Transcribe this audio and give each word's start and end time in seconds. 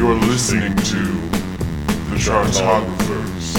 You're 0.00 0.14
listening 0.14 0.74
to 0.76 0.96
the 2.08 2.18
Chartographers. 2.18 3.50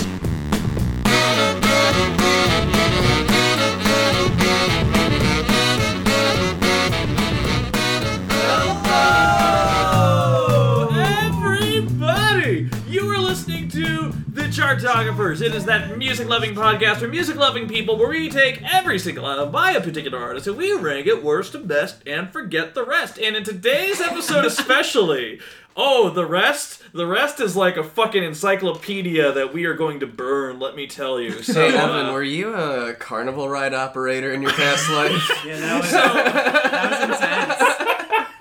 The 14.72 14.88
Chartographers. 14.88 15.42
It 15.42 15.54
is 15.54 15.66
that 15.66 15.98
music 15.98 16.30
loving 16.30 16.56
podcast 16.56 16.98
for 16.98 17.08
music 17.10 17.36
loving 17.36 17.68
people 17.68 17.98
where 17.98 18.08
we 18.08 18.30
take 18.30 18.64
every 18.64 19.00
single 19.00 19.28
album 19.28 19.52
by 19.52 19.74
a 19.74 19.82
particular 19.82 20.18
artist 20.18 20.48
and 20.48 20.56
we 20.56 20.74
rank 20.74 21.08
it 21.08 21.22
worst 21.22 21.52
to 21.52 21.60
best 21.60 22.02
and 22.08 22.32
forget 22.32 22.74
the 22.74 22.86
rest. 22.86 23.20
And 23.20 23.36
in 23.36 23.44
today's 23.44 24.00
episode, 24.00 24.46
especially, 24.46 25.42
oh, 25.76 26.10
the 26.10 26.26
rest? 26.26 26.84
The 26.94 27.06
rest 27.06 27.42
is 27.42 27.58
like 27.58 27.76
a 27.76 27.84
fucking 27.84 28.24
encyclopedia 28.24 29.34
that 29.34 29.54
we 29.54 29.66
are 29.66 29.74
going 29.74 30.00
to 30.00 30.08
burn, 30.08 30.62
let 30.62 30.74
me 30.78 30.88
tell 30.88 31.20
you. 31.20 31.44
So, 31.44 31.54
Hey 31.70 31.78
uh, 31.78 31.88
Evan, 31.90 32.14
were 32.14 32.24
you 32.24 32.54
a 32.54 32.94
carnival 32.94 33.50
ride 33.50 33.74
operator 33.74 34.32
in 34.32 34.42
your 34.42 34.54
past 34.54 34.90
life? 34.90 35.44
Yeah, 35.46 35.60
that 35.60 35.82
was, 35.82 35.92
that 35.92 36.92
was 36.92 37.80
intense. 37.80 37.91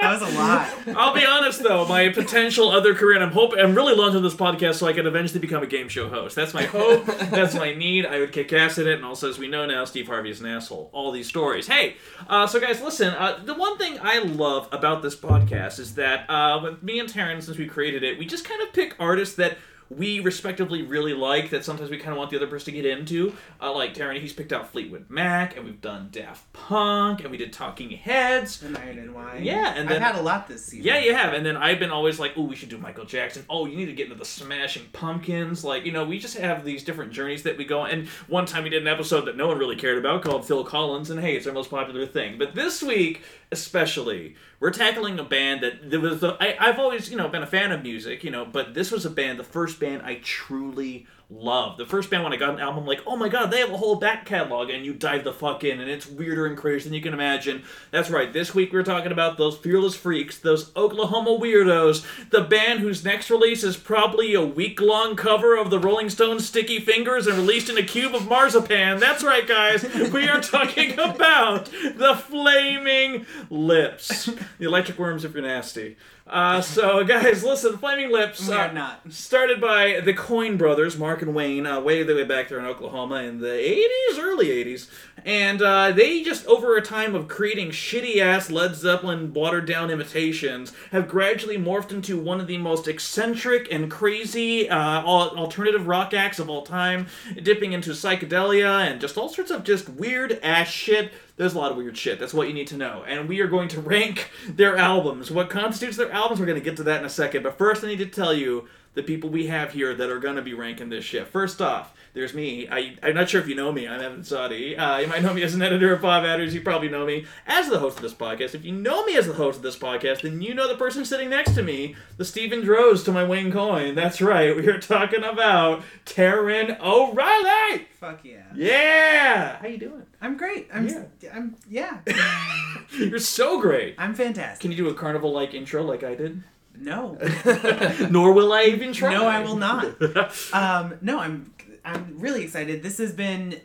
That 0.01 0.21
was 0.21 0.35
a 0.35 0.39
lot. 0.39 0.73
I'll 0.97 1.15
be 1.15 1.25
honest 1.25 1.63
though, 1.63 1.87
my 1.87 2.09
potential 2.09 2.71
other 2.71 2.95
career, 2.95 3.17
and 3.17 3.25
I'm 3.25 3.33
hoping 3.33 3.59
I'm 3.59 3.75
really 3.75 3.95
launching 3.95 4.23
this 4.23 4.35
podcast 4.35 4.77
so 4.77 4.87
I 4.87 4.93
can 4.93 5.07
eventually 5.07 5.41
become 5.41 5.63
a 5.63 5.67
game 5.67 5.89
show 5.89 6.09
host. 6.09 6.35
That's 6.35 6.55
my 6.55 6.63
hope. 6.65 7.05
that's 7.31 7.55
my 7.55 7.75
need. 7.75 8.07
I 8.07 8.21
would 8.21 8.33
kick 8.33 8.53
ass 8.53 8.79
at 8.79 8.87
it, 8.87 8.95
and 8.97 9.05
also 9.05 9.29
as 9.29 9.39
we 9.39 9.47
know 9.49 9.67
now, 9.67 9.85
Steve 9.85 10.07
Harvey 10.07 10.31
is 10.31 10.41
an 10.41 10.47
asshole. 10.47 10.89
All 10.93 11.13
these 11.13 11.29
stories. 11.29 11.67
Hey, 11.67 11.97
uh, 12.29 12.47
so 12.47 12.61
guys, 12.61 12.81
listen. 12.81 13.09
Uh, 13.13 13.41
the 13.45 13.55
one 13.55 13.77
thing 13.77 13.99
I 14.01 14.21
love 14.21 14.69
about 14.73 15.03
this 15.03 15.17
podcast 15.17 15.79
is 15.79 15.95
that 15.97 16.29
uh, 16.31 16.61
with 16.63 16.83
me 16.83 16.99
and 16.99 17.09
Taran, 17.09 17.43
since 17.43 17.59
we 17.59 17.67
created 17.67 18.03
it, 18.03 18.19
we 18.19 18.25
just 18.27 18.45
kind 18.45 18.63
of 18.63 18.73
pick 18.73 18.97
artists 18.99 19.37
that. 19.37 19.59
We 19.91 20.21
respectively 20.21 20.83
really 20.83 21.15
like 21.15 21.51
that. 21.51 21.65
Sometimes 21.65 21.91
we 21.91 21.99
kind 21.99 22.13
of 22.13 22.19
want 22.19 22.31
the 22.31 22.37
other 22.37 22.47
person 22.47 22.73
to 22.73 22.81
get 22.81 22.87
into. 22.87 23.35
Uh, 23.61 23.73
like 23.75 23.93
Taran, 23.93 24.21
he's 24.21 24.33
picked 24.33 24.53
out 24.53 24.71
Fleetwood 24.71 25.07
Mac, 25.11 25.57
and 25.57 25.65
we've 25.65 25.81
done 25.81 26.09
Daft 26.13 26.53
Punk, 26.53 27.23
and 27.23 27.31
we 27.31 27.37
did 27.37 27.53
Talking 27.53 27.91
Heads. 27.91 28.63
And 28.63 28.79
Iron 28.79 28.99
and 29.01 29.15
Wine. 29.15 29.43
Yeah, 29.43 29.75
and 29.77 29.89
then- 29.89 30.01
I've 30.03 30.15
had 30.15 30.21
a 30.21 30.23
lot 30.23 30.47
this 30.47 30.65
season. 30.65 30.87
Yeah, 30.87 31.01
you 31.01 31.15
have. 31.15 31.35
And 31.35 31.45
then 31.45 31.57
I've 31.57 31.81
been 31.81 31.91
always 31.91 32.21
like, 32.21 32.35
oh, 32.37 32.43
we 32.43 32.55
should 32.55 32.69
do 32.69 32.79
Michael 32.79 33.05
Jackson. 33.05 33.45
Oh, 33.51 33.67
you 33.67 33.77
need 33.77 33.87
to 33.87 33.93
get 33.93 34.05
into 34.07 34.17
the 34.19 34.25
Smashing 34.25 34.87
Pumpkins. 34.93 35.65
Like, 35.65 35.85
you 35.85 35.91
know, 35.93 36.05
we 36.05 36.21
just 36.21 36.37
have 36.39 36.65
these 36.65 36.85
different 36.85 37.13
journeys 37.13 37.43
that 37.43 37.59
we 37.59 37.65
go 37.65 37.81
on. 37.81 37.91
And 37.91 38.09
one 38.29 38.47
time 38.47 38.63
we 38.63 38.71
did 38.71 38.83
an 38.83 38.89
episode 38.89 39.23
that 39.23 39.37
no 39.37 39.49
one 39.49 39.59
really 39.59 39.77
cared 39.77 39.99
about 39.99 40.23
called 40.23 40.47
Phil 40.47 40.63
Collins, 40.65 41.11
and 41.11 41.19
hey, 41.21 41.35
it's 41.35 41.49
our 41.49 41.53
most 41.53 41.69
popular 41.71 42.07
thing. 42.07 42.39
But 42.39 42.55
this 42.55 42.81
week, 42.81 43.23
especially, 43.53 44.37
we're 44.61 44.71
tackling 44.71 45.19
a 45.19 45.25
band 45.25 45.63
that 45.63 45.91
there 45.91 46.01
was. 46.01 46.21
The, 46.21 46.37
I, 46.41 46.57
I've 46.59 46.79
always, 46.79 47.11
you 47.11 47.17
know, 47.17 47.29
been 47.29 47.43
a 47.43 47.47
fan 47.47 47.73
of 47.73 47.83
music, 47.83 48.23
you 48.25 48.31
know, 48.31 48.45
but 48.45 48.75
this 48.75 48.91
was 48.91 49.05
a 49.05 49.11
band, 49.11 49.39
the 49.39 49.45
first 49.45 49.81
band 49.81 50.03
I 50.03 50.17
truly 50.23 51.07
loved. 51.31 51.79
The 51.79 51.87
first 51.87 52.11
band 52.11 52.25
when 52.25 52.33
I 52.33 52.37
got 52.37 52.55
an 52.55 52.61
album, 52.61 52.87
like, 52.87 53.01
oh 53.07 53.17
my 53.17 53.29
god, 53.29 53.51
they 53.51 53.61
have 53.61 53.71
a 53.71 53.77
whole 53.77 53.97
back 53.97 54.27
catalog, 54.27 54.69
and 54.69 54.85
you 54.85 54.93
dive 54.93 55.25
the 55.25 55.33
fuck 55.33 55.63
in, 55.63 55.81
and 55.81 55.89
it's 55.89 56.07
weirder 56.07 56.47
and 56.47 56.57
crazier 56.57 56.89
than 56.89 56.95
you 56.95 57.01
can 57.01 57.15
imagine. 57.15 57.63
That's 57.91 58.11
right. 58.11 58.33
This 58.33 58.55
week 58.55 58.73
we're 58.73 58.83
talking 58.83 59.13
about 59.13 59.39
those 59.39 59.57
fearless 59.57 59.95
freaks, 59.95 60.39
those 60.39 60.75
Oklahoma 60.77 61.39
weirdos, 61.39 62.05
the 62.31 62.43
band 62.43 62.81
whose 62.81 63.05
next 63.05 63.31
release 63.31 63.63
is 63.63 63.77
probably 63.77 64.35
a 64.35 64.45
week-long 64.45 65.15
cover 65.15 65.57
of 65.57 65.71
the 65.71 65.79
Rolling 65.79 66.11
Stones' 66.11 66.49
"Sticky 66.49 66.81
Fingers" 66.81 67.27
and 67.27 67.37
released 67.37 67.71
in 67.71 67.79
a 67.79 67.83
cube 67.83 68.15
of 68.15 68.29
marzipan. 68.29 68.99
That's 68.99 69.23
right, 69.23 69.47
guys. 69.47 69.85
We 70.11 70.29
are 70.29 70.41
talking 70.41 70.99
about 70.99 71.67
the 71.67 72.17
Flaming 72.17 73.27
Lips, 73.49 74.27
the 74.59 74.67
Electric 74.67 74.99
Worms 74.99 75.25
if 75.25 75.35
you're 75.35 75.43
nasty. 75.43 75.97
Uh, 76.31 76.61
so, 76.61 77.03
guys, 77.05 77.43
listen, 77.43 77.77
Flaming 77.77 78.11
Lips. 78.11 78.47
We 78.47 78.55
uh, 78.55 78.73
not. 78.73 79.13
Started 79.13 79.61
by 79.61 80.01
the 80.01 80.15
Coyne 80.15 80.57
brothers, 80.57 80.97
Mark 80.97 81.23
and 81.23 81.35
Wayne, 81.35 81.67
uh, 81.67 81.81
way 81.81 82.05
the 82.05 82.15
way 82.15 82.25
back 82.25 82.49
there 82.49 82.61
in 82.61 82.67
Oklahoma 82.67 83.17
in 83.17 83.41
the 83.41 83.49
80s, 83.49 84.19
early 84.19 84.47
80s. 84.47 84.89
And 85.25 85.61
uh, 85.61 85.91
they 85.91 86.23
just, 86.23 86.47
over 86.47 86.77
a 86.77 86.83
time 86.83 87.15
of 87.17 87.27
creating 87.27 87.71
shitty 87.71 88.19
ass 88.19 88.49
Led 88.49 88.77
Zeppelin 88.77 89.35
watered 89.35 89.67
down 89.67 89.91
imitations, 89.91 90.73
have 90.93 91.09
gradually 91.09 91.59
morphed 91.59 91.91
into 91.91 92.19
one 92.19 92.41
of 92.41 92.47
the 92.47 92.59
most 92.59 92.87
eccentric 92.87 93.67
and 93.71 93.91
crazy 93.91 94.71
uh, 94.71 95.03
alternative 95.03 95.89
rock 95.89 96.15
acts 96.15 96.39
of 96.39 96.49
all 96.49 96.63
time, 96.63 97.09
dipping 97.43 97.73
into 97.73 97.91
psychedelia 97.91 98.87
and 98.87 99.01
just 99.01 99.19
all 99.19 99.29
sorts 99.29 99.51
of 99.51 99.65
just 99.65 99.89
weird 99.89 100.39
ass 100.43 100.69
shit 100.69 101.13
there's 101.41 101.55
a 101.55 101.59
lot 101.59 101.71
of 101.71 101.79
weird 101.79 101.97
shit. 101.97 102.21
That's 102.21 102.35
what 102.35 102.49
you 102.49 102.53
need 102.53 102.67
to 102.67 102.77
know. 102.77 103.03
And 103.07 103.27
we 103.27 103.41
are 103.41 103.47
going 103.47 103.69
to 103.69 103.81
rank 103.81 104.31
their 104.47 104.77
albums. 104.77 105.31
What 105.31 105.49
constitutes 105.49 105.97
their 105.97 106.13
albums, 106.13 106.39
we're 106.39 106.45
going 106.45 106.59
to 106.59 106.65
get 106.65 106.77
to 106.77 106.83
that 106.83 107.01
in 107.01 107.07
a 107.07 107.11
second. 107.11 107.43
But 107.43 107.57
first, 107.57 107.83
I 107.83 107.87
need 107.87 108.01
to 108.01 108.07
tell 108.07 108.35
you 108.35 108.69
the 108.93 109.03
people 109.03 109.31
we 109.31 109.47
have 109.47 109.73
here 109.73 109.95
that 109.95 110.11
are 110.11 110.19
going 110.19 110.37
to 110.37 110.43
be 110.43 110.53
ranking 110.53 110.91
this 110.91 111.03
shit. 111.03 111.27
First 111.29 111.63
off, 111.63 111.95
there's 112.13 112.35
me. 112.35 112.69
I, 112.69 112.99
I'm 113.03 113.15
not 113.15 113.31
sure 113.31 113.41
if 113.41 113.49
you 113.49 113.55
know 113.55 113.73
me. 113.73 113.89
I'm 113.89 114.03
Evan 114.03 114.21
Sawdey. 114.21 114.79
Uh, 114.79 114.99
you 114.99 115.07
might 115.07 115.23
know 115.23 115.33
me 115.33 115.43
as 115.43 115.55
an 115.55 115.63
editor 115.63 115.95
of 115.95 116.03
PopMatters. 116.03 116.53
You 116.53 116.61
probably 116.61 116.91
know 116.91 117.07
me 117.07 117.25
as 117.47 117.71
the 117.71 117.79
host 117.79 117.97
of 117.97 118.03
this 118.03 118.13
podcast. 118.13 118.55
If 118.55 118.67
you 118.67 118.73
know 118.73 119.07
me 119.07 119.17
as 119.17 119.27
the 119.27 119.33
host 119.33 119.57
of 119.57 119.63
this 119.63 119.79
podcast, 119.79 120.21
then 120.21 120.43
you 120.43 120.53
know 120.53 120.69
the 120.69 120.77
person 120.77 121.07
sitting 121.07 121.31
next 121.31 121.55
to 121.55 121.63
me, 121.63 121.97
the 122.19 122.25
Steven 122.27 122.61
Drozd 122.61 123.07
to 123.07 123.13
my 123.13 123.25
Wayne 123.25 123.51
Coyne. 123.51 123.95
That's 123.95 124.21
right. 124.21 124.55
We 124.55 124.69
are 124.69 124.79
talking 124.79 125.25
about 125.25 125.85
Taran 126.05 126.79
O'Reilly. 126.81 127.87
Fuck 127.99 128.27
yeah. 128.27 128.43
Yeah. 128.55 129.57
How 129.57 129.69
you 129.69 129.79
doing? 129.79 130.03
I'm 130.21 130.37
great. 130.37 130.69
I'm. 130.73 130.87
Yeah. 130.89 131.05
I'm. 131.35 131.57
Yeah. 131.69 131.99
You're 132.99 133.19
so 133.19 133.61
great. 133.61 133.95
I'm 133.99 134.15
fantastic. 134.15 134.61
Can 134.61 134.71
you 134.71 134.77
do 134.77 134.89
a 134.89 134.95
carnival 134.95 135.33
like 135.33 135.55
intro 135.55 135.83
like 135.83 136.03
I 136.05 136.15
did? 136.15 136.43
No. 136.79 137.19
Nor 138.11 138.33
will 138.33 138.53
I 138.53 138.65
even 138.65 138.93
try. 138.93 139.13
No, 139.13 139.27
I 139.27 139.41
will 139.41 139.57
not. 139.57 139.87
Um. 140.53 140.95
No, 141.01 141.19
I'm. 141.21 141.53
I'm 141.85 142.19
really 142.19 142.43
excited. 142.43 142.83
This 142.83 142.99
has 142.99 143.13
been, 143.13 143.59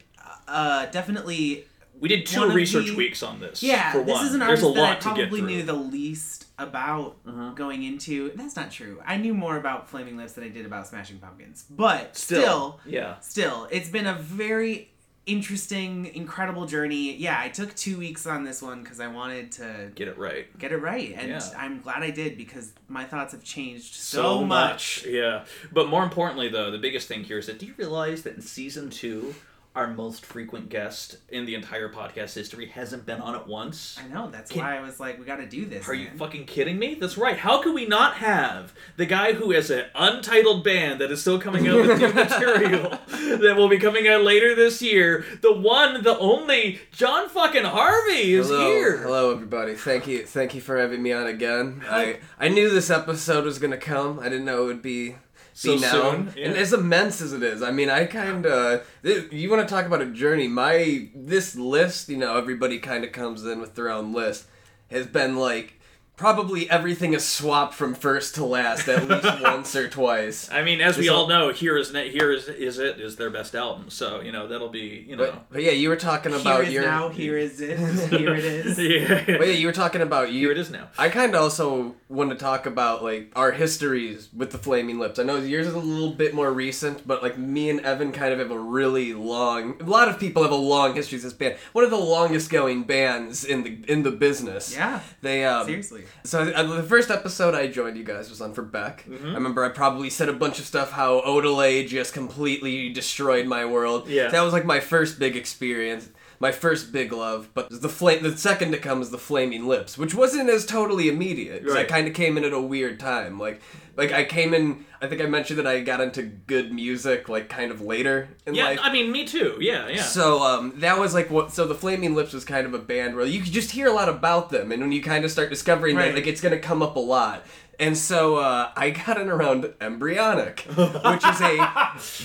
uh, 0.47 0.85
definitely. 0.87 1.65
we 1.99 2.07
did 2.07 2.25
two 2.25 2.49
research 2.49 2.87
the- 2.87 2.95
weeks 2.95 3.21
on 3.23 3.41
this. 3.41 3.61
Yeah. 3.61 3.91
for 3.91 4.03
this 4.03 4.13
one. 4.15 4.25
is 4.25 4.33
an 4.33 4.39
There's 4.39 4.63
artist 4.63 4.69
a 4.71 4.73
that 4.73 4.79
I 4.79 4.81
lot 4.89 5.01
to 5.01 5.07
get 5.09 5.29
probably 5.29 5.41
knew 5.41 5.63
the 5.63 5.73
least 5.73 6.45
about 6.57 7.17
Uh-huh. 7.27 7.51
going 7.51 7.83
into. 7.83 8.31
That's 8.35 8.55
not 8.55 8.71
true. 8.71 9.01
I 9.05 9.17
knew 9.17 9.33
more 9.33 9.57
about 9.57 9.89
Flaming 9.89 10.15
Lips 10.15 10.31
than 10.33 10.45
I 10.45 10.47
did 10.49 10.65
about 10.65 10.87
Smashing 10.87 11.19
Pumpkins. 11.19 11.65
But 11.69 12.15
Still, 12.15 12.39
still 12.39 12.79
yeah. 12.85 13.19
still, 13.19 13.67
it's 13.69 13.89
been 13.89 14.07
a 14.07 14.13
very 14.15 14.91
interesting, 15.25 16.05
incredible 16.13 16.65
journey. 16.65 17.15
Yeah, 17.15 17.37
I 17.39 17.49
took 17.49 17.75
two 17.75 17.97
weeks 17.97 18.25
on 18.25 18.43
this 18.43 18.61
one 18.61 18.83
because 18.83 18.99
I 18.99 19.07
wanted 19.07 19.51
to 19.53 19.91
Get 19.95 20.07
it 20.07 20.17
right. 20.17 20.45
get 20.57 20.71
it 20.71 20.77
right, 20.77 21.13
and 21.17 21.29
Yeah. 21.29 21.41
I'm 21.57 21.81
glad 21.81 22.03
I 22.03 22.11
did 22.11 22.37
because 22.37 22.73
my 22.87 23.05
thoughts 23.05 23.33
have 23.33 23.43
changed 23.43 23.95
so, 23.95 24.43
much. 24.43 25.05
Yeah. 25.05 25.45
But 25.71 25.89
more 25.89 26.03
importantly, 26.03 26.49
though, 26.49 26.71
the 26.71 26.77
biggest 26.77 27.07
thing 27.07 27.23
here 27.23 27.37
is 27.39 27.47
that 27.47 27.59
do 27.59 27.65
you 27.65 27.73
realize 27.77 28.23
that 28.23 28.35
in 28.35 28.41
season 28.41 28.89
two, 28.89 29.33
our 29.75 29.87
most 29.93 30.25
frequent 30.25 30.69
guest 30.69 31.17
in 31.29 31.45
the 31.45 31.53
entire 31.55 31.89
podcast 31.89 32.33
history 32.33 32.65
hasn't 32.67 33.05
been 33.05 33.19
on 33.19 33.35
it 33.35 33.45
once? 33.45 33.99
I 34.03 34.07
know. 34.07 34.29
That's 34.31 34.51
Can- 34.51 34.61
why 34.61 34.77
I 34.77 34.81
was 34.81 34.99
like, 34.99 35.19
we 35.19 35.25
got 35.25 35.37
to 35.37 35.45
do 35.45 35.65
this. 35.65 35.87
Are 35.87 35.93
you 35.93 36.07
man. 36.07 36.17
fucking 36.17 36.45
kidding 36.45 36.79
me? 36.79 36.95
That's 36.95 37.17
right. 37.17 37.37
How 37.37 37.61
could 37.61 37.75
we 37.75 37.85
not 37.85 38.15
have 38.15 38.73
the 38.97 39.05
guy 39.05 39.33
who 39.33 39.51
has 39.51 39.69
an 39.69 39.85
untitled 39.95 40.63
band 40.63 41.01
that 41.01 41.11
is 41.11 41.21
still 41.21 41.39
coming 41.39 41.67
out 41.67 41.85
with 41.87 41.99
new 41.99 42.13
material 42.13 42.97
that 43.39 43.55
will 43.57 43.69
be 43.69 43.77
coming 43.77 44.07
out 44.07 44.23
later 44.23 44.55
this 44.55 44.81
year? 44.81 45.25
The 45.41 45.53
one, 45.53 46.03
the 46.03 46.17
only, 46.17 46.79
Jon 46.91 47.27
fucking 47.29 47.65
Harvey 47.65 48.33
is 48.33 48.47
hello, 48.47 48.67
here. 48.71 48.97
hello 48.99 49.31
everybody. 49.33 49.75
Thank 49.75 50.07
you, 50.07 50.25
thank 50.25 50.55
you 50.55 50.61
for 50.61 50.77
having 50.77 51.03
me 51.03 51.11
on 51.11 51.27
again. 51.27 51.83
I 51.89 52.19
I 52.39 52.47
knew 52.47 52.69
this 52.69 52.89
episode 52.89 53.43
was 53.45 53.59
gonna 53.59 53.77
come. 53.77 54.19
I 54.19 54.29
didn't 54.29 54.45
know 54.45 54.63
it 54.63 54.67
would 54.67 54.81
be. 54.81 55.15
So 55.57 55.77
soon, 55.77 56.33
yeah. 56.35 56.47
and 56.47 56.57
as 56.57 56.73
immense 56.73 57.21
as 57.21 57.31
it 57.31 57.41
is, 57.41 57.61
I 57.61 57.71
mean, 57.71 57.89
I 57.89 58.03
kind 58.07 58.45
of 58.45 58.85
you 59.03 59.49
want 59.49 59.65
to 59.65 59.73
talk 59.73 59.85
about 59.85 60.01
a 60.01 60.07
journey. 60.07 60.49
My 60.49 61.07
this 61.15 61.55
list, 61.55 62.09
you 62.09 62.17
know, 62.17 62.35
everybody 62.35 62.77
kind 62.77 63.05
of 63.05 63.13
comes 63.13 63.45
in 63.45 63.61
with 63.61 63.73
their 63.73 63.89
own 63.89 64.11
list, 64.11 64.47
has 64.91 65.07
been 65.07 65.37
like 65.37 65.74
probably 66.17 66.69
everything 66.69 67.13
is 67.13 67.25
swapped 67.25 67.73
from 67.73 67.93
first 67.93 68.35
to 68.35 68.45
last 68.45 68.87
at 68.87 69.07
least 69.07 69.41
once 69.41 69.75
or 69.75 69.87
twice. 69.89 70.49
I 70.51 70.63
mean, 70.63 70.81
as 70.81 70.97
we 70.97 71.03
This 71.03 71.11
all 71.11 71.21
all- 71.23 71.27
know, 71.27 71.51
here 71.51 71.77
is 71.77 71.91
here 71.91 72.31
is 72.31 72.47
is 72.47 72.79
it 72.79 72.99
is 72.99 73.15
their 73.15 73.29
best 73.29 73.55
album. 73.55 73.89
So 73.89 74.21
you 74.21 74.31
know 74.31 74.47
that'll 74.47 74.69
be 74.69 75.05
you 75.07 75.15
know. 75.15 75.25
But, 75.25 75.49
but 75.51 75.63
yeah, 75.63 75.71
you 75.71 75.89
were 75.89 75.95
talking 75.95 76.33
about 76.33 76.61
Here 76.61 76.63
is 76.67 76.73
your 76.73 76.83
now. 76.83 77.09
Here 77.09 77.37
is 77.37 77.61
it. 77.61 77.77
Here 78.09 78.33
it 78.35 78.45
is. 78.45 78.79
yeah. 78.79 79.23
But 79.37 79.47
yeah, 79.47 79.53
you 79.53 79.67
were 79.67 79.73
talking 79.73 80.01
about 80.01 80.31
you. 80.31 80.39
Here 80.39 80.51
it 80.51 80.57
is 80.57 80.69
now. 80.71 80.89
I 80.97 81.09
kind 81.09 81.35
of 81.35 81.41
also 81.41 81.95
want 82.09 82.29
to 82.29 82.35
talk 82.35 82.65
about 82.65 83.03
like 83.03 83.31
our 83.35 83.51
histories 83.51 84.29
with 84.35 84.51
the 84.51 84.57
Flaming 84.57 84.99
Lips. 84.99 85.19
I 85.19 85.23
know 85.23 85.37
yours 85.37 85.67
is 85.67 85.73
a 85.73 85.79
little 85.79 86.11
bit 86.13 86.33
more 86.33 86.51
recent, 86.51 87.05
but 87.07 87.21
like 87.23 87.37
me 87.37 87.69
and 87.69 87.79
Evan 87.81 88.11
kind 88.11 88.31
of 88.31 88.39
have 88.39 88.51
a 88.51 88.59
really 88.59 89.13
long. 89.13 89.81
A 89.81 89.85
lot 89.85 90.07
of 90.07 90.19
people 90.19 90.43
have 90.43 90.51
a 90.51 90.55
long 90.55 90.95
history 90.95 91.17
with 91.17 91.23
this 91.23 91.33
band. 91.33 91.55
One 91.73 91.83
of 91.83 91.89
the 91.91 91.97
longest 91.97 92.49
going 92.49 92.83
bands 92.83 93.43
in 93.43 93.63
the 93.63 93.77
in 93.87 94.03
the 94.03 94.11
business. 94.11 94.73
Yeah. 94.73 95.01
They 95.21 95.45
um. 95.45 95.65
Seriously. 95.65 96.04
So 96.23 96.41
uh, 96.41 96.63
the 96.63 96.83
first 96.83 97.09
episode 97.09 97.53
I 97.55 97.67
joined 97.67 97.97
you 97.97 98.03
guys 98.03 98.29
was 98.29 98.41
on 98.41 98.53
for 98.53 98.61
Beck. 98.61 99.05
I 99.09 99.33
remember 99.33 99.63
I 99.63 99.69
probably 99.69 100.09
said 100.09 100.29
a 100.29 100.33
bunch 100.33 100.59
of 100.59 100.65
stuff 100.65 100.91
how 100.91 101.21
Odelay 101.21 101.87
just 101.87 102.13
completely 102.13 102.89
destroyed 102.89 103.45
my 103.47 103.65
world. 103.65 104.07
Yeah. 104.07 104.29
That 104.29 104.41
was 104.41 104.53
like 104.53 104.65
my 104.65 104.79
first 104.79 105.19
big 105.19 105.35
experience. 105.35 106.09
My 106.39 106.51
first 106.51 106.91
big 106.91 107.11
love, 107.13 107.49
but 107.53 107.69
the 107.81 107.89
flame. 107.89 108.23
The 108.23 108.37
second 108.37 108.71
to 108.71 108.77
come 108.77 109.01
is 109.01 109.09
the 109.11 109.17
Flaming 109.17 109.65
Lips, 109.67 109.97
which 109.97 110.13
wasn't 110.13 110.49
as 110.49 110.65
totally 110.65 111.07
immediate. 111.09 111.65
'cause 111.65 111.75
I 111.75 111.83
kind 111.83 112.07
of 112.07 112.13
came 112.13 112.37
in 112.37 112.43
at 112.43 112.53
a 112.53 112.59
weird 112.61 112.99
time. 112.99 113.39
Like, 113.39 113.61
like 113.97 114.11
I 114.11 114.23
came 114.25 114.53
in. 114.53 114.85
I 115.01 115.07
think 115.07 115.21
I 115.21 115.25
mentioned 115.25 115.59
that 115.59 115.67
I 115.67 115.81
got 115.81 116.01
into 116.01 116.23
good 116.23 116.73
music 116.73 117.29
like 117.29 117.47
kind 117.47 117.71
of 117.71 117.79
later 117.81 118.29
in 118.47 118.55
Yeah, 118.55 118.65
life. 118.65 118.79
I 118.81 118.91
mean, 118.91 119.11
me 119.11 119.25
too. 119.25 119.57
Yeah, 119.59 119.87
yeah. 119.87 120.01
So 120.01 120.41
um, 120.41 120.73
that 120.77 120.97
was 120.99 121.13
like 121.13 121.29
what. 121.29 121.53
So 121.53 121.65
the 121.67 121.75
Flaming 121.75 122.15
Lips 122.15 122.33
was 122.33 122.43
kind 122.43 122.65
of 122.65 122.73
a 122.73 122.79
band 122.79 123.15
where 123.15 123.25
you 123.25 123.41
could 123.41 123.51
just 123.53 123.71
hear 123.71 123.87
a 123.87 123.93
lot 123.93 124.09
about 124.09 124.49
them, 124.49 124.71
and 124.71 124.81
when 124.81 124.91
you 124.91 125.01
kind 125.01 125.23
of 125.25 125.31
start 125.31 125.49
discovering 125.49 125.95
Right. 125.95 126.07
that, 126.07 126.15
like 126.15 126.27
it's 126.27 126.41
gonna 126.41 126.59
come 126.59 126.81
up 126.81 126.95
a 126.95 126.99
lot. 126.99 127.45
And 127.79 127.97
so 127.97 128.37
uh, 128.37 128.71
I 128.75 128.91
got 128.91 129.19
in 129.19 129.29
around 129.29 129.73
embryonic, 129.81 130.61
which 130.69 131.25
is 131.25 131.41
a, 131.41 131.65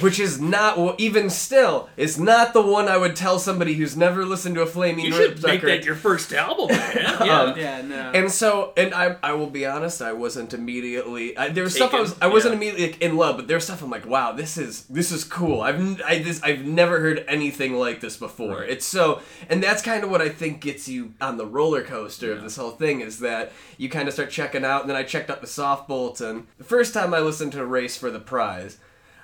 which 0.00 0.20
is 0.20 0.40
not 0.40 0.78
well, 0.78 0.94
even 0.98 1.30
still 1.30 1.88
is 1.96 2.18
not 2.18 2.52
the 2.52 2.62
one 2.62 2.88
I 2.88 2.96
would 2.96 3.16
tell 3.16 3.38
somebody 3.38 3.74
who's 3.74 3.96
never 3.96 4.24
listened 4.24 4.54
to 4.56 4.62
a 4.62 4.66
Flaming 4.66 5.06
you 5.06 5.12
should 5.12 5.42
make 5.42 5.62
that 5.62 5.84
your 5.84 5.94
first 5.94 6.32
album, 6.32 6.68
man. 6.68 7.16
Yeah. 7.20 7.40
Um, 7.40 7.58
Yeah, 7.58 7.82
no. 7.82 8.12
And 8.14 8.30
so, 8.30 8.72
and 8.76 8.94
I, 8.94 9.16
I 9.22 9.32
will 9.32 9.50
be 9.50 9.66
honest, 9.66 10.00
I 10.00 10.12
wasn't 10.12 10.54
immediately. 10.54 11.36
I, 11.36 11.48
there 11.48 11.64
was 11.64 11.74
stuff 11.74 11.92
I 11.92 12.00
was, 12.00 12.16
I 12.20 12.28
wasn't 12.28 12.54
yeah. 12.54 12.56
immediately 12.68 12.92
like, 12.92 13.02
in 13.02 13.16
love, 13.16 13.36
but 13.36 13.48
there's 13.48 13.64
stuff 13.64 13.82
I'm 13.82 13.90
like, 13.90 14.06
wow, 14.06 14.32
this 14.32 14.56
is, 14.56 14.84
this 14.84 15.12
is 15.12 15.24
cool. 15.24 15.60
I've, 15.60 15.78
n- 15.78 16.00
I, 16.06 16.18
this, 16.18 16.42
I've 16.42 16.64
never 16.64 17.00
heard 17.00 17.24
anything 17.28 17.74
like 17.74 18.00
this 18.00 18.16
before. 18.16 18.64
It's 18.64 18.86
so, 18.86 19.20
and 19.48 19.62
that's 19.62 19.82
kind 19.82 20.04
of 20.04 20.10
what 20.10 20.22
I 20.22 20.28
think 20.28 20.60
gets 20.60 20.88
you 20.88 21.14
on 21.20 21.36
the 21.36 21.46
roller 21.46 21.82
coaster 21.82 22.32
of 22.32 22.42
this 22.42 22.56
whole 22.56 22.70
thing 22.70 23.00
is 23.00 23.18
that 23.20 23.52
you 23.76 23.88
kind 23.88 24.08
of 24.08 24.14
start 24.14 24.30
checking 24.30 24.64
out, 24.64 24.82
and 24.82 24.90
then 24.90 24.96
I 24.96 25.02
checked 25.02 25.30
out 25.30 25.39
the 25.40 25.46
Soft 25.46 25.88
Bulletin. 25.88 26.46
The 26.58 26.64
first 26.64 26.92
time 26.94 27.12
I 27.14 27.20
listened 27.20 27.52
to 27.52 27.64
Race 27.64 27.96
for 27.96 28.10
the 28.10 28.20
Prize, 28.20 28.78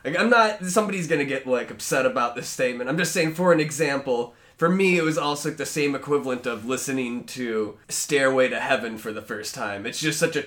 like, 0.04 0.18
I'm 0.18 0.30
not, 0.30 0.64
somebody's 0.64 1.08
gonna 1.08 1.24
get 1.24 1.46
like 1.46 1.70
upset 1.70 2.06
about 2.06 2.34
this 2.36 2.48
statement. 2.48 2.88
I'm 2.88 2.98
just 2.98 3.12
saying, 3.12 3.34
for 3.34 3.52
an 3.52 3.60
example. 3.60 4.34
For 4.58 4.70
me, 4.70 4.96
it 4.96 5.02
was 5.02 5.18
also 5.18 5.50
the 5.50 5.66
same 5.66 5.94
equivalent 5.94 6.46
of 6.46 6.64
listening 6.64 7.24
to 7.24 7.76
Stairway 7.90 8.48
to 8.48 8.58
Heaven 8.58 8.96
for 8.96 9.12
the 9.12 9.20
first 9.20 9.54
time. 9.54 9.84
It's 9.84 10.00
just 10.00 10.18
such 10.18 10.34
a 10.34 10.44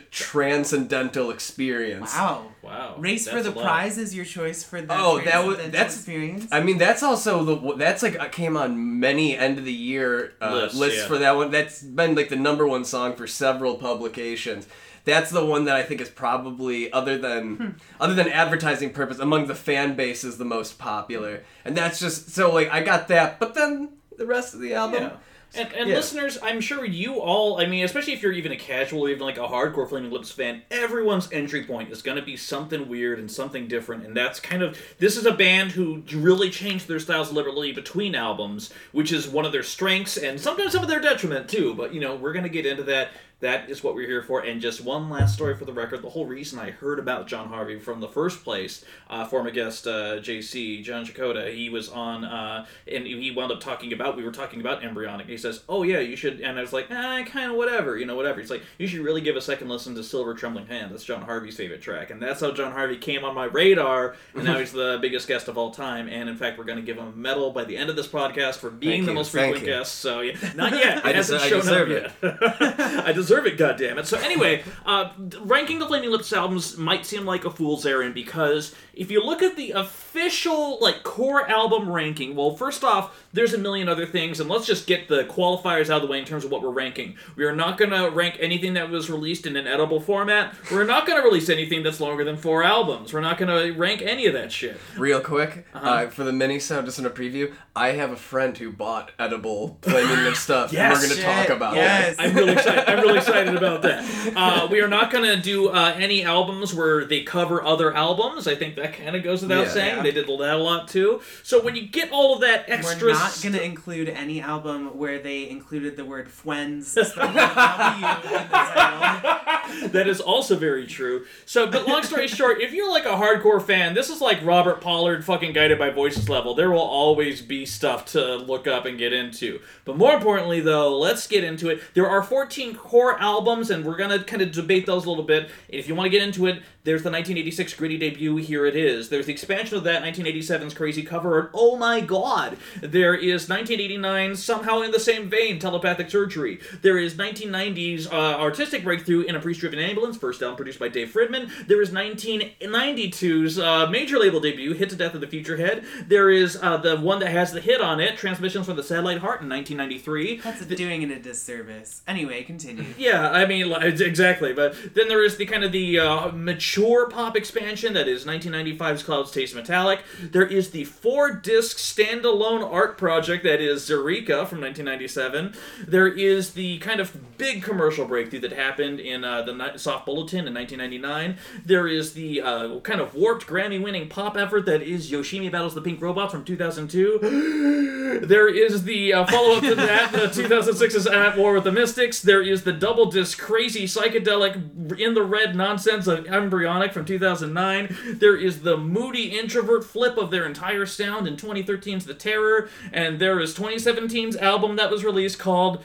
transcendental 0.49 1.29
experience. 1.29 2.13
wow. 2.15 2.45
Wow. 2.63 2.95
Race 2.97 3.27
for 3.27 3.43
the 3.43 3.51
prize 3.51 3.99
is 3.99 4.15
your 4.15 4.25
choice 4.25 4.63
for 4.63 4.81
the 4.81 4.87
Oh, 4.97 5.17
that 5.19 5.45
was- 5.45 5.57
transcendental 5.57 5.71
that's- 5.71 5.95
experience. 5.95 6.47
I 6.51 6.61
mean, 6.61 6.79
that's 6.79 7.03
also 7.03 7.43
the 7.43 7.75
that's 7.75 8.01
like 8.01 8.19
uh, 8.19 8.29
came 8.29 8.57
on 8.57 8.99
many 8.99 9.37
end 9.37 9.59
of 9.59 9.65
the 9.65 9.73
year 9.73 10.33
uh, 10.41 10.53
Lists, 10.53 10.77
lists 10.79 10.99
yeah. 11.01 11.07
for 11.07 11.17
that 11.19 11.35
one. 11.35 11.51
That's 11.51 11.83
been 11.83 12.15
like 12.15 12.29
the 12.29 12.35
number 12.35 12.67
one 12.67 12.85
song 12.85 13.15
for 13.15 13.27
several 13.27 13.75
publications. 13.75 14.67
That's 15.09 15.31
the 15.31 15.45
one 15.45 15.65
that 15.65 15.75
I 15.75 15.83
think 15.83 16.01
is 16.01 16.09
probably 16.09 16.91
other 16.91 17.17
than 17.17 17.55
Hmm. 17.55 17.69
other 17.99 18.13
than 18.13 18.27
advertising 18.29 18.91
purpose 18.91 19.19
among 19.19 19.47
the 19.47 19.55
fan 19.55 19.95
base 19.95 20.23
is 20.23 20.37
the 20.37 20.45
most 20.45 20.77
popular. 20.77 21.43
And 21.65 21.75
that's 21.75 21.99
just 21.99 22.29
so 22.29 22.53
like 22.53 22.69
I 22.71 22.81
got 22.83 23.07
that, 23.09 23.39
but 23.39 23.53
then 23.55 23.89
the 24.17 24.25
rest 24.25 24.53
of 24.53 24.59
the 24.61 24.73
album. 24.73 25.03
Yeah. 25.03 25.11
And, 25.55 25.73
and 25.73 25.89
Yeah. 25.89 25.95
listeners, 25.95 26.37
I'm 26.43 26.61
sure 26.61 26.85
you 26.85 27.15
all, 27.21 27.59
I 27.59 27.65
mean, 27.65 27.83
especially 27.83 28.13
if 28.13 28.21
you're 28.21 28.31
even 28.33 28.51
a 28.51 28.55
casual 28.55 29.05
or 29.07 29.09
even 29.09 29.23
like 29.25 29.37
a 29.39 29.47
hardcore 29.47 29.89
Flaming 29.89 30.11
Lips 30.11 30.29
fan, 30.29 30.61
everyone's 30.69 31.27
entry 31.31 31.63
point 31.63 31.89
is 31.91 32.03
going 32.03 32.17
to 32.17 32.21
be 32.23 32.37
something 32.37 32.87
weird 32.87 33.17
and 33.17 33.31
something 33.31 33.67
different. 33.67 34.05
And 34.05 34.15
that's 34.15 34.39
kind 34.39 34.61
of, 34.61 34.77
this 34.99 35.17
is 35.17 35.25
a 35.25 35.31
band 35.33 35.71
who 35.71 36.03
really 36.13 36.51
changed 36.51 36.87
their 36.87 36.99
styles 36.99 37.31
liberally 37.31 37.71
between 37.71 38.13
albums, 38.13 38.71
which 38.91 39.11
is 39.11 39.27
one 39.27 39.43
of 39.43 39.51
their 39.51 39.63
strengths 39.63 40.17
and 40.17 40.39
sometimes 40.39 40.71
some 40.73 40.83
of 40.83 40.87
their 40.89 40.99
detriment 41.01 41.49
too. 41.49 41.73
But, 41.73 41.95
you 41.95 41.99
know, 41.99 42.15
we're 42.15 42.33
going 42.33 42.43
to 42.43 42.49
get 42.49 42.67
into 42.67 42.83
that. 42.83 43.09
That 43.41 43.69
is 43.69 43.83
what 43.83 43.95
we're 43.95 44.07
here 44.07 44.21
for. 44.21 44.41
And 44.41 44.59
just 44.59 44.81
one 44.81 45.09
last 45.09 45.33
story 45.33 45.55
for 45.55 45.63
the 45.65 45.71
record. 45.71 46.01
The 46.01 46.09
whole 46.09 46.25
reason 46.25 46.59
I 46.59 46.71
heard 46.71 46.99
about 46.99 47.25
Jon 47.27 47.47
Harvey 47.47 47.79
from 47.79 48.01
the 48.01 48.07
first 48.09 48.43
place, 48.43 48.83
uh, 49.09 49.25
former 49.25 49.49
guest 49.49 49.87
uh, 49.87 50.17
JC, 50.19 50.83
John 50.83 51.05
Chakota, 51.05 51.53
he 51.53 51.69
was 51.69 51.87
on, 51.89 52.25
uh, 52.25 52.65
and 52.91 53.07
he 53.07 53.31
wound 53.31 53.51
up 53.53 53.61
talking 53.61 53.93
about, 53.93 54.17
we 54.17 54.23
were 54.23 54.31
talking 54.31 54.59
about 54.59 54.83
embryonic. 54.83 55.27
He 55.27 55.37
says, 55.37 55.63
Oh, 55.69 55.83
yeah, 55.83 55.99
you 55.99 56.17
should. 56.17 56.41
And 56.41 56.57
I 56.57 56.61
was 56.61 56.73
like, 56.73 56.91
eh, 56.91 57.23
kind 57.23 57.49
of 57.51 57.55
whatever, 57.57 57.97
you 57.97 58.05
know, 58.05 58.15
whatever. 58.17 58.41
He's 58.41 58.49
like, 58.49 58.63
You 58.77 58.87
should 58.87 58.99
really 58.99 59.21
give 59.21 59.37
a 59.37 59.41
second 59.41 59.69
listen 59.69 59.95
to 59.95 60.03
Silver 60.03 60.33
Trembling 60.33 60.67
Hand. 60.67 60.91
That's 60.91 61.05
Jon 61.05 61.21
Harvey's 61.21 61.55
favorite 61.55 61.81
track. 61.81 62.09
And 62.11 62.21
that's 62.21 62.41
how 62.41 62.51
Jon 62.51 62.73
Harvey 62.73 62.97
came 62.97 63.23
on 63.23 63.33
my 63.35 63.45
radar. 63.45 64.15
And 64.35 64.43
now 64.43 64.59
he's 64.59 64.73
the 64.73 64.99
biggest 65.01 65.29
guest 65.29 65.47
of 65.47 65.57
all 65.57 65.71
time. 65.71 66.09
And 66.09 66.27
in 66.27 66.35
fact, 66.35 66.57
we're 66.57 66.65
going 66.65 66.79
to 66.79 66.85
give 66.85 66.97
him 66.97 67.07
a 67.07 67.11
medal 67.11 67.51
by 67.51 67.63
the 67.63 67.77
end 67.77 67.89
of 67.89 67.95
this 67.95 68.07
podcast 68.07 68.55
for 68.55 68.69
being 68.69 68.91
Thank 68.91 69.05
the 69.05 69.11
you, 69.11 69.15
most 69.15 69.31
frequent 69.31 69.63
guest. 69.63 69.95
So, 69.95 70.19
yeah, 70.19 70.35
not 70.55 70.73
yet. 70.73 71.05
I 71.05 71.11
It 71.11 71.15
hasn't 71.15 71.41
deser- 71.41 71.45
I 71.45 71.49
shown 71.49 71.59
deserve 71.61 71.91
it. 71.91 72.11
yet. 72.21 72.41
I 73.07 73.13
deserve 73.29 73.45
it, 73.45 73.57
goddammit. 73.59 74.05
So 74.07 74.17
anyway, 74.17 74.63
uh, 74.87 75.11
ranking 75.41 75.77
the 75.77 75.85
Flaming 75.85 76.09
Lips 76.09 76.33
albums 76.33 76.77
might 76.77 77.05
seem 77.05 77.25
like 77.25 77.45
a 77.45 77.51
fool's 77.51 77.85
errand 77.85 78.15
because 78.15 78.73
if 78.99 79.09
you 79.09 79.23
look 79.23 79.41
at 79.41 79.55
the 79.55 79.71
official 79.71 80.77
like 80.81 81.03
core 81.03 81.49
album 81.49 81.89
ranking, 81.89 82.35
well, 82.35 82.55
first 82.55 82.83
off, 82.83 83.15
there's 83.31 83.53
a 83.53 83.57
million 83.57 83.87
other 83.87 84.05
things, 84.05 84.39
and 84.39 84.49
let's 84.49 84.65
just 84.65 84.87
get 84.87 85.07
the 85.07 85.23
qualifiers 85.25 85.89
out 85.89 85.97
of 85.97 86.01
the 86.01 86.07
way 86.07 86.19
in 86.19 86.25
terms 86.25 86.43
of 86.43 86.51
what 86.51 86.61
we're 86.61 86.69
ranking. 86.71 87.15
We 87.35 87.45
are 87.45 87.55
not 87.55 87.77
going 87.77 87.91
to 87.91 88.09
rank 88.09 88.37
anything 88.39 88.73
that 88.73 88.89
was 88.89 89.09
released 89.09 89.45
in 89.45 89.55
an 89.55 89.67
edible 89.67 89.99
format. 90.01 90.53
We're 90.71 90.83
not 90.83 91.05
going 91.07 91.21
to 91.21 91.25
release 91.27 91.47
anything 91.49 91.83
that's 91.83 91.99
longer 91.99 92.23
than 92.23 92.37
four 92.37 92.63
albums. 92.63 93.13
We're 93.13 93.21
not 93.21 93.37
going 93.37 93.49
to 93.73 93.77
rank 93.79 94.01
any 94.01 94.25
of 94.25 94.33
that 94.33 94.51
shit. 94.51 94.77
Real 94.97 95.21
quick, 95.21 95.65
Uh-huh. 95.73 95.87
uh, 95.89 96.09
for 96.09 96.23
the 96.23 96.33
mini 96.33 96.59
sound, 96.59 96.85
just 96.87 96.99
in 96.99 97.05
a 97.05 97.09
preview, 97.09 97.53
I 97.75 97.89
have 97.93 98.11
a 98.11 98.15
friend 98.17 98.57
who 98.57 98.71
bought 98.71 99.11
edible 99.19 99.77
Flaming 99.81 100.23
Lip 100.25 100.35
stuff, 100.35 100.73
and 100.73 100.93
we're 100.93 101.07
going 101.07 101.15
to 101.17 101.21
talk 101.21 101.49
about 101.49 101.75
yes. 101.75 102.15
it. 102.15 102.21
I'm 102.21 102.35
really 102.35 102.53
excited. 102.53 102.89
I'm 102.89 102.99
really 103.01 103.17
excited 103.23 103.55
about 103.55 103.83
that. 103.83 104.33
Uh, 104.35 104.67
we 104.69 104.81
are 104.81 104.87
not 104.89 105.11
going 105.11 105.23
to 105.23 105.37
do 105.41 105.69
uh, 105.69 105.93
any 105.97 106.23
albums 106.25 106.73
where 106.73 107.05
they 107.05 107.23
cover 107.23 107.63
other 107.63 107.93
albums. 107.95 108.47
I 108.47 108.55
think 108.55 108.75
that 108.75 108.88
kind 108.93 109.15
of 109.15 109.23
goes 109.23 109.41
without 109.41 109.65
Yeah. 109.67 109.69
saying. 109.73 109.97
Yeah. 109.97 110.03
They 110.03 110.11
did 110.11 110.27
that 110.27 110.55
a 110.55 110.57
lot 110.57 110.87
too. 110.87 111.21
So 111.43 111.61
when 111.61 111.75
you 111.75 111.87
get 111.87 112.11
all 112.11 112.35
of 112.35 112.41
that 112.41 112.65
extra, 112.67 113.07
We're 113.09 113.13
not 113.13 113.39
going 113.41 113.53
to 113.53 113.63
include 113.63 114.09
any 114.09 114.41
album 114.41 114.97
where 114.97 115.19
they 115.19 115.49
included 115.49 115.95
the 115.97 116.05
word 116.05 116.27
"fwens" 116.29 116.83
spelled 116.85 117.33
with 117.33 117.43
a 117.43 117.55
W 117.55 118.07
in 118.07 118.21
the 118.21 118.47
title. 118.49 119.89
that 119.89 120.07
is 120.07 120.19
also 120.19 120.55
very 120.55 120.85
true. 120.87 121.25
So, 121.45 121.67
but 121.69 121.87
long 121.87 122.03
story 122.03 122.27
short, 122.27 122.61
if 122.61 122.73
you're 122.73 122.89
like 122.89 123.05
a 123.05 123.09
hardcore 123.09 123.61
fan, 123.61 123.93
this 123.93 124.09
is 124.09 124.21
like 124.21 124.43
Robert 124.43 124.81
Pollard 124.81 125.23
fucking 125.25 125.53
guided 125.53 125.77
by 125.79 125.89
voices 125.89 126.29
level. 126.29 126.53
There 126.55 126.71
will 126.71 126.79
always 126.79 127.41
be 127.41 127.65
stuff 127.65 128.05
to 128.07 128.35
look 128.35 128.67
up 128.67 128.85
and 128.85 128.97
get 128.97 129.13
into. 129.13 129.59
But 129.85 129.97
more 129.97 130.13
importantly, 130.13 130.59
though, 130.59 130.97
let's 130.97 131.27
get 131.27 131.43
into 131.43 131.69
it. 131.69 131.81
There 131.93 132.07
are 132.09 132.23
14 132.23 132.75
core 132.75 133.19
albums, 133.19 133.69
and 133.69 133.85
we're 133.85 133.97
gonna 133.97 134.23
kind 134.23 134.41
of 134.41 134.51
debate 134.51 134.85
those 134.85 135.05
a 135.05 135.09
little 135.09 135.23
bit. 135.23 135.49
If 135.67 135.87
you 135.87 135.95
want 135.95 136.05
to 136.05 136.09
get 136.09 136.21
into 136.23 136.47
it, 136.47 136.61
there's 136.83 137.03
the 137.03 137.11
1986 137.11 137.73
Gritty 137.73 137.97
debut. 137.97 138.37
Hear 138.37 138.65
it 138.65 138.75
is. 138.75 139.09
There's 139.09 139.25
the 139.25 139.33
expansion 139.33 139.77
of 139.77 139.83
that 139.83 140.01
1987's 140.03 140.73
Crazy 140.73 141.03
Cover, 141.03 141.39
and 141.39 141.49
oh 141.53 141.75
my 141.75 141.99
god, 141.99 142.57
there 142.81 143.13
is 143.13 143.49
1989 143.49 144.35
somehow 144.35 144.81
in 144.81 144.91
the 144.91 144.99
same 144.99 145.29
vein, 145.29 145.59
Telepathic 145.59 146.09
Surgery. 146.09 146.59
There 146.81 146.97
is 146.97 147.15
1990's 147.15 148.07
uh, 148.07 148.39
artistic 148.39 148.83
breakthrough 148.83 149.21
in 149.21 149.35
a 149.35 149.39
priest-driven 149.39 149.77
ambulance, 149.79 150.17
first 150.17 150.41
album 150.41 150.55
produced 150.55 150.79
by 150.79 150.87
Dave 150.87 151.09
Fridman. 151.09 151.67
There 151.67 151.81
is 151.81 151.91
1992's 151.91 153.59
uh, 153.59 153.87
major 153.87 154.17
label 154.17 154.39
debut, 154.39 154.73
Hit 154.73 154.89
to 154.91 154.95
Death 154.95 155.13
of 155.13 155.21
the 155.21 155.27
Future 155.27 155.57
Head. 155.57 155.83
There 156.07 156.29
is 156.29 156.57
uh, 156.61 156.77
the 156.77 156.97
one 156.97 157.19
that 157.19 157.31
has 157.31 157.51
the 157.51 157.61
hit 157.61 157.81
on 157.81 157.99
it, 157.99 158.17
Transmissions 158.17 158.65
from 158.65 158.77
the 158.77 158.83
Satellite 158.83 159.19
Heart 159.19 159.41
in 159.41 159.49
1993. 159.49 160.37
That's 160.37 160.65
the, 160.65 160.75
doing 160.75 161.01
it 161.01 161.11
a 161.11 161.19
disservice. 161.19 162.01
Anyway, 162.07 162.43
continue. 162.43 162.85
Yeah, 162.97 163.29
I 163.29 163.45
mean, 163.45 163.71
exactly. 163.73 164.53
But 164.53 164.75
then 164.93 165.07
there 165.07 165.23
is 165.23 165.37
the 165.37 165.45
kind 165.45 165.63
of 165.63 165.71
the 165.71 165.99
uh, 165.99 166.31
mature 166.69 167.09
pop 167.09 167.35
expansion 167.35 167.93
that 167.93 168.07
is 168.07 168.25
1995's 168.25 169.01
Clouds 169.01 169.31
Taste 169.31 169.55
Metallic. 169.55 170.03
There 170.21 170.45
is 170.45 170.69
the 170.69 170.83
four 170.83 171.31
disc 171.31 171.77
standalone 171.77 172.63
art 172.63 172.95
project 172.95 173.43
that 173.43 173.59
is 173.59 173.89
Zaireeka 173.89 174.45
from 174.45 174.61
1997. 174.61 175.55
There 175.87 176.07
is 176.07 176.53
the 176.53 176.77
kind 176.77 176.99
of 176.99 177.37
big 177.39 177.63
commercial 177.63 178.05
breakthrough 178.05 178.41
that 178.41 178.51
happened 178.51 178.99
in 178.99 179.23
uh, 179.23 179.41
the 179.41 179.77
Soft 179.77 180.05
Bulletin 180.05 180.47
in 180.47 180.53
1999. 180.53 181.37
There 181.65 181.87
is 181.87 182.13
the 182.13 182.41
uh, 182.41 182.79
kind 182.81 183.01
of 183.01 183.15
warped 183.15 183.47
Grammy 183.47 183.81
winning 183.81 184.07
pop 184.07 184.37
effort 184.37 184.67
that 184.67 184.83
is 184.83 185.09
Yoshimi 185.09 185.51
Battles 185.51 185.73
the 185.73 185.81
Pink 185.81 185.99
Robot 185.99 186.29
from 186.31 186.45
2002. 186.45 188.19
there 188.23 188.47
is 188.47 188.83
the 188.83 189.13
uh, 189.13 189.25
follow 189.25 189.55
up 189.55 189.63
to 189.63 189.73
that, 189.73 190.11
the 190.11 190.27
2006's 190.27 191.07
At 191.07 191.35
War 191.35 191.53
with 191.53 191.63
the 191.63 191.71
Mystics. 191.71 192.21
There 192.21 192.43
is 192.43 192.63
the 192.63 192.73
double 192.73 193.07
disc 193.07 193.39
crazy 193.39 193.85
psychedelic 193.85 194.99
in 194.99 195.15
the 195.15 195.23
red 195.23 195.55
nonsense 195.55 196.05
of 196.05 196.27
Embryonic 196.59 196.91
from 196.91 197.05
2009. 197.05 198.17
There 198.19 198.35
is 198.35 198.63
the 198.63 198.75
moody 198.75 199.39
introvert 199.39 199.85
flip 199.85 200.17
of 200.17 200.29
their 200.29 200.45
entire 200.45 200.85
sound 200.85 201.25
in 201.25 201.37
2013's 201.37 202.03
The 202.03 202.13
Terror. 202.13 202.67
And 202.91 203.17
there 203.17 203.39
is 203.39 203.55
2017's 203.55 204.35
album 204.35 204.75
that 204.75 204.91
was 204.91 205.05
released 205.05 205.39
called 205.39 205.81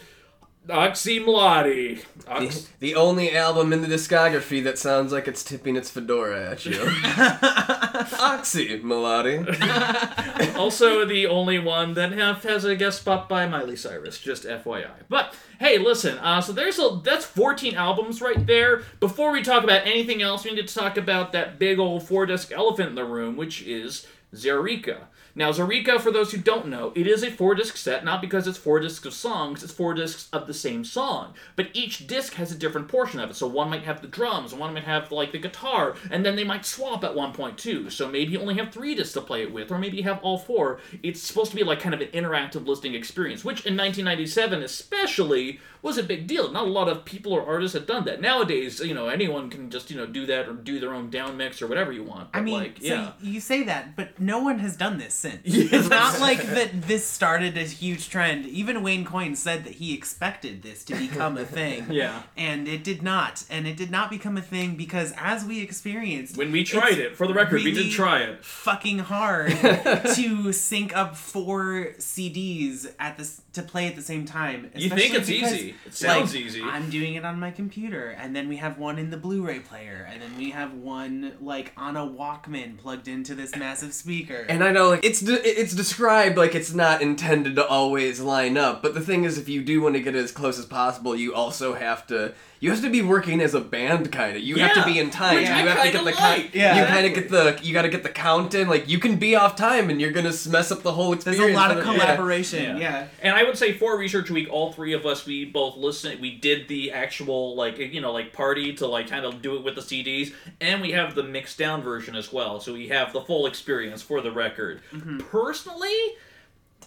Oczy 0.68 1.21
Mlody. 1.25 2.02
Ox- 2.26 2.68
The 2.80 2.94
only 2.94 3.37
album 3.37 3.73
in 3.73 3.83
the 3.83 3.88
discography 3.88 4.64
that 4.64 4.78
sounds 4.78 5.12
like 5.12 5.28
it's 5.28 5.44
tipping 5.44 5.76
its 5.76 5.90
fedora 5.90 6.50
at 6.52 6.64
you. 6.64 6.80
Oxy, 8.18 8.80
Melody. 8.83 9.38
also 10.56 11.04
the 11.04 11.26
only 11.26 11.59
one 11.59 11.94
that 11.94 12.12
have, 12.12 12.42
has 12.44 12.64
a 12.64 12.75
guest 12.76 13.00
spot 13.00 13.28
by 13.28 13.47
Miley 13.47 13.76
Cyrus, 13.76 14.18
just 14.18 14.44
FYI. 14.44 14.88
But 15.09 15.35
hey, 15.61 15.78
listen, 15.78 16.18
uh, 16.18 16.40
so 16.40 16.52
there's 16.52 16.78
a 16.78 17.00
that's 17.04 17.25
14 17.26 17.75
albums 17.75 18.21
right 18.21 18.47
there. 18.47 18.83
Before 19.00 19.33
we 19.33 19.42
talk 19.42 19.64
about 19.64 19.87
anything 19.87 20.23
else, 20.23 20.44
we 20.44 20.52
need 20.52 20.66
to 20.66 20.75
talk 20.75 20.97
about 20.97 21.33
that 21.33 21.59
big 21.59 21.78
old 21.78 22.06
four 22.09 22.26
disc 22.26 22.50
elephant 22.52 22.88
in 22.90 22.94
the 22.94 23.04
room, 23.04 23.37
which 23.37 23.62
is 23.62 24.06
Zaireeka. 24.35 24.99
Now, 25.36 25.50
Zaireeka, 25.50 26.00
for 26.00 26.12
those 26.12 26.30
who 26.30 26.38
don't 26.38 26.68
know, 26.68 26.92
it 26.94 27.08
is 27.08 27.24
a 27.24 27.30
four 27.30 27.56
disc 27.56 27.76
set, 27.76 28.04
not 28.04 28.20
because 28.20 28.46
it's 28.46 28.58
four 28.58 28.78
discs 28.78 29.04
of 29.04 29.14
songs, 29.14 29.64
it's 29.64 29.72
four 29.72 29.92
discs 29.92 30.28
of 30.32 30.46
the 30.46 30.54
same 30.54 30.84
song. 30.84 31.34
But 31.56 31.70
each 31.72 32.06
disc 32.06 32.34
has 32.34 32.52
a 32.52 32.58
different 32.58 32.86
portion 32.86 33.18
of 33.18 33.30
it. 33.30 33.34
So 33.34 33.48
one 33.48 33.68
might 33.68 33.82
have 33.82 34.00
the 34.00 34.06
drums, 34.06 34.54
one 34.54 34.74
might 34.74 34.84
have 34.84 35.10
like 35.10 35.32
the 35.32 35.38
guitar, 35.38 35.96
and 36.10 36.24
then 36.24 36.36
they 36.36 36.44
might 36.44 36.64
swap 36.64 37.02
at 37.02 37.16
one 37.16 37.32
point 37.32 37.58
too. 37.58 37.90
So 37.90 38.08
maybe 38.08 38.32
you 38.32 38.40
only 38.40 38.54
have 38.54 38.72
three 38.72 38.94
discs 38.94 39.14
to 39.14 39.20
play 39.22 39.42
it 39.42 39.52
with, 39.52 39.72
or 39.72 39.78
maybe 39.78 39.96
you 39.96 40.04
have 40.04 40.22
all 40.22 40.38
four. 40.38 40.80
It's 41.02 41.20
supposed 41.20 41.50
to 41.50 41.56
be 41.56 41.64
like 41.64 41.80
kind 41.80 41.94
of 41.94 42.00
an 42.00 42.08
interactive 42.08 42.66
listening 42.66 42.94
experience, 42.94 43.44
which 43.44 43.66
in 43.66 43.76
1997 43.76 44.62
especially 44.62 45.60
was 45.82 45.98
a 45.98 46.02
big 46.02 46.26
deal. 46.26 46.50
Not 46.50 46.64
a 46.64 46.70
lot 46.70 46.88
of 46.88 47.04
people 47.04 47.32
or 47.32 47.44
artists 47.46 47.76
had 47.76 47.86
done 47.86 48.06
that. 48.06 48.20
Nowadays, 48.20 48.80
you 48.80 48.94
know, 48.94 49.08
anyone 49.08 49.50
can 49.50 49.68
just, 49.68 49.90
you 49.90 49.96
know, 49.96 50.06
do 50.06 50.24
that 50.26 50.48
or 50.48 50.54
do 50.54 50.80
their 50.80 50.94
own 50.94 51.10
down 51.10 51.36
mix 51.36 51.60
or 51.60 51.66
whatever 51.66 51.92
you 51.92 52.02
want. 52.02 52.32
But 52.32 52.38
I 52.38 52.42
mean, 52.42 52.54
like, 52.54 52.78
so 52.78 52.86
yeah. 52.86 53.12
you 53.20 53.38
say 53.38 53.64
that, 53.64 53.94
but 53.94 54.18
no 54.18 54.38
one 54.38 54.60
has 54.60 54.76
done 54.76 54.96
this 54.96 55.24
since. 55.25 55.40
It's 55.76 55.88
not 55.88 56.21
like 56.21 56.43
that. 56.54 56.83
This 56.83 57.04
started 57.07 57.57
a 57.57 57.62
huge 57.62 58.09
trend. 58.14 58.47
Even 58.47 58.83
Wayne 58.83 59.04
Coyne 59.04 59.35
said 59.37 59.64
that 59.64 59.75
he 59.75 59.95
expected 59.95 60.62
this 60.62 60.85
to 60.85 60.95
become 60.95 61.37
a 61.38 61.45
thing. 61.45 61.87
Yeah. 61.90 62.23
and 62.37 62.66
it 62.69 62.83
did 62.85 63.02
not. 63.02 63.45
And 63.50 63.66
it 63.66 63.76
did 63.76 63.90
not 63.90 64.11
become 64.11 64.37
a 64.37 64.43
thing 64.54 64.75
because, 64.76 65.12
as 65.16 65.45
we 65.45 65.57
experienced, 65.62 66.37
When 66.37 66.50
we 66.52 66.62
tried 66.64 66.99
it, 66.99 67.16
for 67.16 67.26
the 67.26 67.35
record, 67.35 67.62
we 67.62 67.73
did 67.73 67.90
try 67.93 68.19
it. 68.28 68.45
Fucking 68.45 68.99
hard 69.00 69.50
to 70.14 70.52
sync 70.52 70.97
up 70.97 71.16
four 71.16 71.95
CDs 71.99 72.87
at 72.99 73.16
this 73.19 73.40
to 73.54 73.62
play 73.62 73.87
at 73.87 73.96
the 73.96 74.02
same 74.02 74.25
time. 74.25 74.70
You 74.75 74.90
think 74.90 75.14
it's 75.14 75.28
because, 75.28 75.54
easy. 75.54 75.75
It 75.87 75.94
sounds 75.94 76.34
like, 76.34 76.44
easy. 76.44 76.62
I'm 76.62 76.90
doing 76.90 77.14
it 77.14 77.25
on 77.25 77.40
my 77.40 77.50
computer, 77.50 78.11
and 78.11 78.34
then 78.34 78.49
we 78.49 78.56
have 78.56 78.78
one 78.78 78.99
in 78.99 79.11
the 79.11 79.16
Blu-ray 79.16 79.61
player, 79.61 80.06
and 80.11 80.20
then 80.20 80.37
we 80.37 80.50
have 80.50 80.75
one 80.75 81.32
like 81.40 81.73
on 81.76 81.96
a 81.96 82.06
Walkman 82.06 82.76
plugged 82.78 83.08
into 83.08 83.34
this 83.34 83.56
massive 83.56 83.92
speaker. 83.92 84.44
And 84.49 84.62
I 84.62 84.70
know, 84.73 84.90
like, 84.90 85.04
it's 85.04 85.20
de- 85.20 85.61
it's 85.61 85.75
described 85.75 86.37
like 86.37 86.54
it's 86.54 86.75
not 86.75 87.00
intended 87.02 87.56
to 87.56 87.66
always 87.66 88.20
line 88.20 88.56
up. 88.56 88.82
But 88.82 88.94
the 88.94 89.00
thing 89.00 89.25
is, 89.25 89.38
if 89.38 89.49
you 89.49 89.62
do 89.62 89.80
want 89.80 89.94
to 89.94 90.00
get 90.00 90.14
as 90.14 90.32
close 90.32 90.58
as 90.58 90.66
possible, 90.66 91.16
you 91.16 91.34
also 91.34 91.75
have 91.75 92.06
to 92.08 92.34
you 92.61 92.70
have 92.70 92.80
to 92.80 92.88
be 92.90 93.02
working 93.02 93.42
as 93.42 93.52
a 93.54 93.61
band, 93.61 94.11
kind 94.11 94.37
of. 94.37 94.42
You 94.42 94.56
have 94.56 94.75
to 94.75 94.84
be 94.84 94.99
in 94.99 95.11
time. 95.11 95.37
which 95.37 95.46
you 95.49 95.52
I 95.52 95.58
have 95.58 95.82
to 95.84 95.92
get 95.92 95.99
the 95.99 96.02
like. 96.04 96.14
count. 96.14 96.54
Yeah. 96.54 96.80
you 96.80 96.87
kind 96.87 97.06
of 97.06 97.14
get 97.14 97.28
the 97.28 97.58
you 97.62 97.75
got 97.75 97.82
to 97.82 97.88
get 97.90 98.02
the 98.02 98.08
count 98.08 98.54
in. 98.54 98.68
Like 98.68 98.88
you 98.88 98.99
can 98.99 99.16
be 99.16 99.37
off 99.37 99.54
time, 99.54 99.90
and 99.90 100.00
you're 100.00 100.12
gonna 100.12 100.32
mess 100.49 100.73
up 100.73 100.82
the 100.82 100.92
whole 100.92 101.12
experience. 101.12 101.40
There's 101.42 101.52
a 101.52 101.56
lot 101.56 101.70
of 101.70 101.76
the- 101.76 101.84
yeah. 101.92 101.99
collaboration. 101.99 102.78
Yeah. 102.78 103.08
And 103.23 103.34
I 103.34 103.43
would 103.44 103.58
say 103.58 103.72
for 103.72 103.96
Research 103.96 104.30
Week, 104.30 104.48
all 104.50 104.72
three 104.72 104.92
of 104.92 105.06
us, 105.06 105.26
we 105.26 105.44
both 105.44 105.76
listened. 105.76 106.20
We 106.20 106.36
did 106.36 106.68
the 106.68 106.92
actual 106.92 107.54
like 107.54 107.78
you 107.78 108.00
know 108.00 108.12
like 108.12 108.32
party 108.32 108.74
to 108.74 108.86
like 108.86 109.08
kind 109.08 109.24
of 109.24 109.42
do 109.42 109.56
it 109.56 109.64
with 109.64 109.74
the 109.74 109.80
CDs, 109.80 110.32
and 110.60 110.80
we 110.80 110.92
have 110.92 111.14
the 111.14 111.22
mixed 111.22 111.58
down 111.58 111.82
version 111.82 112.16
as 112.16 112.32
well. 112.32 112.60
So 112.60 112.72
we 112.72 112.88
have 112.88 113.12
the 113.12 113.20
full 113.20 113.46
experience 113.46 114.02
for 114.02 114.20
the 114.20 114.32
record. 114.32 114.82
Mm-hmm. 114.92 115.18
Personally, 115.18 116.16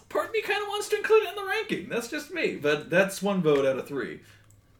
part 0.08 0.26
of 0.26 0.32
me 0.32 0.42
kind 0.42 0.62
of 0.62 0.68
wants 0.68 0.88
to 0.88 0.96
include 0.96 1.24
it 1.24 1.30
in 1.30 1.34
the 1.34 1.48
ranking. 1.48 1.88
That's 1.88 2.08
just 2.08 2.32
me, 2.32 2.56
but 2.56 2.90
that's 2.90 3.22
one 3.22 3.42
vote 3.42 3.66
out 3.66 3.78
of 3.78 3.86
three. 3.86 4.20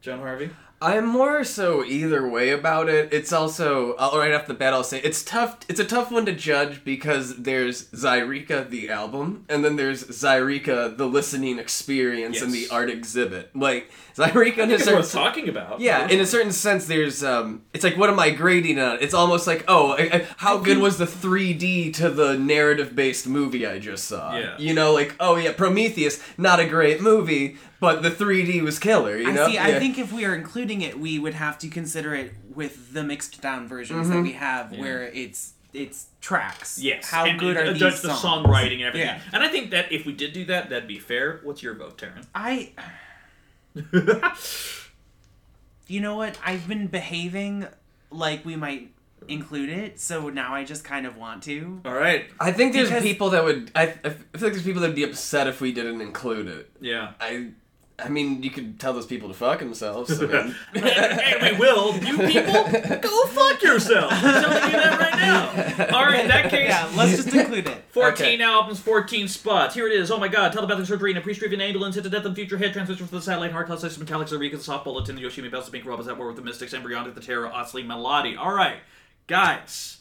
Jon 0.00 0.20
Harvey. 0.20 0.50
I'm 0.80 1.06
more 1.06 1.42
so 1.42 1.84
either 1.84 2.28
way 2.28 2.50
about 2.50 2.88
it. 2.88 3.12
It's 3.12 3.32
also 3.32 3.94
uh, 3.94 4.10
right 4.14 4.32
off 4.32 4.46
the 4.46 4.54
bat. 4.54 4.72
I'll 4.72 4.84
say 4.84 5.00
it's 5.00 5.24
tough. 5.24 5.58
It's 5.68 5.80
a 5.80 5.84
tough 5.84 6.12
one 6.12 6.24
to 6.26 6.32
judge 6.32 6.84
because 6.84 7.36
there's 7.36 7.88
Zaireeka 7.90 8.70
the 8.70 8.88
album, 8.88 9.44
and 9.48 9.64
then 9.64 9.76
there's 9.76 10.04
Zaireeka 10.04 10.96
the 10.96 11.06
listening 11.06 11.58
experience 11.58 12.40
and 12.40 12.52
the 12.52 12.68
art 12.70 12.90
exhibit. 12.90 13.54
Like 13.56 13.90
Zaireeka 14.18 14.58
in 14.58 14.70
a 14.70 14.76
That's 14.76 14.86
what 14.86 15.04
I 15.04 15.24
talking 15.30 15.48
about. 15.48 15.80
yeah, 15.80 16.08
in 16.08 16.20
a 16.20 16.26
certain 16.26 16.52
sense, 16.52 16.86
there's 16.86 17.22
um, 17.22 17.62
it's 17.72 17.84
like 17.84 17.96
what 17.96 18.10
am 18.10 18.18
I 18.18 18.30
grading 18.30 18.78
on? 18.78 18.98
It's 19.00 19.14
almost 19.14 19.46
like 19.46 19.64
oh, 19.68 19.92
I, 19.92 20.10
I, 20.12 20.26
how 20.38 20.58
good 20.58 20.78
was 20.78 20.98
the 20.98 21.04
3D 21.04 21.94
to 21.94 22.10
the 22.10 22.36
narrative-based 22.36 23.26
movie 23.26 23.66
I 23.66 23.78
just 23.78 24.04
saw? 24.04 24.36
Yeah. 24.36 24.56
you 24.58 24.74
know, 24.74 24.92
like 24.92 25.14
oh 25.20 25.36
yeah, 25.36 25.52
Prometheus, 25.52 26.22
not 26.36 26.60
a 26.60 26.66
great 26.66 27.00
movie, 27.00 27.56
but 27.80 28.02
the 28.02 28.10
3D 28.10 28.62
was 28.62 28.78
killer. 28.78 29.16
You 29.16 29.32
know, 29.32 29.44
I 29.44 29.46
see. 29.46 29.54
Yeah. 29.54 29.66
I 29.66 29.78
think 29.78 29.98
if 29.98 30.12
we 30.12 30.24
are 30.24 30.34
including 30.34 30.82
it, 30.82 30.98
we 30.98 31.18
would 31.18 31.34
have 31.34 31.58
to 31.60 31.68
consider 31.68 32.14
it 32.14 32.34
with 32.54 32.92
the 32.92 33.04
mixed 33.04 33.40
down 33.40 33.68
versions 33.68 34.08
that 34.08 34.20
we 34.20 34.32
have, 34.32 34.76
where 34.76 35.04
it's 35.04 35.54
it's 35.72 36.06
tracks. 36.20 36.78
Yes. 36.78 37.10
How 37.10 37.26
and, 37.26 37.38
good 37.38 37.56
and 37.56 37.68
are 37.68 37.72
these 37.72 37.80
judge 37.80 38.00
the 38.00 38.14
songs? 38.14 38.46
songwriting 38.46 38.74
and 38.74 38.84
everything. 38.84 39.08
Yeah. 39.08 39.20
And 39.32 39.42
I 39.42 39.48
think 39.48 39.70
that 39.70 39.92
if 39.92 40.06
we 40.06 40.12
did 40.12 40.32
do 40.32 40.44
that, 40.46 40.70
that'd 40.70 40.88
be 40.88 40.98
fair. 40.98 41.40
What's 41.42 41.62
your 41.62 41.74
vote, 41.74 41.98
Taran? 41.98 42.26
I. 42.34 42.72
You 45.90 46.00
know 46.00 46.16
what? 46.16 46.38
I've 46.44 46.68
been 46.68 46.86
behaving 46.86 47.66
like 48.10 48.44
we 48.44 48.56
might 48.56 48.92
include 49.26 49.70
it, 49.70 49.98
so 49.98 50.28
now 50.28 50.54
I 50.54 50.64
just 50.64 50.84
kind 50.84 51.06
of 51.06 51.16
want 51.16 51.42
to. 51.44 51.80
All 51.84 51.94
right. 51.94 52.26
I 52.38 52.52
think 52.52 52.74
there's 52.74 52.88
Because- 52.90 53.02
people 53.02 53.30
that 53.30 53.42
would. 53.42 53.70
I, 53.74 53.84
I 53.84 54.10
feel 54.10 54.10
like 54.10 54.52
there's 54.52 54.62
people 54.62 54.82
that'd 54.82 54.94
be 54.94 55.04
upset 55.04 55.46
if 55.46 55.60
we 55.62 55.72
didn't 55.72 56.02
include 56.02 56.46
it. 56.46 56.70
Yeah. 56.80 57.12
I, 57.18 57.48
I 58.00 58.08
mean, 58.08 58.44
you 58.44 58.50
could 58.50 58.78
tell 58.78 58.92
those 58.92 59.06
people 59.06 59.26
to 59.28 59.34
fuck 59.34 59.58
themselves. 59.58 60.22
I 60.22 60.26
mean, 60.26 60.54
and 60.74 61.42
we 61.42 61.58
will. 61.58 61.96
You 61.96 62.16
people, 62.28 62.62
go 63.00 63.26
fuck 63.26 63.60
yourself. 63.60 64.12
I'm 64.12 64.20
telling 64.42 64.70
you 64.70 64.76
that 64.78 65.00
right 65.00 65.88
now. 65.90 65.96
All 65.98 66.04
right, 66.06 66.20
in 66.20 66.28
that 66.28 66.48
case, 66.48 66.68
Yeah, 66.68 66.88
let's 66.94 67.16
just 67.16 67.34
include 67.34 67.66
it. 67.66 67.84
14 67.90 68.12
Okay. 68.26 68.40
albums, 68.42 68.78
14 68.78 69.26
spots. 69.26 69.74
Hear 69.74 69.88
it 69.88 69.92
is. 69.94 70.10
Oh 70.12 70.18
my 70.18 70.28
god. 70.28 70.52
Telepathic 70.52 70.86
surgery 70.86 71.10
and 71.10 71.18
a 71.18 71.22
pre-striven 71.22 71.60
ambulance 71.60 71.96
hit 71.96 72.04
to 72.04 72.10
death 72.10 72.24
and 72.24 72.36
future 72.36 72.56
head 72.56 72.72
transmission 72.72 73.06
for 73.06 73.16
the 73.16 73.22
satellite 73.22 73.50
heart 73.50 73.66
cloud 73.66 73.80
system 73.80 74.06
metallics 74.06 74.28
Zaireeka, 74.28 74.52
the 74.52 74.60
soft 74.60 74.84
bulletin, 74.84 75.16
the 75.16 75.22
Yoshimi 75.22 75.50
Bells, 75.50 75.66
the 75.66 75.72
pink 75.72 75.84
robots 75.84 76.08
at 76.08 76.16
war 76.16 76.28
with 76.28 76.36
the 76.36 76.42
mystics, 76.42 76.72
embryonic, 76.74 77.14
the 77.16 77.20
terror, 77.20 77.48
Osley, 77.48 77.84
Melody. 77.84 78.36
All 78.36 78.52
right, 78.52 78.76
guys. 79.26 79.97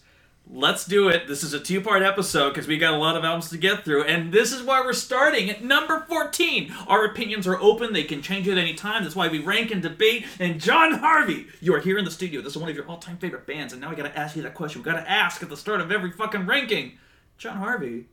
Let's 0.49 0.85
do 0.85 1.09
it. 1.09 1.27
This 1.27 1.43
is 1.43 1.53
a 1.53 1.59
two-part 1.59 2.03
episode 2.03 2.51
because 2.51 2.67
we 2.67 2.77
got 2.77 2.93
a 2.93 2.97
lot 2.97 3.17
of 3.17 3.25
albums 3.25 3.49
to 3.49 3.57
get 3.57 3.83
through, 3.83 4.03
and 4.03 4.31
this 4.31 4.53
is 4.53 4.63
why 4.63 4.79
we're 4.79 4.93
starting 4.93 5.49
at 5.49 5.61
number 5.61 6.05
14. 6.07 6.73
Our 6.87 7.03
opinions 7.03 7.45
are 7.45 7.59
open; 7.59 7.91
they 7.91 8.05
can 8.05 8.21
change 8.21 8.47
at 8.47 8.57
any 8.57 8.73
time. 8.73 9.03
That's 9.03 9.15
why 9.15 9.27
we 9.27 9.39
rank 9.39 9.71
and 9.71 9.81
debate. 9.81 10.25
And 10.39 10.61
Jon 10.61 10.93
Harvey, 10.93 11.47
you 11.59 11.75
are 11.75 11.81
here 11.81 11.97
in 11.97 12.05
the 12.05 12.11
studio. 12.11 12.41
This 12.41 12.53
is 12.53 12.57
one 12.57 12.69
of 12.69 12.75
your 12.77 12.87
all-time 12.87 13.17
favorite 13.17 13.45
bands, 13.45 13.73
and 13.73 13.81
now 13.81 13.91
I 13.91 13.95
got 13.95 14.03
to 14.03 14.17
ask 14.17 14.37
you 14.37 14.41
that 14.43 14.53
question. 14.53 14.81
We 14.81 14.85
got 14.85 15.01
to 15.01 15.09
ask 15.09 15.43
at 15.43 15.49
the 15.49 15.57
start 15.57 15.81
of 15.81 15.91
every 15.91 16.11
fucking 16.11 16.45
ranking. 16.45 16.97
Jon 17.37 17.57
Harvey, 17.57 18.05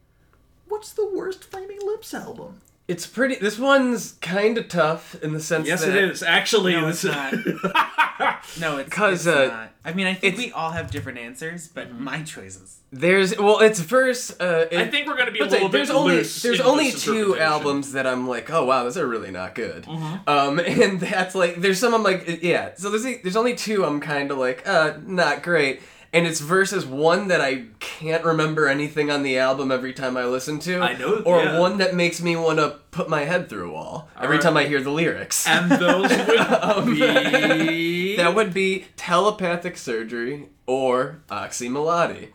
what's 0.67 0.93
the 0.93 1.09
worst 1.15 1.45
Flaming 1.45 1.87
Lips 1.87 2.13
album? 2.13 2.61
It's 2.87 3.07
pretty. 3.07 3.37
This 3.37 3.59
one's 3.59 4.13
kind 4.21 4.59
of 4.59 4.69
tough 4.69 5.15
in 5.23 5.33
the 5.33 5.41
sense 5.41 5.67
Yes, 5.67 5.81
that 5.83 5.89
Yes, 5.95 5.97
it 5.97 6.05
is. 6.11 6.23
Actually, 6.23 6.73
No, 6.73 6.89
it's 6.89 7.05
is- 7.05 7.15
No, 8.61 8.77
it's 8.79 8.89
'Cause, 8.91 9.27
it's 9.27 9.37
uh, 9.37 9.47
not. 9.49 9.71
I 9.85 9.93
mean, 9.93 10.07
I 10.07 10.15
think 10.15 10.37
we 10.39 10.53
all 10.53 10.71
have 10.71 10.91
different 10.91 11.19
answers, 11.19 11.69
but 11.69 11.89
Mm-hmm. 11.89 12.05
my 12.05 12.23
choices. 12.23 12.79
There's 12.93 13.37
well, 13.39 13.59
it's 13.61 13.81
first. 13.81 14.41
Uh, 14.41 14.67
it, 14.71 14.79
I 14.79 14.87
think 14.87 15.07
we're 15.09 15.15
going 15.15 15.27
to 15.27 15.33
be 15.33 15.41
a 15.41 15.43
Let's 15.43 15.53
little 15.55 15.69
say, 15.69 15.73
there's 15.73 15.89
bit 15.89 15.97
only 15.97 16.15
loose 16.17 16.43
there's 16.43 16.61
in 16.61 16.67
only 16.67 16.91
two. 16.93 17.33
Mm-hmm. 17.33 17.43
albums 17.43 17.93
that 17.93 18.07
I'm 18.07 18.29
like, 18.29 18.51
oh 18.51 18.65
wow, 18.65 18.85
those 18.85 18.97
are 18.97 19.07
really 19.07 19.31
not 19.33 19.55
good. 19.55 19.87
Um, 19.89 20.59
and 20.67 21.01
that's 21.01 21.35
like 21.35 21.57
there's 21.57 21.79
some 21.81 21.93
I'm 21.95 22.03
like, 22.05 22.43
yeah. 22.43 22.71
So 22.77 22.91
there's 22.91 23.03
there's 23.23 23.37
only 23.37 23.55
two 23.57 23.85
I'm 23.85 24.01
kind 24.01 24.31
of 24.31 24.39
like, 24.39 24.67
uh, 24.69 24.95
not 25.05 25.43
great. 25.43 25.81
And 26.15 26.29
it's 26.29 26.39
versus 26.39 26.87
one 26.87 27.27
that 27.29 27.41
I 27.41 27.65
can't 27.81 28.25
remember 28.25 28.69
anything 28.69 29.11
on 29.11 29.25
the 29.25 29.37
album 29.37 29.73
every 29.73 29.93
time 29.93 30.17
I 30.17 30.25
listen 30.27 30.61
to. 30.61 30.79
I 30.81 30.97
know, 30.97 31.23
Or 31.27 31.43
yeah. 31.43 31.59
one 31.59 31.79
that 31.79 31.95
makes 31.97 32.23
me 32.23 32.37
want 32.37 32.61
to 32.61 32.79
put 32.93 33.09
my 33.09 33.23
head 33.25 33.49
through 33.49 33.71
a 33.71 33.73
wall 33.73 34.09
every 34.21 34.37
right. 34.37 34.43
time 34.43 34.57
I 34.57 34.65
hear 34.65 34.81
the 34.81 34.93
lyrics. 34.93 35.45
And 35.47 35.69
those 35.73 36.09
would 36.87 36.87
be. 36.97 38.17
That 38.17 38.35
would 38.37 38.55
be 38.55 38.85
telepathic 38.97 39.77
surgery 39.77 40.49
or 40.67 41.21
Oczy 41.29 41.69
Mlody. 41.69 42.29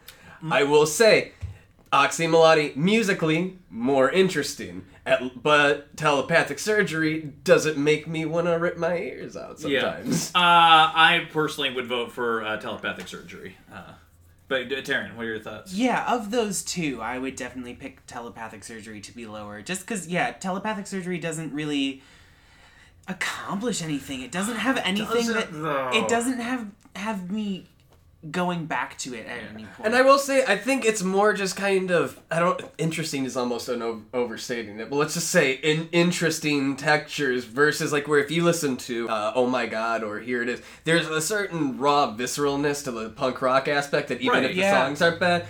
Mm. 0.44 0.52
I 0.52 0.64
will 0.64 0.86
say, 0.86 1.32
Oczy 1.94 2.28
Mlody 2.28 2.76
musically 2.76 3.58
more 3.70 4.12
interesting, 4.12 4.86
at, 5.10 5.42
but 5.44 5.96
telepathic 5.98 6.60
surgery 6.60 7.34
doesn't 7.44 7.78
make 7.78 8.08
me 8.08 8.26
want 8.26 8.48
to 8.48 8.54
rip 8.60 8.78
my 8.78 8.96
ears 8.98 9.36
out 9.36 9.60
Yeah. 9.62 9.82
sometimes. 9.82 10.32
Uh, 10.36 10.40
I 10.40 11.28
personally 11.32 11.74
would 11.74 11.88
vote 11.88 12.12
for 12.12 12.44
uh, 12.44 12.58
telepathic 12.58 13.08
surgery. 13.08 13.58
Uh, 13.74 13.94
but 14.48 14.64
uh, 14.64 14.82
Taran, 14.82 15.16
what 15.16 15.26
are 15.26 15.30
your 15.30 15.40
thoughts? 15.40 15.74
Yeah, 15.74 16.06
of 16.14 16.32
those 16.32 16.64
two, 16.64 17.02
I 17.02 17.20
would 17.20 17.36
definitely 17.36 17.74
pick 17.76 18.06
telepathic 18.08 18.64
surgery 18.64 19.00
to 19.02 19.12
be 19.16 19.26
lower. 19.26 19.62
Just 19.62 19.82
because, 19.82 20.08
yeah, 20.08 20.32
telepathic 20.32 20.88
surgery 20.88 21.20
doesn't 21.20 21.54
really 21.54 22.02
accomplish 23.08 23.82
anything. 23.82 24.22
It 24.22 24.32
doesn't 24.32 24.58
have 24.58 24.78
anything 24.78 25.28
that 25.28 25.48
Doesn't, 25.48 25.62
though. 25.64 25.90
it 25.94 26.08
doesn't 26.08 26.40
have 26.40 26.68
have 26.96 27.32
me 27.32 27.66
going 28.32 28.66
back 28.66 28.98
to 28.98 29.14
it 29.14 29.26
at 29.28 29.40
any 29.54 29.64
point. 29.64 29.86
And 29.86 29.96
I 29.96 30.02
will 30.02 30.18
say, 30.20 30.44
I 30.46 30.58
think 30.58 30.84
it's 30.84 31.02
more 31.02 31.32
just 31.34 31.56
kind 31.56 31.90
of 31.90 32.20
I 32.30 32.40
don't. 32.40 32.62
Interesting 32.78 33.24
is 33.26 33.38
almost 33.38 33.70
an 33.70 33.82
o- 33.82 34.02
overstating 34.14 34.80
it, 34.80 34.90
but 34.90 34.98
let's 34.98 35.14
just 35.14 35.30
say 35.30 35.54
in 35.54 35.88
interesting 35.94 36.76
textures 36.76 37.46
versus 37.46 37.94
like 37.94 38.08
where 38.10 38.20
if 38.20 38.30
you 38.30 38.44
listen 38.44 38.76
to 38.78 39.08
uh, 39.10 39.32
Oh 39.36 39.46
My 39.48 39.68
God 39.68 40.04
or 40.04 40.20
Hear 40.20 40.42
It 40.42 40.50
Is, 40.50 40.62
there's 40.84 41.08
a 41.08 41.22
certain 41.22 41.78
raw 41.78 42.14
visceralness 42.16 42.84
to 42.84 42.92
the 42.92 43.10
punk 43.10 43.42
rock 43.42 43.68
aspect 43.70 44.10
that 44.10 44.20
even 44.20 44.34
Right, 44.34 44.44
if 44.46 44.52
the 44.52 44.58
yeah. 44.62 44.86
songs 44.86 45.02
aren't 45.02 45.20
bad. 45.20 45.46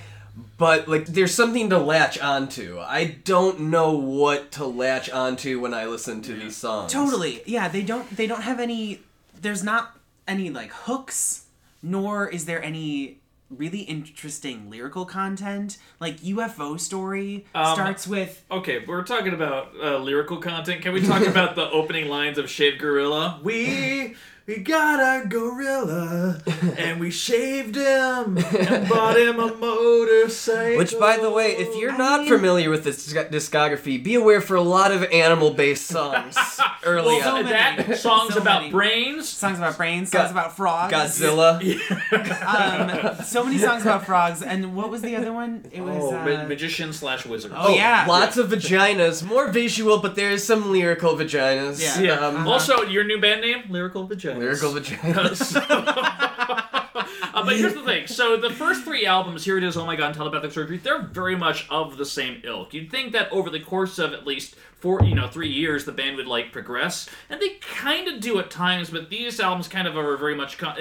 But 0.57 0.87
like, 0.87 1.05
there's 1.07 1.33
something 1.33 1.69
to 1.71 1.77
latch 1.79 2.19
onto. 2.19 2.79
I 2.79 3.17
don't 3.25 3.59
know 3.71 3.91
what 3.97 4.51
to 4.53 4.65
latch 4.65 5.09
onto 5.09 5.59
when 5.59 5.73
I 5.73 5.85
listen 5.85 6.21
to 6.21 6.33
these 6.33 6.55
songs. 6.55 6.93
Totally. 6.93 7.41
Yeah, 7.45 7.67
they 7.67 7.81
don't 7.81 8.09
they 8.15 8.27
don't 8.27 8.43
have 8.43 8.59
any 8.59 9.01
there's 9.41 9.63
not 9.63 9.97
any 10.27 10.49
like 10.49 10.71
hooks 10.71 11.45
nor 11.81 12.27
is 12.27 12.45
there 12.45 12.63
any 12.63 13.19
really 13.49 13.79
interesting 13.79 14.69
lyrical 14.69 15.05
content. 15.05 15.77
Like 15.99 16.17
UFO 16.21 16.79
story 16.79 17.45
Um, 17.55 17.73
starts 17.73 18.07
with 18.07 18.45
Okay, 18.51 18.83
we're 18.87 19.03
talking 19.03 19.33
about 19.33 19.71
uh, 19.81 19.97
lyrical 19.97 20.37
content. 20.37 20.81
Can 20.83 20.93
we 20.93 21.01
talk 21.05 21.25
about 21.35 21.55
the 21.55 21.69
opening 21.71 22.09
lines 22.09 22.37
of 22.37 22.49
Shaved 22.49 22.79
Gorilla? 22.79 23.39
We 23.43 24.15
we 24.49 24.57
got 24.57 24.99
a 24.99 25.27
gorilla 25.27 26.41
and 26.77 26.99
we 26.99 27.11
shaved 27.11 27.75
him 27.75 28.35
and 28.37 28.89
bought 28.89 29.15
him 29.15 29.39
a 29.39 29.53
motorcycle. 29.53 30.77
Which, 30.79 30.97
by 30.99 31.17
the 31.17 31.29
way, 31.29 31.51
if 31.51 31.75
you're 31.77 31.91
I 31.91 31.97
not 31.97 32.21
mean- 32.21 32.29
familiar 32.29 32.71
with 32.71 32.83
this 32.83 33.13
discography, 33.13 34.03
be 34.03 34.15
aware 34.15 34.41
for 34.41 34.55
a 34.55 34.61
lot 34.61 34.91
of 34.91 35.03
animal-based 35.03 35.85
songs 35.85 36.35
early 36.83 37.17
well, 37.17 37.21
so 37.21 37.35
on. 37.37 37.45
that 37.45 37.97
songs 37.99 38.33
So 38.33 38.41
about 38.41 38.61
many. 38.61 38.71
brains. 38.71 39.29
songs 39.29 39.59
about 39.59 39.77
brains, 39.77 40.09
Go- 40.09 40.19
songs 40.19 40.31
about 40.31 40.57
frogs, 40.57 40.91
Godzilla. 40.93 41.59
Um, 42.49 43.23
so 43.23 43.43
many 43.43 43.57
songs 43.59 43.83
about 43.83 44.05
frogs, 44.05 44.41
and 44.41 44.75
what 44.75 44.89
was 44.89 45.01
the 45.03 45.15
other 45.15 45.31
one? 45.31 45.63
It 45.71 45.81
was. 45.81 45.95
Oh, 46.01 46.15
uh, 46.15 46.25
ma- 46.25 46.43
magician 46.47 46.91
slash 46.93 47.25
wizard. 47.25 47.51
Oh, 47.55 47.75
yeah. 47.75 48.05
Lots 48.07 48.37
of 48.37 48.49
vaginas. 48.49 49.23
More 49.23 49.51
visual, 49.51 49.99
but 49.99 50.15
there 50.15 50.31
is 50.31 50.43
some 50.43 50.71
lyrical 50.71 51.15
vaginas. 51.15 51.79
Yeah. 51.81 51.99
Yeah. 51.99 52.27
Um, 52.27 52.47
Also, 52.47 52.81
your 52.83 53.03
new 53.03 53.19
band 53.21 53.41
name, 53.41 53.63
Lyrical 53.69 54.07
Vaginas. 54.07 54.38
Lyrical 54.39 54.73
vaginas. 54.73 55.55
uh, 55.69 57.45
but 57.45 57.55
here's 57.55 57.73
the 57.73 57.83
thing. 57.83 58.07
So 58.07 58.37
the 58.37 58.49
first 58.49 58.83
three 58.83 59.05
albums, 59.05 59.45
hear 59.45 59.57
it 59.57 59.63
is, 59.63 59.77
Oh 59.77 59.85
My 59.85 59.95
God, 59.95 60.07
and 60.07 60.15
Telepathic 60.15 60.51
Surgery, 60.51 60.77
they're 60.77 61.01
very 61.01 61.35
much 61.35 61.67
of 61.69 61.97
the 61.97 62.05
same 62.05 62.41
ilk. 62.43 62.73
You'd 62.73 62.91
think 62.91 63.13
that 63.13 63.31
over 63.31 63.49
the 63.49 63.59
course 63.59 63.99
of 63.99 64.13
at 64.13 64.25
least 64.25 64.55
four, 64.79 65.03
you 65.03 65.15
know, 65.15 65.27
three 65.27 65.49
years, 65.49 65.85
the 65.85 65.91
band 65.91 66.17
would 66.17 66.27
like 66.27 66.51
progress, 66.51 67.09
and 67.29 67.41
they 67.41 67.55
kind 67.61 68.07
of 68.07 68.19
do 68.19 68.39
at 68.39 68.49
times. 68.49 68.89
But 68.89 69.09
these 69.09 69.39
albums 69.39 69.67
kind 69.67 69.87
of 69.87 69.97
are 69.97 70.17
very 70.17 70.35
much 70.35 70.61
uh, 70.61 70.75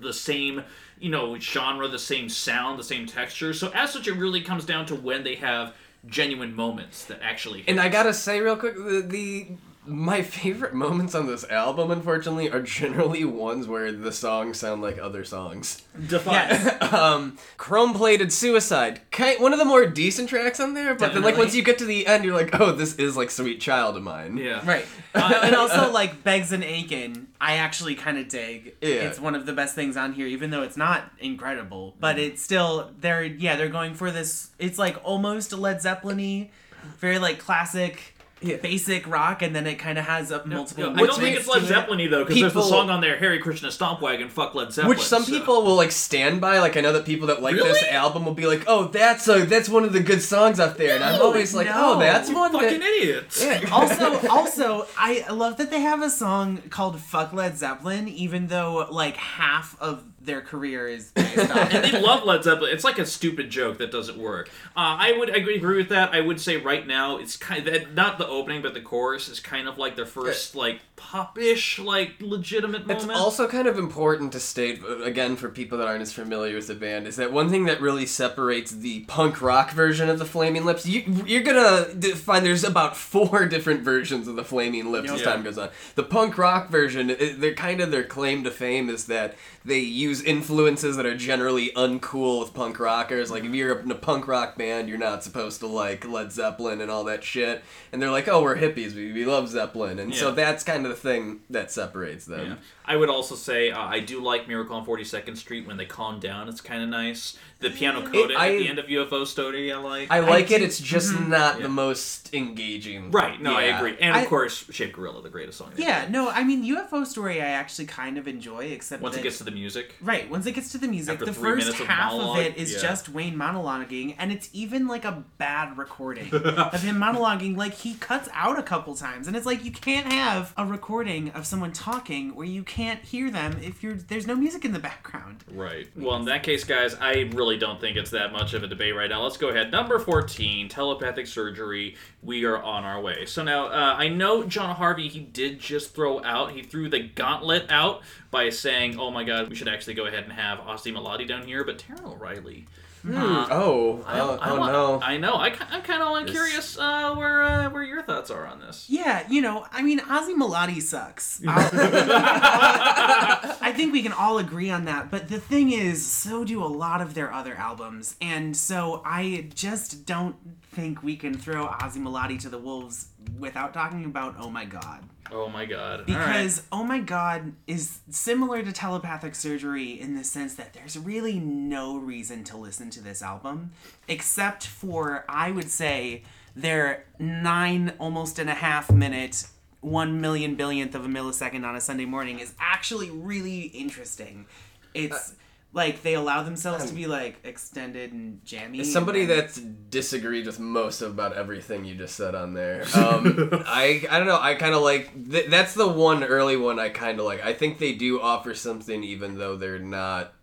the 0.00 0.12
same. 0.12 0.64
You 1.00 1.10
know, 1.10 1.38
genre, 1.38 1.86
the 1.86 1.98
same 1.98 2.28
sound, 2.28 2.76
the 2.76 2.84
same 2.84 3.06
texture. 3.06 3.54
So 3.54 3.70
as 3.72 3.92
such, 3.92 4.08
it 4.08 4.14
really 4.14 4.40
comes 4.40 4.64
down 4.64 4.84
to 4.86 4.96
when 4.96 5.22
they 5.22 5.36
have 5.36 5.74
genuine 6.06 6.54
moments 6.54 7.04
that 7.04 7.20
actually. 7.22 7.60
Hit. 7.60 7.68
And 7.68 7.80
I 7.80 7.88
gotta 7.88 8.14
say 8.14 8.40
real 8.40 8.56
quick, 8.56 8.74
the, 8.74 9.04
the 9.06 9.46
my 9.88 10.22
favorite 10.22 10.74
moments 10.74 11.14
on 11.14 11.26
this 11.26 11.44
album, 11.50 11.90
unfortunately, 11.90 12.50
are 12.50 12.60
generally 12.62 13.24
ones 13.24 13.66
where 13.66 13.90
the 13.90 14.12
songs 14.12 14.58
sound 14.58 14.82
like 14.82 14.98
other 14.98 15.24
songs. 15.24 15.82
define. 16.08 16.34
Yes. 16.34 16.92
um, 16.92 17.38
Chrome 17.56 17.94
Plated 17.94 18.32
Suicide, 18.32 19.00
kind, 19.10 19.40
one 19.40 19.52
of 19.52 19.58
the 19.58 19.64
more 19.64 19.86
decent 19.86 20.28
tracks 20.28 20.60
on 20.60 20.74
there. 20.74 20.94
But 20.94 21.14
then, 21.14 21.22
like 21.22 21.36
once 21.36 21.54
you 21.54 21.62
get 21.62 21.78
to 21.78 21.84
the 21.84 22.06
end, 22.06 22.24
you're 22.24 22.34
like, 22.34 22.58
oh, 22.60 22.72
this 22.72 22.96
is 22.96 23.16
like 23.16 23.30
Sweet 23.30 23.60
Child 23.60 23.96
of 23.96 24.02
Mine. 24.02 24.36
Yeah. 24.36 24.62
Right. 24.64 24.86
Uh, 25.14 25.40
and 25.42 25.56
also, 25.56 25.90
like, 25.90 26.22
Begs 26.22 26.52
and 26.52 26.62
Achin', 26.62 27.26
I 27.40 27.54
actually 27.54 27.96
kind 27.96 28.18
of 28.18 28.28
dig. 28.28 28.76
Yeah. 28.80 28.88
It's 28.88 29.18
one 29.18 29.34
of 29.34 29.46
the 29.46 29.52
best 29.52 29.74
things 29.74 29.96
on 29.96 30.12
here, 30.12 30.28
even 30.28 30.50
though 30.50 30.62
it's 30.62 30.76
not 30.76 31.10
incredible. 31.18 31.96
But 31.98 32.20
it's 32.20 32.40
still, 32.40 32.92
they're, 33.00 33.24
yeah, 33.24 33.56
they're 33.56 33.68
going 33.68 33.94
for 33.94 34.12
this, 34.12 34.50
it's 34.60 34.78
like 34.78 34.96
almost 35.02 35.52
Led 35.52 35.82
Zeppelin 35.82 36.18
y, 36.18 36.50
very 36.98 37.18
like 37.18 37.40
classic, 37.40 38.14
Yeah. 38.40 38.56
basic 38.56 39.06
rock, 39.08 39.42
and 39.42 39.54
then 39.54 39.66
it 39.66 39.76
kind 39.76 39.98
of 39.98 40.04
has 40.04 40.30
a 40.30 40.44
multiple. 40.46 40.90
I 40.90 41.06
don't 41.06 41.18
think 41.18 41.36
it's 41.36 41.48
Led. 41.48 41.64
Zeppelin 41.64 42.10
though, 42.10 42.24
because 42.24 42.40
there's 42.40 42.52
the 42.52 42.60
People- 42.60 42.70
song 42.70 42.90
on 42.90 43.00
there, 43.00 43.18
Hari 43.18 43.38
Krishna 43.40 43.68
Stompwagon, 43.68 44.28
fuck 44.30 44.54
Led 44.54 44.72
Zeppelin. 44.72 44.96
Which 44.96 45.04
some 45.04 45.24
so- 45.24 45.32
people 45.32 45.62
will 45.62 45.74
like 45.74 45.90
stand 45.92 46.40
by. 46.40 46.58
Like 46.60 46.76
I 46.76 46.80
know 46.80 46.92
that 46.92 47.04
people 47.04 47.26
that 47.28 47.42
like 47.42 47.56
this 47.56 47.82
album 47.84 48.24
will 48.24 48.34
be 48.34 48.46
like, 48.46 48.64
"Oh, 48.66 48.84
that's 48.88 49.26
a 49.28 49.44
that's 49.44 49.68
one 49.68 49.84
of 49.84 49.92
the 49.92 50.00
good 50.00 50.22
songs 50.22 50.60
up 50.60 50.76
there," 50.76 50.94
and 50.94 51.04
I'm 51.04 51.20
always 51.20 51.54
like, 51.54 51.66
oh, 51.68 51.70
no. 51.72 51.94
"Oh, 51.94 51.98
that's 51.98 52.28
You 52.28 52.36
one." 52.36 52.52
fucking 52.52 52.80
that... 52.80 52.88
idiots. 52.88 53.42
Yeah. 53.44 53.68
also, 53.72 54.28
also, 54.28 54.86
I 54.96 55.24
love 55.30 55.56
that 55.58 55.70
they 55.70 55.80
have 55.80 56.02
a 56.02 56.10
song 56.10 56.58
called 56.70 57.00
"Fuck 57.00 57.32
Led 57.32 57.56
Zeppelin," 57.58 58.08
even 58.08 58.48
though 58.48 58.86
like 58.90 59.16
half 59.16 59.76
of 59.80 60.04
their 60.28 60.40
career 60.42 60.86
is 60.86 61.10
based 61.14 61.50
on 61.50 61.58
and 61.72 61.84
they 61.84 62.00
love 62.00 62.22
Led 62.24 62.44
Zeppelin. 62.44 62.72
It's 62.72 62.84
like 62.84 62.98
a 62.98 63.06
stupid 63.06 63.50
joke 63.50 63.78
that 63.78 63.90
doesn't 63.90 64.18
work. 64.18 64.48
Uh, 64.76 64.94
I 65.00 65.12
would 65.18 65.34
agree 65.34 65.56
agree 65.56 65.78
with 65.78 65.88
that. 65.88 66.14
I 66.14 66.20
would 66.20 66.40
say 66.40 66.58
right 66.58 66.86
now 66.86 67.16
it's 67.16 67.36
kind 67.36 67.66
of 67.66 67.94
not 67.94 68.18
the 68.18 68.26
opening, 68.28 68.62
but 68.62 68.74
the 68.74 68.80
chorus 68.80 69.28
is 69.28 69.40
kind 69.40 69.66
of 69.66 69.78
like 69.78 69.96
their 69.96 70.06
first 70.06 70.54
like 70.54 70.80
pop-ish, 70.96 71.78
like 71.78 72.14
legitimate 72.20 72.86
moment. 72.86 73.10
It's 73.10 73.18
also 73.18 73.48
kind 73.48 73.66
of 73.66 73.78
important 73.78 74.32
to 74.32 74.40
state 74.40 74.82
uh, 74.82 75.02
again 75.02 75.36
for 75.36 75.48
people 75.48 75.78
that 75.78 75.88
aren't 75.88 76.02
as 76.02 76.12
familiar 76.12 76.54
with 76.56 76.66
the 76.66 76.74
band 76.74 77.06
is 77.06 77.16
that 77.16 77.32
one 77.32 77.48
thing 77.48 77.64
that 77.64 77.80
really 77.80 78.04
separates 78.06 78.70
the 78.72 79.00
punk 79.04 79.40
rock 79.40 79.70
version 79.72 80.10
of 80.10 80.18
the 80.18 80.24
Flaming 80.24 80.64
Lips. 80.64 80.84
You, 80.86 81.02
you're 81.24 81.42
gonna 81.42 81.84
find 82.14 82.44
there's 82.44 82.64
about 82.64 82.96
four 82.96 83.46
different 83.48 83.80
versions 83.82 84.28
of 84.28 84.36
the 84.36 84.44
Flaming 84.44 84.92
Lips 84.92 85.10
as 85.10 85.22
time 85.22 85.42
goes 85.42 85.56
on. 85.56 85.70
The 85.94 86.04
punk 86.04 86.36
rock 86.36 86.68
version, 86.68 87.10
it, 87.10 87.40
they're 87.40 87.54
kind 87.54 87.80
of 87.80 87.90
their 87.90 88.04
claim 88.04 88.44
to 88.44 88.50
fame 88.50 88.90
is 88.90 89.06
that 89.06 89.36
they 89.64 89.78
use 89.78 90.17
influences 90.22 90.96
that 90.96 91.06
are 91.06 91.16
generally 91.16 91.70
uncool 91.76 92.40
with 92.40 92.54
punk 92.54 92.78
rockers. 92.80 93.30
Like 93.30 93.44
if 93.44 93.54
you're 93.54 93.78
in 93.80 93.90
a 93.90 93.94
punk 93.94 94.26
rock 94.28 94.56
band, 94.56 94.88
you're 94.88 94.98
not 94.98 95.22
supposed 95.24 95.60
to 95.60 95.66
like 95.66 96.06
Led 96.06 96.32
Zeppelin 96.32 96.80
and 96.80 96.90
all 96.90 97.04
that 97.04 97.24
shit. 97.24 97.62
And 97.92 98.00
they're 98.02 98.10
like, 98.10 98.28
oh, 98.28 98.42
we're 98.42 98.56
hippies, 98.56 98.94
we, 98.94 99.12
we 99.12 99.24
love 99.24 99.48
Zeppelin, 99.48 99.98
and 99.98 100.14
so 100.14 100.30
that's 100.32 100.62
kind 100.62 100.84
of 100.84 100.90
the 100.90 100.96
thing 100.96 101.40
that 101.50 101.70
separates 101.70 102.26
them. 102.26 102.46
Yeah. 102.46 102.54
I 102.84 102.96
would 102.96 103.10
also 103.10 103.34
say 103.34 103.70
uh, 103.70 103.80
I 103.82 104.00
do 104.00 104.20
like 104.22 104.48
Miracle 104.48 104.74
on 104.76 104.84
42nd 104.86 105.36
Street 105.36 105.66
when 105.66 105.76
they 105.76 105.84
calm 105.84 106.20
down. 106.20 106.48
It's 106.48 106.62
kind 106.62 106.82
of 106.82 106.88
nice. 106.88 107.36
The 107.60 107.68
piano 107.70 108.00
coda 108.02 108.34
at 108.38 108.48
the 108.50 108.68
end 108.68 108.78
of 108.78 108.86
UFO 108.86 109.26
Story, 109.26 109.72
I 109.72 109.78
like. 109.78 110.10
I 110.10 110.20
like 110.20 110.50
it. 110.50 110.58
do- 110.58 110.64
It's 110.64 110.78
just 110.78 111.18
not 111.20 111.56
Yeah. 111.56 111.64
the 111.64 111.68
most 111.68 112.32
engaging. 112.34 113.10
right. 113.10 113.40
No, 113.42 113.54
I 113.56 113.64
agree. 113.64 113.96
And 114.00 114.16
of 114.16 114.22
I- 114.22 114.26
course, 114.26 114.64
Shaved 114.70 114.92
Gorilla, 114.94 115.22
the 115.22 115.28
greatest 115.28 115.58
song. 115.58 115.72
Yeah, 115.76 116.06
no, 116.08 116.30
I 116.30 116.44
mean 116.44 116.64
UFO 116.64 117.04
Story 117.06 117.42
I 117.42 117.46
actually 117.46 117.86
kind 117.86 118.16
of 118.16 118.26
enjoy, 118.28 118.66
except 118.66 119.02
Once 119.02 119.14
that, 119.16 119.20
it 119.20 119.24
gets 119.24 119.38
to 119.38 119.44
the 119.44 119.50
music. 119.50 119.94
Right 120.08 120.30
once 120.30 120.46
it 120.46 120.52
gets 120.52 120.72
to 120.72 120.78
the 120.78 120.88
music, 120.88 121.12
After 121.12 121.26
the 121.26 121.34
first 121.34 121.66
minutes 121.66 121.80
of 121.80 121.86
half 121.86 122.14
of 122.14 122.38
it 122.38 122.56
is 122.56 122.72
yeah. 122.72 122.80
just 122.80 123.10
Wayne 123.10 123.36
monologuing, 123.36 124.14
and 124.18 124.32
it's 124.32 124.48
even 124.54 124.88
like 124.88 125.04
a 125.04 125.22
bad 125.36 125.76
recording 125.76 126.32
of 126.34 126.82
him 126.82 126.96
monologuing. 126.96 127.58
Like 127.58 127.74
he 127.74 127.92
cuts 127.92 128.26
out 128.32 128.58
a 128.58 128.62
couple 128.62 128.94
times, 128.94 129.26
and 129.26 129.36
it's 129.36 129.44
like 129.44 129.66
you 129.66 129.70
can't 129.70 130.10
have 130.10 130.54
a 130.56 130.64
recording 130.64 131.28
of 131.32 131.44
someone 131.44 131.72
talking 131.72 132.34
where 132.34 132.46
you 132.46 132.62
can't 132.62 133.04
hear 133.04 133.30
them 133.30 133.58
if 133.62 133.82
you're 133.82 133.96
there's 133.96 134.26
no 134.26 134.34
music 134.34 134.64
in 134.64 134.72
the 134.72 134.78
background. 134.78 135.44
Right. 135.50 135.88
Well, 135.94 136.16
in 136.16 136.24
that 136.24 136.42
case, 136.42 136.64
guys, 136.64 136.94
I 136.98 137.30
really 137.34 137.58
don't 137.58 137.78
think 137.78 137.98
it's 137.98 138.12
that 138.12 138.32
much 138.32 138.54
of 138.54 138.62
a 138.62 138.66
debate 138.66 138.96
right 138.96 139.10
now. 139.10 139.22
Let's 139.22 139.36
go 139.36 139.48
ahead. 139.48 139.70
Number 139.70 139.98
14, 139.98 140.70
telepathic 140.70 141.26
surgery. 141.26 141.96
We 142.22 142.46
are 142.46 142.62
on 142.62 142.84
our 142.84 142.98
way. 142.98 143.26
So 143.26 143.44
now, 143.44 143.66
uh, 143.66 143.94
I 143.98 144.08
know 144.08 144.44
Jon 144.44 144.74
Harvey, 144.74 145.08
he 145.08 145.20
did 145.20 145.58
just 145.58 145.94
throw 145.94 146.24
out, 146.24 146.52
he 146.52 146.62
threw 146.62 146.88
the 146.88 147.00
gauntlet 147.00 147.66
out 147.68 148.00
by 148.30 148.50
saying, 148.50 148.98
oh 148.98 149.10
my 149.10 149.24
god, 149.24 149.48
we 149.48 149.54
should 149.56 149.68
actually 149.68 149.94
go 149.94 150.06
ahead 150.06 150.24
and 150.24 150.32
have 150.32 150.58
Oczy 150.60 150.92
Mlody 150.92 151.26
down 151.26 151.44
here, 151.46 151.64
but 151.64 151.78
Taran 151.78 152.04
O'Reilly. 152.04 152.66
uh, 153.08 153.46
Oh, 153.50 154.04
I, 154.06 154.18
oh, 154.20 154.38
I 154.40 154.50
oh 154.50 154.56
no. 154.66 155.00
I 155.02 155.16
know. 155.18 155.34
I, 155.34 155.54
I'm 155.70 155.82
kind 155.82 156.02
of 156.02 156.26
This- 156.26 156.32
curious 156.34 156.78
uh, 156.78 157.14
where 157.14 157.42
uh, 157.42 157.70
where 157.70 157.84
your 157.84 158.02
thoughts 158.02 158.30
are 158.30 158.44
on 158.46 158.60
this. 158.60 158.86
Yeah, 158.90 159.24
you 159.30 159.40
know, 159.40 159.66
I 159.72 159.82
mean, 159.82 160.00
Oczy 160.00 160.34
Mlody 160.34 160.82
sucks. 160.82 161.40
I'll- 161.46 161.70
I 163.60 163.72
think 163.74 163.92
we 163.92 164.02
can 164.02 164.12
all 164.12 164.38
agree 164.38 164.70
on 164.70 164.84
that. 164.86 165.10
But 165.10 165.28
the 165.28 165.38
thing 165.40 165.70
is, 165.72 166.04
so 166.04 166.44
do 166.44 166.62
a 166.62 166.66
lot 166.66 167.00
of 167.00 167.14
their 167.14 167.32
other 167.32 167.54
albums. 167.54 168.16
And 168.20 168.56
so 168.56 169.00
I 169.04 169.48
just 169.54 170.04
don't 170.06 170.36
think 170.72 171.02
we 171.02 171.16
can 171.16 171.34
throw 171.34 171.66
Oczy 171.66 171.98
Mlody 171.98 172.38
to 172.40 172.48
the 172.48 172.58
wolves 172.58 173.06
without 173.38 173.72
talking 173.74 174.04
about 174.04 174.34
Oh 174.38 174.50
My 174.50 174.64
God. 174.64 175.00
Oh 175.32 175.48
my 175.48 175.66
god. 175.66 176.00
All 176.00 176.06
right. 176.06 176.06
Because 176.06 176.62
Oh 176.72 176.84
My 176.84 177.00
God 177.00 177.52
is 177.66 177.98
similar 178.10 178.62
to 178.62 178.72
telepathic 178.72 179.34
surgery 179.34 180.00
in 180.00 180.14
the 180.16 180.24
sense 180.24 180.54
that 180.54 180.72
there's 180.72 180.98
really 180.98 181.38
no 181.38 181.98
reason 181.98 182.44
to 182.44 182.56
listen 182.56 182.90
to 182.90 183.00
this 183.00 183.22
album 183.22 183.72
except 184.06 184.66
for, 184.66 185.24
I 185.28 185.50
would 185.50 185.70
say, 185.70 186.22
their 186.56 187.04
nine, 187.18 187.92
almost 187.98 188.38
and 188.38 188.50
a 188.50 188.54
half 188.54 188.90
minute, 188.90 189.46
one 189.80 190.20
million 190.20 190.56
billionth 190.56 190.94
of 190.94 191.04
a 191.04 191.08
millisecond 191.08 191.64
on 191.64 191.76
a 191.76 191.80
Sunday 191.80 192.04
morning 192.04 192.40
is 192.40 192.54
actually 192.58 193.10
really 193.10 193.62
interesting. 193.62 194.46
It's. 194.94 195.32
Uh, 195.32 195.34
like 195.72 196.02
they 196.02 196.14
allow 196.14 196.42
themselves 196.42 196.86
to 196.86 196.94
be 196.94 197.06
like 197.06 197.38
extended 197.44 198.12
and 198.12 198.44
jammy. 198.44 198.80
As 198.80 198.92
somebody 198.92 199.22
and 199.22 199.30
that's 199.30 199.56
disagreed 199.56 200.46
with 200.46 200.58
most 200.58 201.02
of 201.02 201.10
about 201.10 201.36
everything 201.36 201.84
you 201.84 201.94
just 201.94 202.16
said 202.16 202.34
on 202.34 202.54
there, 202.54 202.82
um, 202.94 203.50
I 203.66 204.04
I 204.10 204.18
don't 204.18 204.26
know. 204.26 204.40
I 204.40 204.54
kind 204.54 204.74
of 204.74 204.82
like 204.82 205.30
th- 205.30 205.50
that's 205.50 205.74
the 205.74 205.88
one 205.88 206.24
early 206.24 206.56
one 206.56 206.78
I 206.78 206.88
kind 206.88 207.18
of 207.18 207.26
like. 207.26 207.44
I 207.44 207.52
think 207.52 207.78
they 207.78 207.92
do 207.92 208.20
offer 208.20 208.54
something, 208.54 209.02
even 209.04 209.38
though 209.38 209.56
they're 209.56 209.78
not. 209.78 210.34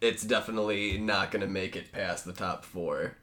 It's 0.00 0.22
definitely 0.22 0.98
not 0.98 1.30
gonna 1.30 1.46
make 1.46 1.76
it 1.76 1.90
past 1.90 2.26
the 2.26 2.34
top 2.34 2.64
four, 2.64 3.16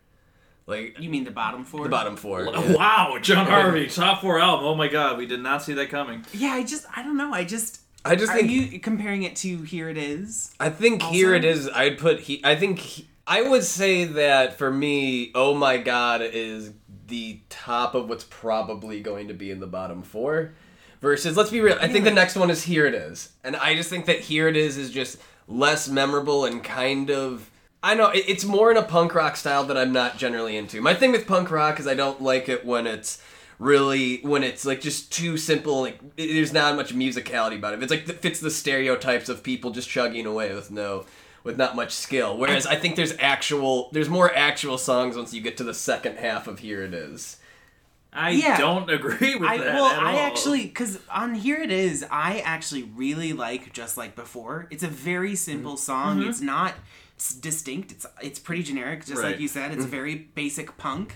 like 0.66 1.00
you 1.00 1.10
mean 1.10 1.26
the 1.26 1.32
bottom 1.32 1.64
four? 1.64 1.84
the 1.84 1.90
bottom 1.90 2.16
four. 2.16 2.46
Wow, 2.46 3.18
Jon 3.22 3.46
Harvey, 3.50 3.88
top 3.88 4.22
four 4.22 4.40
album. 4.40 4.66
Oh 4.66 4.76
my 4.76 4.88
god, 4.88 5.18
we 5.20 5.28
did 5.28 5.42
not 5.42 5.62
see 5.62 5.74
that 5.74 5.90
coming. 5.90 6.26
Yeah, 6.34 6.54
I 6.54 6.64
just 6.64 6.86
I 6.96 7.04
don't 7.04 7.18
know. 7.18 7.34
I 7.34 7.44
just 7.44 7.82
I 8.04 8.16
just 8.16 8.32
are 8.32 8.36
think 8.36 8.50
you 8.50 8.80
comparing 8.80 9.24
it 9.24 9.36
to 9.38 9.62
Hear 9.62 9.90
It 9.90 9.98
Is? 9.98 10.54
I 10.60 10.70
think 10.70 11.02
here 11.04 11.34
it 11.34 11.46
is. 11.46 11.70
I'd 11.70 11.98
put 11.98 12.22
he. 12.22 12.42
I 12.44 12.56
think 12.56 12.80
he, 12.80 13.08
I 13.28 13.42
would 13.42 13.64
say 13.64 14.06
that 14.06 14.58
for 14.58 14.72
me, 14.72 15.32
oh 15.36 15.54
my 15.54 15.78
god, 15.78 16.22
is 16.22 16.74
the 17.08 17.40
top 17.50 17.94
of 17.94 18.10
what's 18.10 18.24
probably 18.24 19.02
going 19.02 19.28
to 19.28 19.34
be 19.34 19.52
in 19.52 19.60
the 19.60 19.68
bottom 19.68 20.02
four. 20.02 20.54
Versus, 21.02 21.36
let's 21.36 21.50
be 21.50 21.62
real. 21.62 21.78
I 21.82 21.88
think 21.88 22.06
the 22.06 22.12
next 22.12 22.36
one 22.36 22.52
is 22.52 22.64
hear 22.64 22.86
it 22.86 22.94
is, 22.94 23.32
and 23.44 23.56
I 23.56 23.76
just 23.76 23.90
think 23.90 24.06
that 24.06 24.20
hear 24.20 24.48
it 24.48 24.56
is 24.56 24.78
is 24.78 24.92
just 24.92 25.18
less 25.48 25.90
memorable 25.90 26.46
and 26.46 26.64
kind 26.64 27.10
of 27.10 27.50
I 27.84 27.96
know 27.96 28.12
it's 28.14 28.46
more 28.46 28.70
in 28.70 28.78
a 28.78 28.84
punk 28.84 29.16
rock 29.16 29.36
style 29.36 29.64
that 29.66 29.78
I'm 29.78 29.92
not 29.92 30.18
generally 30.18 30.56
into. 30.56 30.82
My 30.82 30.94
thing 30.94 31.12
with 31.12 31.26
punk 31.26 31.50
rock 31.50 31.80
is 31.80 31.88
I 31.88 31.96
don't 31.96 32.22
like 32.22 32.48
it 32.48 32.64
when 32.64 32.86
it's 32.86 33.22
really 33.62 34.20
when 34.22 34.44
it's 34.44 34.66
like 34.66 34.82
just 34.82 35.12
too 35.14 35.38
simple. 35.38 35.82
Like 35.82 36.00
it, 36.18 36.34
there's 36.34 36.52
not 36.52 36.76
much 36.76 36.94
musicality 36.96 37.58
about 37.58 37.74
it. 37.76 37.84
It's 37.84 37.92
like 37.92 38.10
it 38.10 38.20
fits 38.22 38.40
the 38.40 38.52
stereotypes 38.52 39.30
of 39.30 39.44
people 39.44 39.72
just 39.72 39.88
chugging 39.90 40.26
away 40.26 40.54
with 40.54 40.72
no. 40.72 41.06
With 41.44 41.58
not 41.58 41.76
much 41.76 41.92
skill, 41.92 42.38
whereas 42.38 42.68
I 42.68 42.76
think 42.76 42.96
there's 42.96 43.16
actual, 43.18 43.90
there's 43.94 44.10
more 44.10 44.32
actual 44.32 44.78
songs 44.78 45.16
once 45.18 45.34
you 45.34 45.42
get 45.42 45.58
to 45.58 45.64
the 45.64 45.74
second 45.74 46.18
half 46.20 46.48
of 46.48 46.60
Hear 46.60 46.84
It 46.84 46.94
Is. 46.94 47.38
I 48.14 48.30
Yeah. 48.30 48.60
don't 48.60 48.88
agree 48.92 49.34
with 49.38 49.50
I, 49.50 49.58
that. 49.58 49.74
well, 49.74 49.88
at 49.88 50.04
I 50.04 50.12
all. 50.14 50.20
actually, 50.20 50.66
because 50.68 51.00
on 51.10 51.34
Here 51.34 51.60
It 51.60 51.72
Is, 51.72 52.06
I 52.12 52.42
actually 52.42 52.84
really 52.84 53.34
like 53.34 53.74
Just 53.74 53.98
Like 53.98 54.16
Before. 54.16 54.68
It's 54.70 54.84
a 54.84 54.88
very 54.88 55.36
simple 55.36 55.78
song. 55.78 56.22
It's 56.22 56.42
not 56.42 56.76
s- 57.18 57.34
distinct. 57.34 57.92
It's 57.92 58.06
it's 58.22 58.38
pretty 58.38 58.62
generic, 58.62 59.00
just 59.00 59.14
Mm-hmm. 59.14 59.22
Right. 59.24 59.32
like 59.32 59.40
you 59.40 59.48
said. 59.48 59.72
It's 59.72 59.86
very 59.86 60.14
basic 60.36 60.78
punk, 60.78 61.16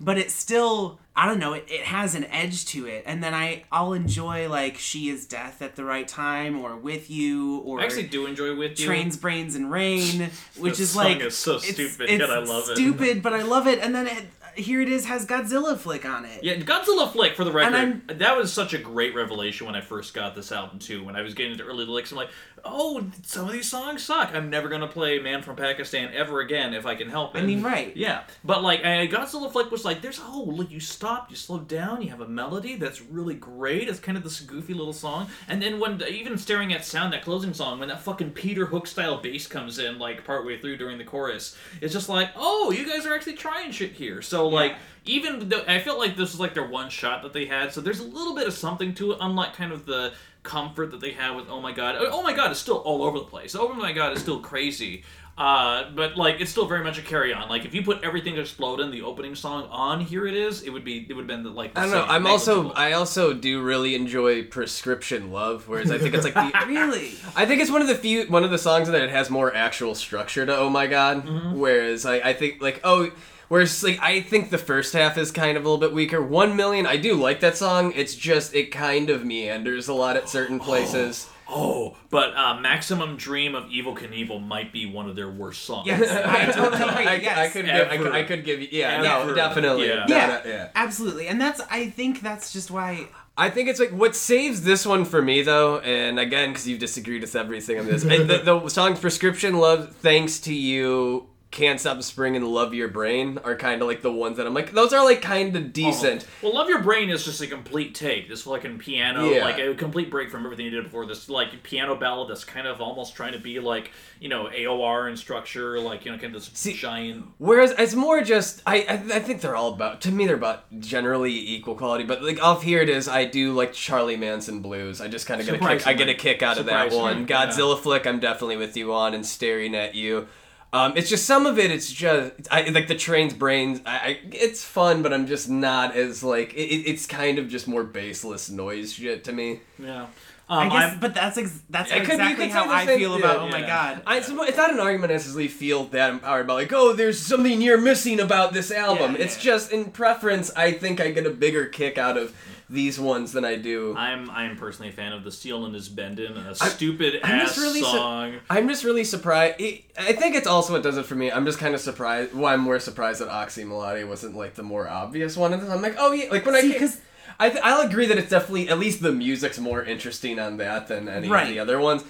but 0.00 0.18
it's 0.18 0.34
still 0.34 0.98
I 1.18 1.24
don't 1.26 1.38
know. 1.38 1.54
It, 1.54 1.64
it 1.70 1.80
has 1.80 2.14
an 2.14 2.24
edge 2.24 2.66
to 2.66 2.84
it, 2.86 3.04
and 3.06 3.22
then 3.24 3.32
I 3.32 3.64
I'll 3.72 3.94
enjoy 3.94 4.48
like 4.50 4.76
She 4.76 5.08
Is 5.08 5.26
Death 5.26 5.62
at 5.62 5.74
the 5.74 5.84
right 5.84 6.06
time, 6.06 6.60
or 6.60 6.76
With 6.76 7.10
You, 7.10 7.58
or 7.60 7.80
I 7.80 7.84
actually 7.84 8.08
do 8.08 8.26
enjoy 8.26 8.54
with 8.54 8.78
you. 8.78 8.86
Trains, 8.86 9.16
Brains, 9.16 9.54
and 9.54 9.70
Rain, 9.70 10.30
which 10.58 10.78
is 10.78 10.90
song 10.90 11.04
like 11.04 11.20
is 11.20 11.36
so 11.36 11.56
it's- 11.56 11.72
stupid, 11.72 12.10
It's 12.10 12.20
yet 12.20 12.30
I 12.30 12.38
love 12.40 12.68
it. 12.68 12.76
Stupid, 12.76 13.22
but 13.22 13.32
I 13.32 13.42
love 13.42 13.66
it. 13.66 13.78
And 13.78 13.94
then 13.94 14.06
it, 14.06 14.26
Hear 14.56 14.80
It 14.80 14.88
Is 14.88 15.04
has 15.06 15.26
Godzilla 15.26 15.76
flick 15.76 16.04
on 16.04 16.24
it. 16.24 16.42
Yeah, 16.42 16.54
Godzilla 16.56 17.10
Flick, 17.12 17.36
for 17.36 17.44
the 17.44 17.52
record, 17.52 18.18
that 18.18 18.36
was 18.36 18.52
such 18.52 18.74
a 18.74 18.78
great 18.78 19.14
revelation 19.14 19.66
when 19.66 19.76
I 19.76 19.80
first 19.80 20.14
got 20.14 20.34
this 20.34 20.50
album, 20.50 20.78
too. 20.78 21.04
When 21.04 21.16
I 21.16 21.22
was 21.22 21.34
getting 21.34 21.52
into 21.52 21.64
early 21.64 21.84
licks, 21.84 22.10
I'm 22.10 22.16
like, 22.16 22.30
oh, 22.64 23.06
some 23.22 23.46
of 23.46 23.52
these 23.52 23.70
songs 23.70 24.02
suck. 24.02 24.34
I'm 24.34 24.50
never 24.50 24.68
going 24.68 24.80
to 24.80 24.88
play 24.88 25.18
Man 25.20 25.42
from 25.42 25.56
Pakistan 25.56 26.12
ever 26.14 26.40
again 26.40 26.74
if 26.74 26.86
I 26.86 26.94
can 26.94 27.08
help 27.08 27.36
it. 27.36 27.40
I 27.40 27.42
mean, 27.46 27.62
right. 27.62 27.96
Yeah. 27.96 28.24
But, 28.44 28.62
like, 28.62 28.82
Godzilla 28.82 29.52
Flick 29.52 29.70
was 29.70 29.84
like, 29.84 30.02
there's, 30.02 30.18
a 30.18 30.22
oh, 30.24 30.44
look, 30.48 30.70
you 30.70 30.80
stop, 30.80 31.30
you 31.30 31.36
slow 31.36 31.58
down, 31.58 32.02
you 32.02 32.08
have 32.10 32.20
a 32.20 32.28
melody 32.28 32.76
that's 32.76 33.02
really 33.02 33.34
great. 33.34 33.88
It's 33.88 34.00
kind 34.00 34.18
of 34.18 34.24
this 34.24 34.40
goofy 34.40 34.74
little 34.74 34.92
song. 34.92 35.28
And 35.48 35.62
then 35.62 35.78
when, 35.78 36.02
even 36.02 36.38
staring 36.38 36.72
at 36.72 36.84
sound, 36.84 37.12
that 37.12 37.22
closing 37.22 37.54
song, 37.54 37.78
when 37.78 37.88
that 37.88 38.00
fucking 38.00 38.30
Peter 38.30 38.66
Hook 38.66 38.86
style 38.86 39.20
bass 39.20 39.46
comes 39.46 39.78
in, 39.78 39.98
like, 39.98 40.24
partway 40.24 40.58
through 40.58 40.78
during 40.78 40.98
the 40.98 41.04
chorus, 41.04 41.56
it's 41.80 41.92
just 41.92 42.08
like, 42.08 42.30
oh, 42.36 42.70
you 42.70 42.88
guys 42.88 43.06
are 43.06 43.14
actually 43.14 43.34
trying 43.34 43.70
shit 43.70 43.92
here. 43.92 44.22
So, 44.22 44.45
like, 44.48 44.76
even 45.04 45.48
though 45.48 45.64
I 45.66 45.78
felt 45.78 45.98
like 45.98 46.16
this 46.16 46.32
was 46.32 46.40
like 46.40 46.54
their 46.54 46.66
one 46.66 46.90
shot 46.90 47.22
that 47.22 47.32
they 47.32 47.46
had, 47.46 47.72
so 47.72 47.80
there's 47.80 48.00
a 48.00 48.04
little 48.04 48.34
bit 48.34 48.46
of 48.46 48.54
something 48.54 48.94
to 48.94 49.12
it, 49.12 49.18
unlike 49.20 49.54
kind 49.54 49.72
of 49.72 49.86
the 49.86 50.12
comfort 50.42 50.92
that 50.92 51.00
they 51.00 51.12
had 51.12 51.36
with 51.36 51.46
Oh 51.48 51.60
My 51.60 51.72
God. 51.72 51.96
Oh 51.98 52.22
My 52.22 52.32
God 52.32 52.52
is 52.52 52.58
still 52.58 52.76
all 52.78 53.02
over 53.02 53.18
the 53.18 53.24
place. 53.24 53.54
Oh 53.54 53.72
My 53.72 53.92
God 53.92 54.12
is 54.12 54.22
still 54.22 54.40
crazy. 54.40 55.04
Uh, 55.38 55.90
but 55.90 56.16
like 56.16 56.40
it's 56.40 56.50
still 56.50 56.66
very 56.66 56.82
much 56.82 56.98
a 56.98 57.02
carry 57.02 57.34
on. 57.34 57.50
Like 57.50 57.66
if 57.66 57.74
you 57.74 57.82
put 57.82 58.02
everything 58.02 58.38
explode 58.38 58.80
in 58.80 58.90
the 58.90 59.02
opening 59.02 59.34
song 59.34 59.68
on 59.70 60.00
hear 60.00 60.26
it 60.26 60.32
is, 60.32 60.62
it 60.62 60.70
would 60.70 60.84
be 60.84 61.04
it 61.06 61.12
would 61.12 61.22
have 61.22 61.26
been 61.26 61.42
the, 61.42 61.50
like 61.50 61.74
the 61.74 61.80
I 61.80 61.82
don't 61.82 61.92
know. 61.92 62.04
I'm 62.04 62.26
also. 62.26 62.70
I 62.70 62.92
also 62.92 63.34
do 63.34 63.60
really 63.62 63.94
enjoy 63.94 64.44
Prescription 64.44 65.30
Love, 65.30 65.68
whereas 65.68 65.90
I 65.90 65.98
think 65.98 66.14
it's 66.14 66.24
like 66.24 66.32
the 66.32 66.52
Really? 66.66 67.12
I 67.36 67.44
think 67.44 67.60
it's 67.60 67.70
one 67.70 67.82
of 67.82 67.88
the 67.88 67.96
few 67.96 68.24
one 68.28 68.44
of 68.44 68.50
the 68.50 68.56
songs 68.56 68.88
that 68.88 69.02
it 69.02 69.10
has 69.10 69.28
more 69.28 69.54
actual 69.54 69.94
structure 69.94 70.46
to 70.46 70.56
Oh 70.56 70.70
My 70.70 70.86
God. 70.86 71.28
Whereas 71.54 72.06
I, 72.06 72.14
I 72.16 72.32
think 72.32 72.62
like 72.62 72.80
oh 72.82 73.10
whereas 73.48 73.82
like 73.82 73.98
I 74.02 74.20
think 74.20 74.50
the 74.50 74.58
first 74.58 74.92
half 74.92 75.16
is 75.18 75.30
kind 75.30 75.56
of 75.56 75.64
a 75.64 75.68
little 75.68 75.80
bit 75.80 75.92
weaker. 75.92 76.22
One 76.22 76.56
million 76.56 76.86
I 76.86 76.96
do 76.96 77.14
like 77.14 77.40
that 77.40 77.56
song. 77.56 77.92
It's 77.94 78.14
just 78.14 78.54
it 78.54 78.70
kind 78.70 79.10
of 79.10 79.24
meanders 79.24 79.88
a 79.88 79.94
lot 79.94 80.16
at 80.16 80.28
certain 80.28 80.58
places. 80.60 81.28
Oh, 81.48 81.96
but 82.10 82.36
uh, 82.36 82.58
Maximum 82.58 83.16
Dream 83.16 83.54
of 83.54 83.66
Evel 83.66 83.96
Knievel 83.96 84.44
might 84.44 84.72
be 84.72 84.84
one 84.84 85.08
of 85.08 85.14
their 85.14 85.30
worst 85.30 85.62
songs. 85.62 85.86
Yes, 85.86 86.02
I 86.10 86.46
totally 86.52 86.82
agree. 86.82 87.06
I, 87.06 87.14
yes. 87.14 87.38
I 87.38 87.48
could 87.50 87.66
give, 87.66 87.88
I, 87.88 87.96
could, 87.96 88.12
I 88.12 88.22
could 88.24 88.44
give 88.44 88.60
you 88.62 88.68
yeah 88.72 88.94
Ever. 88.94 89.28
no 89.28 89.34
definitely 89.36 89.86
Yeah. 89.86 90.06
Yeah, 90.08 90.26
no, 90.44 90.50
yeah. 90.50 90.68
absolutely. 90.74 91.28
And 91.28 91.40
that's 91.40 91.60
I 91.70 91.88
think 91.90 92.20
that's 92.20 92.52
just 92.52 92.72
why 92.72 93.06
I 93.38 93.50
think 93.50 93.68
it's 93.68 93.78
like 93.78 93.90
what 93.90 94.16
saves 94.16 94.62
this 94.62 94.84
one 94.84 95.04
for 95.04 95.22
me 95.22 95.42
though, 95.42 95.78
and 95.78 96.18
again 96.18 96.50
because 96.50 96.66
you've 96.66 96.80
disagreed 96.80 97.20
with 97.20 97.36
everything 97.36 97.78
on 97.78 97.86
this. 97.86 98.02
The, 98.02 98.40
the 98.44 98.68
songs 98.68 98.98
"Prescription 98.98 99.54
Love," 99.58 99.94
"Thanks 99.96 100.40
to 100.40 100.52
You," 100.54 101.28
"Can't 101.56 101.80
Stop 101.80 101.96
the 101.96 102.02
Spring," 102.02 102.36
and 102.36 102.46
"Love 102.46 102.74
Your 102.74 102.88
Brain" 102.88 103.38
are 103.42 103.56
kind 103.56 103.80
of 103.80 103.88
like 103.88 104.02
the 104.02 104.12
ones 104.12 104.36
that 104.36 104.46
I'm 104.46 104.52
like 104.52 104.72
those 104.72 104.92
are 104.92 105.02
like 105.02 105.22
kind 105.22 105.56
of 105.56 105.64
oh. 105.64 105.68
decent. 105.68 106.26
Well, 106.42 106.52
Love 106.52 106.68
Your 106.68 106.82
Brain 106.82 107.08
is 107.08 107.24
just 107.24 107.40
a 107.40 107.46
complete 107.46 107.94
take. 107.94 108.28
This 108.28 108.42
fucking 108.42 108.76
piano, 108.76 109.30
Yeah. 109.30 109.42
like 109.42 109.58
a 109.58 109.74
complete 109.74 110.10
break 110.10 110.30
from 110.30 110.44
everything 110.44 110.66
you 110.66 110.70
did 110.70 110.84
before. 110.84 111.06
This 111.06 111.30
like 111.30 111.62
piano 111.62 111.96
ballad 111.96 112.28
that's 112.28 112.44
kind 112.44 112.66
of 112.66 112.82
almost 112.82 113.16
trying 113.16 113.32
to 113.32 113.38
be 113.38 113.58
like 113.58 113.90
you 114.20 114.28
know 114.28 114.50
AOR 114.54 115.08
in 115.08 115.16
structure, 115.16 115.80
like 115.80 116.04
you 116.04 116.12
know 116.12 116.18
kind 116.18 116.34
of 116.34 116.42
this 116.42 116.50
See- 116.52 116.74
giant. 116.74 117.24
Whereas 117.38 117.72
it's 117.78 117.94
more 117.94 118.20
just 118.20 118.60
I, 118.66 118.80
I 118.82 119.16
I 119.16 119.20
think 119.20 119.40
they're 119.40 119.56
all 119.56 119.72
about 119.72 120.02
to 120.02 120.12
me 120.12 120.26
they're 120.26 120.36
about 120.36 120.66
generally 120.78 121.32
equal 121.32 121.74
quality. 121.74 122.04
But 122.04 122.22
like 122.22 122.42
off 122.42 122.62
hear 122.62 122.82
it 122.82 122.90
is 122.90 123.08
I 123.08 123.24
do 123.24 123.54
like 123.54 123.72
Charlie 123.72 124.18
Manson 124.18 124.60
blues. 124.60 125.00
I 125.00 125.08
just 125.08 125.26
kind 125.26 125.40
of 125.40 125.46
get 125.46 125.56
a 125.56 125.58
kick. 125.58 125.86
I 125.86 125.94
get 125.94 126.10
a 126.10 126.14
kick 126.14 126.42
out 126.42 126.58
of 126.58 126.66
that 126.66 126.92
one. 126.92 127.20
yeah. 127.20 127.46
Godzilla 127.46 127.78
flick 127.78 128.06
I'm 128.06 128.20
definitely 128.20 128.58
with 128.58 128.76
you 128.76 128.92
on 128.92 129.14
and 129.14 129.24
staring 129.24 129.74
at 129.74 129.94
you. 129.94 130.28
Um, 130.72 130.94
it's 130.96 131.08
just 131.08 131.24
some 131.26 131.46
of 131.46 131.58
it. 131.58 131.70
It's 131.70 131.90
just 131.90 132.32
I 132.50 132.68
like 132.68 132.88
the 132.88 132.94
train's 132.96 133.32
brains. 133.32 133.80
I, 133.86 133.96
I 133.96 134.18
it's 134.32 134.62
fun, 134.64 135.02
but 135.02 135.12
I'm 135.12 135.26
just 135.26 135.48
not 135.48 135.96
as 135.96 136.22
like 136.22 136.52
it, 136.54 136.58
it- 136.66 136.88
it's 136.90 137.06
kind 137.06 137.38
of 137.38 137.48
just 137.48 137.66
more 137.68 137.84
baseless 137.84 138.50
noise 138.50 138.92
shit 138.92 139.24
to 139.24 139.32
me. 139.32 139.60
Yeah. 139.78 140.06
I 140.48 140.62
Um, 140.62 140.68
guess 140.68 140.82
I'm- 140.90 141.00
but 141.00 141.14
that's 141.14 141.38
ex- 141.38 141.60
that's 141.70 141.90
could 141.90 142.02
exactly 142.02 142.48
how 142.48 142.70
I 142.70 142.86
feel 142.86 143.14
about 143.16 143.38
yeah, 143.38 143.42
Oh 143.44 143.48
my 143.48 143.58
yeah. 143.60 143.66
god. 143.66 144.02
I, 144.06 144.18
it's, 144.18 144.28
it's 144.28 144.56
not 144.56 144.72
an 144.72 144.78
argument 144.78 145.10
I 145.10 145.14
necessarily 145.14 145.48
feel 145.48 145.84
that 145.86 146.10
empowered 146.10 146.44
about 146.44 146.54
like 146.54 146.72
oh 146.72 146.92
there's 146.92 147.18
something 147.18 147.60
you're 147.62 147.80
missing 147.80 148.20
about 148.20 148.52
this 148.52 148.70
album. 148.70 149.12
Yeah, 149.16 149.22
it's 149.22 149.36
just 149.42 149.72
in 149.72 149.86
preference. 149.86 150.50
I 150.56 150.72
think 150.72 151.00
I 151.00 151.10
get 151.10 151.26
a 151.26 151.30
bigger 151.30 151.66
kick 151.66 151.96
out 151.98 152.16
of 152.16 152.32
these 152.68 152.98
ones 152.98 153.32
than 153.32 153.44
I 153.44 153.56
do. 153.56 153.94
I'm 153.96 154.28
I'm 154.30 154.56
personally 154.56 154.88
a 154.90 154.92
fan 154.92 155.12
of 155.12 155.22
the 155.24 155.30
Steel 155.30 155.64
and 155.66 155.74
His 155.74 155.88
Bendin, 155.88 156.36
a 156.36 156.54
stupid 156.54 157.20
I'm 157.22 157.36
ass 157.40 157.48
just 157.54 157.58
really 157.58 157.80
su- 157.80 157.86
song. 157.86 158.34
I'm 158.50 158.68
just 158.68 158.82
really 158.84 159.04
surprised. 159.04 159.60
It, 159.60 159.84
I 159.98 160.12
think 160.12 160.34
it's 160.34 160.46
also 160.48 160.72
what 160.72 160.82
does 160.82 160.96
it 160.96 161.06
for 161.06 161.14
me. 161.14 161.30
I'm 161.30 161.44
just 161.44 161.58
kind 161.58 161.74
of 161.74 161.80
surprised. 161.80 162.34
Well, 162.34 162.46
I'm 162.52 162.60
more 162.60 162.78
surprised 162.80 163.20
that 163.20 163.28
Oczy 163.28 163.64
Mlody 163.64 164.06
wasn't 164.08 164.36
like 164.36 164.54
the 164.54 164.62
more 164.64 164.88
obvious 164.88 165.36
one. 165.36 165.52
And 165.52 165.62
then 165.62 165.70
I'm 165.70 165.80
like, 165.82 165.94
oh 165.98 166.12
yeah, 166.12 166.30
like 166.30 166.44
when 166.44 166.60
See, 166.60 166.74
I 166.74 166.78
'cause- 166.78 167.00
I 167.38 167.50
th- 167.50 167.60
I'll 167.62 167.86
agree 167.86 168.06
that 168.06 168.16
it's 168.16 168.30
definitely 168.30 168.68
at 168.70 168.78
least 168.78 169.02
the 169.02 169.12
music's 169.12 169.58
more 169.58 169.82
interesting 169.82 170.38
on 170.38 170.56
that 170.56 170.88
than 170.88 171.06
any 171.08 171.28
of 171.28 171.48
the 171.48 171.58
other 171.58 171.78
ones. 171.78 172.02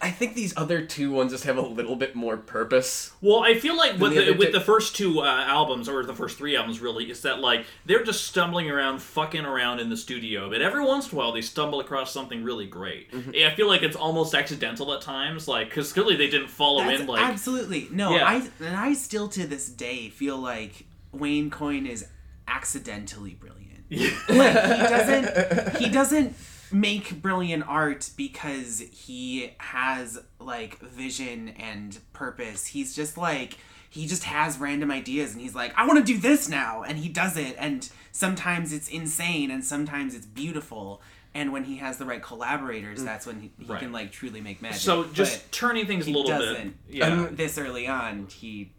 I 0.00 0.10
think 0.10 0.34
these 0.34 0.56
other 0.56 0.84
two 0.84 1.10
ones 1.10 1.32
just 1.32 1.44
have 1.44 1.56
a 1.56 1.62
little 1.62 1.96
bit 1.96 2.14
more 2.14 2.36
purpose. 2.36 3.12
Well, 3.20 3.42
I 3.42 3.58
feel 3.58 3.76
like 3.76 3.98
with 3.98 4.14
the 4.14 4.26
the, 4.26 4.32
with 4.32 4.52
di- 4.52 4.58
the 4.58 4.60
first 4.60 4.96
two 4.96 5.20
uh, 5.20 5.44
albums, 5.46 5.88
or 5.88 6.04
the 6.04 6.14
first 6.14 6.38
three 6.38 6.56
albums, 6.56 6.80
really, 6.80 7.10
is 7.10 7.22
that 7.22 7.40
like 7.40 7.66
they're 7.84 8.04
just 8.04 8.24
stumbling 8.24 8.70
around, 8.70 9.00
fucking 9.00 9.44
around 9.44 9.80
in 9.80 9.90
the 9.90 9.96
studio. 9.96 10.50
But 10.50 10.62
every 10.62 10.84
once 10.84 11.10
in 11.10 11.16
a 11.16 11.18
while, 11.18 11.32
they 11.32 11.42
stumble 11.42 11.80
across 11.80 12.12
something 12.12 12.44
really 12.44 12.66
great. 12.66 13.10
Mm-hmm. 13.12 13.30
Yeah, 13.34 13.48
I 13.48 13.54
feel 13.54 13.68
like 13.68 13.82
it's 13.82 13.96
almost 13.96 14.34
accidental 14.34 14.92
at 14.92 15.00
times, 15.00 15.48
like 15.48 15.68
because 15.68 15.92
clearly 15.92 16.16
they 16.16 16.28
didn't 16.28 16.48
follow 16.48 16.84
That's 16.84 17.00
in 17.00 17.06
like. 17.06 17.22
absolutely 17.22 17.88
no. 17.90 18.14
Yeah. 18.14 18.26
I 18.26 18.34
and 18.60 18.76
I 18.76 18.92
still 18.92 19.28
to 19.28 19.46
this 19.46 19.68
day 19.68 20.08
feel 20.08 20.38
like 20.38 20.86
Wayne 21.12 21.50
Coyne 21.50 21.86
is 21.86 22.06
accidentally 22.48 23.34
brilliant. 23.34 23.66
like 23.90 24.18
he 24.28 24.82
doesn't 24.82 25.76
he 25.76 25.88
doesn't 25.88 26.34
make 26.72 27.22
brilliant 27.22 27.64
art 27.66 28.10
because 28.16 28.80
he 28.92 29.52
has 29.58 30.18
like 30.40 30.78
vision 30.80 31.48
and 31.58 31.98
purpose. 32.12 32.66
He's 32.66 32.94
just 32.94 33.16
like 33.16 33.56
he 33.90 34.06
just 34.06 34.24
has 34.24 34.58
random 34.58 34.90
ideas 34.90 35.32
and 35.32 35.40
he's 35.40 35.54
like 35.54 35.72
I 35.76 35.86
want 35.86 35.98
to 35.98 36.12
do 36.12 36.18
this 36.18 36.48
now 36.48 36.82
and 36.82 36.98
he 36.98 37.08
does 37.08 37.36
it 37.36 37.56
and 37.58 37.88
sometimes 38.12 38.72
it's 38.72 38.88
insane 38.88 39.50
and 39.50 39.64
sometimes 39.64 40.14
it's 40.14 40.26
beautiful. 40.26 41.00
And 41.34 41.52
when 41.52 41.64
he 41.64 41.76
has 41.76 41.98
the 41.98 42.06
right 42.06 42.22
collaborators, 42.22 43.04
that's 43.04 43.26
when 43.26 43.40
he, 43.40 43.52
he 43.58 43.64
Mm. 43.66 43.68
Right. 43.70 43.80
can 43.80 43.92
like 43.92 44.10
truly 44.10 44.40
make 44.40 44.62
magic. 44.62 44.80
so 44.80 45.04
just 45.04 45.42
But- 45.44 45.52
turning 45.52 45.86
things 45.86 46.04
a 46.06 46.10
he 46.10 46.14
little 46.14 46.30
bit. 46.38 46.44
doesn't. 46.46 46.76
Yeah. 46.88 47.06
Um, 47.08 47.36
this 47.36 47.58
early 47.58 47.86
on, 47.86 48.28
he 48.28 48.72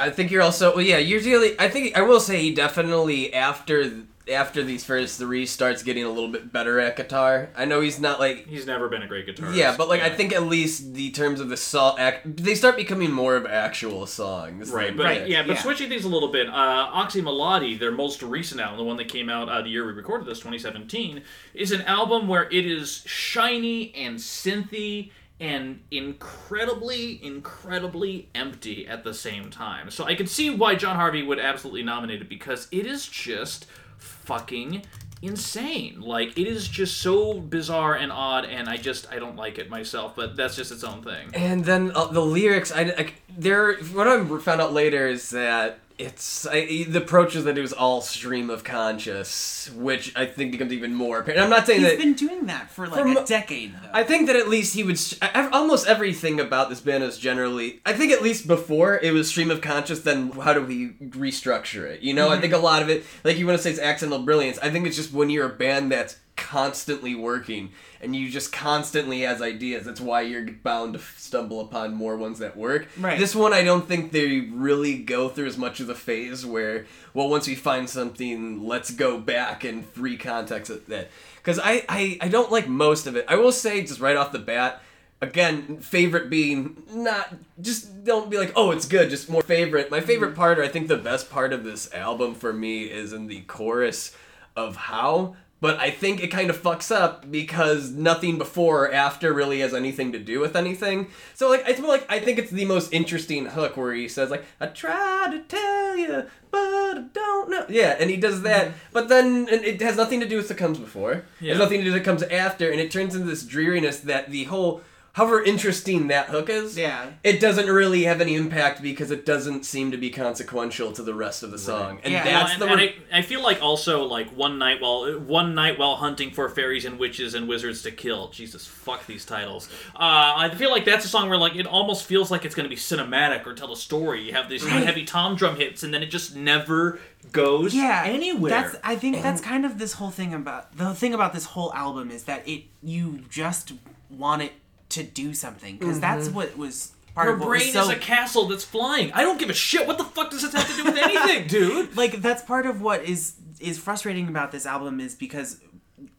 I 0.00 0.10
think 0.10 0.30
you're 0.30 0.42
also 0.42 0.76
well, 0.76 0.84
yeah. 0.84 0.98
You're 0.98 1.20
really. 1.22 1.58
I 1.58 1.68
think 1.68 1.96
I 1.96 2.02
will 2.02 2.20
say 2.20 2.40
he 2.40 2.54
definitely 2.54 3.34
after 3.34 4.02
after 4.30 4.62
these 4.62 4.84
first 4.84 5.18
three 5.18 5.46
starts 5.46 5.82
getting 5.82 6.04
a 6.04 6.08
little 6.08 6.28
bit 6.30 6.52
better 6.52 6.78
at 6.80 6.96
guitar. 6.96 7.50
I 7.56 7.64
know 7.64 7.80
he's 7.80 7.98
not 8.00 8.20
like 8.20 8.46
He's 8.46 8.66
never 8.66 8.88
been 8.88 9.02
a 9.02 9.06
great 9.06 9.26
guitarist. 9.26 9.54
yeah, 9.56 9.74
but 9.76 9.88
like 9.88 10.02
I 10.02 10.10
think 10.10 10.32
at 10.32 10.44
least 10.44 10.94
the 10.94 11.10
terms 11.10 11.40
of 11.40 11.48
the 11.48 11.56
song, 11.56 11.96
act, 11.98 12.36
they 12.36 12.54
start 12.54 12.76
becoming 12.76 13.10
more 13.12 13.36
of 13.36 13.46
actual 13.46 14.06
songs. 14.06 14.70
Right, 14.70 14.96
but 14.96 15.04
Right, 15.04 15.28
yeah, 15.28 15.42
but 15.42 15.56
yeah. 15.56 15.62
switching 15.62 15.88
things 15.88 16.04
a 16.04 16.08
little 16.08 16.30
bit, 16.30 16.48
uh, 16.48 16.90
Oczy 16.92 17.22
Mlody, 17.22 17.78
their 17.78 17.92
most 17.92 18.22
recent 18.22 18.60
album, 18.60 18.78
the 18.78 18.84
one 18.84 18.96
that 18.98 19.08
came 19.08 19.28
out 19.28 19.48
uh, 19.48 19.62
the 19.62 19.68
year 19.68 19.86
we 19.86 19.92
recorded 19.92 20.26
this, 20.26 20.38
2017, 20.38 21.22
is 21.54 21.72
an 21.72 21.82
album 21.82 22.28
where 22.28 22.44
it 22.50 22.66
is 22.66 23.02
shiny 23.06 23.94
and 23.94 24.16
synthy 24.18 25.10
and 25.40 25.80
incredibly, 25.90 27.24
incredibly 27.24 28.28
empty 28.34 28.86
at 28.88 29.04
the 29.04 29.14
same 29.14 29.50
time. 29.50 29.90
So 29.90 30.04
I 30.04 30.14
can 30.14 30.26
see 30.26 30.50
why 30.50 30.74
Jon 30.74 30.96
Harvey 30.96 31.22
would 31.22 31.38
absolutely 31.38 31.82
nominate 31.82 32.20
it 32.22 32.28
because 32.28 32.68
it 32.72 32.86
is 32.86 33.06
just 33.06 33.66
fucking 33.98 34.82
insane. 35.22 36.00
Like 36.00 36.38
it 36.38 36.46
is 36.46 36.68
just 36.68 36.98
so 36.98 37.34
bizarre 37.34 37.94
and 37.94 38.12
odd, 38.12 38.44
and 38.44 38.68
I 38.68 38.76
just 38.76 39.10
I 39.10 39.18
don't 39.18 39.36
like 39.36 39.58
it 39.58 39.70
myself. 39.70 40.14
But 40.16 40.36
that's 40.36 40.56
just 40.56 40.72
its 40.72 40.84
own 40.84 41.02
thing. 41.02 41.30
And 41.34 41.64
then 41.64 41.92
uh, 41.94 42.06
the 42.06 42.20
lyrics, 42.20 42.72
I, 42.72 42.82
I 42.82 43.12
there. 43.36 43.74
What 43.76 44.08
I 44.08 44.24
found 44.38 44.60
out 44.60 44.72
later 44.72 45.06
is 45.06 45.30
that 45.30 45.80
it's 45.98 46.46
I, 46.46 46.84
the 46.84 46.98
approach 46.98 47.34
is 47.34 47.44
that 47.44 47.58
it 47.58 47.60
was 47.60 47.72
all 47.72 48.00
stream 48.00 48.50
of 48.50 48.62
conscious, 48.62 49.68
which 49.74 50.16
I 50.16 50.26
think 50.26 50.52
becomes 50.52 50.72
even 50.72 50.94
more 50.94 51.18
apparent. 51.18 51.42
I'm 51.42 51.50
not 51.50 51.66
saying 51.66 51.80
He's 51.80 51.90
that. 51.90 51.98
been 51.98 52.14
doing 52.14 52.46
that 52.46 52.70
for 52.70 52.86
like 52.86 53.02
For 53.02 53.20
a 53.20 53.24
decade 53.24 53.74
though. 53.74 53.90
I 53.92 54.04
think 54.04 54.28
that 54.28 54.36
at 54.36 54.48
least 54.48 54.74
he 54.74 54.84
would. 54.84 54.94
s- 54.94 55.18
Almost 55.52 55.88
everything 55.88 56.38
about 56.38 56.68
this 56.70 56.80
band 56.80 57.02
is 57.02 57.18
generally. 57.18 57.80
I 57.84 57.92
think 57.94 58.12
at 58.12 58.22
least 58.22 58.46
before 58.46 58.98
it 58.98 59.12
was 59.12 59.28
stream 59.28 59.50
of 59.50 59.60
conscious. 59.60 60.00
Then 60.00 60.30
how 60.30 60.54
do 60.54 60.62
we 60.62 60.90
restructure 61.10 61.84
it? 61.84 62.00
You 62.00 62.14
know, 62.14 62.28
I 62.28 62.32
mm-hmm. 62.32 62.42
think 62.42 62.52
a 62.54 62.58
lot 62.58 62.82
of 62.82 62.88
it, 62.88 63.04
like 63.24 63.36
you 63.36 63.46
want 63.46 63.58
to 63.58 63.62
say, 63.62 63.70
it's 63.70 63.80
accidental 63.80 64.20
brilliance. 64.20 64.58
I 64.62 64.70
think 64.70 64.86
it's 64.86 64.96
just 64.96 65.12
when 65.12 65.30
you're 65.30 65.46
a 65.46 65.54
band 65.54 65.90
that's 65.90 66.16
constantly 66.38 67.14
working 67.14 67.70
and 68.00 68.14
you 68.14 68.30
just 68.30 68.52
constantly 68.52 69.22
has 69.22 69.42
ideas. 69.42 69.84
That's 69.84 70.00
why 70.00 70.22
you're 70.22 70.46
bound 70.46 70.94
to 70.94 71.00
stumble 71.16 71.60
upon 71.60 71.94
more 71.94 72.16
ones 72.16 72.38
that 72.38 72.56
work. 72.56 72.86
Right. 72.98 73.18
This 73.18 73.34
one, 73.34 73.52
I 73.52 73.64
don't 73.64 73.86
think 73.86 74.12
they 74.12 74.40
really 74.40 74.98
go 74.98 75.28
through 75.28 75.46
as 75.46 75.58
much 75.58 75.80
of 75.80 75.88
the 75.88 75.94
phase 75.94 76.46
where, 76.46 76.86
well, 77.12 77.28
once 77.28 77.48
we 77.48 77.56
find 77.56 77.90
something, 77.90 78.64
let's 78.64 78.90
go 78.90 79.18
back 79.18 79.64
and 79.64 79.92
recontext 79.94 80.70
it. 80.70 80.88
That 80.88 81.10
because 81.36 81.58
I, 81.58 81.84
I 81.88 82.18
I 82.20 82.28
don't 82.28 82.52
like 82.52 82.68
most 82.68 83.06
of 83.06 83.16
it. 83.16 83.24
I 83.28 83.34
will 83.34 83.52
say 83.52 83.82
just 83.82 84.00
right 84.00 84.16
off 84.16 84.32
the 84.32 84.38
bat. 84.38 84.82
Again, 85.20 85.78
favorite 85.78 86.30
being 86.30 86.84
not 86.92 87.34
just 87.60 88.04
don't 88.04 88.30
be 88.30 88.38
like, 88.38 88.52
oh, 88.54 88.70
it's 88.70 88.86
good, 88.86 89.10
just 89.10 89.28
more 89.28 89.42
favorite. 89.42 89.90
My 89.90 90.00
favorite 90.00 90.28
mm-hmm. 90.28 90.36
part, 90.40 90.60
or 90.60 90.62
I 90.62 90.68
think 90.68 90.86
the 90.86 90.96
best 90.96 91.28
part 91.28 91.52
of 91.52 91.64
this 91.64 91.92
album 91.92 92.36
for 92.36 92.52
me, 92.52 92.84
is 92.84 93.12
in 93.12 93.26
the 93.26 93.40
chorus 93.40 94.16
of 94.54 94.76
how. 94.76 95.34
But 95.60 95.80
I 95.80 95.90
think 95.90 96.22
it 96.22 96.28
kind 96.28 96.50
of 96.50 96.62
fucks 96.62 96.94
up 96.94 97.30
because 97.30 97.90
nothing 97.90 98.38
before 98.38 98.84
or 98.84 98.92
after 98.92 99.32
really 99.32 99.58
has 99.60 99.74
anything 99.74 100.12
to 100.12 100.18
do 100.18 100.38
with 100.38 100.54
anything. 100.54 101.08
So 101.34 101.48
like 101.48 101.64
it's 101.66 101.80
more 101.80 101.90
like 101.90 102.06
I 102.08 102.20
think 102.20 102.38
it's 102.38 102.50
the 102.50 102.64
most 102.64 102.92
interesting 102.92 103.46
hook 103.46 103.76
where 103.76 103.92
he 103.92 104.06
says 104.08 104.30
like 104.30 104.44
I 104.60 104.66
try 104.66 105.28
to 105.30 105.40
tell 105.40 105.96
you, 105.96 106.26
but 106.50 106.58
I 106.58 107.04
don't 107.12 107.50
know. 107.50 107.66
Yeah, 107.68 107.96
and 107.98 108.08
he 108.08 108.16
does 108.16 108.36
mm-hmm. 108.36 108.44
that, 108.44 108.72
but 108.92 109.08
then 109.08 109.48
and 109.50 109.64
it 109.64 109.82
has 109.82 109.96
nothing 109.96 110.20
to 110.20 110.28
do 110.28 110.36
with 110.36 110.46
the 110.48 110.54
comes 110.54 110.78
before. 110.78 111.24
It 111.40 111.48
has 111.48 111.58
nothing 111.58 111.80
to 111.80 111.84
do 111.84 111.92
with 111.92 112.02
the 112.02 112.08
comes 112.08 112.22
after, 112.22 112.70
and 112.70 112.80
it 112.80 112.92
turns 112.92 113.16
into 113.16 113.26
this 113.26 113.42
dreariness 113.42 114.00
that 114.00 114.30
the 114.30 114.44
whole. 114.44 114.82
However 115.18 115.42
interesting 115.42 116.06
that 116.08 116.26
hook 116.28 116.48
is, 116.48 116.78
Yeah. 116.78 117.06
it 117.24 117.40
doesn't 117.40 117.66
really 117.68 118.04
have 118.04 118.20
any 118.20 118.36
impact 118.36 118.80
because 118.80 119.10
it 119.10 119.26
doesn't 119.26 119.64
seem 119.64 119.90
to 119.90 119.96
be 119.96 120.10
consequential 120.10 120.92
to 120.92 121.02
the 121.02 121.12
rest 121.12 121.42
of 121.42 121.50
the 121.50 121.58
song, 121.58 121.98
and 122.04 122.12
Yeah. 122.12 122.24
Well, 122.24 122.32
that's 122.40 122.52
and, 122.52 122.62
the 122.62 122.66
and 122.68 122.76
re- 122.76 122.94
I, 123.12 123.18
I 123.18 123.22
feel 123.22 123.42
like 123.42 123.60
also 123.60 124.04
like 124.04 124.28
one 124.36 124.58
night 124.58 124.80
while 124.80 125.10
one 125.18 125.56
night 125.56 125.76
while 125.76 125.96
hunting 125.96 126.30
for 126.30 126.48
fairies 126.48 126.84
and 126.84 127.00
witches 127.00 127.34
and 127.34 127.48
wizards 127.48 127.82
to 127.82 127.90
kill. 127.90 128.28
Jesus, 128.28 128.64
fuck 128.64 129.06
these 129.06 129.24
titles. 129.24 129.68
Uh, 129.96 129.98
I 130.36 130.54
feel 130.54 130.70
like 130.70 130.84
that's 130.84 131.04
a 131.04 131.08
song 131.08 131.28
where 131.28 131.36
like 131.38 131.56
it 131.56 131.66
almost 131.66 132.04
feels 132.06 132.30
like 132.30 132.44
it's 132.44 132.54
going 132.54 132.64
to 132.70 132.70
be 132.70 132.80
cinematic 132.80 133.44
or 133.44 133.54
tell 133.54 133.72
a 133.72 133.76
story. 133.76 134.22
You 134.22 134.34
have 134.34 134.48
these 134.48 134.64
Right. 134.64 134.84
heavy 134.86 135.04
tom 135.04 135.34
drum 135.34 135.56
hits, 135.56 135.82
and 135.82 135.92
then 135.92 136.02
it 136.04 136.10
just 136.10 136.36
never 136.36 137.00
goes 137.32 137.74
yeah 137.74 138.04
anywhere. 138.06 138.48
that's 138.48 138.76
i 138.84 138.94
think 138.96 139.20
that's 139.22 139.40
kind 139.40 139.66
of 139.66 139.78
this 139.78 139.94
whole 139.94 140.08
thing 140.10 140.32
about 140.32 140.74
the 140.78 140.94
thing 140.94 141.12
about 141.12 141.32
this 141.34 141.44
whole 141.44 141.74
album 141.74 142.10
is 142.10 142.22
that 142.24 142.46
it 142.48 142.62
you 142.82 143.20
just 143.28 143.72
want 144.08 144.40
it 144.40 144.52
to 144.90 145.02
do 145.02 145.34
something 145.34 145.76
because 145.76 146.00
that's 146.00 146.28
what 146.28 146.56
was 146.56 146.92
part 147.14 147.26
Your 147.26 147.34
of 147.34 147.40
what 147.40 147.48
brain 147.48 147.66
was 147.66 147.72
so 147.72 147.82
is 147.82 147.88
a 147.90 147.96
castle 147.96 148.46
that's 148.46 148.64
flying. 148.64 149.12
I 149.12 149.22
don't 149.22 149.38
give 149.38 149.50
a 149.50 149.54
shit. 149.54 149.86
What 149.86 149.98
the 149.98 150.04
fuck 150.04 150.30
does 150.30 150.42
this 150.42 150.52
have 150.52 150.68
to 150.68 150.76
do 150.76 150.84
with 150.84 150.96
anything, 150.96 151.46
dude? 151.48 151.96
like 151.96 152.22
that's 152.22 152.42
part 152.42 152.66
of 152.66 152.80
what 152.80 153.04
is 153.04 153.34
is 153.60 153.78
frustrating 153.78 154.28
about 154.28 154.52
this 154.52 154.66
album 154.66 155.00
is 155.00 155.14
because 155.14 155.60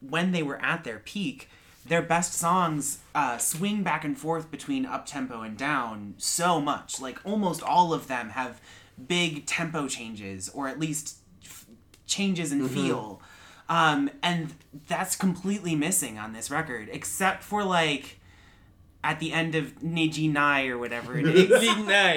when 0.00 0.32
they 0.32 0.42
were 0.42 0.60
at 0.62 0.84
their 0.84 0.98
peak 0.98 1.48
their 1.86 2.02
best 2.02 2.34
songs 2.34 2.98
uh, 3.14 3.38
swing 3.38 3.82
back 3.82 4.04
and 4.04 4.18
forth 4.18 4.50
between 4.50 4.84
up 4.84 5.06
tempo 5.06 5.40
and 5.40 5.56
down 5.56 6.14
so 6.18 6.60
much 6.60 7.00
like 7.00 7.18
almost 7.24 7.62
all 7.62 7.92
of 7.94 8.06
them 8.06 8.30
have 8.30 8.60
big 9.08 9.46
tempo 9.46 9.88
changes 9.88 10.48
or 10.50 10.68
at 10.68 10.78
least 10.78 11.16
f- 11.42 11.66
changes 12.06 12.52
in 12.52 12.68
feel 12.68 13.20
um, 13.68 14.10
and 14.22 14.54
that's 14.88 15.16
completely 15.16 15.74
missing 15.74 16.18
on 16.18 16.32
this 16.32 16.50
record 16.50 16.88
except 16.92 17.42
for 17.42 17.64
like 17.64 18.19
at 19.02 19.18
the 19.20 19.32
end 19.32 19.54
of 19.54 19.80
Nigdy 19.80 20.30
Nie 20.32 20.68
or 20.68 20.78
whatever 20.78 21.18
it 21.18 21.26
is. 21.26 21.76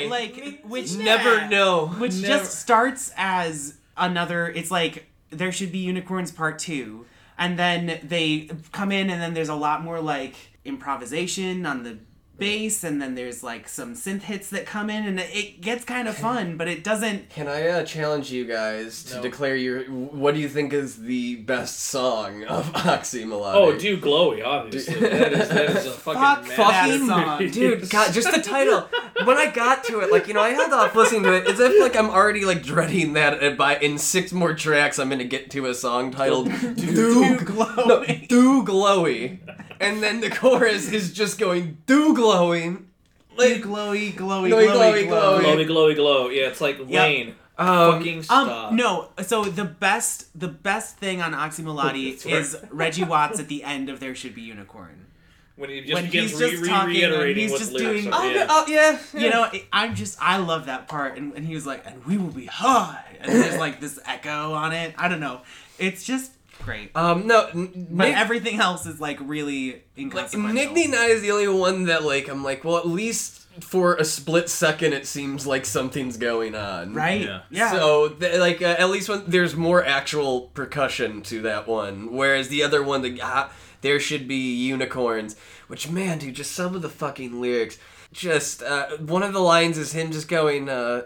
Like 0.10 0.64
which 0.66 0.96
never 0.98 1.48
know. 1.48 1.88
which 1.88 2.16
Never- 2.16 2.28
just 2.44 2.60
starts 2.60 3.12
as 3.18 3.76
another 3.96 4.48
it's 4.48 4.72
like 4.72 5.06
there 5.30 5.52
should 5.52 5.72
be 5.72 5.78
unicorns 5.80 6.32
part 6.32 6.58
two 6.60 7.06
and 7.38 7.58
then 7.60 8.00
they 8.04 8.50
come 8.72 8.92
in 8.92 9.10
and 9.10 9.22
then 9.22 9.34
there's 9.34 9.50
a 9.50 9.56
lot 9.56 9.84
more 9.84 10.02
like 10.02 10.36
improvisation 10.66 11.66
on 11.66 11.84
the 11.84 11.98
bass 12.44 12.84
and 12.84 13.02
then 13.02 13.16
there's 13.16 13.42
like 13.44 13.68
some 13.68 13.94
synth 13.96 14.24
hits 14.24 14.50
that 14.50 14.66
come 14.66 14.90
in 14.90 15.06
and 15.06 15.20
it 15.20 15.62
gets 15.62 15.84
kind 15.86 16.08
of 16.08 16.16
fun 16.16 16.58
but 16.58 16.68
it 16.68 16.84
doesn't 16.84 17.30
Can 17.30 17.48
I 17.48 17.68
uh, 17.68 17.84
challenge 17.84 18.32
you 18.32 18.46
guys 18.46 19.04
to 19.06 19.16
No. 19.16 19.22
declare 19.22 19.56
your 19.56 19.84
what 19.86 20.34
do 20.36 20.40
you 20.40 20.50
think 20.50 20.74
is 20.74 20.98
the 20.98 21.36
best 21.38 21.80
song 21.80 22.44
of 22.46 22.72
Oczy 22.74 23.24
Mlody? 23.26 23.54
Oh, 23.56 23.78
do 23.78 23.98
glowy, 23.98 24.44
obviously. 24.46 24.96
That 25.24 25.34
is 25.34 25.50
that 25.50 25.70
is 25.70 25.86
a 25.86 25.92
fucking 25.92 26.22
Fuck 26.22 26.48
that 26.48 26.58
masterpiece. 26.58 27.08
song. 27.08 27.48
Dude, 27.50 27.90
God, 27.90 28.14
just 28.14 28.32
the 28.32 28.42
title. 28.42 28.88
When 29.26 29.38
I 29.38 29.50
got 29.52 29.84
to 29.86 30.00
it, 30.02 30.12
like 30.12 30.28
you 30.28 30.34
know, 30.34 30.42
I 30.42 30.50
held 30.50 30.74
off 30.74 30.96
listening 30.96 31.24
to 31.24 31.34
it. 31.34 31.48
It's 31.48 31.60
if 31.60 31.80
like 31.82 31.96
I'm 31.96 32.10
already 32.10 32.46
like 32.46 32.64
dreading 32.64 33.14
that. 33.14 33.58
By 33.58 33.78
in 33.78 33.98
six 33.98 34.32
more 34.34 34.54
tracks, 34.54 35.00
I'm 35.00 35.10
gonna 35.10 35.24
get 35.24 35.50
to 35.52 35.66
a 35.68 35.74
song 35.76 36.12
titled 36.12 36.48
"Do 36.48 37.38
glowy. 37.38 37.88
no, 37.88 38.04
Do 38.28 38.64
Glowy," 38.66 39.40
and 39.80 40.02
then 40.04 40.22
the 40.22 40.30
chorus 40.30 40.92
is 40.92 41.14
just 41.14 41.40
going 41.40 41.78
"Do 41.86 42.14
Glowing." 42.16 42.88
Like, 43.36 43.64
glowy 43.64 44.14
glowy 44.14 44.50
Glowy, 44.50 44.52
glowy 44.52 44.68
glowy, 44.68 45.08
glowy, 45.08 45.42
Glowy, 45.42 45.68
glowy, 45.68 45.96
glow. 45.96 46.30
Yeah, 46.30 46.50
it's 46.50 46.62
like 46.62 46.78
Wayne. 46.88 47.34
um, 47.58 47.94
fucking 47.94 48.22
stop. 48.24 48.70
Um, 48.72 48.76
no. 48.76 49.10
So 49.24 49.44
the 49.46 49.66
best, 49.66 50.28
the 50.40 50.48
best 50.48 50.98
thing 50.98 51.20
on 51.22 51.34
Oczy 51.34 51.64
Mlody 51.64 52.12
That's 52.24 52.26
right. 52.26 52.34
is 52.36 52.58
Reggie 52.72 53.04
Watts 53.04 53.40
at 53.40 53.48
the 53.48 53.64
end 53.64 53.90
of 53.90 54.00
"There 54.00 54.14
Should 54.14 54.36
Be 54.36 54.42
Unicorn." 54.44 55.08
When 55.56 55.70
he 55.70 55.82
just 55.82 55.94
when 55.94 56.06
begins 56.06 56.32
he's 56.32 56.40
just 56.40 56.62
re- 56.64 56.70
talking 56.70 57.04
and 57.04 57.12
reiterating 57.14 57.42
he's 57.44 57.52
what 57.52 57.58
just 57.60 57.72
the 57.74 57.78
lyrics 57.80 58.02
doing- 58.04 58.14
are. 58.14 58.22
oh, 58.24 58.30
yeah. 58.30 58.48
oh, 58.50 58.66
yeah, 58.68 59.00
You 59.20 59.30
know, 59.30 59.44
it, 59.54 59.66
I'm 59.72 59.94
just, 59.94 60.18
I 60.20 60.38
love 60.38 60.66
that 60.66 60.88
part, 60.88 61.16
and, 61.16 61.32
and 61.34 61.46
he 61.46 61.54
was 61.54 61.66
like, 61.68 61.86
"And 61.86 62.04
we 62.06 62.18
will 62.18 62.32
be 62.32 62.46
high," 62.48 63.04
and 63.20 63.32
there's 63.32 63.58
like 63.60 63.80
this 63.80 64.00
echo 64.06 64.54
on 64.54 64.74
it. 64.74 64.96
I 64.98 65.08
don't 65.08 65.20
know. 65.20 65.42
It's 65.80 66.04
just 66.04 66.32
great. 66.66 66.92
Um, 66.96 67.28
no, 67.28 67.48
n- 67.48 67.88
But 67.92 68.06
Nick- 68.10 68.18
everything 68.18 68.60
else 68.60 68.86
is 68.86 69.00
like 69.02 69.18
really 69.22 69.72
Like 69.74 69.84
inconsequential. 69.98 70.74
Nigdy 70.74 70.90
Nie 70.90 71.12
is 71.12 71.22
the 71.22 71.32
only 71.32 71.48
one 71.48 71.86
that 71.86 72.04
like 72.04 72.28
I'm 72.30 72.44
like, 72.44 72.64
well, 72.64 72.78
at 72.78 72.88
least 72.88 73.42
for 73.62 73.96
a 73.96 74.04
split 74.06 74.50
second, 74.50 74.94
it 74.94 75.06
seems 75.06 75.46
like 75.46 75.66
something's 75.66 76.18
going 76.18 76.56
on. 76.56 76.94
right? 76.94 77.22
Yeah. 77.22 77.42
Yeah. 77.52 77.72
So 77.72 78.10
th- 78.10 78.40
like 78.40 78.62
uh, 78.62 78.76
at 78.80 78.90
least 78.90 79.10
when 79.10 79.24
there's 79.28 79.56
more 79.56 79.86
actual 79.86 80.42
percussion 80.56 81.22
to 81.24 81.42
that 81.44 81.68
one, 81.68 82.12
whereas 82.14 82.48
the 82.48 82.64
other 82.64 82.82
one, 82.82 83.02
the 83.04 83.20
ah, 83.22 83.52
there 83.82 84.00
should 84.00 84.28
be 84.28 84.56
unicorns. 84.56 85.36
Which 85.68 85.90
man, 85.90 86.18
dude, 86.20 86.36
just 86.36 86.52
some 86.54 86.76
of 86.76 86.82
the 86.82 86.90
fucking 86.90 87.40
lyrics. 87.40 87.78
Just 88.12 88.62
uh, 88.64 88.98
one 88.98 89.24
of 89.24 89.34
the 89.34 89.40
lines 89.40 89.78
is 89.78 89.92
him 89.92 90.12
just 90.12 90.28
going, 90.28 90.70
uh, 90.70 91.04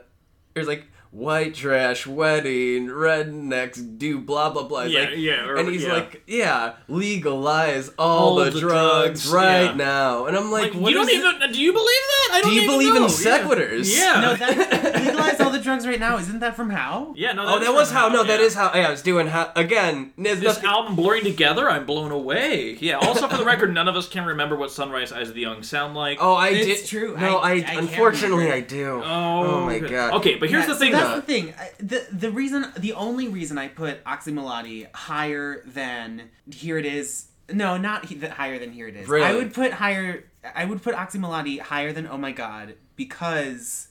there's 0.54 0.68
like. 0.68 0.86
White 1.18 1.56
trash 1.56 2.06
wedding, 2.06 2.90
rednecks 2.90 3.98
do 3.98 4.20
blah 4.20 4.52
blah 4.52 4.64
blah. 4.68 4.84
He's 4.84 4.94
Yeah, 4.94 5.00
like, 5.02 5.10
yeah, 5.16 5.46
or- 5.48 5.56
and 5.56 5.68
he's 5.70 5.84
yeah. 5.84 5.94
like, 5.94 6.22
yeah, 6.28 6.74
legalize 6.88 7.90
all, 7.98 8.20
All 8.20 8.36
the, 8.36 8.52
the 8.52 8.60
drugs, 8.60 9.24
drugs, 9.24 9.32
right 9.32 9.64
yeah. 9.72 9.74
now. 9.74 10.26
And 10.28 10.38
I'm 10.38 10.52
like, 10.52 10.74
Like, 10.76 10.82
what 10.82 10.90
you 10.92 10.96
don't 10.98 11.10
even. 11.10 11.42
it? 11.42 11.54
Do 11.54 11.60
you 11.60 11.74
believe 11.74 11.86
that? 11.88 12.30
I 12.34 12.42
don't 12.42 12.50
Do 12.52 12.56
you 12.56 12.62
even 12.64 12.76
believe 12.76 12.94
know. 12.94 13.04
in 13.06 13.10
sequiturs? 13.10 13.96
Yeah. 13.98 14.22
no, 14.22 14.36
that 14.36 14.96
legalize 15.06 15.40
all 15.42 15.50
the 15.50 15.60
drugs 15.60 15.88
right 15.88 16.00
now. 16.00 16.18
Isn't 16.20 16.40
that 16.40 16.56
from 16.56 16.70
How? 16.70 17.14
Yeah. 17.18 17.32
No. 17.34 17.44
Oh, 17.46 17.52
that's 17.54 17.66
that 17.66 17.74
was 17.74 17.88
from 17.92 17.98
how. 17.98 18.08
No, 18.10 18.24
that 18.24 18.40
yeah. 18.40 18.46
is 18.46 18.54
how. 18.54 18.72
Yeah, 18.76 18.88
I 18.88 18.92
was 18.92 19.02
doing 19.02 19.26
how 19.28 19.52
again. 19.56 20.14
There's 20.18 20.40
This 20.40 20.56
nothing- 20.58 20.70
album 20.70 20.96
blurring 20.96 21.24
together, 21.24 21.68
I'm 21.68 21.86
blown 21.88 22.12
away. 22.12 22.78
Yeah. 22.80 22.98
Also, 22.98 23.28
for 23.28 23.38
the 23.38 23.46
record, 23.46 23.74
none 23.74 23.88
of 23.88 23.96
us 23.96 24.08
can 24.08 24.24
remember 24.26 24.56
what 24.56 24.70
Sunrise 24.72 25.12
Eyes 25.12 25.30
of 25.30 25.36
the 25.36 25.42
Young 25.42 25.64
sound 25.64 25.96
like. 25.96 26.20
Oh, 26.22 26.36
I 26.36 26.50
It's 26.50 26.82
did. 26.82 26.88
true. 26.88 27.18
No, 27.18 27.38
I- 27.38 27.48
I, 27.48 27.54
I 27.68 27.74
unfortunately. 27.80 28.52
I 28.52 28.60
do. 28.62 29.02
Oh, 29.04 29.04
oh, 29.04 29.66
my 29.66 29.78
okay. 29.78 29.88
god. 29.90 30.14
Okay, 30.16 30.36
but 30.36 30.50
here's 30.50 30.68
the 30.68 30.76
thing. 30.76 30.92
So 30.94 31.07
that's 31.08 31.26
the 31.26 31.34
thing. 31.34 31.54
The 31.80 32.06
the 32.12 32.32
reason, 32.32 32.72
the 32.78 32.94
only 32.94 33.28
reason 33.28 33.58
I 33.58 33.68
put 33.68 34.04
Oczy 34.06 34.34
Mlody 34.34 34.88
higher 34.94 35.64
than 35.66 36.30
Hear 36.52 36.78
It 36.78 36.86
Is. 36.86 37.28
No, 37.52 37.78
not 37.78 38.06
he, 38.06 38.16
the, 38.16 38.30
higher 38.30 38.60
than 38.60 38.72
Hear 38.74 38.88
It 38.88 38.96
Is. 38.98 39.08
Really? 39.08 39.26
I 39.26 39.34
would 39.36 39.54
put 39.54 39.72
higher. 39.74 40.26
I 40.56 40.66
would 40.66 40.82
put 40.84 40.96
Oczy 40.96 41.18
Mlody 41.20 41.60
higher 41.60 41.92
than 41.94 42.08
Oh 42.08 42.18
My 42.18 42.32
God 42.32 42.76
because 42.96 43.88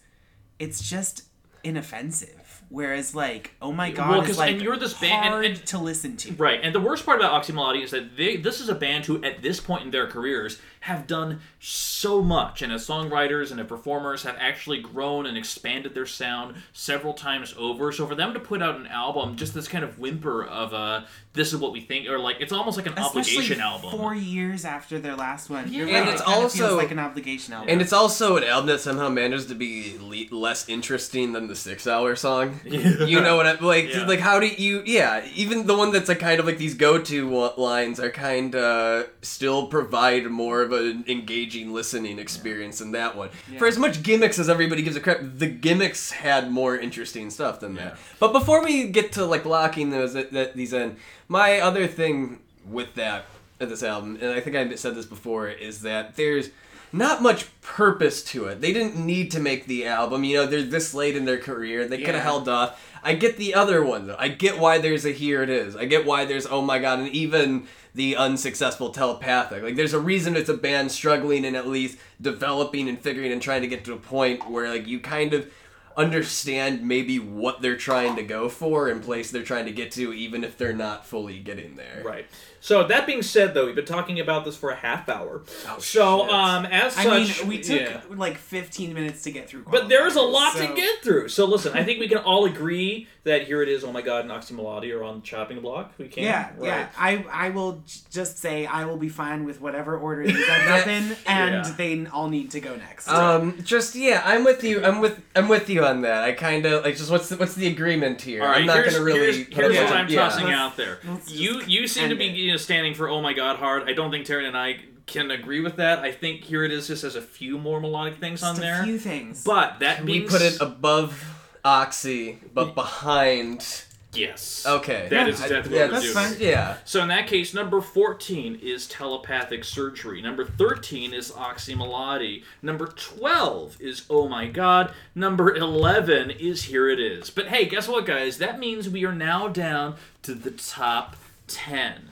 it's 0.59 0.89
just 0.89 1.23
inoffensive. 1.65 2.63
Whereas 2.69 3.15
like 3.15 3.55
Oh 3.63 3.71
My 3.73 3.91
God 3.93 4.11
Well, 4.11 4.23
is 4.23 4.39
like 4.39 4.53
and 4.55 4.63
you're 4.63 4.77
this 4.77 4.95
band- 4.95 5.25
hard 5.33 5.45
and- 5.45 5.67
to 5.67 5.79
listen 5.79 6.17
to. 6.19 6.33
Right, 6.35 6.61
and 6.63 6.75
the 6.75 6.81
worst 6.81 7.07
part 7.07 7.21
about 7.21 7.43
Oczy 7.45 7.53
Mlody 7.55 7.83
is 7.85 7.93
that 7.93 8.17
they 8.17 8.37
this 8.37 8.61
is 8.61 8.69
a 8.69 8.75
band 8.75 9.05
who, 9.07 9.23
at 9.23 9.41
this 9.43 9.61
point 9.61 9.85
in 9.85 9.91
their 9.91 10.07
careers, 10.09 10.61
have 10.87 11.07
done 11.07 11.41
so 11.61 12.23
much, 12.23 12.63
and 12.63 12.73
as 12.73 12.87
songwriters 12.87 13.51
and 13.51 13.61
as 13.61 13.67
performers 13.67 14.23
have 14.23 14.37
actually 14.39 14.81
grown 14.81 15.27
and 15.27 15.37
expanded 15.37 15.95
their 15.95 16.07
sound 16.07 16.55
several 16.73 17.13
times 17.13 17.55
over. 17.59 17.93
So 17.93 18.07
for 18.07 18.15
them 18.15 18.33
to 18.35 18.41
put 18.41 18.63
out 18.63 18.77
an 18.77 18.87
album, 18.87 19.37
just 19.37 19.53
this 19.55 19.69
kind 19.69 19.85
of 19.85 19.99
whimper 19.99 20.45
of 20.45 20.73
uh, 20.73 21.03
this 21.33 21.53
is 21.53 21.59
what 21.59 21.73
we 21.73 21.81
think, 21.81 22.09
or 22.09 22.19
like 22.19 22.37
it's 22.41 22.53
almost 22.53 22.77
like 22.77 22.87
an 22.87 22.93
Especially 22.97 23.21
obligation 23.37 23.61
album. 23.61 23.91
four 23.91 24.15
years 24.15 24.65
after 24.65 24.99
their 24.99 25.15
last 25.17 25.51
one. 25.51 25.73
You're 25.73 25.87
Yeah. 25.89 25.95
right, 25.95 26.01
And 26.01 26.09
it 26.09 26.13
it's 26.15 26.23
kinda 26.23 26.41
feels 26.49 26.61
also- 26.63 26.77
like 26.77 26.91
an 26.91 26.99
obligation 26.99 27.53
album. 27.55 27.69
And 27.71 27.81
it's 27.83 27.93
also 27.93 28.37
an 28.37 28.45
album 28.45 28.69
that 28.69 28.81
somehow 28.81 29.09
manages 29.09 29.47
to 29.47 29.55
be 29.55 29.97
le- 30.01 30.35
less 30.37 30.69
interesting 30.69 31.33
than 31.33 31.47
the 31.49 31.57
six-hour 31.57 32.17
song. 32.17 32.61
You 32.67 33.21
know 33.21 33.37
what 33.37 33.47
I 33.47 33.53
like? 33.61 33.93
Yeah. 33.93 34.07
Like, 34.07 34.21
how 34.21 34.39
do 34.41 34.47
you? 34.47 34.83
Yeah, 34.87 35.25
even 35.35 35.67
the 35.67 35.77
one 35.77 35.91
that's 35.93 36.09
like 36.09 36.21
kind 36.21 36.39
of 36.41 36.47
like 36.47 36.59
these 36.59 36.75
go-to 36.75 37.51
lines 37.57 37.99
are 38.01 38.11
kind 38.11 38.55
of 38.55 39.09
still 39.23 39.67
provide 39.67 40.27
more 40.27 40.63
of 40.63 40.73
an 40.77 41.05
engaging 41.09 41.73
listening 41.73 42.19
experience 42.19 42.79
than 42.79 42.93
that 42.93 43.17
one. 43.17 43.31
For 43.59 43.67
as 43.67 43.79
much 43.79 44.03
gimmicks 44.03 44.39
as 44.39 44.49
everybody 44.49 44.83
gives 44.83 44.97
a 44.97 45.01
crap, 45.01 45.19
the 45.21 45.47
gimmicks 45.47 46.11
had 46.11 46.51
more 46.51 46.77
interesting 46.77 47.31
stuff 47.31 47.61
than 47.61 47.75
that. 47.75 47.97
But 48.19 48.33
before 48.33 48.63
we 48.65 48.89
get 48.89 49.13
to 49.13 49.25
like 49.25 49.45
locking 49.45 49.91
those 49.91 50.15
that, 50.15 50.55
these 50.55 50.73
in, 50.73 50.97
my 51.29 51.61
other 51.61 51.87
thing 51.87 52.41
with 52.69 52.95
that 52.95 53.27
of 53.61 53.69
this 53.69 53.83
album, 53.83 54.19
and 54.21 54.33
I 54.33 54.41
think 54.41 54.57
I 54.57 54.75
said 54.75 54.95
this 54.95 55.07
before, 55.07 55.49
is 55.49 55.83
that 55.83 56.17
there's 56.17 56.51
not 56.93 57.23
much 57.23 57.47
purpose 57.63 58.23
to 58.23 58.47
it. 58.47 58.61
They 58.61 58.73
didn't 58.73 58.97
need 58.97 59.31
to 59.33 59.41
make 59.41 59.67
the 59.67 59.87
album. 59.87 60.25
You 60.25 60.37
know, 60.37 60.47
they're 60.47 60.63
this 60.63 60.95
late 60.95 61.17
in 61.17 61.25
their 61.25 61.39
career. 61.39 61.87
They 61.87 61.99
could 61.99 62.15
have 62.15 62.23
held 62.23 62.49
off. 62.49 62.83
I 63.03 63.15
get 63.15 63.37
the 63.37 63.55
other 63.55 63.85
one 63.85 64.07
though. 64.07 64.17
I 64.19 64.29
get 64.29 64.59
why 64.59 64.79
there's 64.79 65.05
a 65.05 65.13
hear 65.13 65.43
it 65.43 65.51
is. 65.51 65.77
I 65.77 65.85
get 65.85 66.07
why 66.07 66.25
there's 66.25 66.47
oh 66.47 66.63
my 66.63 66.79
god, 66.79 67.01
and 67.01 67.09
even 67.09 67.67
the 67.97 68.15
unsuccessful 68.15 68.91
telepathic. 68.91 69.63
Like 69.63 69.75
there's 69.75 69.95
a 69.95 69.99
reason 69.99 70.37
it's 70.37 70.51
a 70.51 70.57
band 70.57 70.93
struggling 70.93 71.47
and 71.47 71.57
at 71.57 71.67
least 71.67 71.99
developing 72.21 72.91
and 72.91 73.01
figuring 73.01 73.33
and 73.33 73.41
trying 73.41 73.63
to 73.63 73.69
get 73.69 73.87
to 73.87 73.95
a 73.95 73.99
point 73.99 74.49
where 74.51 74.69
like 74.69 74.87
you 74.87 75.01
kind 75.01 75.33
of 75.33 75.51
understand 75.97 76.87
maybe 76.87 77.19
what 77.19 77.63
they're 77.63 77.77
trying 77.77 78.15
to 78.17 78.23
go 78.23 78.51
for 78.51 78.91
and 78.91 79.03
place 79.03 79.31
they're 79.31 79.43
trying 79.43 79.65
to 79.65 79.73
get 79.73 79.91
to 79.93 80.13
even 80.13 80.45
if 80.45 80.59
they're 80.59 80.75
not 80.75 81.07
fully 81.07 81.39
getting 81.39 81.75
there. 81.77 82.03
Right. 82.05 82.27
So 82.67 82.83
that 82.89 83.07
being 83.07 83.23
said, 83.23 83.55
though, 83.55 83.67
we've 83.67 83.77
been 83.77 83.85
talking 83.85 84.19
about 84.19 84.45
this 84.45 84.57
for 84.57 84.71
a 84.71 84.75
half 84.75 85.09
hour. 85.09 85.43
Oh, 85.69 85.79
so, 85.79 86.25
shit. 86.25 86.35
um, 86.35 86.67
as 86.67 86.95
such, 86.95 87.07
I 87.07 87.19
mean, 87.21 87.49
we 87.49 87.61
took 87.61 87.81
yeah. 87.81 88.01
like 88.11 88.37
15 88.39 88.93
minutes 88.93 89.23
to 89.23 89.31
get 89.31 89.49
through. 89.49 89.67
But 89.71 89.89
there 89.89 90.05
is 90.09 90.17
a 90.17 90.21
lot 90.21 90.55
so- 90.57 90.67
to 90.67 90.75
get 90.75 91.01
through. 91.01 91.29
So 91.29 91.45
listen, 91.45 91.75
I 91.75 91.85
think 91.85 92.01
we 92.01 92.09
can 92.09 92.19
all 92.19 92.45
agree 92.45 93.07
that 93.23 93.47
hear 93.47 93.61
it 93.63 93.69
is. 93.69 93.83
Oh 93.85 93.93
my 93.93 94.03
God, 94.03 94.23
and 94.23 94.31
Oczy 94.31 94.53
Mlody 94.53 94.97
are 94.97 95.03
on 95.03 95.17
the 95.17 95.21
chopping 95.21 95.61
block. 95.61 95.93
We 95.99 96.07
can. 96.09 96.23
Yeah, 96.23 96.51
right. 96.57 96.67
yeah. 96.67 96.89
I 96.97 97.25
I 97.31 97.51
will 97.51 97.83
just 98.11 98.39
say 98.39 98.67
I 98.67 98.85
will 98.85 98.97
be 98.97 99.09
fine 99.09 99.45
with 99.45 99.61
whatever 99.61 99.99
order 99.99 100.25
these 100.25 100.49
end 100.49 100.69
up 100.69 100.87
in, 100.87 101.17
and 101.27 101.67
Yeah. 101.67 101.75
they 101.77 102.07
all 102.07 102.29
need 102.29 102.53
to 102.53 102.61
go 102.61 102.77
next. 102.77 103.09
Um, 103.09 103.59
just 103.65 103.97
yeah, 103.97 104.23
I'm 104.25 104.45
with 104.45 104.63
you. 104.63 104.85
I'm 104.85 105.01
with 105.01 105.21
I'm 105.35 105.49
with 105.49 105.69
you 105.69 105.85
on 105.85 106.03
that. 106.03 106.23
I 106.23 106.33
kind 106.33 106.65
of 106.67 106.85
like 106.85 106.97
just 106.97 107.11
what's 107.11 107.29
the, 107.29 107.37
what's 107.37 107.55
the 107.57 107.67
agreement 107.67 108.23
here? 108.23 108.43
All 108.43 108.49
right, 108.49 108.61
I'm 108.61 108.67
not 108.67 108.85
gonna 108.85 109.03
really. 109.03 109.19
here's, 109.19 109.45
put 109.47 109.55
here's 109.55 109.77
up 109.77 109.85
what 109.85 109.93
a- 109.93 109.99
I'm 109.99 110.09
yeah. 110.09 110.21
tossing 110.21 110.45
Let's- 110.47 110.59
out 110.59 110.77
there. 110.77 110.99
let's 111.05 111.27
just 111.27 111.37
You 111.37 111.63
you 111.67 111.89
seem 111.89 112.09
to 112.11 112.15
be 112.15 112.27
it. 112.29 112.37
you 112.37 112.51
know, 112.53 112.56
standing 112.59 112.95
for 112.95 113.09
Oh 113.09 113.21
my 113.21 113.33
God 113.33 113.57
hard. 113.57 113.89
I 113.89 113.93
don't 113.93 114.11
think 114.11 114.27
Taran 114.27 114.47
and 114.47 114.57
I 114.57 114.79
can 115.07 115.31
agree 115.31 115.61
with 115.61 115.77
that. 115.77 116.01
I 116.01 116.11
think 116.13 116.43
hear 116.43 116.65
it 116.65 116.73
is 116.73 116.89
just 116.89 117.03
has 117.03 117.15
a 117.17 117.23
few 117.23 117.59
more 117.59 117.81
melodic 117.81 118.19
things 118.19 118.43
on 118.43 118.55
just 118.57 118.61
there. 118.63 118.81
a 118.81 118.85
few 118.85 118.99
things. 118.99 119.45
But 119.45 119.79
that 119.81 120.05
We 120.05 120.23
put 120.23 120.43
it 120.43 120.61
above 120.61 121.23
Oxy, 121.65 122.39
but 122.55 122.75
behind. 122.75 123.85
yes. 124.13 124.65
Okay, 124.67 125.09
That 125.11 125.29
is 125.29 125.41
I- 125.41 125.45
exactly 125.45 125.75
yeah, 125.77 125.83
what 125.83 125.89
we're 125.93 126.01
that's 126.01 126.13
doing. 126.13 126.15
fine. 126.15 126.37
Yeah. 126.41 126.77
So 126.85 127.03
in 127.03 127.09
that 127.09 127.27
case, 127.27 127.53
number 127.55 127.81
14 127.81 128.59
is 128.63 128.87
telepathic 128.89 129.63
surgery. 129.65 130.21
Number 130.23 130.45
13 130.45 131.13
is 131.13 131.31
Oczy 131.33 131.77
Mlody. 131.77 132.43
Number 132.63 132.87
12 132.87 133.77
is 133.81 134.03
oh 134.11 134.27
my 134.29 134.47
god. 134.47 134.93
Number 135.15 135.55
11 135.55 136.31
is 136.31 136.65
hear 136.65 136.89
it 136.89 136.99
is. 136.99 137.31
But 137.31 137.49
hey, 137.49 137.67
guess 137.67 137.87
what, 137.89 138.07
guys? 138.07 138.39
That 138.39 138.59
means 138.59 138.89
we 138.89 139.05
are 139.05 139.15
now 139.15 139.49
down 139.49 139.97
to 140.23 140.35
the 140.35 140.51
top 140.51 141.17
10. 141.49 142.06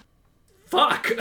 Fuck. 0.74 1.12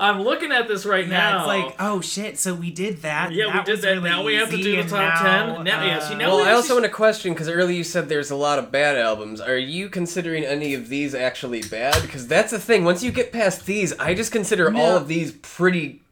I'm 0.00 0.22
looking 0.22 0.52
at 0.52 0.68
this 0.68 0.84
right 0.84 1.06
yeah, 1.06 1.18
now. 1.18 1.38
it's 1.38 1.46
like 1.46 1.76
oh 1.78 2.00
shit. 2.00 2.38
So 2.38 2.54
we 2.54 2.70
did 2.70 3.02
that. 3.02 3.32
yeah, 3.32 3.46
that 3.46 3.66
we 3.66 3.74
did 3.74 3.82
that. 3.82 3.88
really 3.90 4.10
now 4.10 4.24
we 4.24 4.34
have 4.34 4.50
to 4.50 4.56
do 4.56 4.82
the 4.82 4.88
top 4.88 5.22
now, 5.22 5.54
10. 5.56 5.64
Now, 5.64 5.84
yeah, 5.84 5.98
see, 6.00 6.14
uh, 6.14 6.18
now 6.18 6.28
Well, 6.28 6.38
we 6.38 6.42
I 6.44 6.52
also 6.52 6.66
actually- 6.66 6.74
want 6.74 6.84
to 6.84 6.96
question 6.96 7.32
because 7.32 7.48
earlier 7.48 7.76
you 7.76 7.84
said 7.84 8.08
there's 8.08 8.30
a 8.30 8.36
lot 8.36 8.58
of 8.58 8.70
bad 8.70 8.96
albums. 8.96 9.40
Are 9.40 9.56
you 9.56 9.88
considering 9.88 10.44
any 10.44 10.74
of 10.74 10.88
these 10.88 11.14
actually 11.14 11.62
bad? 11.62 12.02
Because 12.02 12.26
that's 12.26 12.50
the 12.50 12.58
thing. 12.58 12.84
Once 12.84 13.02
you 13.02 13.10
get 13.10 13.32
past 13.32 13.66
these, 13.66 13.92
I 13.98 14.14
just 14.14 14.32
consider 14.32 14.74
all 14.74 14.96
of 14.96 15.08
these 15.08 15.32
pretty 15.32 16.02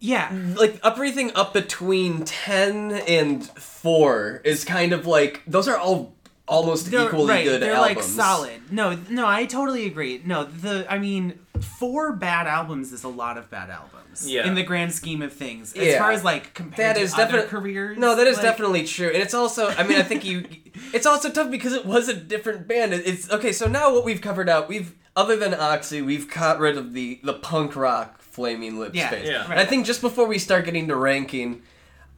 yeah. 0.00 0.30
like 0.56 0.78
everything 0.84 1.32
up 1.34 1.52
between 1.52 2.24
10 2.24 2.92
and 2.92 3.44
4 3.44 4.42
is 4.44 4.64
kind 4.64 4.92
of 4.92 5.06
like 5.06 5.42
those 5.46 5.66
are 5.66 5.76
all 5.76 6.14
almost 6.46 6.90
They're, 6.90 7.06
equally 7.06 7.28
right, 7.28 7.44
good 7.44 7.62
they're 7.62 7.74
albums. 7.74 7.96
like 7.96 8.04
solid. 8.04 8.72
No, 8.72 8.98
no, 9.10 9.26
I 9.26 9.44
totally 9.44 9.86
agree. 9.86 10.22
No, 10.24 10.44
the 10.44 10.86
I 10.90 10.98
mean, 10.98 11.38
four 11.64 12.12
bad 12.12 12.46
albums 12.46 12.92
is 12.92 13.04
a 13.04 13.08
lot 13.08 13.36
of 13.38 13.50
bad 13.50 13.70
albums. 13.70 14.28
Yeah. 14.30 14.46
In 14.46 14.54
the 14.54 14.62
grand 14.62 14.92
scheme 14.92 15.22
of 15.22 15.32
things, 15.32 15.72
as 15.74 15.86
Yeah. 15.86 15.98
far 15.98 16.10
as 16.12 16.24
like 16.24 16.54
compared 16.54 16.96
That 16.96 16.98
to 16.98 17.00
is 17.02 17.14
other 17.14 17.42
careers. 17.42 17.96
No, 17.98 18.16
that 18.16 18.26
is 18.26 18.36
like- 18.36 18.44
definitely 18.44 18.84
true. 18.84 19.08
And 19.08 19.16
it's 19.22 19.34
also 19.34 19.68
I 19.68 19.82
mean 19.84 19.98
I 19.98 20.02
think 20.02 20.24
you 20.24 20.44
it's 20.92 21.06
also 21.06 21.30
tough 21.30 21.50
because 21.50 21.72
it 21.72 21.86
was 21.86 22.08
a 22.08 22.14
different 22.14 22.66
band. 22.68 22.92
It's 22.94 23.30
okay, 23.30 23.52
so 23.52 23.66
now 23.68 23.92
what 23.92 24.04
we've 24.04 24.20
covered 24.20 24.48
out, 24.48 24.68
we've 24.68 24.94
other 25.16 25.36
than 25.36 25.52
Oxy, 25.54 26.00
we've 26.02 26.32
got 26.32 26.58
rid 26.58 26.76
of 26.76 26.92
the 26.94 27.20
the 27.22 27.34
punk 27.34 27.76
rock 27.76 28.20
flaming 28.22 28.78
lips 28.78 28.94
Yeah, 28.96 29.10
phase. 29.10 29.28
yeah. 29.28 29.50
And 29.50 29.58
I 29.58 29.64
think 29.64 29.84
just 29.86 30.00
before 30.00 30.26
we 30.26 30.38
start 30.38 30.64
getting 30.64 30.88
to 30.88 30.96
ranking 30.96 31.62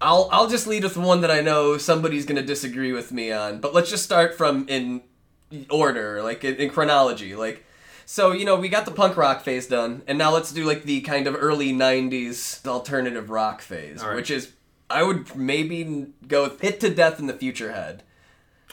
I'll 0.03 0.29
I'll 0.33 0.49
just 0.49 0.67
lead 0.67 0.83
with 0.85 0.97
one 0.97 1.21
that 1.21 1.31
I 1.31 1.43
know 1.43 1.77
somebody's 1.77 2.25
gonna 2.25 2.43
disagree 2.43 2.93
with 2.93 3.13
me 3.13 3.33
on, 3.33 3.61
but 3.61 3.75
let's 3.75 3.91
just 3.91 4.03
start 4.05 4.35
from 4.35 4.67
in 4.69 5.03
order, 5.69 6.23
like 6.23 6.45
in, 6.45 6.55
in 6.57 6.71
chronology, 6.71 7.35
like. 7.35 7.67
So 8.11 8.33
you 8.33 8.45
know 8.45 8.57
we 8.57 8.69
got 8.69 8.87
the 8.87 8.91
punk 8.91 9.17
rock 9.17 9.43
phase 9.43 9.69
done, 9.69 10.03
and 10.09 10.19
now 10.19 10.33
let's 10.33 10.51
do 10.51 10.65
like 10.65 10.83
the 10.83 11.01
kind 11.03 11.29
of 11.29 11.37
early 11.39 11.73
'90s 11.73 12.67
alternative 12.67 13.31
rock 13.31 13.61
phase, 13.61 14.03
All 14.03 14.09
right. 14.09 14.17
which 14.17 14.33
is 14.33 14.51
I 14.91 15.05
would 15.05 15.37
maybe 15.37 16.07
go 16.27 16.43
with 16.43 16.61
"Hit 16.61 16.81
to 16.81 16.93
Death" 16.93 17.21
in 17.21 17.29
the 17.29 17.33
Future 17.35 17.71
Head. 17.71 18.03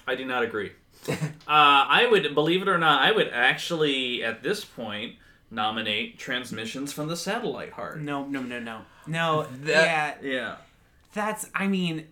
I 0.07 0.15
do 0.15 0.25
not 0.25 0.41
agree. 0.41 0.71
uh, 1.07 1.13
I 1.47 2.07
would, 2.09 2.33
believe 2.33 2.63
it 2.63 2.67
or 2.67 2.79
not, 2.79 3.03
I 3.03 3.11
would 3.11 3.29
actually, 3.31 4.23
at 4.23 4.41
this 4.41 4.65
point, 4.65 5.17
nominate 5.51 6.17
Transmissions 6.17 6.91
from 6.91 7.07
the 7.07 7.15
Satellite 7.15 7.73
Heart. 7.73 8.01
No, 8.01 8.25
no, 8.25 8.41
no, 8.41 8.59
no, 8.59 8.81
no. 9.05 9.43
That- 9.65 10.19
yeah, 10.23 10.29
Yeah. 10.31 10.55
that's. 11.13 11.47
I 11.53 11.67
mean, 11.67 12.07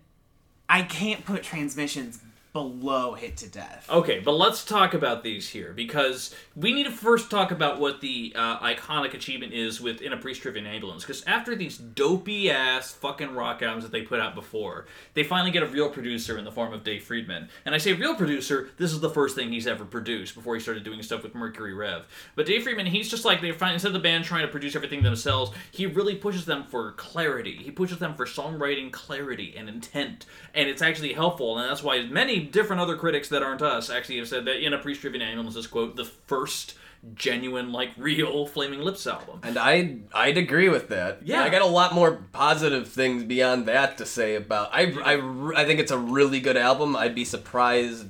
I 0.68 0.82
can't 0.82 1.24
put 1.24 1.42
transmissions 1.42 2.20
below 2.56 3.12
hit 3.12 3.36
to 3.36 3.46
death. 3.50 3.86
Okay, 3.90 4.18
but 4.18 4.32
let's 4.32 4.64
talk 4.64 4.94
about 4.94 5.22
these 5.22 5.46
here 5.46 5.74
because 5.74 6.34
we 6.54 6.72
need 6.72 6.84
to 6.84 6.90
first 6.90 7.30
talk 7.30 7.50
about 7.50 7.78
what 7.78 8.00
the 8.00 8.32
uh, 8.34 8.58
iconic 8.60 9.12
achievement 9.12 9.52
is 9.52 9.78
with 9.78 10.00
In 10.00 10.14
a 10.14 10.16
Priest 10.16 10.40
Driven 10.40 10.66
Ambulance. 10.66 11.02
Because 11.02 11.22
after 11.24 11.54
these 11.54 11.76
dopey 11.76 12.50
ass 12.50 12.92
fucking 12.92 13.34
rock 13.34 13.60
albums 13.60 13.84
that 13.84 13.92
they 13.92 14.00
put 14.00 14.20
out 14.20 14.34
before, 14.34 14.86
they 15.12 15.22
finally 15.22 15.50
get 15.50 15.64
a 15.64 15.66
real 15.66 15.90
producer 15.90 16.38
in 16.38 16.46
the 16.46 16.50
form 16.50 16.72
of 16.72 16.82
Dave 16.82 17.02
Fridmann. 17.02 17.48
And 17.66 17.74
I 17.74 17.78
say 17.78 17.92
real 17.92 18.14
producer, 18.14 18.70
this 18.78 18.90
is 18.90 19.00
the 19.00 19.10
first 19.10 19.36
thing 19.36 19.52
he's 19.52 19.66
ever 19.66 19.84
produced 19.84 20.34
before 20.34 20.54
he 20.54 20.60
started 20.62 20.82
doing 20.82 21.02
stuff 21.02 21.22
with 21.22 21.34
Mercury 21.34 21.74
Rev. 21.74 22.06
But 22.36 22.46
Dave 22.46 22.62
Fridmann, 22.62 22.88
he's 22.88 23.10
just 23.10 23.26
like 23.26 23.42
they 23.42 23.52
find 23.52 23.74
instead 23.74 23.88
of 23.88 23.92
the 23.92 23.98
band 23.98 24.24
trying 24.24 24.46
to 24.46 24.50
produce 24.50 24.74
everything 24.74 25.02
themselves, 25.02 25.50
he 25.72 25.84
really 25.84 26.14
pushes 26.14 26.46
them 26.46 26.64
for 26.64 26.92
clarity. 26.92 27.56
He 27.56 27.70
pushes 27.70 27.98
them 27.98 28.14
for 28.14 28.24
songwriting 28.24 28.90
clarity 28.90 29.54
and 29.58 29.68
intent, 29.68 30.24
and 30.54 30.70
it's 30.70 30.80
actually 30.80 31.12
helpful. 31.12 31.58
And 31.58 31.68
that's 31.68 31.82
why 31.82 32.00
many 32.04 32.45
different 32.50 32.80
other 32.82 32.96
critics 32.96 33.28
that 33.30 33.42
aren't 33.42 33.62
us 33.62 33.90
actually 33.90 34.18
have 34.18 34.28
said 34.28 34.44
that 34.46 34.64
in 34.64 34.72
a 34.72 34.78
priest 34.78 35.00
driven 35.02 35.20
ambulance 35.22 35.56
is 35.56 35.66
quote 35.66 35.96
the 35.96 36.04
first 36.04 36.74
genuine 37.14 37.72
like 37.72 37.90
real 37.96 38.46
flaming 38.46 38.80
lips 38.80 39.06
album 39.06 39.38
And 39.44 39.56
I 39.58 39.98
I'd 40.12 40.38
agree 40.38 40.68
with 40.68 40.88
that. 40.88 41.20
Yeah. 41.24 41.42
I 41.42 41.50
got 41.50 41.62
a 41.62 41.66
lot 41.66 41.94
more 41.94 42.24
positive 42.32 42.88
things 42.88 43.22
beyond 43.24 43.66
that 43.66 43.98
to 43.98 44.06
say 44.06 44.34
about. 44.34 44.70
I 44.72 44.92
I, 45.04 45.60
I 45.62 45.64
think 45.66 45.78
it's 45.80 45.92
a 45.92 45.98
really 45.98 46.40
good 46.40 46.56
album. 46.56 46.96
I'd 46.96 47.14
be 47.14 47.24
surprised. 47.24 48.06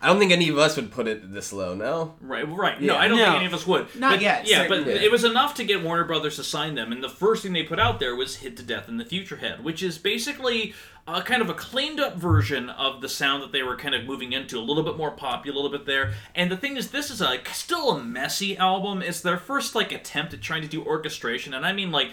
I 0.00 0.06
don't 0.08 0.18
think 0.18 0.32
any 0.32 0.48
of 0.48 0.58
us 0.58 0.74
would 0.76 0.90
put 0.90 1.06
it 1.06 1.32
this 1.32 1.52
low. 1.52 1.74
No. 1.76 2.14
Right, 2.20 2.42
right. 2.48 2.80
No, 2.82 2.96
I 2.96 3.06
don't 3.06 3.18
No. 3.18 3.24
think 3.24 3.36
any 3.36 3.46
of 3.46 3.54
us 3.54 3.64
would. 3.68 3.86
Not 3.96 4.14
But- 4.14 4.20
yet, 4.22 4.48
Yeah, 4.48 4.66
but 4.66 4.78
certainly. 4.78 5.04
it 5.04 5.12
was 5.12 5.22
enough 5.22 5.54
to 5.54 5.64
get 5.64 5.80
Warner 5.82 6.02
Brothers 6.02 6.34
to 6.36 6.44
sign 6.44 6.74
them, 6.74 6.90
and 6.90 7.04
the 7.04 7.08
first 7.08 7.44
thing 7.44 7.52
they 7.52 7.62
put 7.62 7.78
out 7.78 8.00
there 8.00 8.16
was 8.16 8.36
"Hit 8.36 8.56
to 8.56 8.64
Death 8.64 8.88
in 8.88 8.96
the 8.96 9.04
Future 9.04 9.36
Head," 9.36 9.62
which 9.62 9.80
is 9.80 9.98
basically 9.98 10.74
uh, 11.06 11.20
kind 11.20 11.42
of 11.42 11.48
a 11.48 11.54
cleaned 11.54 11.98
up 11.98 12.16
version 12.16 12.70
of 12.70 13.00
the 13.00 13.08
sound 13.08 13.42
that 13.42 13.50
they 13.50 13.62
were 13.62 13.76
kind 13.76 13.94
of 13.94 14.04
moving 14.04 14.32
into, 14.32 14.58
a 14.58 14.60
little 14.60 14.84
bit 14.84 14.96
more 14.96 15.10
poppy, 15.10 15.50
a 15.50 15.52
little 15.52 15.70
bit 15.70 15.84
there. 15.84 16.14
And 16.34 16.50
the 16.50 16.56
thing 16.56 16.76
is, 16.76 16.90
this 16.90 17.10
is 17.10 17.20
a 17.20 17.38
still 17.52 17.90
a 17.90 18.02
messy 18.02 18.56
album. 18.56 19.02
It's 19.02 19.20
their 19.20 19.36
first 19.36 19.74
like 19.74 19.90
attempt 19.90 20.32
at 20.32 20.40
trying 20.40 20.62
to 20.62 20.68
do 20.68 20.84
orchestration, 20.84 21.54
and 21.54 21.66
I 21.66 21.72
mean 21.72 21.90
like 21.90 22.12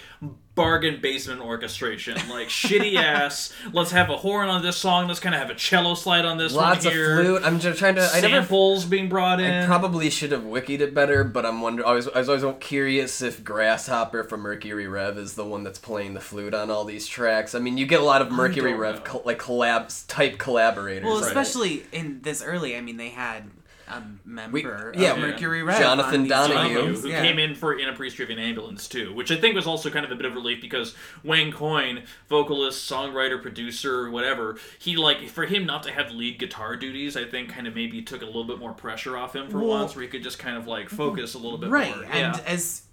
bargain 0.55 0.99
basement 1.01 1.39
orchestration, 1.39 2.16
like 2.30 2.47
shitty 2.49 2.95
ass. 2.95 3.53
Let's 3.72 3.91
have 3.91 4.09
a 4.09 4.18
horn 4.18 4.49
on 4.49 4.61
this 4.61 4.76
song. 4.76 5.07
Let's 5.07 5.20
kind 5.22 5.34
of 5.34 5.39
have 5.39 5.49
a 5.49 5.55
cello 5.55 5.95
slide 5.95 6.26
on 6.26 6.38
this 6.38 6.51
Lots 6.51 6.84
one 6.84 6.93
of 6.93 6.99
flute. 6.99 7.41
I'm 7.45 7.59
just 7.59 7.80
trying 7.80 7.95
to. 7.95 8.01
I 8.01 8.20
never 8.22 8.41
Samples 8.41 8.86
being 8.86 9.07
brought 9.07 9.39
in. 9.39 9.64
I 9.64 9.66
probably 9.66 10.09
should 10.09 10.32
have 10.32 10.43
wikied 10.43 10.82
it 10.82 10.93
better, 10.93 11.24
but 11.24 11.45
I'm 11.45 11.61
wonder. 11.61 11.86
I 11.88 11.93
was, 11.93 12.07
I 12.09 12.20
was 12.20 12.30
always 12.30 12.57
curious 12.59 13.22
if 13.22 13.43
Grasshopper 13.43 14.24
from 14.24 14.41
Mercury 14.41 14.88
Rev 14.88 15.18
is 15.18 15.36
the 15.36 15.45
one 15.45 15.64
that's 15.64 15.80
playing 15.80 16.16
the 16.16 16.20
flute 16.20 16.53
on 16.53 16.70
all 16.70 16.84
these 16.84 17.07
tracks. 17.07 17.55
I 17.55 17.59
mean, 17.59 17.78
you 17.78 17.86
get 17.86 18.01
a 18.01 18.03
lot 18.03 18.22
of 18.22 18.32
Mercury 18.32 18.74
don't 18.84 18.93
Rev 18.95 19.03
co- 19.03 19.21
like 19.25 19.39
collabs 19.39 20.05
type 20.07 20.38
collaborators. 20.38 21.05
Well, 21.05 21.19
right? 21.21 21.27
especially 21.27 21.84
in 21.91 22.21
this 22.21 22.41
early, 22.43 22.75
I 22.75 22.82
mean, 22.82 22.97
they 22.97 23.09
had 23.09 23.43
a 23.91 24.03
member 24.23 24.93
yeah, 24.95 25.13
of 25.13 25.17
Mercury 25.17 25.63
Rev, 25.63 25.80
Jonathan 25.80 26.21
on 26.21 26.27
Donahue. 26.27 26.73
Donahue, 26.75 26.95
who 27.01 27.07
Yeah. 27.07 27.23
came 27.23 27.39
in 27.39 27.55
for 27.55 27.73
in 27.73 27.89
a 27.89 27.93
priest 27.93 28.17
driven 28.17 28.38
ambulance 28.38 28.88
too, 28.88 29.11
which 29.15 29.32
I 29.32 29.36
think 29.36 29.55
was 29.55 29.65
also 29.65 29.89
kind 29.89 30.05
of 30.05 30.11
a 30.11 30.15
bit 30.15 30.27
of 30.27 30.36
relief 30.36 30.61
because 30.61 30.93
Wayne 31.23 31.51
Coyne, 31.51 32.03
vocalist, 32.27 32.88
songwriter, 32.88 33.41
producer, 33.41 34.11
whatever, 34.11 34.57
he 34.77 34.95
like 34.95 35.27
for 35.30 35.45
him 35.47 35.65
not 35.65 35.82
to 35.84 35.91
have 35.91 36.11
lead 36.11 36.38
guitar 36.38 36.75
duties, 36.75 37.17
I 37.17 37.25
think 37.25 37.49
kind 37.49 37.65
of 37.65 37.73
maybe 37.73 38.03
took 38.03 38.21
a 38.21 38.25
little 38.27 38.43
bit 38.43 38.59
more 38.59 38.73
pressure 38.73 39.17
off 39.17 39.36
him 39.36 39.49
for 39.49 39.57
Well- 39.57 39.80
once, 39.80 39.95
where 39.95 40.03
he 40.03 40.07
could 40.07 40.21
just 40.21 40.38
kind 40.38 40.55
of 40.55 40.67
like 40.67 40.88
focus 40.89 41.34
a 41.34 41.39
little 41.39 41.57
bit 41.57 41.71
right 41.71 41.95
more. 41.95 42.05
and 42.05 42.36
yeah. 42.36 42.41
as 42.45 42.84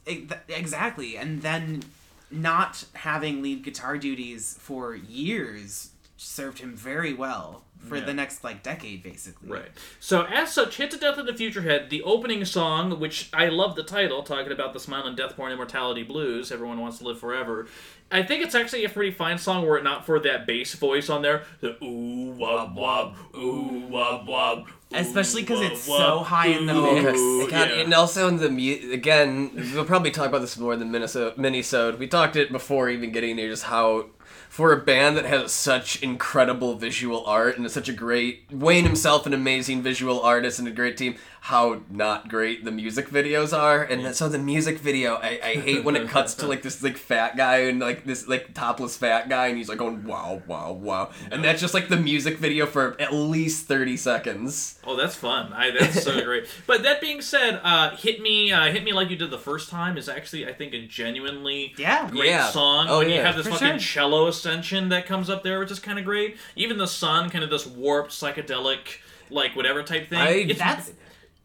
exactly 0.48 1.16
and 1.18 1.42
then 1.42 1.82
not 2.30 2.84
having 2.94 3.42
lead 3.42 3.62
guitar 3.62 3.96
duties 3.98 4.56
for 4.60 4.94
years 4.94 5.90
served 6.16 6.58
him 6.60 6.74
very 6.74 7.12
well 7.12 7.62
for 7.88 7.96
Yeah. 7.98 8.04
the 8.06 8.14
next 8.14 8.42
like 8.42 8.62
decade 8.62 9.02
basically 9.02 9.48
Right. 9.50 9.68
So, 10.00 10.22
as 10.24 10.52
such, 10.52 10.76
Hit 10.78 10.90
to 10.92 10.96
Death 10.96 11.18
in 11.18 11.26
the 11.26 11.34
Future 11.34 11.60
Head, 11.62 11.88
the 11.90 12.02
opening 12.02 12.44
song, 12.44 12.98
which 12.98 13.28
I 13.32 13.48
love 13.48 13.76
the 13.76 13.82
title, 13.84 14.22
talking 14.22 14.50
about 14.50 14.72
the 14.72 14.80
smile 14.80 15.06
and 15.06 15.16
death 15.16 15.36
porn 15.36 15.52
immortality 15.52 16.02
blues, 16.02 16.50
everyone 16.50 16.80
wants 16.80 16.98
to 16.98 17.04
live 17.04 17.20
forever. 17.20 17.68
I 18.10 18.22
think 18.22 18.42
it's 18.42 18.54
actually 18.54 18.84
a 18.84 18.88
pretty 18.88 19.10
fine 19.10 19.36
song 19.38 19.66
were 19.66 19.76
it 19.78 19.84
not 19.84 20.06
for 20.06 20.18
that 20.20 20.46
bass 20.46 20.74
voice 20.74 21.10
on 21.10 21.22
there. 21.22 21.44
The 21.60 21.76
ooh 21.84 22.32
wob 22.32 22.74
wob, 22.76 23.16
ooh 23.36 23.86
wob 23.88 24.26
wob. 24.26 24.68
Especially 24.92 25.42
'cause 25.42 25.58
because 25.60 25.78
it's 25.80 25.88
wob, 25.88 25.98
so 25.98 26.18
high 26.20 26.46
in 26.46 26.66
the 26.66 26.74
ooh, 26.74 27.02
mix. 27.02 27.18
ooh, 27.18 27.42
uh, 27.42 27.50
God, 27.50 27.70
yeah. 27.70 27.76
and 27.82 27.92
also 27.92 28.28
in 28.28 28.36
the 28.36 28.48
mu- 28.48 28.92
again, 28.92 29.50
we'll 29.74 29.84
probably 29.84 30.10
talk 30.10 30.28
about 30.28 30.40
this 30.40 30.56
more 30.56 30.72
in 30.72 30.78
the 30.78 30.86
Minnesota 30.86 31.34
minisode. 31.40 31.98
We 31.98 32.06
talked 32.06 32.36
it 32.36 32.52
before 32.52 32.88
even 32.88 33.10
getting 33.12 33.36
there, 33.36 33.48
just 33.48 33.64
how 33.64 34.06
for 34.48 34.72
a 34.72 34.76
band 34.76 35.16
that 35.16 35.24
has 35.26 35.52
such 35.52 36.02
incredible 36.02 36.74
visual 36.76 37.24
art 37.26 37.56
and 37.56 37.66
is 37.66 37.72
such 37.72 37.88
a 37.88 37.92
great 37.92 38.44
Wayne 38.50 38.84
himself 38.84 39.26
an 39.26 39.34
amazing 39.34 39.82
visual 39.82 40.20
artist 40.20 40.58
and 40.58 40.66
a 40.66 40.70
great 40.70 40.96
team, 40.96 41.16
how 41.42 41.82
not 41.90 42.28
great 42.28 42.64
the 42.64 42.72
music 42.72 43.08
videos 43.10 43.56
are. 43.56 43.82
And 43.82 44.04
that- 44.04 44.16
so 44.16 44.28
the 44.28 44.38
music 44.38 44.78
video, 44.78 45.14
I, 45.16 45.38
I 45.44 45.52
hate 45.54 45.84
when 45.84 45.94
it 45.96 46.08
cuts 46.08 46.34
to 46.36 46.46
like 46.46 46.62
this 46.62 46.82
like 46.82 46.96
fat 46.96 47.36
guy 47.36 47.58
and 47.68 47.78
like 47.80 48.04
this 48.04 48.26
like 48.26 48.52
topless 48.54 48.96
fat 48.96 49.28
guy 49.28 49.46
and 49.48 49.56
he's 49.58 49.68
like 49.68 49.78
going 49.78 50.04
wow 50.04 50.42
wow 50.46 50.72
wow, 50.72 51.10
and 51.30 51.44
that's 51.44 51.60
just 51.60 51.74
like 51.74 51.88
the 51.88 51.96
music 51.96 52.38
video 52.38 52.66
for 52.66 53.00
at 53.00 53.12
least 53.12 53.66
thirty 53.66 53.96
seconds. 53.96 54.78
Oh, 54.84 54.96
that's 54.96 55.14
fun. 55.14 55.52
I, 55.52 55.70
that's 55.70 56.02
so 56.02 56.22
great. 56.24 56.46
But 56.66 56.82
that 56.82 57.00
being 57.00 57.20
said, 57.20 57.60
uh, 57.62 57.94
"Hit 57.96 58.20
Me, 58.20 58.50
uh, 58.52 58.70
Hit 58.72 58.82
Me 58.84 58.92
Like 58.92 59.10
You 59.10 59.16
Did 59.16 59.30
the 59.30 59.38
First 59.38 59.70
Time" 59.70 59.96
is 59.98 60.08
actually, 60.08 60.46
I 60.48 60.52
think, 60.52 60.74
a 60.74 60.86
genuinely 60.86 61.74
Yeah. 61.76 62.08
great 62.10 62.26
Yeah. 62.30 62.50
song. 62.50 62.86
Oh, 62.88 62.98
when 62.98 63.08
you 63.08 63.16
yeah. 63.16 63.26
have 63.26 63.36
this 63.36 63.46
For 63.46 63.52
fucking 63.52 63.78
sure. 63.78 64.02
cello 64.02 64.25
ascension 64.26 64.88
that 64.90 65.06
comes 65.06 65.28
up 65.30 65.42
there, 65.42 65.58
which 65.58 65.70
is 65.70 65.78
kind 65.78 65.98
of 65.98 66.04
great. 66.04 66.36
Even 66.56 66.78
the 66.78 66.86
sun, 66.86 67.30
kind 67.30 67.42
of 67.44 67.50
this 67.50 67.66
warped 67.66 68.10
psychedelic, 68.12 68.98
like 69.30 69.54
whatever 69.56 69.82
type 69.82 70.08
thing. 70.08 70.18
I- 70.18 70.30
It's- 70.30 70.58
that's 70.58 70.92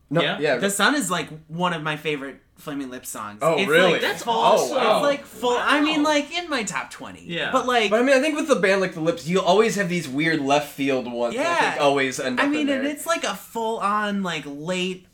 No, 0.10 0.22
Yeah? 0.22 0.40
yeah. 0.40 0.58
the 0.58 0.70
sun 0.70 0.94
is 0.96 1.10
like 1.10 1.30
one 1.48 1.72
of 1.74 1.82
my 1.84 1.96
favorite 1.96 2.42
flaming 2.58 2.90
lips 2.92 3.08
songs 3.10 3.40
Oh, 3.42 3.58
it's 3.58 3.68
really? 3.70 3.94
like 3.94 4.02
That's 4.02 4.24
full, 4.24 4.34
awesome. 4.34 4.78
Oh, 4.78 4.80
wow. 4.80 4.98
it's 4.98 5.04
like 5.06 5.26
full 5.26 5.58
i 5.58 5.82
mean 5.82 6.04
like 6.04 6.38
in 6.38 6.48
my 6.50 6.62
top 6.64 6.92
20 6.92 7.24
Yeah. 7.26 7.50
but 7.52 7.66
like 7.66 7.90
But 7.90 8.02
I 8.02 8.04
mean, 8.04 8.16
I 8.16 8.20
think 8.20 8.36
with 8.36 8.48
the 8.48 8.58
band 8.58 8.82
like 8.82 8.94
the 8.94 9.00
Lips, 9.00 9.26
you 9.28 9.42
always 9.42 9.76
have 9.78 9.90
these 9.90 10.08
weird 10.08 10.42
left 10.42 10.72
field 10.74 11.12
ones. 11.12 11.34
that 11.36 11.42
I 11.48 11.50
Yeah. 11.66 11.72
think 11.72 11.82
always 11.82 12.20
end 12.20 12.40
up. 12.40 12.46
I 12.46 12.50
mean, 12.50 12.70
in 12.70 12.80
and 12.80 12.88
it's 12.88 13.08
like 13.08 13.24
a 13.24 13.34
full 13.36 13.80
on 13.80 14.22
like 14.22 14.44
late 14.46 15.08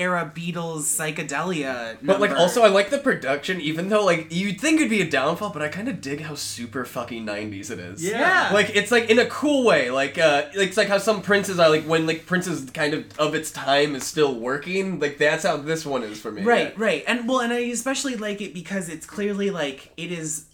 era 0.00 0.32
Beatles 0.34 0.82
psychedelia. 0.82 1.98
But 2.02 2.20
like, 2.20 2.30
also, 2.32 2.62
I 2.62 2.68
like 2.68 2.90
the 2.90 2.98
production, 2.98 3.60
even 3.60 3.90
though 3.90 4.04
like 4.04 4.28
you'd 4.30 4.60
think 4.60 4.78
it'd 4.78 4.90
be 4.90 5.02
a 5.02 5.08
downfall, 5.08 5.50
but 5.50 5.62
I 5.62 5.68
kind 5.68 5.88
of 5.88 6.00
dig 6.00 6.22
how 6.22 6.34
super 6.34 6.84
fucking 6.84 7.24
'90s 7.26 7.70
it 7.70 7.78
is. 7.78 8.02
Yeah. 8.02 8.50
Like 8.52 8.74
it's 8.74 8.90
like 8.90 9.10
in 9.10 9.18
a 9.18 9.26
cool 9.26 9.64
way, 9.64 9.90
like 9.90 10.18
uh, 10.18 10.46
it's 10.54 10.76
like 10.76 10.88
how 10.88 10.98
some 10.98 11.22
Princes 11.22 11.58
are 11.58 11.68
like 11.68 11.84
when 11.84 12.06
like 12.06 12.26
Prince's 12.26 12.68
kind 12.70 12.94
of 12.94 13.18
of 13.18 13.34
its 13.34 13.50
time 13.50 13.94
is 13.94 14.04
still 14.04 14.34
working. 14.34 14.98
Like 14.98 15.18
that's 15.18 15.44
how 15.44 15.58
this 15.58 15.84
one 15.84 16.02
is 16.02 16.18
for 16.20 16.32
me. 16.32 16.42
right, 16.42 16.76
right, 16.78 17.04
and 17.06 17.28
well, 17.28 17.40
and 17.40 17.52
I 17.52 17.60
especially 17.60 18.16
like 18.16 18.40
it 18.40 18.54
because 18.54 18.88
it's 18.88 19.06
clearly 19.06 19.50
like 19.50 19.92
it 19.96 20.10
is 20.10 20.46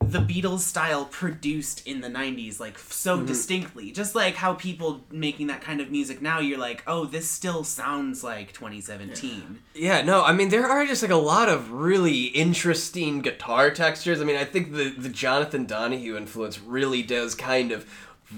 the 0.00 0.20
Beatles 0.20 0.60
style 0.60 1.04
produced 1.06 1.86
in 1.86 2.00
the 2.00 2.08
90s 2.08 2.58
like 2.60 2.78
so 2.78 3.16
Mm-hmm. 3.16 3.26
distinctly 3.26 3.90
just 3.90 4.14
like 4.14 4.36
how 4.36 4.54
people 4.54 5.00
making 5.10 5.48
that 5.48 5.60
kind 5.60 5.80
of 5.80 5.90
music 5.90 6.22
now 6.22 6.38
you're 6.40 6.58
like 6.58 6.82
oh 6.86 7.04
this 7.04 7.28
still 7.28 7.62
sounds 7.64 8.24
like 8.24 8.52
2017 8.52 9.58
Yeah, 9.74 10.02
no, 10.02 10.22
I 10.24 10.32
mean 10.32 10.48
there 10.48 10.66
are 10.66 10.86
just 10.86 11.02
like 11.02 11.10
a 11.10 11.16
lot 11.16 11.48
of 11.48 11.70
really 11.72 12.24
interesting 12.26 13.20
guitar 13.20 13.70
textures. 13.70 14.20
I 14.20 14.24
mean, 14.24 14.36
I 14.36 14.44
think 14.44 14.72
the 14.72 14.90
the 14.90 15.08
Jonathan 15.08 15.66
Donahue 15.66 16.16
influence 16.16 16.58
really 16.60 17.02
does 17.02 17.34
kind 17.34 17.72
of 17.72 17.86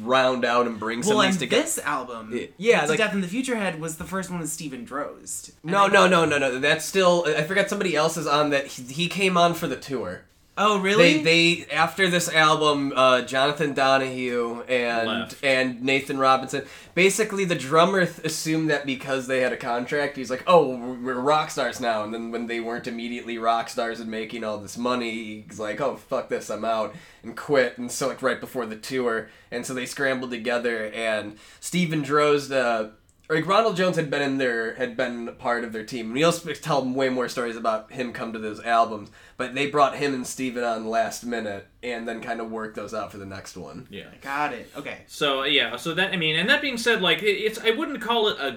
round 0.01 0.45
out 0.45 0.67
and 0.67 0.79
bring 0.79 1.03
some 1.03 1.19
of 1.19 1.27
these 1.27 1.37
together. 1.37 1.63
this 1.63 1.79
album 1.81 2.49
Yeah, 2.59 2.85
like- 2.87 2.99
death 2.99 3.13
in 3.15 3.21
the 3.23 3.29
future 3.29 3.57
head 3.57 3.81
was 3.81 3.97
the 3.97 4.05
first 4.05 4.31
one 4.31 4.39
with 4.41 4.49
Steven 4.51 4.87
Drozd 4.87 5.53
No, 5.65 5.87
no, 5.89 6.07
no, 6.07 6.25
no, 6.25 6.39
no. 6.39 6.59
That's 6.59 6.85
still. 6.85 7.25
I 7.27 7.43
forgot 7.43 7.69
somebody 7.69 7.97
else 7.97 8.17
is 8.17 8.27
on 8.27 8.51
that. 8.51 8.67
He, 8.69 8.83
he 8.85 9.09
came 9.09 9.37
on 9.37 9.55
for 9.55 9.67
the 9.67 9.77
tour. 9.77 10.23
Oh 10.63 10.79
really 10.79 11.23
They 11.23 11.63
they 11.63 11.73
after 11.73 12.11
this 12.11 12.29
album, 12.29 12.93
uh, 12.95 13.23
Jonathan 13.23 13.73
Donahue 13.73 14.61
and 14.69 15.09
Left. 15.09 15.37
and 15.43 15.83
Nathan 15.83 16.19
Robinson. 16.19 16.67
Basically, 16.95 17.47
the 17.47 17.55
drummer 17.55 18.05
th- 18.05 18.19
assumed 18.27 18.69
that 18.69 18.85
because 18.85 19.27
they 19.27 19.41
had 19.41 19.55
a 19.55 19.57
contract, 19.57 20.19
he's 20.19 20.29
like, 20.31 20.45
"Oh, 20.47 20.77
we're 20.77 21.15
we're 21.15 21.21
rock 21.21 21.51
stars 21.51 21.81
now." 21.81 22.05
And 22.05 22.13
then 22.13 22.31
when 22.31 22.47
they 22.47 22.61
weren't 22.61 22.87
immediately 22.87 23.39
rock 23.39 23.71
stars 23.71 24.01
and 24.01 24.11
making 24.11 24.45
all 24.45 24.59
this 24.59 24.77
money, 24.77 25.47
he's 25.49 25.59
like, 25.59 25.81
"Oh, 25.81 25.97
fuck 25.97 26.29
this, 26.29 26.51
I'm 26.51 26.67
out," 26.67 26.95
and 27.23 27.35
quit. 27.35 27.79
And 27.79 27.91
so 27.91 28.09
like 28.09 28.21
right 28.21 28.39
before 28.39 28.67
the 28.67 28.77
tour, 28.77 29.31
and 29.51 29.65
so 29.65 29.73
they 29.73 29.87
scrambled 29.87 30.31
together. 30.31 30.91
And 30.93 31.39
Steven 31.61 32.05
Drozd. 32.05 32.93
Like 33.31 33.47
Ronald 33.47 33.77
Jones 33.77 33.95
had 33.95 34.11
been 34.11 34.23
in 34.23 34.39
their 34.39 34.75
had 34.75 34.97
been 34.97 35.35
part 35.39 35.63
of 35.63 35.73
their 35.73 35.85
team. 35.85 36.13
We'll 36.13 36.33
sp- 36.35 36.59
tell 36.61 36.85
way 36.85 37.09
more 37.09 37.29
stories 37.29 37.57
about 37.57 37.93
him 37.93 38.13
come 38.13 38.33
to 38.33 38.41
those 38.41 38.61
albums, 38.61 39.09
but 39.37 39.55
they 39.55 39.69
brought 39.71 39.97
him 39.97 40.15
and 40.15 40.27
Steven 40.27 40.65
on 40.65 40.89
last 40.89 41.25
minute 41.25 41.69
and 41.83 42.09
then 42.09 42.21
kind 42.21 42.41
of 42.41 42.51
worked 42.51 42.75
those 42.75 42.93
out 42.93 43.13
for 43.13 43.19
the 43.19 43.27
next 43.27 43.57
one. 43.57 43.87
yeah. 43.89 44.07
got 44.21 44.53
it 44.53 44.69
okay 44.77 44.99
So 45.07 45.45
yeah, 45.45 45.77
so 45.77 45.95
that 45.95 46.13
I 46.13 46.17
mean, 46.17 46.37
and 46.37 46.51
that 46.51 46.61
being 46.61 46.77
said, 46.77 47.01
like 47.03 47.23
it, 47.23 47.37
it's 47.37 47.59
I 47.61 47.71
wouldn't 47.71 48.01
call 48.03 48.29
it 48.29 48.37
a 48.41 48.51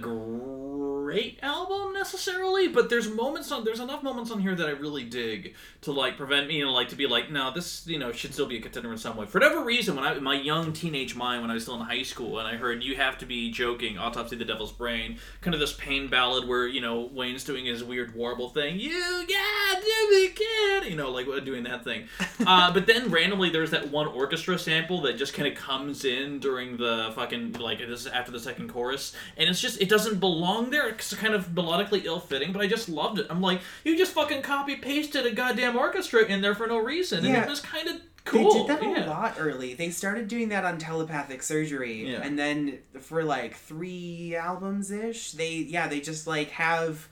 great 1.13 1.39
album 1.43 1.93
necessarily, 1.93 2.67
but 2.67 2.89
there's 2.89 3.07
moments 3.07 3.51
on 3.51 3.63
there's 3.63 3.79
enough 3.79 4.01
moments 4.01 4.31
on 4.31 4.39
here 4.39 4.55
that 4.55 4.67
I 4.67 4.71
really 4.71 5.03
dig 5.03 5.53
to 5.81 5.91
like 5.91 6.17
prevent 6.17 6.47
me, 6.47 6.57
you 6.57 6.65
know, 6.65 6.71
like 6.71 6.89
to 6.89 6.95
be 6.95 7.05
like, 7.05 7.29
no, 7.31 7.53
this 7.53 7.85
you 7.85 7.99
know 7.99 8.11
should 8.11 8.33
still 8.33 8.47
be 8.47 8.57
a 8.57 8.61
contender 8.61 8.91
in 8.91 8.97
some 8.97 9.15
way. 9.15 9.27
For 9.27 9.39
whatever 9.39 9.63
reason, 9.63 9.95
when 9.95 10.05
I 10.05 10.15
my 10.15 10.33
young 10.33 10.73
teenage 10.73 11.15
mind, 11.15 11.41
when 11.41 11.51
I 11.51 11.53
was 11.53 11.63
still 11.63 11.75
in 11.75 11.81
high 11.81 12.01
school, 12.01 12.39
and 12.39 12.47
I 12.47 12.55
heard 12.55 12.83
"You 12.83 12.95
Have 12.95 13.19
to 13.19 13.25
Be 13.25 13.51
Joking," 13.51 13.97
"Autopsy 13.97 14.35
of 14.35 14.39
the 14.39 14.45
Devil's 14.45 14.71
Brain," 14.71 15.19
kind 15.41 15.53
of 15.53 15.59
this 15.59 15.73
pain 15.73 16.07
ballad 16.07 16.47
where 16.47 16.65
you 16.65 16.81
know 16.81 17.09
Wayne's 17.13 17.43
doing 17.43 17.65
his 17.65 17.83
weird 17.83 18.15
warble 18.15 18.49
thing, 18.49 18.79
"You 18.79 19.25
got 19.27 19.81
to 19.81 20.07
be 20.09 20.29
kid," 20.29 20.89
you 20.89 20.95
know, 20.95 21.11
like 21.11 21.27
doing 21.45 21.63
that 21.63 21.83
thing. 21.83 22.07
Uh, 22.45 22.73
but 22.73 22.85
then 22.87 23.09
randomly 23.09 23.49
there's 23.49 23.71
that 23.71 23.89
one 23.89 24.05
orchestra 24.05 24.59
sample 24.59 25.01
that 25.01 25.17
just 25.17 25.33
kind 25.33 25.47
of 25.47 25.55
comes 25.57 26.03
in 26.03 26.39
during 26.39 26.75
the 26.75 27.11
fucking 27.15 27.53
like 27.53 27.79
this 27.79 28.05
after 28.05 28.31
the 28.31 28.39
second 28.39 28.67
chorus, 28.67 29.15
and 29.37 29.49
it's 29.49 29.61
just 29.61 29.79
it 29.79 29.87
doesn't 29.87 30.19
belong 30.19 30.69
there. 30.69 30.89
It's 31.11 31.21
kind 31.21 31.33
of 31.33 31.49
melodically 31.49 32.05
ill-fitting, 32.05 32.51
but 32.53 32.61
I 32.61 32.67
just 32.67 32.87
loved 32.89 33.19
it. 33.19 33.27
I'm 33.29 33.41
like, 33.41 33.61
you 33.83 33.97
just 33.97 34.13
fucking 34.13 34.41
copy 34.41 34.75
pasted 34.75 35.25
a 35.25 35.31
goddamn 35.31 35.75
orchestra 35.75 36.23
in 36.25 36.41
there 36.41 36.55
for 36.55 36.67
no 36.67 36.77
reason, 36.77 37.19
and 37.19 37.27
Yeah. 37.29 37.43
it 37.43 37.49
was 37.49 37.59
kind 37.59 37.87
of 37.87 37.95
cool. 38.25 38.65
They 38.67 38.73
did 38.75 38.81
that 38.81 38.83
yeah. 38.83 39.05
a 39.05 39.09
lot 39.09 39.35
early. 39.37 39.73
They 39.73 39.89
started 39.89 40.27
doing 40.27 40.49
that 40.49 40.63
on 40.65 40.77
telepathic 40.77 41.43
surgery, 41.43 42.11
Yeah. 42.11 42.21
and 42.23 42.39
then 42.39 42.79
for 43.01 43.23
like 43.23 43.55
three 43.55 44.35
albums 44.35 44.91
ish, 44.91 45.31
they 45.33 45.55
yeah 45.55 45.87
they 45.87 45.99
just 45.99 46.25
like 46.27 46.51
have 46.51 47.07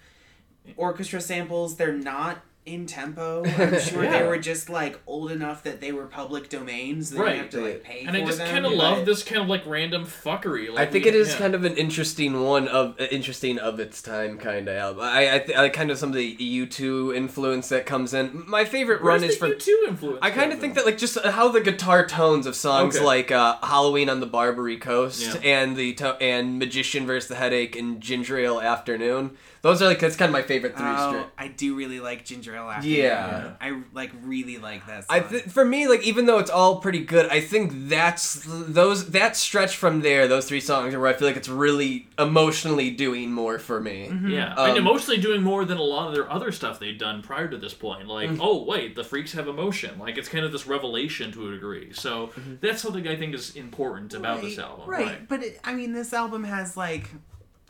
orchestra 0.78 1.20
samples. 1.22 1.76
They're 1.76 1.92
not 1.94 2.44
in 2.64 2.86
tempo. 2.86 3.44
I'm 3.58 3.80
sure 3.80 4.04
Yeah. 4.04 4.20
they 4.22 4.28
were 4.28 4.38
just 4.38 4.70
like 4.70 5.00
old 5.08 5.32
enough 5.32 5.64
that 5.64 5.82
they 5.82 5.92
were 5.92 6.06
public 6.06 6.48
domains. 6.48 7.10
They 7.10 7.20
Right. 7.20 7.30
didn't 7.34 7.42
have 7.42 7.50
to 7.52 7.62
like 7.62 7.84
pay 7.84 8.04
And 8.06 8.16
I 8.16 8.22
just 8.24 8.40
kind 8.40 8.66
of 8.68 8.74
love 8.74 9.04
this 9.06 9.24
kind 9.24 9.42
of 9.42 9.48
like 9.48 9.64
random 9.66 10.06
fuckery. 10.06 10.70
I 10.78 10.86
think 10.86 11.06
we- 11.06 11.10
it 11.10 11.16
is 11.16 11.30
yeah. 11.32 11.38
kind 11.40 11.56
of 11.56 11.64
an 11.66 11.76
interesting 11.76 12.40
one 12.44 12.68
of 12.68 12.96
uh, 13.00 13.06
interesting 13.06 13.58
of 13.58 13.80
its 13.80 14.02
time 14.04 14.38
kind 14.38 14.68
of 14.68 14.76
album. 14.78 15.04
I 15.04 15.36
I, 15.36 15.40
th- 15.40 15.58
I 15.58 15.70
kind 15.70 15.90
of 15.90 15.98
some 15.98 16.10
of 16.10 16.16
the 16.16 16.24
U 16.26 16.68
two 16.68 17.14
influence 17.16 17.70
that 17.70 17.88
comes 17.88 18.14
in. 18.14 18.44
My 18.48 18.64
favorite 18.64 19.02
Where's 19.04 19.22
run 19.22 19.30
is 19.30 19.40
the 19.40 19.48
from. 19.48 19.52
U2 19.58 19.88
influence. 19.88 20.20
I 20.22 20.30
kind 20.30 20.54
of 20.54 20.60
think 20.60 20.76
that 20.76 20.86
like 20.86 21.00
just 21.00 21.20
how 21.26 21.48
the 21.50 21.62
guitar 21.62 22.06
tones 22.06 22.46
of 22.46 22.56
songs 22.56 22.96
Okay. 22.98 23.04
like 23.06 23.32
uh, 23.32 23.58
Halloween 23.64 24.08
on 24.08 24.20
the 24.20 24.28
Barbary 24.28 24.78
Coast 24.78 25.22
Yeah. 25.42 25.42
and 25.62 25.76
the 25.76 25.94
to- 25.96 26.18
and 26.22 26.60
Magician 26.60 27.08
versus 27.08 27.28
the 27.30 27.36
Headache 27.36 27.76
and 27.76 28.00
Ginger 28.02 28.38
Ale 28.38 28.62
Afternoon. 28.62 29.32
Those 29.64 29.80
are 29.82 29.86
like 29.86 30.00
that's 30.00 30.16
kind 30.16 30.30
of 30.30 30.34
my 30.34 30.42
favorite 30.42 30.76
three. 30.76 30.88
Oh, 30.88 31.14
stri- 31.14 31.26
I 31.38 31.48
do 31.50 31.76
really 31.76 32.00
like 32.00 32.26
Ginger 32.26 32.56
Ale 32.56 32.70
After. 32.70 32.88
Yeah. 32.88 33.54
I 33.62 33.82
like 33.94 34.12
really 34.24 34.58
like 34.58 34.88
that. 34.88 35.06
Song. 35.08 35.16
I 35.18 35.20
th- 35.20 35.44
for 35.44 35.64
me 35.64 35.88
like 35.88 36.02
even 36.04 36.26
though 36.26 36.40
it's 36.40 36.50
all 36.50 36.80
pretty 36.82 37.02
good, 37.06 37.28
I 37.30 37.42
think 37.42 37.72
that's 37.88 38.42
those 38.48 39.12
that 39.12 39.36
stretch 39.38 39.76
from 39.78 40.02
there. 40.02 40.28
Those 40.28 40.48
three 40.48 40.62
songs 40.62 40.94
are 40.96 41.00
where 41.00 41.10
I 41.10 41.14
feel 41.14 41.28
like 41.28 41.38
it's 41.38 41.48
really 41.50 42.08
emotionally 42.18 42.90
doing 42.90 43.32
more 43.32 43.60
for 43.60 43.80
me. 43.80 44.12
Yeah, 44.26 44.54
Um, 44.56 44.70
and 44.70 44.78
emotionally 44.80 45.20
doing 45.22 45.44
more 45.44 45.64
than 45.64 45.78
a 45.78 45.84
lot 45.84 46.08
of 46.08 46.16
their 46.16 46.30
other 46.32 46.52
stuff 46.52 46.80
they'd 46.80 46.98
done 46.98 47.22
prior 47.22 47.48
to 47.48 47.58
this 47.58 47.74
point. 47.76 48.08
Like, 48.08 48.30
Mm-hmm. 48.32 48.42
oh 48.42 48.64
wait, 48.64 48.96
the 48.96 49.04
freaks 49.04 49.32
have 49.34 49.48
emotion. 49.48 50.00
Like 50.00 50.18
it's 50.18 50.28
kind 50.30 50.44
of 50.44 50.52
this 50.52 50.66
revelation 50.66 51.32
to 51.34 51.50
a 51.50 51.52
degree. 51.52 51.94
So 51.94 52.28
Mm-hmm. 52.28 52.56
that's 52.62 52.82
something 52.82 53.08
I 53.08 53.16
think 53.16 53.36
is 53.36 53.56
important 53.56 54.14
about 54.16 54.38
right, 54.38 54.44
this 54.46 54.58
album. 54.58 54.90
Right, 54.90 55.28
but 55.28 55.44
it, 55.44 55.60
I 55.64 55.74
mean, 55.74 55.94
this 55.94 56.14
album 56.14 56.44
has 56.46 56.76
like 56.76 57.10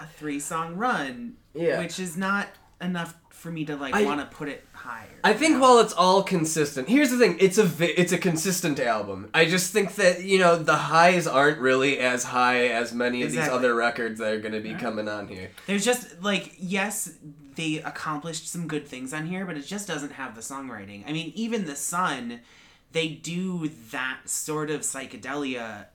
a 0.01 0.07
three 0.17 0.39
song 0.39 0.75
run, 0.75 1.35
Yeah. 1.53 1.79
which 1.79 1.99
is 1.99 2.17
not 2.17 2.47
enough 2.81 3.15
for 3.29 3.51
me 3.51 3.65
to 3.65 3.75
like 3.75 3.93
want 4.05 4.19
to 4.19 4.25
put 4.35 4.47
it 4.49 4.63
higher. 4.73 5.07
I 5.23 5.33
think 5.33 5.59
while 5.61 5.79
it's 5.79 5.93
all 5.93 6.21
consistent, 6.23 6.87
here's 6.89 7.09
the 7.09 7.17
thing: 7.17 7.37
it's 7.39 7.57
a 7.57 7.63
vi- 7.63 7.93
it's 7.97 8.11
a 8.11 8.17
consistent 8.17 8.79
album. 8.79 9.29
I 9.33 9.45
just 9.45 9.71
think 9.73 9.95
that 9.95 10.23
you 10.23 10.37
know 10.39 10.55
the 10.57 10.75
highs 10.75 11.25
aren't 11.27 11.59
really 11.59 11.97
as 11.99 12.23
high 12.25 12.67
as 12.67 12.93
many 12.93 13.23
of 13.23 13.31
these 13.31 13.47
other 13.47 13.73
records 13.73 14.19
that 14.19 14.31
are 14.33 14.39
going 14.39 14.53
to 14.53 14.59
be 14.61 14.73
coming 14.75 15.07
on 15.07 15.27
here. 15.27 15.49
There's 15.67 15.83
just 15.85 16.21
like 16.21 16.53
yes, 16.59 17.13
they 17.55 17.77
accomplished 17.79 18.47
some 18.49 18.67
good 18.67 18.87
things 18.87 19.13
on 19.13 19.25
here, 19.25 19.45
but 19.45 19.57
it 19.57 19.65
just 19.65 19.87
doesn't 19.87 20.13
have 20.13 20.35
the 20.35 20.41
songwriting. 20.41 21.03
I 21.07 21.11
mean, 21.11 21.31
even 21.35 21.65
the 21.65 21.75
Sun, 21.75 22.41
they 22.91 23.07
do 23.09 23.69
that 23.91 24.19
sort 24.29 24.69
of 24.69 24.81
psychedelia 24.81 25.85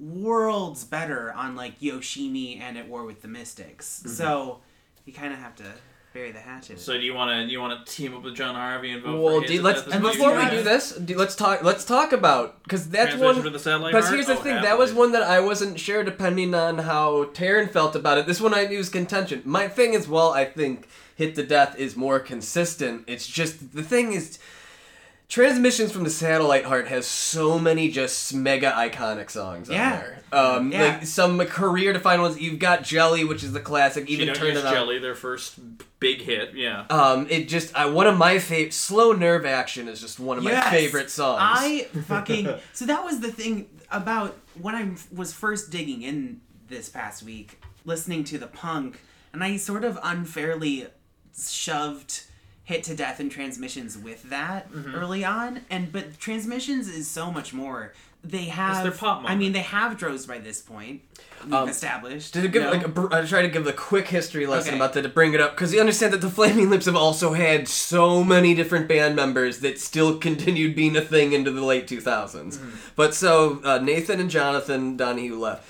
worlds 0.00 0.84
better 0.84 1.32
on 1.32 1.54
like 1.56 1.80
Yoshimi 1.80 2.60
and 2.60 2.78
At 2.78 2.88
War 2.88 3.04
with 3.04 3.22
the 3.22 3.28
Mystics. 3.28 4.00
Mm-hmm. 4.00 4.10
So 4.10 4.60
you 5.04 5.12
kind 5.12 5.32
of 5.32 5.38
have 5.38 5.54
to 5.56 5.64
bury 6.12 6.32
the 6.32 6.40
hatchet. 6.40 6.80
So 6.80 6.94
do 6.94 7.00
you 7.00 7.14
want 7.14 7.30
to 7.46 7.52
you 7.52 7.60
want 7.60 7.86
to 7.86 7.92
team 7.92 8.16
up 8.16 8.22
with 8.22 8.34
Jon 8.34 8.54
Harvey 8.54 8.92
and 8.92 9.02
vote 9.02 9.22
Well, 9.22 9.34
for 9.36 9.42
his 9.42 9.50
do, 9.50 9.56
and 9.56 9.64
let's 9.64 9.86
and 9.86 10.02
before 10.02 10.36
we 10.36 10.50
do 10.50 10.62
this, 10.62 10.92
do, 10.92 11.16
let's 11.16 11.36
talk. 11.36 11.62
Let's 11.62 11.84
talk 11.84 12.12
about 12.12 12.62
because 12.64 12.88
that's 12.88 13.14
one. 13.16 13.40
for 13.42 13.50
the 13.50 13.58
satellite 13.58 13.92
But 13.92 14.04
art? 14.04 14.14
here's 14.14 14.26
the 14.26 14.32
Oh, 14.38 14.42
thing: 14.42 14.62
that 14.62 14.78
was 14.78 14.92
one 14.92 15.12
that 15.12 15.22
I 15.22 15.40
wasn't 15.40 15.78
sure, 15.78 16.02
depending 16.02 16.54
on 16.54 16.78
how 16.78 17.24
Taran 17.26 17.70
felt 17.70 17.94
about 17.94 18.18
it. 18.18 18.26
This 18.26 18.40
one 18.40 18.54
I 18.54 18.64
knew 18.64 18.78
was 18.78 18.88
contention. 18.88 19.42
My 19.44 19.68
thing 19.68 19.94
is, 19.94 20.08
well, 20.08 20.32
I 20.32 20.44
think 20.46 20.88
"Hit 21.14 21.34
to 21.36 21.44
Death" 21.46 21.78
is 21.78 21.96
more 21.96 22.18
consistent. 22.18 23.04
It's 23.06 23.26
just 23.26 23.72
the 23.74 23.82
thing 23.82 24.12
is. 24.12 24.38
Transmissions 25.30 25.92
from 25.92 26.02
the 26.02 26.10
Satellite 26.10 26.64
Heart 26.64 26.88
has 26.88 27.06
so 27.06 27.56
many 27.56 27.88
just 27.88 28.34
mega 28.34 28.72
iconic 28.72 29.30
songs 29.30 29.70
Yeah. 29.70 29.92
on 29.92 30.00
there. 30.00 30.22
Um, 30.32 30.72
Yeah. 30.72 30.82
Like 30.82 31.06
some 31.06 31.38
career 31.46 31.92
defining 31.92 32.22
ones. 32.22 32.40
You've 32.40 32.58
got 32.58 32.82
Jelly, 32.82 33.22
which 33.22 33.44
is 33.44 33.52
the 33.52 33.60
classic. 33.60 34.08
Even 34.08 34.26
Don't 34.26 34.36
Turn 34.36 34.56
It 34.56 34.64
On. 34.64 34.72
Jelly, 34.74 34.98
their 34.98 35.14
first 35.14 35.54
big 36.00 36.20
hit. 36.22 36.54
Yeah. 36.54 36.84
Um, 36.90 37.28
it 37.30 37.48
just 37.48 37.74
I, 37.76 37.86
one 37.86 38.08
of 38.08 38.18
my 38.18 38.40
favorite. 38.40 38.74
Slow 38.74 39.12
Nerve 39.12 39.46
Action 39.46 39.86
is 39.86 40.00
just 40.00 40.18
one 40.18 40.36
of 40.36 40.42
my 40.42 40.60
favorite 40.62 41.10
songs. 41.10 41.40
I 41.40 41.84
fucking 42.08 42.52
so 42.72 42.86
that 42.86 43.04
was 43.04 43.20
the 43.20 43.30
thing 43.30 43.68
about 43.92 44.36
when 44.60 44.74
I 44.74 44.90
was 45.14 45.32
first 45.32 45.70
digging 45.70 46.02
in 46.02 46.40
this 46.68 46.88
past 46.88 47.22
week, 47.22 47.62
listening 47.84 48.24
to 48.24 48.38
the 48.38 48.48
punk, 48.48 48.98
and 49.32 49.44
I 49.44 49.58
sort 49.58 49.84
of 49.84 49.96
unfairly 50.02 50.88
shoved 51.40 52.24
hit 52.70 52.82
to 52.84 52.94
death 52.94 53.18
and 53.20 53.30
transmissions 53.30 53.92
with 53.98 54.20
that 54.30 54.70
Mm-hmm. 54.72 54.94
early 54.94 55.24
on 55.24 55.60
and 55.68 55.92
but 55.92 56.04
transmissions 56.18 56.86
is 56.88 57.06
so 57.08 57.30
much 57.30 57.52
more 57.52 57.92
they 58.22 58.44
have 58.60 58.82
their 58.84 58.92
pop 58.92 59.22
i 59.26 59.34
mean 59.34 59.52
they 59.52 59.66
have 59.78 59.96
droves 60.02 60.24
by 60.26 60.38
this 60.38 60.60
point 60.60 61.00
Um, 61.50 61.68
established 61.70 62.34
To 62.34 62.46
give 62.48 62.62
no? 62.64 62.70
like 62.70 62.84
a, 62.86 63.16
I 63.16 63.24
try 63.26 63.40
to 63.42 63.48
give 63.48 63.64
the 63.64 63.72
quick 63.72 64.06
history 64.08 64.46
lesson 64.46 64.70
Okay. 64.74 64.76
about 64.80 64.92
that 64.94 65.02
to 65.02 65.08
bring 65.08 65.32
it 65.36 65.40
up 65.40 65.52
because 65.54 65.72
you 65.74 65.80
understand 65.80 66.12
that 66.12 66.20
the 66.20 66.28
Flaming 66.38 66.68
Lips 66.68 66.84
have 66.90 66.96
also 67.06 67.32
had 67.32 67.66
so 67.66 68.22
many 68.22 68.54
different 68.54 68.86
band 68.88 69.16
members 69.16 69.60
that 69.60 69.80
still 69.80 70.18
continued 70.18 70.76
being 70.76 70.94
a 70.98 71.00
thing 71.00 71.32
into 71.32 71.50
the 71.50 71.64
late 71.72 71.86
2000s. 71.88 72.04
Mm-hmm. 72.58 72.70
But 72.94 73.14
so 73.14 73.60
uh, 73.64 73.78
Nathan 73.78 74.20
and 74.20 74.28
Jonathan 74.30 74.98
Donahue 74.98 75.38
left. 75.38 75.64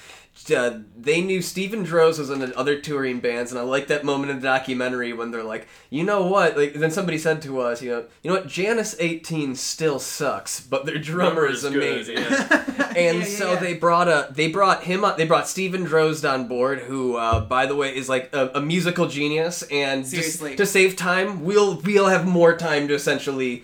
Uh, 0.50 0.80
they 0.96 1.20
knew 1.20 1.42
Steven 1.42 1.84
Drozd 1.84 2.18
was 2.18 2.30
in 2.30 2.52
other 2.54 2.80
touring 2.80 3.20
bands, 3.20 3.52
and 3.52 3.58
I 3.60 3.62
like 3.62 3.86
that 3.88 4.04
moment 4.04 4.30
in 4.30 4.36
the 4.40 4.42
documentary 4.42 5.12
when 5.12 5.30
they're 5.30 5.44
like, 5.44 5.68
you 5.90 6.02
know 6.02 6.26
what? 6.26 6.56
Like 6.56 6.72
then 6.74 6.90
somebody 6.90 7.18
said 7.18 7.42
to 7.42 7.60
us, 7.60 7.82
you 7.82 7.90
know, 7.90 8.06
you 8.22 8.30
know 8.30 8.36
what? 8.38 8.48
Janice 8.48 8.96
18 8.98 9.54
still 9.54 9.98
sucks, 9.98 10.60
but 10.60 10.86
their 10.86 10.98
drummer 10.98 11.46
is 11.46 11.62
good, 11.62 11.76
amazing. 11.76 12.16
yeah. 12.16 12.92
and 12.96 13.18
Yeah, 13.18 13.24
yeah, 13.24 13.24
so 13.24 13.52
yeah. 13.52 13.60
they 13.60 13.74
brought 13.74 14.08
a 14.08 14.28
they 14.32 14.48
brought 14.48 14.84
him 14.84 15.04
up 15.04 15.16
they 15.18 15.26
brought 15.26 15.46
Steven 15.46 15.84
Drozd 15.86 16.28
on 16.28 16.48
board 16.48 16.80
who 16.80 17.16
uh, 17.16 17.40
by 17.40 17.66
the 17.66 17.76
way 17.76 17.94
is 17.94 18.08
like 18.08 18.34
a, 18.34 18.50
a 18.54 18.60
musical 18.60 19.06
genius 19.06 19.62
and 19.70 20.02
just 20.04 20.10
Seriously. 20.12 20.56
to 20.56 20.66
save 20.66 20.96
time 20.96 21.44
we'll 21.44 21.76
we'll 21.84 22.06
have 22.08 22.26
more 22.26 22.56
time 22.56 22.88
to 22.88 22.94
essentially 22.94 23.62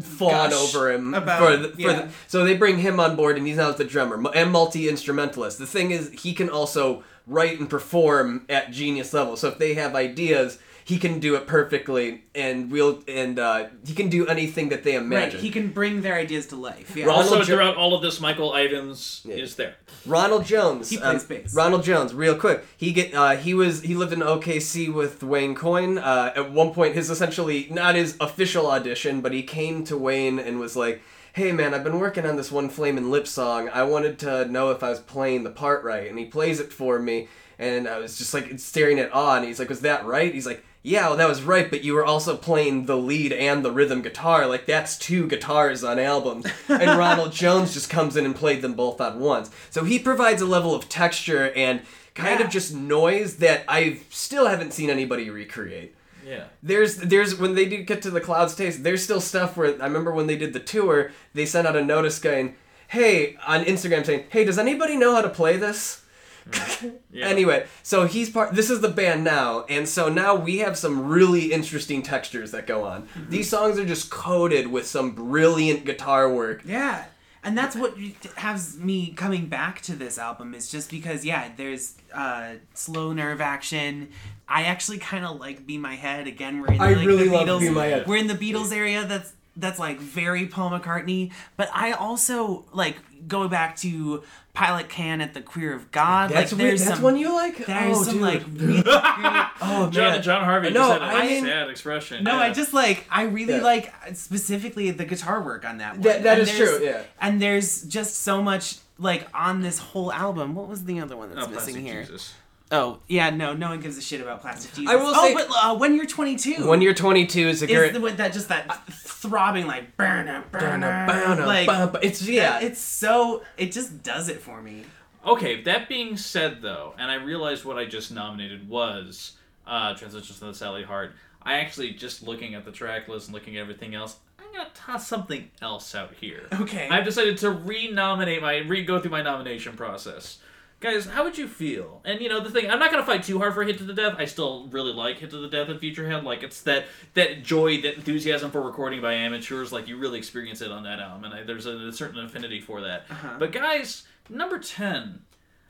fawn 0.00 0.50
Gush 0.50 0.74
over 0.74 0.92
him 0.92 1.14
about- 1.14 1.38
for 1.38 1.56
the, 1.56 1.68
for 1.70 1.80
yeah. 1.80 1.92
the, 2.02 2.10
so 2.28 2.44
they 2.44 2.56
bring 2.56 2.78
him 2.78 3.00
on 3.00 3.16
board 3.16 3.36
and 3.36 3.46
he's 3.46 3.56
now 3.56 3.72
the 3.72 3.84
drummer 3.84 4.22
and 4.34 4.52
multi 4.52 4.88
instrumentalist 4.88 5.58
the 5.58 5.66
thing 5.66 5.90
is 5.90 6.10
he 6.12 6.32
can 6.32 6.48
also 6.48 7.02
write 7.26 7.58
and 7.60 7.70
perform 7.70 8.44
at 8.48 8.72
genius 8.72 9.12
level. 9.12 9.36
So 9.36 9.48
if 9.48 9.58
they 9.58 9.74
have 9.74 9.94
ideas 9.94 10.58
he 10.90 10.98
can 10.98 11.20
do 11.20 11.36
it 11.36 11.46
perfectly 11.46 12.24
and 12.34 12.70
we'll 12.72 13.02
and 13.06 13.38
uh, 13.38 13.68
he 13.86 13.94
can 13.94 14.08
do 14.08 14.26
anything 14.26 14.70
that 14.70 14.82
they 14.82 14.96
right 14.96 15.04
imagine 15.04 15.40
he 15.40 15.50
can 15.50 15.68
bring 15.68 16.02
their 16.02 16.16
ideas 16.16 16.46
to 16.48 16.56
life 16.56 16.96
yeah 16.96 17.04
Ronald 17.04 17.26
also, 17.26 17.38
Jo- 17.38 17.44
throughout 17.54 17.76
all 17.76 17.94
of 17.94 18.02
this, 18.02 18.20
Michael 18.20 18.52
Ivins 18.54 19.24
is 19.26 19.54
there. 19.54 19.76
Ronald 20.04 20.44
Jones. 20.44 20.90
He 20.90 20.96
plays 20.96 21.24
bass. 21.24 21.54
Ronald 21.54 21.84
Jones, 21.84 22.12
real 22.12 22.34
quick. 22.34 22.64
He 22.76 22.92
get 22.92 23.14
uh, 23.14 23.36
he 23.36 23.54
was 23.54 23.82
he 23.82 23.94
lived 23.94 24.12
in 24.12 24.20
OKC 24.20 24.92
with 24.92 25.22
Wayne 25.22 25.54
Coyne. 25.54 25.98
Uh, 25.98 26.32
at 26.34 26.50
one 26.52 26.72
point, 26.72 26.94
his 26.94 27.10
essentially 27.10 27.68
not 27.70 27.94
his 27.94 28.16
official 28.20 28.66
audition, 28.70 29.20
but 29.20 29.32
he 29.32 29.42
came 29.42 29.84
to 29.84 29.96
Wayne 29.96 30.38
and 30.38 30.58
was 30.58 30.74
like, 30.76 31.02
"Hey 31.34 31.52
man, 31.52 31.74
I've 31.74 31.84
been 31.84 32.00
working 32.00 32.26
on 32.26 32.36
this 32.36 32.50
one 32.50 32.68
flame 32.68 32.96
Flamin' 32.96 33.10
Lip 33.10 33.26
song. 33.26 33.68
I 33.68 33.82
wanted 33.84 34.18
to 34.20 34.46
know 34.46 34.70
if 34.70 34.82
I 34.82 34.90
was 34.90 35.00
playing 35.00 35.44
the 35.44 35.50
part 35.50 35.84
right." 35.84 36.08
And 36.08 36.18
he 36.18 36.24
plays 36.24 36.58
it 36.60 36.72
for 36.72 36.98
me, 36.98 37.28
and 37.58 37.86
I 37.86 37.98
was 37.98 38.18
just 38.18 38.34
like 38.34 38.58
staring 38.58 38.98
at 38.98 39.14
awe. 39.14 39.36
And 39.36 39.44
he's 39.46 39.58
like, 39.58 39.68
"Was 39.68 39.82
that 39.82 40.04
right?" 40.04 40.32
He's 40.34 40.46
like. 40.46 40.64
Yeah, 40.82 41.08
well, 41.08 41.16
that 41.18 41.28
was 41.28 41.42
right, 41.42 41.68
but 41.68 41.84
you 41.84 41.92
were 41.92 42.04
also 42.06 42.36
playing 42.38 42.86
the 42.86 42.96
lead 42.96 43.32
and 43.34 43.62
the 43.62 43.70
rhythm 43.70 44.00
guitar. 44.00 44.46
Like, 44.46 44.64
that's 44.64 44.96
two 44.98 45.26
guitars 45.26 45.84
on 45.84 45.98
albums. 45.98 46.46
And 46.68 46.98
Ronald 46.98 47.32
Jones 47.32 47.74
just 47.74 47.90
comes 47.90 48.16
in 48.16 48.24
and 48.24 48.34
played 48.34 48.62
them 48.62 48.72
both 48.72 48.98
at 49.00 49.16
once. 49.16 49.50
So 49.68 49.84
he 49.84 49.98
provides 49.98 50.40
a 50.40 50.46
level 50.46 50.74
of 50.74 50.88
texture 50.88 51.52
and 51.54 51.82
kind 52.14 52.40
Yeah. 52.40 52.46
of 52.46 52.50
just 52.52 52.74
noise 52.74 53.36
that 53.36 53.64
I 53.68 54.00
still 54.08 54.46
haven't 54.46 54.72
seen 54.72 54.88
anybody 54.88 55.28
recreate. 55.28 55.94
Yeah. 56.26 56.44
There's 56.62 56.96
there's 56.96 57.34
when 57.38 57.54
they 57.56 57.66
do 57.66 57.82
get 57.82 58.02
to 58.02 58.10
the 58.10 58.20
Clouds 58.20 58.54
Taste, 58.54 58.82
there's 58.82 59.02
still 59.02 59.20
stuff 59.20 59.56
where 59.56 59.80
I 59.82 59.86
remember 59.86 60.12
when 60.12 60.26
they 60.28 60.36
did 60.36 60.52
the 60.52 60.60
tour, 60.60 61.10
they 61.34 61.44
sent 61.44 61.66
out 61.66 61.76
a 61.76 61.84
notice 61.84 62.18
going, 62.18 62.56
"Hey," 62.88 63.36
on 63.46 63.64
Instagram 63.64 64.04
saying, 64.06 64.24
"Hey, 64.28 64.44
does 64.44 64.58
anybody 64.58 64.96
know 64.96 65.14
how 65.14 65.22
to 65.22 65.28
play 65.30 65.56
this?" 65.56 66.02
Yeah. 67.12 67.26
Anyway, 67.26 67.66
so 67.82 68.06
he's 68.06 68.30
part. 68.30 68.54
This 68.54 68.70
is 68.70 68.80
the 68.80 68.88
band 68.88 69.24
now, 69.24 69.64
and 69.68 69.88
so 69.88 70.08
now 70.08 70.34
we 70.36 70.58
have 70.58 70.78
some 70.78 71.08
really 71.08 71.52
interesting 71.52 72.02
textures 72.02 72.52
that 72.52 72.66
go 72.66 72.84
on. 72.84 73.08
These 73.28 73.50
songs 73.50 73.78
are 73.78 73.84
just 73.84 74.10
coated 74.10 74.68
with 74.68 74.86
some 74.86 75.10
brilliant 75.10 75.84
guitar 75.84 76.32
work. 76.32 76.62
Yeah. 76.64 77.04
And 77.42 77.56
that's 77.56 77.74
what 77.74 77.96
has 78.36 78.78
me 78.78 79.12
coming 79.12 79.46
back 79.46 79.80
to 79.82 79.96
this 79.96 80.18
album 80.18 80.54
is 80.54 80.70
just 80.70 80.90
because 80.90 81.24
yeah, 81.24 81.50
there's 81.56 81.96
uh, 82.14 82.54
slow 82.74 83.12
nerve 83.12 83.40
action. 83.40 84.10
I 84.46 84.64
actually 84.64 84.98
kind 84.98 85.24
of 85.24 85.40
like 85.40 85.66
"Be 85.66 85.78
My 85.78 85.94
Head" 85.96 86.26
again. 86.26 86.60
We're 86.60 86.74
in 86.74 86.80
I 86.80 86.92
like, 86.92 87.06
really 87.06 87.28
the 87.28 87.34
love 87.34 87.48
Beatles. 87.48 87.60
Be 87.60 87.70
My 87.70 87.86
Head. 87.86 88.06
We're 88.06 88.18
in 88.18 88.26
the 88.26 88.34
Beatles 88.34 88.72
area. 88.72 89.06
That's 89.06 89.32
that's 89.56 89.78
like 89.78 89.98
very 89.98 90.46
Paul 90.46 90.70
McCartney. 90.70 91.32
But 91.56 91.70
I 91.74 91.92
also 91.92 92.64
like 92.72 92.96
go 93.28 93.48
back 93.48 93.76
to 93.76 94.22
Pilot 94.54 94.88
Can 94.88 95.20
at 95.20 95.34
the 95.34 95.42
Queer 95.42 95.74
of 95.74 95.90
God. 95.90 96.30
That's 96.30 96.52
like 96.52 96.58
weird. 96.58 96.70
there's 96.70 96.84
That's 96.84 96.96
some 96.96 97.02
one 97.04 97.16
you 97.16 97.32
like. 97.32 97.56
there's 97.66 97.96
oh, 97.98 98.02
some 98.02 98.14
dude. 98.14 98.22
like 98.22 98.42
really 98.54 98.82
oh 98.86 99.88
Jon, 99.92 100.12
man. 100.12 100.22
Jon 100.22 100.44
Harvey 100.44 100.70
No, 100.70 100.88
just 100.88 100.92
had 100.92 101.02
a 101.02 101.04
I 101.04 101.26
mean- 101.26 101.44
sad 101.44 101.68
expression. 101.70 102.24
No, 102.24 102.32
yeah. 102.36 102.40
I 102.40 102.52
just 102.52 102.72
like 102.72 103.04
I 103.10 103.22
really 103.24 103.54
Yeah. 103.54 103.62
like 103.62 103.92
specifically 104.14 104.90
the 104.90 105.04
guitar 105.04 105.42
work 105.42 105.64
on 105.64 105.78
that 105.78 105.92
one. 105.94 106.02
That- 106.02 106.22
that 106.22 106.38
And 106.38 106.48
there's- 106.48 106.78
true, 106.78 106.84
yeah. 106.86 107.02
And 107.20 107.40
there's 107.42 107.82
just 107.82 108.16
so 108.22 108.42
much 108.42 108.76
like 108.98 109.26
on 109.34 109.60
this 109.62 109.78
whole 109.78 110.12
album. 110.12 110.54
What 110.54 110.68
was 110.68 110.84
the 110.84 111.00
other 111.00 111.16
one 111.16 111.34
that's 111.34 111.46
Oh, 111.46 111.50
missing 111.50 111.76
here? 111.84 112.02
Jesus. 112.02 112.34
Oh 112.72 113.00
yeah, 113.08 113.30
no, 113.30 113.52
no 113.52 113.70
one 113.70 113.80
gives 113.80 113.98
a 113.98 114.00
shit 114.00 114.20
about 114.20 114.40
plastic 114.40 114.72
Jesus. 114.74 114.90
I 114.90 114.96
will 114.96 115.12
oh, 115.14 115.26
say- 115.26 115.34
but 115.34 115.48
uh, 115.50 115.76
when 115.76 115.96
you're 115.96 116.06
22, 116.06 116.68
When 116.68 116.80
you're 116.80 116.94
22 116.94 117.48
is 117.48 117.62
a 117.62 117.66
is 117.66 117.76
great. 117.76 117.92
the, 117.92 117.98
that 118.16 118.32
just 118.32 118.48
that 118.48 118.86
throbbing 118.92 119.66
like 119.66 119.96
burner, 119.96 120.44
burner, 120.52 121.06
Bow-na, 121.06 121.46
like 121.46 121.66
bow-na. 121.66 121.98
It's 122.02 122.22
yeah. 122.22 122.60
it's 122.60 122.80
so 122.80 123.42
it 123.56 123.72
just 123.72 124.02
does 124.02 124.28
it 124.28 124.40
for 124.40 124.62
me. 124.62 124.84
Okay, 125.24 125.62
that 125.62 125.88
being 125.88 126.16
said, 126.16 126.62
though, 126.62 126.94
and 126.98 127.10
I 127.10 127.16
realized 127.16 127.64
what 127.64 127.76
I 127.76 127.84
just 127.84 128.10
nominated 128.10 128.68
was 128.68 129.32
uh, 129.66 129.94
Transitions 129.94 130.38
to 130.38 130.46
the 130.46 130.54
Sally 130.54 130.82
Hart. 130.82 131.12
I 131.42 131.54
actually, 131.54 131.92
just 131.92 132.22
looking 132.22 132.54
at 132.54 132.64
the 132.64 132.72
track 132.72 133.08
list 133.08 133.28
and 133.28 133.34
looking 133.34 133.56
at 133.56 133.60
everything 133.60 133.94
else, 133.94 134.16
I'm 134.38 134.52
going 134.52 134.64
to 134.66 134.72
toss 134.72 135.06
something 135.06 135.50
else 135.60 135.94
out 135.94 136.14
here. 136.20 136.46
Okay. 136.60 136.88
I've 136.90 137.04
decided 137.04 137.38
to 137.38 137.50
re-nominate 137.50 138.40
my, 138.42 138.58
re-go 138.58 138.98
through 138.98 139.10
my 139.10 139.22
nomination 139.22 139.76
process. 139.76 140.38
Guys, 140.80 141.04
how 141.04 141.24
would 141.24 141.36
you 141.36 141.46
feel? 141.46 142.00
And 142.06 142.22
you 142.22 142.28
know 142.30 142.40
the 142.40 142.50
thing, 142.50 142.70
I'm 142.70 142.78
not 142.78 142.90
gonna 142.90 143.04
fight 143.04 143.22
too 143.22 143.38
hard 143.38 143.52
for 143.52 143.62
Hit 143.62 143.76
to 143.78 143.84
the 143.84 143.92
Death. 143.92 144.14
I 144.18 144.24
still 144.24 144.66
really 144.68 144.94
like 144.94 145.18
Hit 145.18 145.28
to 145.30 145.36
the 145.36 145.48
Death 145.48 145.68
and 145.68 145.78
Futurehead. 145.78 146.24
Like 146.24 146.42
it's 146.42 146.62
that 146.62 146.86
that 147.12 147.42
joy, 147.42 147.82
that 147.82 147.96
enthusiasm 147.96 148.50
for 148.50 148.62
recording 148.62 149.02
by 149.02 149.12
amateurs. 149.12 149.72
Like 149.72 149.88
you 149.88 149.98
really 149.98 150.18
experience 150.18 150.62
it 150.62 150.72
on 150.72 150.84
that 150.84 150.98
album, 150.98 151.24
and 151.24 151.34
I, 151.34 151.42
there's 151.42 151.66
a, 151.66 151.76
a 151.76 151.92
certain 151.92 152.24
affinity 152.24 152.60
for 152.62 152.80
that. 152.80 153.04
Uh-huh. 153.10 153.36
But 153.38 153.52
guys, 153.52 154.04
number 154.30 154.58
ten, 154.58 155.20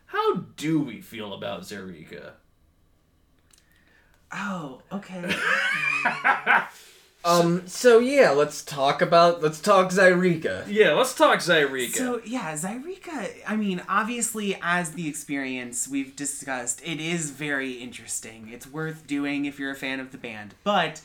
how 0.07 0.37
do 0.57 0.79
we 0.79 1.01
feel 1.01 1.35
about 1.35 1.63
Zaireeka? 1.63 2.33
Oh, 4.33 4.81
okay. 4.93 5.35
Hmm. 6.03 6.99
Um. 7.25 7.66
So 7.66 7.99
yeah, 7.99 8.31
let's 8.31 8.64
talk 8.64 9.03
about 9.03 9.43
let's 9.43 9.61
talk 9.61 9.91
Zaireeka. 9.91 10.64
Yeah, 10.68 10.93
let's 10.93 11.14
talk 11.14 11.41
Zaireeka. 11.41 11.97
So 11.97 12.21
yeah, 12.25 12.55
Zaireeka. 12.55 13.31
I 13.47 13.57
mean, 13.57 13.83
obviously, 13.89 14.59
as 14.62 14.93
the 14.93 15.07
experience 15.07 15.87
we've 15.87 16.16
discussed, 16.16 16.81
it 16.83 16.99
is 16.99 17.31
very 17.31 17.73
interesting. 17.73 18.49
It's 18.51 18.66
worth 18.66 19.07
doing 19.07 19.45
if 19.45 19.59
you're 19.59 19.73
a 19.73 19.77
fan 19.77 20.01
of 20.01 20.12
the 20.12 20.18
band. 20.18 20.55
But 20.64 21.03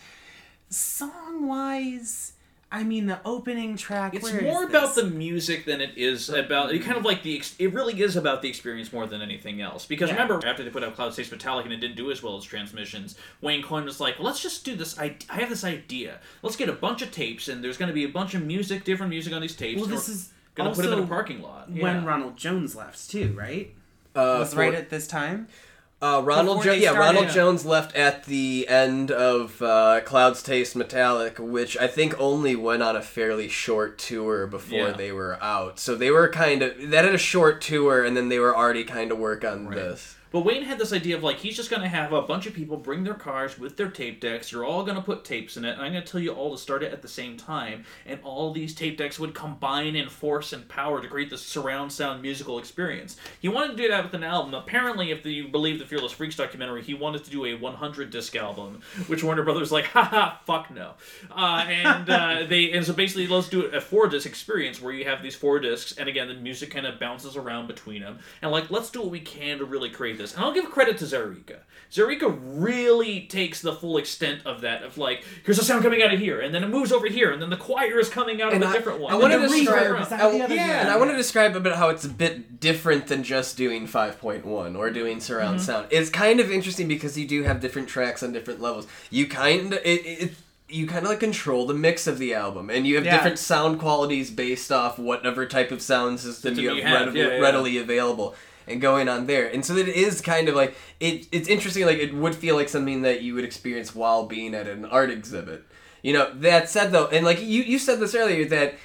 song-wise, 0.70 2.34
I 2.76 2.84
mean, 2.84 3.06
the 3.06 3.20
opening 3.24 3.78
track. 3.78 4.14
It's 4.14 4.24
where 4.24 4.38
is 4.38 4.44
more 4.44 4.64
about 4.66 4.94
this? 4.96 5.04
the 5.04 5.10
music 5.10 5.66
than 5.66 5.80
it 5.80 5.92
is 5.98 6.28
about. 6.30 6.74
It 6.74 6.80
kind 6.84 6.98
of 6.98 7.06
like 7.06 7.24
the. 7.24 7.42
It 7.58 7.74
really 7.74 8.02
is 8.02 8.16
about 8.18 8.42
the 8.42 8.50
experience 8.50 8.92
more 8.92 9.08
than 9.08 9.22
anything 9.22 9.62
else. 9.62 9.86
Because 9.86 10.10
Yeah. 10.10 10.16
remember, 10.22 10.46
after 10.46 10.64
they 10.64 10.70
put 10.70 10.84
out 10.84 10.94
Cloud 10.96 11.14
States 11.14 11.32
Metallic 11.32 11.64
and 11.66 11.74
it 11.74 11.78
didn't 11.78 11.96
do 11.96 12.12
as 12.12 12.22
well 12.22 12.36
as 12.38 12.44
Transmissions, 12.44 13.16
Wayne 13.42 13.64
Coyne 13.64 13.86
was 13.86 14.00
like, 14.02 14.20
"Let's 14.20 14.42
just 14.42 14.66
do 14.66 14.76
this. 14.76 15.00
I, 15.00 15.16
I 15.30 15.36
have 15.36 15.50
this 15.50 15.64
idea. 15.64 16.20
Let's 16.42 16.56
get 16.58 16.68
a 16.68 16.74
bunch 16.74 17.02
of 17.02 17.12
tapes, 17.12 17.48
and 17.48 17.64
there's 17.64 17.78
going 17.78 17.88
to 17.90 17.94
be 17.96 18.04
a 18.04 18.10
bunch 18.10 18.34
of 18.34 18.44
music, 18.44 18.84
different 18.84 19.10
music 19.10 19.34
on 19.34 19.42
these 19.42 19.56
tapes. 19.56 19.78
Well, 19.80 19.86
and 19.90 19.94
this 19.98 20.08
we're 20.10 20.14
is 20.16 20.30
gonna 20.56 20.74
put 20.76 20.84
them 20.84 21.00
in 21.00 21.06
a 21.06 21.08
parking 21.08 21.42
lot." 21.42 21.70
when 21.70 21.78
Yeah. 21.80 22.06
Ronald 22.06 22.36
Jones 22.36 22.76
left 22.76 23.10
too, 23.10 23.34
right? 23.38 23.74
Uh, 24.16 24.38
Was 24.40 24.54
for- 24.54 24.60
right 24.60 24.74
at 24.74 24.90
this 24.90 25.08
time. 25.08 25.48
Uh, 26.06 26.22
Ronald 26.22 26.64
Jones, 26.64 26.82
yeah, 26.82 26.92
Ronald. 26.92 27.30
Jones 27.30 27.66
left 27.66 27.96
at 27.96 28.26
the 28.26 28.68
end 28.70 29.10
of 29.10 29.60
uh, 29.62 30.02
Clouds 30.06 30.44
Taste 30.44 30.76
Metallic, 30.76 31.38
which 31.40 31.76
I 31.78 31.88
think 31.88 32.14
only 32.20 32.56
went 32.56 32.84
on 32.84 32.96
a 32.96 33.02
fairly 33.02 33.48
short 33.50 33.98
tour 33.98 34.46
before 34.46 34.78
Yeah. 34.78 34.92
they 34.92 35.12
were 35.12 35.42
out. 35.42 35.80
So 35.80 35.96
they 35.96 36.12
were 36.12 36.30
kind 36.30 36.62
of 36.62 36.90
that 36.92 37.06
had 37.06 37.16
a 37.16 37.20
short 37.20 37.60
tour, 37.62 38.04
and 38.04 38.16
then 38.16 38.30
they 38.30 38.38
were 38.40 38.56
already 38.56 38.84
kind 38.84 39.12
of 39.12 39.18
work 39.18 39.44
on 39.44 39.72
this. 39.72 40.15
But 40.36 40.44
Wayne 40.44 40.64
had 40.64 40.80
this 40.80 40.92
idea 40.92 41.16
of 41.16 41.24
like 41.24 41.38
he's 41.38 41.56
just 41.56 41.70
gonna 41.70 41.88
have 41.88 42.12
a 42.12 42.22
bunch 42.22 42.46
of 42.46 42.54
people 42.54 42.76
bring 42.76 43.06
their 43.06 43.14
cars 43.14 43.58
with 43.58 43.78
their 43.78 43.88
tape 43.88 44.20
decks. 44.20 44.52
You're 44.52 44.66
all 44.66 44.84
gonna 44.84 45.02
put 45.02 45.24
tapes 45.24 45.56
in 45.56 45.64
it, 45.64 45.76
and 45.76 45.82
I'm 45.82 45.94
gonna 45.94 46.04
tell 46.04 46.20
you 46.20 46.34
all 46.34 46.52
to 46.52 46.62
start 46.62 46.84
it 46.84 46.92
at 46.92 47.02
the 47.02 47.08
same 47.08 47.38
time. 47.38 47.86
And 48.06 48.20
all 48.22 48.52
these 48.52 48.76
tape 48.76 48.98
decks 48.98 49.18
would 49.18 49.34
combine 49.34 49.96
in 49.96 50.10
force 50.10 50.52
and 50.52 50.68
power 50.68 51.02
to 51.02 51.08
create 51.08 51.30
this 51.30 51.42
surround 51.42 51.94
sound 51.94 52.22
musical 52.22 52.60
experience. 52.60 53.16
He 53.40 53.48
wanted 53.48 53.78
to 53.78 53.84
do 53.84 53.88
that 53.88 54.04
with 54.04 54.14
an 54.14 54.26
album. 54.26 54.54
Apparently, 54.54 55.10
if 55.10 55.26
you 55.26 55.48
believe 55.48 55.80
the 55.80 55.86
Fearless 55.86 56.12
Freaks 56.12 56.36
documentary, 56.36 56.84
he 56.84 56.94
wanted 56.94 57.24
to 57.24 57.32
do 57.32 57.46
a 57.46 57.54
100 57.54 58.10
disc 58.10 58.36
album, 58.36 58.82
which 59.08 59.24
Warner 59.24 59.44
Brothers 59.44 59.72
like, 59.72 59.86
haha, 59.86 60.36
fuck 60.46 60.70
no. 60.70 60.96
Uh, 61.32 61.66
and 61.70 62.10
uh, 62.10 62.44
they 62.50 62.74
and 62.74 62.86
so 62.86 62.92
basically 62.92 63.28
let's 63.28 63.48
do 63.48 63.68
a 63.68 63.80
four 63.80 64.10
disc 64.10 64.26
experience 64.26 64.82
where 64.82 64.92
you 64.92 65.06
have 65.06 65.24
these 65.24 65.38
four 65.38 65.60
discs, 65.60 65.94
and 65.94 66.10
again 66.10 66.28
the 66.28 66.34
music 66.34 66.72
kind 66.72 66.86
of 66.86 67.00
bounces 67.00 67.38
around 67.38 67.68
between 67.68 68.02
them, 68.02 68.20
and 68.42 68.52
like 68.52 68.70
let's 68.70 68.90
do 68.90 69.00
what 69.00 69.12
we 69.12 69.22
can 69.22 69.60
to 69.60 69.64
really 69.64 69.90
create 69.90 70.18
this. 70.18 70.25
And 70.34 70.44
I'll 70.44 70.54
give 70.54 70.66
credit 70.72 70.98
to 71.00 71.06
Zaireeka. 71.06 71.58
Zaireeka 71.92 72.38
really 72.42 73.22
takes 73.28 73.62
the 73.62 73.74
full 73.74 73.98
extent 73.98 74.42
of 74.46 74.62
that. 74.62 74.84
Of 74.84 74.98
like, 74.98 75.24
here's 75.46 75.60
a 75.60 75.64
sound 75.64 75.84
coming 75.84 76.02
out 76.02 76.14
of 76.14 76.20
here, 76.20 76.42
and 76.42 76.54
then 76.54 76.64
it 76.64 76.68
moves 76.68 76.92
over 76.92 77.08
here, 77.08 77.32
and 77.32 77.42
then 77.42 77.50
the 77.50 77.58
choir 77.58 78.00
is 78.00 78.10
coming 78.10 78.42
out 78.42 78.54
And 78.54 78.64
of 78.64 78.70
a 78.70 78.74
I- 78.74 78.78
different 78.78 79.00
one. 79.02 79.12
I 79.12 79.16
and 79.16 79.22
wanted 79.22 79.42
then 79.42 79.50
to 79.50 79.56
describe- 79.56 79.92
around. 79.92 80.02
is 80.02 80.12
I- 80.12 80.32
yeah, 80.32 80.48
yeah. 80.54 80.82
and 80.82 80.90
I 80.90 80.98
want 80.98 81.12
to 81.12 81.18
describe 81.18 81.56
a 81.56 81.60
bit 81.60 81.74
how 81.76 81.90
it's 81.90 82.04
a 82.04 82.10
bit 82.10 82.60
different 82.60 83.08
than 83.08 83.24
just 83.24 83.56
doing 83.56 83.88
5.1 83.88 84.76
or 84.76 84.90
doing 84.90 85.20
surround 85.20 85.58
Mm-hmm. 85.60 85.66
sound. 85.66 85.88
It's 85.92 86.10
kind 86.10 86.40
of 86.40 86.52
interesting 86.52 86.88
because 86.88 87.18
you 87.18 87.28
do 87.28 87.44
have 87.44 87.60
different 87.62 87.88
tracks 87.88 88.24
on 88.24 88.34
different 88.34 88.62
levels. 88.62 88.88
You 89.12 89.28
kind 89.28 89.74
of 89.74 89.80
it, 89.86 90.06
it 90.06 90.34
you 90.68 90.88
kind 90.88 91.06
of 91.06 91.12
like 91.12 91.20
control 91.20 91.68
the 91.68 91.76
mix 91.76 92.08
of 92.08 92.18
the 92.18 92.34
album, 92.34 92.72
and 92.72 92.88
you 92.88 92.96
have 92.96 93.06
Yeah. 93.06 93.16
different 93.18 93.38
sound 93.38 93.80
qualities 93.80 94.32
based 94.32 94.72
off 94.72 94.98
whatever 94.98 95.46
type 95.46 95.72
of 95.72 95.80
sound 95.82 96.20
system 96.20 96.56
System 96.56 96.64
you 96.64 96.70
have, 96.70 96.78
you 96.78 96.84
have, 96.84 97.00
readily, 97.02 97.20
yeah, 97.22 97.28
yeah. 97.28 97.40
readily 97.40 97.78
available. 97.78 98.36
And 98.68 98.82
going 98.82 99.08
on 99.08 99.28
there, 99.28 99.48
and 99.48 99.64
so 99.64 99.76
that 99.76 99.88
it 99.88 99.96
is 99.96 100.22
kind 100.22 100.50
of 100.50 100.56
like 100.56 100.76
it. 101.00 101.28
It's 101.32 101.48
interesting. 101.48 101.86
Like 101.86 102.00
it 102.00 102.16
would 102.16 102.34
feel 102.34 102.56
like 102.56 102.68
something 102.68 103.04
that 103.04 103.22
you 103.22 103.36
would 103.36 103.44
experience 103.44 103.94
while 103.94 104.26
being 104.26 104.56
at 104.56 104.68
an 104.68 104.86
art 104.86 105.12
exhibit. 105.12 105.64
You 106.02 106.14
know. 106.14 106.32
That 106.34 106.70
said, 106.70 106.92
though, 106.92 107.08
and 107.08 107.26
like 107.26 107.42
you, 107.42 107.62
you 107.62 107.78
said 107.78 108.00
this 108.00 108.16
earlier 108.16 108.46
that 108.46 108.76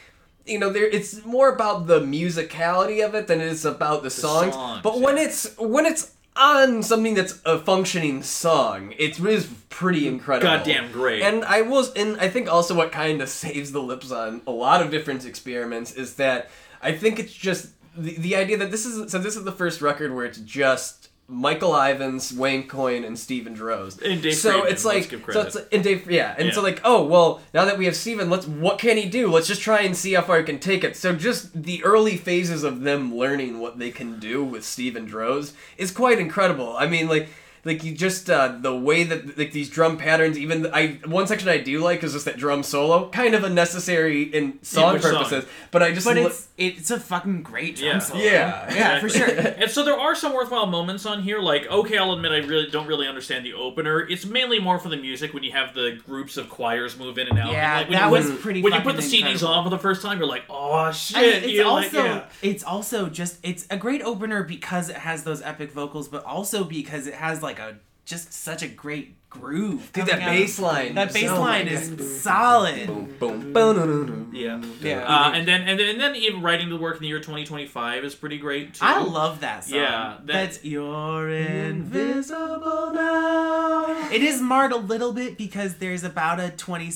you 0.45 0.59
know 0.59 0.71
there 0.71 0.87
it's 0.87 1.25
more 1.25 1.53
about 1.53 1.87
the 1.87 2.01
musicality 2.01 3.05
of 3.05 3.15
it 3.15 3.27
than 3.27 3.41
it 3.41 3.47
is 3.47 3.65
about 3.65 4.03
the, 4.03 4.11
songs. 4.11 4.55
songs, 4.55 4.81
But 4.83 5.01
when 5.01 5.17
it's 5.17 5.57
when 5.57 5.87
it's 5.87 6.13
on 6.37 6.83
something 6.83 7.15
that's 7.15 7.41
a 7.45 7.59
functioning 7.59 8.23
song, 8.23 8.95
it 8.99 9.19
is 9.21 9.49
pretty 9.69 10.07
incredible. 10.07 10.57
Goddamn 10.57 10.93
great. 10.93 11.23
And 11.23 11.45
I 11.45 11.63
was 11.63 11.93
and 11.95 12.21
I 12.21 12.29
think 12.29 12.51
also 12.51 12.75
what 12.75 12.93
kind 12.93 13.21
of 13.21 13.29
saves 13.43 13.73
the 13.73 13.83
lips 13.83 14.11
on 14.11 14.43
a 14.47 14.51
lot 14.51 14.83
of 14.83 14.91
different 14.91 15.25
experiments 15.25 15.93
is 15.93 16.17
that 16.17 16.51
I 16.83 16.93
think 16.93 17.19
it's 17.19 17.33
just 17.33 17.69
the, 17.97 18.17
the 18.19 18.37
idea 18.37 18.57
that 18.57 18.71
this 18.71 18.87
is 18.87 19.11
so 19.11 19.19
this 19.19 19.37
is 19.37 19.45
the 19.45 19.53
first 19.53 19.81
record 19.81 20.15
where 20.15 20.25
it's 20.25 20.39
just 20.39 21.09
Michael 21.31 21.77
Ivins, 21.77 22.33
Wayne 22.33 22.67
Coyne, 22.67 23.05
and 23.05 23.17
Steven 23.17 23.55
Drozd. 23.55 24.03
And 24.03 24.21
Dave 24.21 24.35
so 24.35 24.63
Fridmann, 24.63 24.71
it's 24.71 24.85
like 24.85 25.05
so 25.31 25.41
it's 25.43 25.57
and 25.73 25.85
Dave 25.85 26.11
yeah 26.11 26.35
and 26.37 26.53
so 26.53 26.61
like 26.61 26.81
oh 26.85 27.05
well 27.05 27.41
now 27.55 27.65
that 27.65 27.79
we 27.79 27.85
have 27.85 27.95
Steven 27.95 28.29
let's 28.29 28.47
what 28.47 28.79
can 28.79 28.97
he 28.97 29.09
do? 29.09 29.31
Let's 29.31 29.47
just 29.47 29.63
try 29.63 29.83
and 29.83 29.97
see 29.97 30.15
how 30.15 30.23
far 30.23 30.39
he 30.39 30.45
can 30.45 30.59
take 30.59 30.83
it. 30.83 30.97
So 30.97 31.15
just 31.15 31.63
the 31.63 31.85
early 31.85 32.17
phases 32.17 32.65
of 32.65 32.81
them 32.81 33.15
learning 33.15 33.61
what 33.61 33.79
they 33.79 33.91
can 33.91 34.19
do 34.19 34.45
with 34.45 34.65
Steven 34.65 35.09
Drozd 35.09 35.53
is 35.79 35.93
quite 35.93 36.19
incredible. 36.19 36.77
I 36.77 36.89
mean 36.89 37.09
like 37.09 37.29
like 37.65 37.85
you 37.85 37.93
just 37.95 38.31
uh, 38.31 38.57
the 38.61 38.75
way 38.75 39.05
that 39.05 39.37
like 39.39 39.53
these 39.53 39.69
drum 39.71 39.97
patterns 39.99 40.39
even 40.39 40.67
I 40.73 40.99
one 41.07 41.27
section 41.27 41.49
I 41.49 41.59
do 41.59 41.81
like 41.81 42.03
is 42.03 42.13
just 42.15 42.25
that 42.25 42.37
drum 42.39 42.63
solo 42.63 43.09
kind 43.11 43.35
of 43.35 43.45
unnecessary 43.45 44.23
in 44.23 44.63
song 44.63 44.95
which 44.95 45.03
song? 45.03 45.13
purposes 45.25 45.45
but 45.71 45.83
I 45.83 45.93
just 45.93 46.07
But 46.07 46.17
lo- 46.17 46.27
it's 46.27 46.49
it's 46.57 46.91
a 46.91 46.99
fucking 47.01 47.43
great 47.43 47.77
drum 47.77 47.89
Yeah. 47.89 47.99
solo. 48.01 48.21
Yeah. 48.23 48.75
yeah, 48.75 49.01
for 49.01 49.09
sure. 49.09 49.27
and 49.29 49.71
so 49.71 49.85
there 49.85 49.99
are 49.99 50.15
some 50.15 50.33
worthwhile 50.35 50.67
moments 50.67 51.07
on 51.07 51.23
here. 51.23 51.39
Like, 51.39 51.67
okay, 51.71 51.97
I'll 51.97 52.13
admit 52.13 52.33
I 52.33 52.39
really 52.39 52.69
don't 52.71 52.87
really 52.87 53.09
understand 53.09 53.47
the 53.47 53.55
opener. 53.55 54.01
It's 54.01 54.27
mainly 54.27 54.59
more 54.59 54.79
for 54.79 54.91
the 54.91 54.97
music 54.99 55.33
when 55.33 55.43
you 55.43 55.53
have 55.53 55.73
the 55.75 55.99
groups 56.07 56.37
of 56.37 56.51
choirs 56.51 56.99
move 56.99 57.17
in 57.19 57.29
and 57.29 57.39
out. 57.39 57.53
Yeah, 57.53 57.79
and 57.81 57.81
like, 57.81 57.89
when 57.91 57.99
that 57.99 58.07
you, 58.07 58.13
was 58.13 58.27
when- 58.29 58.39
pretty 58.39 58.63
When 58.63 58.73
you 58.75 58.81
put 58.81 58.97
the 58.97 59.03
fucking 59.03 59.25
CDs 59.37 59.47
on 59.47 59.65
for 59.65 59.71
the 59.71 59.79
first 59.79 60.03
time, 60.03 60.19
you're 60.19 60.27
like, 60.29 60.45
oh 60.51 60.91
shit! 60.93 61.17
And 61.37 61.45
it's 61.45 61.53
You're 61.55 61.65
like, 61.67 61.85
also 61.87 62.05
yeah. 62.05 62.25
it's 62.43 62.63
also 62.65 63.09
just 63.09 63.39
it's 63.43 63.67
a 63.71 63.77
great 63.79 64.03
opener 64.03 64.43
because 64.43 64.91
it 64.91 64.97
has 64.97 65.25
those 65.25 65.41
epic 65.41 65.73
vocals, 65.73 66.09
but 66.09 66.25
also 66.25 66.65
because 66.65 67.07
it 67.07 67.15
has 67.15 67.43
like 67.43 67.50
a 67.59 67.77
just 68.05 68.33
such 68.33 68.63
a 68.63 68.69
great 68.69 69.17
groove. 69.31 69.93
Dude, 69.93 70.07
that 70.07 70.21
out. 70.21 70.31
bass 70.31 70.59
line 70.59 70.97
That 70.97 71.09
is- 71.09 71.15
bass 71.15 71.31
oh 71.31 71.41
line 71.41 71.67
God. 71.67 71.73
is 71.75 72.21
solid. 72.21 72.87
boom 72.89 73.15
boom 73.21 73.53
boom 73.53 74.31
Yeah. 74.35 74.61
Yeah. 74.81 75.05
Uh, 75.07 75.31
and 75.33 75.47
then 75.47 75.61
and 75.69 75.79
then, 75.79 75.89
and 75.91 76.01
then 76.01 76.17
even 76.17 76.43
writing 76.43 76.69
the 76.71 76.77
work 76.77 76.97
in 76.97 77.03
the 77.03 77.09
year 77.09 77.21
2025 77.21 78.05
is 78.05 78.15
pretty 78.17 78.39
great 78.39 78.75
too. 78.75 78.81
I 78.85 79.01
love 79.03 79.41
that 79.41 79.65
song. 79.65 79.79
Yeah, 79.79 80.17
that- 80.19 80.27
that's 80.27 80.65
you're 80.65 81.29
invisible 81.31 82.93
now. 82.95 84.09
It 84.11 84.23
is 84.23 84.41
marred 84.41 84.73
a 84.73 84.77
little 84.77 85.13
bit 85.13 85.39
because 85.39 85.77
there's 85.77 86.03
about 86.05 86.41
a 86.41 86.51
twenty 86.51 86.91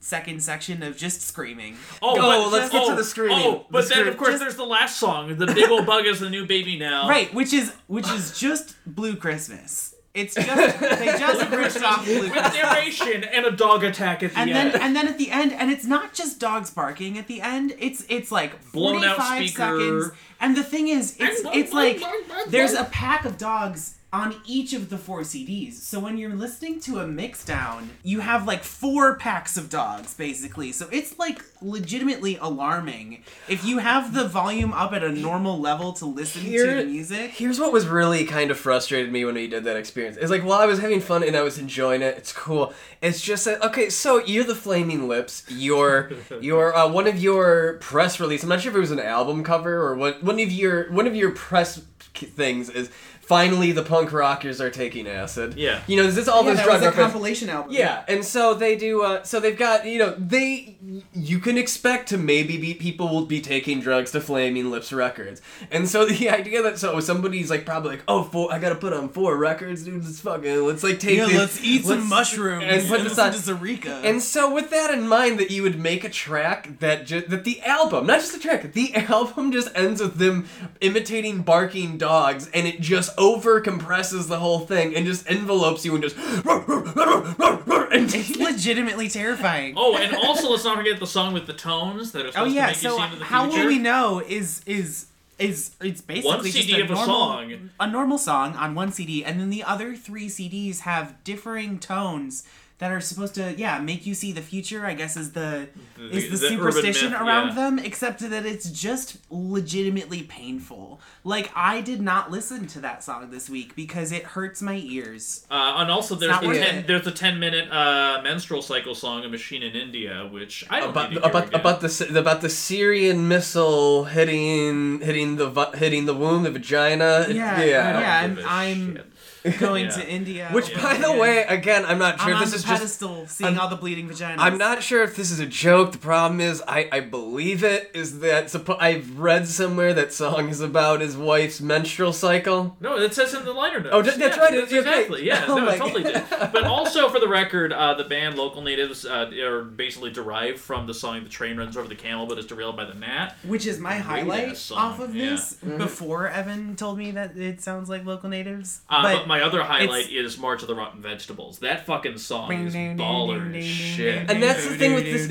second 0.00 0.42
section 0.42 0.82
of 0.82 0.96
just 0.96 1.20
screaming. 1.22 1.76
Oh, 2.02 2.16
Oh, 2.18 2.50
but, 2.50 2.52
let's 2.52 2.72
get 2.72 2.84
to 2.86 2.92
oh, 2.92 2.96
the 2.96 3.04
screaming. 3.04 3.38
Oh, 3.38 3.66
but 3.70 3.82
The 3.82 3.88
then 3.88 3.98
scream- 3.98 4.08
of 4.08 4.16
course 4.16 4.30
just- 4.30 4.40
there's 4.42 4.56
the 4.56 4.64
last 4.78 4.98
song, 4.98 5.36
"The 5.36 5.46
Big 5.46 5.70
Old 5.70 5.86
Bug 5.86 6.06
is 6.06 6.18
the 6.20 6.30
New 6.30 6.46
Baby 6.46 6.78
Now." 6.78 7.08
Right, 7.08 7.32
which 7.34 7.52
is 7.52 7.72
which 7.86 8.08
is 8.10 8.38
just 8.38 8.74
Blue 8.86 9.14
Christmas. 9.16 9.94
It's 10.16 10.34
just 10.34 10.80
they 10.80 11.06
just 11.18 11.50
ripped 11.50 11.82
off 11.84 12.04
Blue 12.04 12.22
With 12.22 12.32
narration 12.32 13.22
and 13.24 13.44
a 13.46 13.50
dog 13.50 13.84
attack 13.84 14.22
at 14.22 14.32
the 14.32 14.38
And 14.38 14.50
end. 14.50 14.72
then 14.72 14.80
and 14.82 14.96
then 14.96 15.06
at 15.08 15.18
the 15.18 15.30
end, 15.30 15.52
and 15.52 15.70
it's 15.70 15.84
not 15.84 16.14
just 16.14 16.40
dogs 16.40 16.70
barking 16.70 17.18
at 17.18 17.26
the 17.26 17.40
end. 17.42 17.74
It's 17.78 18.04
it's 18.08 18.32
like 18.32 18.72
Blown 18.72 19.04
out 19.04 19.16
45 19.18 19.36
speaker. 19.48 19.56
seconds. 19.78 20.10
And 20.40 20.56
the 20.56 20.62
thing 20.64 20.88
is, 20.88 21.16
it's 21.20 21.42
it's 21.54 21.72
like 21.72 22.00
there's 22.48 22.72
a 22.72 22.84
pack 22.84 23.24
of 23.24 23.36
dogs 23.38 23.95
on 24.16 24.34
each 24.46 24.72
of 24.72 24.88
the 24.88 24.96
four 24.96 25.20
CDs. 25.20 25.74
So 25.74 26.00
when 26.00 26.16
you're 26.16 26.34
listening 26.34 26.80
to 26.80 27.00
a 27.00 27.04
mixdown, 27.04 27.88
you 28.02 28.20
have 28.20 28.46
like 28.46 28.64
four 28.64 29.16
packs 29.16 29.58
of 29.58 29.68
dogs 29.68 30.14
basically. 30.14 30.72
So 30.72 30.88
it's 30.90 31.18
like 31.18 31.42
legitimately 31.60 32.38
alarming. 32.40 33.22
If 33.46 33.62
you 33.66 33.76
have 33.76 34.14
the 34.14 34.26
volume 34.26 34.72
up 34.72 34.94
at 34.94 35.04
a 35.04 35.12
normal 35.12 35.60
level 35.60 35.92
to 35.94 36.06
listen 36.06 36.42
to 36.44 36.48
Here- 36.48 36.82
the 36.82 36.86
music, 36.88 37.32
Here's 37.32 37.60
what 37.60 37.74
was 37.74 37.86
really 37.86 38.24
kind 38.24 38.50
of 38.50 38.58
frustrated 38.58 39.12
me 39.12 39.26
when 39.26 39.34
we 39.34 39.48
did 39.48 39.64
that 39.64 39.76
experience. 39.76 40.16
It's 40.16 40.30
like 40.30 40.42
while 40.44 40.60
I 40.60 40.66
was 40.66 40.78
having 40.78 41.02
fun 41.02 41.22
and 41.22 41.36
I 41.36 41.42
was 41.42 41.58
enjoying 41.58 42.00
it, 42.00 42.16
it's 42.16 42.32
cool. 42.32 42.72
It's 43.02 43.20
just 43.20 43.44
that 43.44 43.62
okay, 43.62 43.90
so 43.90 44.24
you're 44.24 44.44
the 44.44 44.54
Flaming 44.54 45.08
Lips. 45.08 45.44
Your 45.50 46.10
your 46.40 46.74
uh, 46.74 46.88
one 46.88 47.06
of 47.06 47.18
your 47.18 47.74
press 47.82 48.18
release. 48.18 48.42
I'm 48.42 48.48
not 48.48 48.62
sure 48.62 48.70
if 48.72 48.76
it 48.76 48.80
was 48.80 48.90
an 48.90 49.00
album 49.00 49.44
cover 49.44 49.76
or 49.76 49.94
what. 49.94 50.22
One 50.24 50.40
of 50.40 50.50
your 50.50 50.90
one 50.90 51.06
of 51.06 51.14
your 51.14 51.32
press 51.32 51.82
things 52.14 52.70
is 52.70 52.90
finally 53.26 53.72
the 53.72 53.82
punk 53.82 54.12
rockers 54.12 54.60
are 54.60 54.70
taking 54.70 55.06
acid. 55.06 55.54
Yeah. 55.56 55.80
You 55.86 55.96
know, 55.96 56.04
this 56.04 56.16
is 56.16 56.28
all 56.28 56.44
yeah, 56.44 56.50
this 56.50 56.58
that 56.60 56.64
drug 56.64 56.74
was 56.76 56.82
a 56.82 56.86
reference. 56.86 57.12
compilation 57.12 57.48
album. 57.50 57.72
Yeah, 57.72 58.04
and 58.08 58.24
so 58.24 58.54
they 58.54 58.76
do. 58.76 59.02
Uh, 59.02 59.22
so 59.24 59.40
they've 59.40 59.56
got 59.58 59.86
you 59.86 59.98
know 59.98 60.14
they. 60.18 60.76
You 61.12 61.40
can 61.40 61.58
expect 61.58 62.08
to 62.10 62.18
maybe 62.18 62.56
be 62.58 62.74
people 62.74 63.08
will 63.08 63.26
be 63.26 63.40
taking 63.40 63.80
drugs 63.80 64.12
to 64.12 64.20
Flaming 64.20 64.70
Lips 64.70 64.92
Records, 64.92 65.42
and 65.70 65.88
so 65.88 66.04
the 66.06 66.30
idea 66.30 66.62
that 66.62 66.78
so 66.78 66.98
somebody's 67.00 67.50
like 67.50 67.64
probably 67.66 67.90
like 67.90 68.04
oh 68.08 68.22
four 68.22 68.52
I 68.52 68.58
gotta 68.58 68.76
put 68.76 68.92
on 68.92 69.08
four 69.08 69.36
records, 69.36 69.84
dude. 69.84 70.04
Let's 70.04 70.20
fucking 70.20 70.64
let's 70.66 70.82
like 70.82 71.00
take 71.00 71.18
Yeah, 71.18 71.26
this- 71.26 71.36
let's 71.36 71.64
eat 71.64 71.82
some 71.84 71.98
let's- 71.98 72.08
mushrooms 72.10 72.62
and 72.64 72.76
and 72.80 72.88
put 72.88 73.02
this 73.02 73.18
on. 73.18 73.32
to 73.32 73.38
Zaireeka. 73.38 74.04
And 74.04 74.22
so, 74.22 74.52
with 74.54 74.70
that 74.70 74.92
in 74.92 75.08
mind, 75.08 75.38
that 75.40 75.50
you 75.50 75.62
would 75.62 75.78
make 75.78 76.04
a 76.04 76.08
track 76.08 76.78
that 76.80 77.06
just 77.06 77.28
that 77.30 77.44
the 77.44 77.60
album, 77.62 78.06
not 78.06 78.20
just 78.20 78.32
the 78.32 78.38
track, 78.38 78.72
the 78.72 78.94
album 78.94 79.50
just 79.52 79.68
ends 79.74 80.00
with 80.00 80.16
them 80.18 80.46
imitating 80.80 81.42
barking 81.42 81.98
dogs, 81.98 82.48
and 82.54 82.66
it 82.66 82.80
just 82.80 83.15
over 83.18 83.60
compresses 83.60 84.26
the 84.28 84.38
whole 84.38 84.60
thing 84.60 84.94
and 84.96 85.06
just 85.06 85.28
envelopes 85.30 85.84
you 85.84 85.94
and 85.94 86.02
just 86.02 86.16
and 86.16 88.14
it's 88.14 88.36
legitimately 88.36 89.08
terrifying. 89.08 89.74
Oh, 89.76 89.96
and 89.96 90.14
also 90.16 90.50
let's 90.50 90.64
not 90.64 90.76
forget 90.76 90.98
the 91.00 91.06
song 91.06 91.32
with 91.32 91.46
the 91.46 91.52
tones 91.52 92.12
that 92.12 92.24
are 92.26 92.28
Oh 92.28 92.30
supposed 92.32 92.54
yeah, 92.54 92.66
to 92.66 92.72
make 92.72 92.82
you 92.82 92.90
so 92.90 92.96
see 92.98 93.02
into 93.04 93.16
the 93.16 93.24
how 93.24 93.44
future. 93.46 93.60
will 93.62 93.66
we 93.68 93.78
know 93.78 94.20
is 94.26 94.62
is 94.66 95.06
is 95.38 95.72
it's 95.80 96.00
basically 96.00 96.30
One 96.30 96.44
just 96.44 96.68
a 96.70 96.80
of 96.82 96.90
a 96.90 96.94
normal, 96.94 97.06
song. 97.06 97.70
a 97.80 97.86
normal 97.86 98.18
song 98.18 98.54
on 98.56 98.74
one 98.74 98.90
CD, 98.92 99.24
and 99.24 99.38
then 99.38 99.50
the 99.50 99.62
other 99.62 99.94
three 99.94 100.28
CDs 100.28 100.80
have 100.80 101.22
differing 101.24 101.78
tones 101.78 102.44
that 102.78 102.92
are 102.92 103.00
supposed 103.00 103.34
to 103.34 103.54
yeah 103.56 103.78
make 103.80 104.04
you 104.06 104.14
see 104.14 104.32
the 104.32 104.42
future. 104.42 104.84
I 104.84 104.94
guess 104.94 105.16
is 105.16 105.32
the, 105.32 105.68
is 105.98 106.24
the, 106.24 106.36
the 106.36 106.48
superstition 106.48 107.12
myth, 107.12 107.20
around 107.20 107.48
yeah. 107.48 107.54
them, 107.54 107.78
except 107.78 108.20
that 108.20 108.44
it's 108.44 108.70
just 108.70 109.16
legitimately 109.30 110.22
painful. 110.24 111.00
Like 111.24 111.50
I 111.56 111.80
did 111.80 112.00
not 112.02 112.30
listen 112.30 112.66
to 112.68 112.80
that 112.80 113.02
song 113.02 113.30
this 113.30 113.48
week 113.48 113.74
because 113.74 114.12
it 114.12 114.24
hurts 114.24 114.60
my 114.60 114.74
ears. 114.76 115.46
Uh, 115.50 115.74
and 115.78 115.90
also, 115.90 116.14
there's 116.14 116.30
not 116.30 116.42
the 116.42 116.52
ten, 116.52 116.74
it. 116.80 116.86
there's 116.86 117.06
a 117.06 117.12
ten 117.12 117.40
minute 117.40 117.70
uh, 117.72 118.20
menstrual 118.22 118.60
cycle 118.62 118.94
song, 118.94 119.24
"A 119.24 119.28
Machine 119.28 119.62
in 119.62 119.74
India," 119.74 120.28
which 120.30 120.64
I 120.68 120.80
don't 120.80 120.90
about 120.90 121.10
need 121.10 121.16
to 121.16 121.20
hear 121.22 121.30
about 121.30 121.48
again. 121.48 121.60
about 121.60 121.80
the 121.80 122.18
about 122.20 122.40
the 122.42 122.50
Syrian 122.50 123.26
missile 123.26 124.04
hitting 124.04 125.00
hitting 125.00 125.36
the 125.36 125.70
hitting 125.74 126.04
the 126.04 126.14
womb, 126.14 126.42
the 126.42 126.50
vagina. 126.50 127.26
It- 127.28 127.36
Yeah, 127.36 127.62
yeah. 127.62 128.00
yeah. 128.00 128.18
I 128.18 128.26
don't 128.26 128.36
give 128.36 128.44
a 128.44 128.48
I'm- 128.48 128.96
shit. 128.96 129.06
Going 129.58 129.84
Yeah. 129.86 129.90
to 129.92 130.08
India, 130.08 130.48
Which, 130.52 130.70
Yeah. 130.70 130.82
by 130.82 130.96
the 130.98 131.12
way, 131.12 131.44
again, 131.44 131.84
I'm 131.84 131.98
not 131.98 132.18
sure. 132.20 132.22
I'm 132.22 132.28
sure. 132.28 132.34
on 132.36 132.40
This 132.42 132.50
the 132.50 132.56
is 132.56 132.64
just 132.64 132.80
pedestal, 132.80 133.26
seeing 133.26 133.50
I'm- 133.50 133.60
all 133.60 133.68
the 133.68 133.76
bleeding 133.76 134.08
vaginas. 134.08 134.36
I'm 134.38 134.58
not 134.58 134.82
sure 134.82 135.02
if 135.02 135.16
this 135.16 135.30
is 135.30 135.38
a 135.40 135.46
joke. 135.46 135.92
The 135.92 135.98
problem 135.98 136.40
is, 136.40 136.62
I, 136.66 136.88
I 136.92 137.00
believe 137.00 137.62
it 137.64 137.90
is 137.94 138.20
that 138.20 138.46
suppo- 138.46 138.80
I've 138.80 139.18
read 139.18 139.46
somewhere 139.48 139.92
that 139.94 140.12
song 140.12 140.48
is 140.48 140.60
about 140.60 141.00
his 141.00 141.16
wife's 141.16 141.60
menstrual 141.60 142.12
cycle. 142.12 142.76
No, 142.80 142.96
it 142.96 143.14
says 143.14 143.34
in 143.34 143.44
the 143.44 143.52
liner 143.52 143.78
notes. 143.80 143.90
Oh, 143.92 144.02
that- 144.02 144.18
that's 144.18 144.38
right, 144.38 144.52
That's 144.52 144.72
it's 144.72 144.86
okay. 144.86 144.90
exactly. 145.02 145.26
Yeah, 145.26 145.44
Oh 145.48 145.56
no, 145.56 145.64
my 145.66 145.74
it 145.74 145.78
totally 145.78 146.02
did. 146.02 146.24
But 146.30 146.64
also, 146.64 147.08
for 147.08 147.20
the 147.20 147.28
record, 147.28 147.72
uh, 147.72 147.94
the 147.94 148.04
band 148.04 148.36
Local 148.36 148.62
Natives 148.62 149.04
uh, 149.06 149.30
are 149.42 149.62
basically 149.62 150.10
derived 150.10 150.58
from 150.58 150.86
the 150.86 150.94
song 150.94 151.22
"The 151.24 151.30
Train 151.30 151.56
Runs 151.56 151.76
Over 151.76 151.88
the 151.88 151.94
Camel, 151.94 152.26
but 152.26 152.38
is 152.38 152.46
derailed 152.46 152.76
by 152.76 152.84
the 152.84 152.94
gnat." 152.94 153.36
Which 153.44 153.66
is 153.66 153.78
my 153.78 153.94
Great 153.94 154.02
highlight 154.04 154.70
off 154.74 155.00
of 155.00 155.14
yeah. 155.14 155.30
this. 155.30 155.54
Before 155.54 156.28
Evan 156.28 156.76
told 156.76 156.98
me 156.98 157.10
that 157.12 157.36
it 157.36 157.60
sounds 157.60 157.88
like 157.88 158.04
local 158.04 158.28
natives, 158.28 158.80
Uh, 158.88 159.02
but, 159.02 159.18
but 159.18 159.28
my 159.28 159.35
other 159.42 159.62
highlight 159.62 160.10
is 160.10 160.38
March 160.38 160.62
of 160.62 160.68
the 160.68 160.74
Rotten 160.74 161.00
Vegetables. 161.00 161.58
That 161.60 161.86
fucking 161.86 162.18
song 162.18 162.52
is 162.66 162.74
baller 162.74 163.54
as 163.56 163.64
shit. 163.64 164.30
And 164.30 164.42
that's 164.42 164.66
the 164.66 164.76
thing 164.76 164.94
with 164.94 165.04
this- 165.04 165.26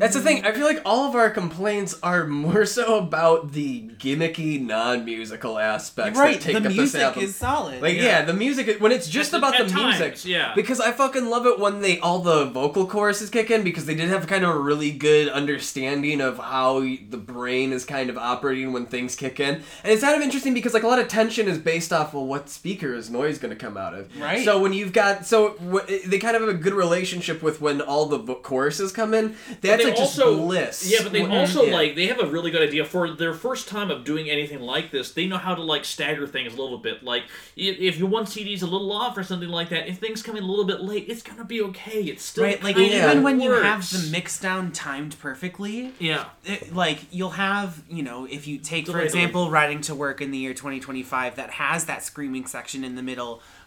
That's 0.00 0.14
the 0.14 0.20
thing. 0.20 0.44
I 0.44 0.52
feel 0.52 0.64
like 0.66 0.82
all 0.84 1.08
of 1.08 1.14
our 1.14 1.30
complaints 1.30 1.94
are 2.02 2.26
more 2.26 2.64
so 2.66 2.98
about 2.98 3.52
the 3.52 3.82
gimmicky, 3.98 4.60
non-musical 4.60 5.58
aspects 5.58 6.18
right. 6.18 6.34
that 6.40 6.42
take 6.42 6.52
The 6.54 6.58
up 6.58 6.64
this 6.64 6.76
music 6.76 7.00
album. 7.02 7.22
is 7.24 7.36
solid. 7.36 7.82
Like 7.82 7.96
yeah. 7.96 8.22
the 8.24 8.32
music 8.34 8.80
when 8.80 8.92
it's 8.92 9.08
just 9.08 9.32
At- 9.34 9.38
about 9.38 9.54
at 9.60 9.68
the 9.68 9.74
music. 9.74 10.00
times, 10.00 10.26
yeah. 10.26 10.52
Because 10.54 10.80
I 10.80 10.92
fucking 10.92 11.28
love 11.28 11.46
it 11.46 11.58
when 11.58 11.80
they 11.80 11.98
all 12.00 12.18
the 12.20 12.46
vocal 12.46 12.86
choruses 12.86 13.30
kick 13.30 13.50
in 13.50 13.62
because 13.62 13.86
they 13.86 13.94
did 13.94 14.08
have 14.08 14.26
kind 14.26 14.44
of 14.44 14.50
a 14.54 14.58
really 14.58 14.90
good 14.90 15.28
understanding 15.28 16.20
of 16.20 16.38
how 16.38 16.80
the 16.80 17.16
brain 17.16 17.72
is 17.72 17.84
kind 17.84 18.10
of 18.10 18.16
operating 18.18 18.72
when 18.72 18.86
things 18.86 19.14
kick 19.16 19.38
in. 19.40 19.56
And 19.56 19.92
it's 19.92 20.02
kind 20.02 20.16
of 20.16 20.22
interesting 20.22 20.54
because 20.54 20.74
like 20.74 20.82
a 20.82 20.88
lot 20.88 20.98
of 20.98 21.08
tension 21.08 21.48
is 21.48 21.58
based 21.58 21.92
off 21.92 22.14
well 22.14 22.26
what 22.26 22.48
speaker 22.48 22.94
is 22.94 23.10
noise 23.10 23.29
going 23.38 23.50
to 23.50 23.56
come 23.56 23.76
out 23.76 23.94
of. 23.94 24.20
Right. 24.20 24.44
So 24.44 24.60
when 24.60 24.72
you've 24.72 24.92
got 24.92 25.26
so 25.26 25.54
w- 25.54 26.00
they 26.06 26.18
kind 26.18 26.36
of 26.36 26.42
have 26.42 26.50
a 26.50 26.54
good 26.58 26.74
relationship 26.74 27.42
with 27.42 27.60
when 27.60 27.80
all 27.80 28.06
the 28.06 28.18
vo- 28.18 28.34
choruses 28.36 28.92
come 28.92 29.14
in. 29.14 29.36
That's 29.60 29.82
they 29.82 29.84
like 29.90 29.96
just 29.96 30.18
also 30.18 30.36
bliss. 30.36 30.90
Yeah, 30.90 31.02
but 31.02 31.12
they 31.12 31.22
When- 31.22 31.30
also 31.32 31.64
yeah. 31.64 31.72
like 31.74 31.94
they 31.96 32.06
have 32.06 32.20
a 32.20 32.26
really 32.26 32.50
good 32.50 32.62
idea 32.66 32.84
for 32.84 33.10
their 33.10 33.34
first 33.34 33.68
time 33.68 33.90
of 33.90 34.04
doing 34.04 34.28
anything 34.30 34.60
like 34.60 34.90
this. 34.90 35.12
They 35.12 35.26
know 35.26 35.38
how 35.38 35.54
to 35.54 35.62
like 35.62 35.84
stagger 35.84 36.26
things 36.26 36.54
a 36.54 36.60
little 36.62 36.78
bit. 36.78 37.02
Like 37.02 37.24
if, 37.56 37.78
if 37.78 37.98
your 37.98 38.08
one 38.08 38.26
CD's 38.26 38.62
a 38.62 38.66
little 38.66 38.92
off 38.92 39.16
or 39.16 39.22
something 39.22 39.48
like 39.48 39.68
that, 39.70 39.88
if 39.88 39.98
things 39.98 40.22
come 40.22 40.36
in 40.36 40.42
a 40.42 40.46
little 40.46 40.64
bit 40.64 40.80
late, 40.80 41.06
it's 41.08 41.22
gonna 41.22 41.44
be 41.44 41.60
okay. 41.62 42.02
It's 42.04 42.24
still 42.24 42.44
right. 42.44 42.62
Like 42.62 42.76
kinda 42.76 42.90
Yeah. 42.96 43.10
even 43.10 43.22
when 43.22 43.40
you 43.40 43.50
have 43.52 43.88
the 43.90 44.08
mix 44.10 44.38
down 44.40 44.72
timed 44.72 45.16
perfectly, 45.20 45.92
yeah. 45.98 46.26
it, 46.44 46.74
like 46.74 46.98
you'll 47.10 47.30
have 47.30 47.82
you 47.88 48.02
know 48.02 48.24
if 48.30 48.46
you 48.46 48.58
take 48.58 48.86
for 48.88 49.00
example 49.00 49.50
riding 49.50 49.80
to 49.82 49.94
work 49.94 50.20
in 50.20 50.30
the 50.30 50.38
year 50.38 50.54
2025 50.54 51.36
that 51.36 51.50
has 51.50 51.86
that 51.86 52.02
screaming 52.02 52.46
section 52.46 52.84
in 52.84 52.94
the 52.94 53.02
middle 53.02 53.19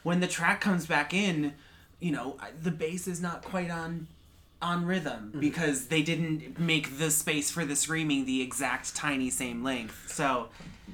when 0.03 0.19
the 0.19 0.27
track 0.27 0.59
comes 0.61 0.85
back 0.85 1.13
in 1.13 1.53
you 1.99 2.11
know 2.11 2.37
the 2.61 2.71
bass 2.71 3.07
is 3.07 3.21
not 3.21 3.41
quite 3.43 3.71
on 3.71 4.07
on 4.61 4.85
rhythm 4.85 5.29
Mm-hmm. 5.29 5.39
because 5.39 5.87
they 5.87 6.01
didn't 6.01 6.57
make 6.59 6.97
the 6.97 7.11
space 7.11 7.51
for 7.51 7.65
the 7.65 7.75
screaming 7.75 8.25
the 8.25 8.41
exact 8.41 8.95
tiny 8.95 9.29
same 9.29 9.63
length 9.63 9.97
so 10.09 10.47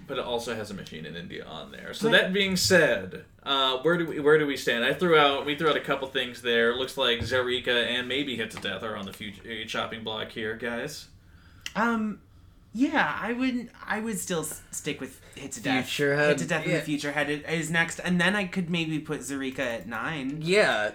But 0.08 0.18
it 0.18 0.24
also 0.26 0.56
has 0.56 0.72
a 0.72 0.74
machine 0.74 1.06
in 1.06 1.16
India 1.16 1.46
on 1.46 1.72
there. 1.72 1.94
So 1.94 2.10
that 2.10 2.34
being 2.34 2.56
said, 2.58 3.26
uh, 3.44 3.78
where 3.84 3.98
do 3.98 4.06
we 4.08 4.20
where 4.20 4.38
do 4.40 4.46
we 4.48 4.58
stand? 4.58 4.84
I 4.84 4.94
threw 4.94 5.16
out 5.18 5.46
we 5.46 5.56
threw 5.56 5.70
out 5.70 5.78
a 5.78 5.86
couple 5.92 6.08
things 6.08 6.42
there. 6.42 6.76
Looks 6.76 6.98
like 6.98 7.20
Zaireeka 7.20 7.86
and 7.96 8.08
maybe 8.08 8.36
Hit 8.36 8.50
to 8.52 8.60
Death 8.62 8.84
are 8.84 8.96
on 8.96 9.06
the 9.06 9.14
future 9.14 9.66
chopping 9.66 10.04
block 10.04 10.30
here, 10.32 10.56
guys. 10.56 11.08
um 11.76 12.20
yeah 12.74 13.18
i 13.22 13.34
would 13.34 13.70
i 13.88 14.00
would 14.00 14.18
still 14.20 14.44
stick 14.72 15.00
with 15.02 15.20
hit 15.36 15.52
to 15.54 15.62
death 15.62 15.86
Future 15.88 16.16
hit 16.18 16.38
to 16.38 16.46
death 16.46 16.66
in 16.66 16.72
the 16.74 16.82
future 16.82 17.12
head 17.12 17.30
is 17.30 17.70
next 17.72 18.00
and 18.00 18.20
then 18.22 18.36
i 18.36 18.46
could 18.46 18.70
maybe 18.70 19.00
put 19.00 19.22
Zaireeka 19.22 19.60
at 19.60 19.88
nine 19.88 20.40
Yeah. 20.42 20.92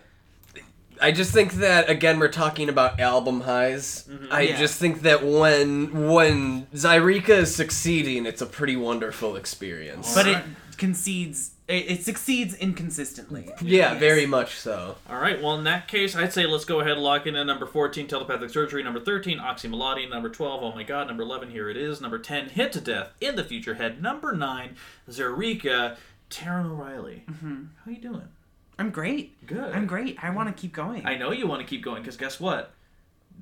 I 1.02 1.10
just 1.10 1.32
think 1.32 1.54
that 1.54 1.90
again 1.90 2.20
we're 2.20 2.28
talking 2.28 2.68
about 2.68 3.00
album 3.00 3.40
highs. 3.40 4.04
Mm-hmm. 4.08 4.32
I 4.32 4.42
Yeah. 4.42 4.56
just 4.56 4.78
think 4.78 5.02
that 5.02 5.24
when 5.26 6.06
when 6.12 6.66
Zaireeka 6.66 7.30
is 7.30 7.52
succeeding, 7.52 8.26
it's 8.26 8.40
a 8.40 8.46
pretty 8.46 8.76
wonderful 8.76 9.34
experience. 9.34 10.14
but 10.14 10.28
it 10.28 10.38
concedes 10.76 11.50
it, 11.66 11.90
it 11.90 12.02
succeeds 12.04 12.54
inconsistently 12.54 13.46
yeah, 13.62 13.92
Yes. 13.92 14.00
very 14.00 14.26
much 14.26 14.56
so. 14.56 14.96
All 15.08 15.18
right. 15.18 15.40
Well, 15.42 15.54
in 15.56 15.64
that 15.64 15.88
case, 15.88 16.14
I'd 16.14 16.32
say 16.32 16.46
let's 16.46 16.64
go 16.66 16.80
ahead 16.80 16.92
and 16.92 17.02
lock 17.02 17.26
in 17.26 17.36
at 17.36 17.46
number 17.46 17.64
14, 17.66 18.06
telepathic 18.06 18.50
surgery. 18.50 18.82
Number 18.82 19.00
13, 19.00 19.38
Oczy 19.38 19.70
Mlody. 19.70 20.08
Number 20.10 20.28
12, 20.28 20.62
oh 20.62 20.72
my 20.74 20.82
god. 20.82 21.06
Number 21.06 21.22
11, 21.22 21.50
hear 21.50 21.70
it 21.70 21.76
is. 21.78 22.00
Number 22.00 22.18
10, 22.18 22.50
hit 22.50 22.72
to 22.72 22.80
death 22.80 23.12
in 23.20 23.36
the 23.36 23.44
future 23.44 23.74
head. 23.74 24.02
Number 24.02 24.32
9, 24.34 24.76
Zaireeka, 25.10 25.96
Taran 26.30 26.66
O'Reilly. 26.70 27.24
Mm-hmm. 27.30 27.64
How 27.84 27.90
you 27.90 27.98
doing? 28.00 28.28
i'm 28.76 28.90
great 28.90 29.46
Good. 29.46 29.72
i'm 29.72 29.86
great 29.86 30.18
i 30.20 30.30
want 30.30 30.48
to 30.48 30.60
keep 30.60 30.72
going 30.72 31.06
I 31.06 31.16
know 31.16 31.30
you 31.30 31.46
want 31.46 31.60
to 31.60 31.64
keep 31.64 31.80
going 31.84 32.02
because 32.02 32.16
guess 32.16 32.40
what? 32.40 32.72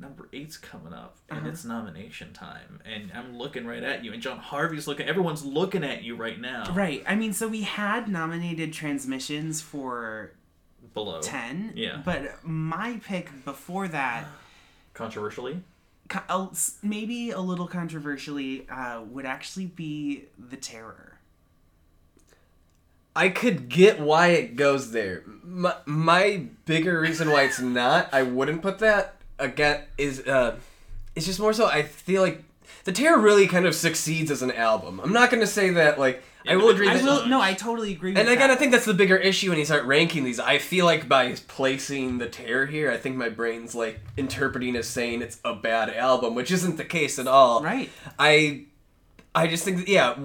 Number 0.00 0.28
eight's 0.32 0.56
coming 0.56 0.92
up, 0.92 1.16
and 1.28 1.40
Uh-huh. 1.40 1.48
it's 1.50 1.64
nomination 1.64 2.32
time, 2.32 2.80
and 2.84 3.12
I'm 3.14 3.36
looking 3.36 3.66
right 3.66 3.82
at 3.82 4.02
you, 4.04 4.12
and 4.12 4.20
Jon 4.22 4.38
Harvey's 4.38 4.88
looking. 4.88 5.06
Everyone's 5.06 5.44
looking 5.44 5.84
at 5.84 6.02
you 6.02 6.16
right 6.16 6.40
now. 6.40 6.72
right 6.74 7.04
i 7.06 7.14
mean 7.14 7.32
so 7.32 7.46
we 7.46 7.62
had 7.62 8.08
nominated 8.08 8.72
transmissions 8.72 9.60
for 9.60 10.32
Below 10.94 11.20
10 11.20 11.72
Yeah. 11.76 12.02
but 12.04 12.44
my 12.44 13.00
pick 13.04 13.44
before 13.44 13.86
that 13.88 14.26
Controversially, 14.94 15.62
co- 16.08 16.52
maybe 16.82 17.30
a 17.30 17.40
little 17.40 17.66
controversially 17.68 18.68
uh, 18.68 19.02
would 19.02 19.24
actually 19.24 19.66
be 19.66 20.24
the 20.38 20.56
terror 20.56 21.18
I 23.14 23.28
could 23.28 23.68
get 23.68 24.00
why 24.00 24.28
it 24.28 24.56
goes 24.56 24.92
there. 24.92 25.22
My, 25.44 25.74
my 25.84 26.46
bigger 26.64 26.98
reason 27.00 27.30
why 27.30 27.42
it's 27.42 27.60
not, 27.60 28.08
I 28.12 28.22
wouldn't 28.22 28.62
put 28.62 28.78
that 28.78 29.16
again 29.42 29.82
is 29.98 30.20
uh, 30.20 30.56
it's 31.14 31.26
just 31.26 31.40
more 31.40 31.52
so 31.52 31.66
I 31.66 31.82
feel 31.82 32.22
like 32.22 32.42
the 32.84 32.92
Terror 32.92 33.18
really 33.18 33.46
kind 33.46 33.66
of 33.66 33.74
succeeds 33.74 34.30
as 34.30 34.42
an 34.42 34.52
album. 34.52 35.00
I'm 35.00 35.12
not 35.12 35.30
gonna 35.30 35.46
say 35.46 35.70
that 35.70 35.98
like 35.98 36.22
I 36.46 36.56
will 36.56 36.70
agree 36.70 36.88
I 36.88 36.96
that. 36.96 37.04
will. 37.04 37.26
No, 37.26 37.40
I 37.40 37.54
totally 37.54 37.92
agree. 37.92 38.10
With 38.10 38.18
and 38.18 38.28
again, 38.28 38.48
that. 38.48 38.50
I 38.50 38.56
think 38.56 38.72
that's 38.72 38.84
the 38.84 38.94
bigger 38.94 39.16
issue 39.16 39.50
when 39.50 39.58
you 39.58 39.64
start 39.64 39.84
ranking 39.84 40.24
these. 40.24 40.40
I 40.40 40.58
feel 40.58 40.86
like 40.86 41.08
by 41.08 41.34
placing 41.48 42.18
the 42.18 42.28
Terror 42.28 42.66
here, 42.66 42.90
I 42.90 42.96
think 42.96 43.16
my 43.16 43.28
brain's 43.28 43.74
like 43.74 44.00
interpreting 44.16 44.74
as 44.76 44.88
saying 44.88 45.22
it's 45.22 45.38
a 45.44 45.54
bad 45.54 45.90
album, 45.90 46.34
which 46.34 46.50
isn't 46.50 46.76
the 46.76 46.84
case 46.84 47.18
at 47.18 47.26
all. 47.26 47.62
Right. 47.62 47.90
I, 48.18 48.64
I 49.34 49.46
just 49.46 49.64
think 49.64 49.78
that 49.78 49.88
yeah, 49.88 50.16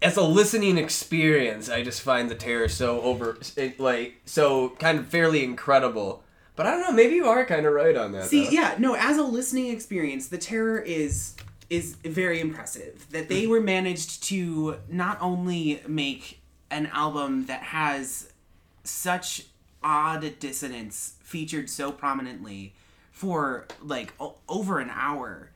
as 0.00 0.16
a 0.16 0.22
listening 0.22 0.78
experience, 0.78 1.68
I 1.68 1.82
just 1.82 2.00
find 2.00 2.30
the 2.30 2.34
Terror 2.34 2.68
so 2.68 3.00
over, 3.02 3.38
like 3.78 4.20
so 4.24 4.70
kind 4.70 4.98
of 4.98 5.06
fairly 5.08 5.44
incredible. 5.44 6.21
But 6.54 6.66
I 6.66 6.72
don't 6.72 6.82
know. 6.82 6.92
Maybe 6.92 7.16
you 7.16 7.26
are 7.26 7.44
kind 7.46 7.66
of 7.66 7.72
right 7.72 7.96
on 7.96 8.12
that. 8.12 8.26
See, 8.26 8.44
though. 8.44 8.50
yeah, 8.50 8.74
no, 8.78 8.94
as 8.94 9.16
a 9.16 9.22
listening 9.22 9.68
experience, 9.68 10.28
the 10.28 10.38
terror 10.38 10.78
is 10.78 11.34
is 11.70 11.94
very 12.04 12.40
impressive. 12.40 13.06
That 13.10 13.28
they 13.28 13.46
were 13.46 13.60
managed 13.60 14.24
to 14.24 14.76
not 14.90 15.16
only 15.20 15.80
make 15.88 16.40
an 16.70 16.86
album 16.92 17.46
that 17.46 17.62
has 17.62 18.30
such 18.84 19.46
odd 19.82 20.38
dissonance 20.38 21.14
featured 21.22 21.70
so 21.70 21.90
prominently 21.90 22.74
for 23.10 23.66
like 23.82 24.12
o- 24.20 24.36
over 24.48 24.78
an 24.78 24.90
hour 24.90 25.50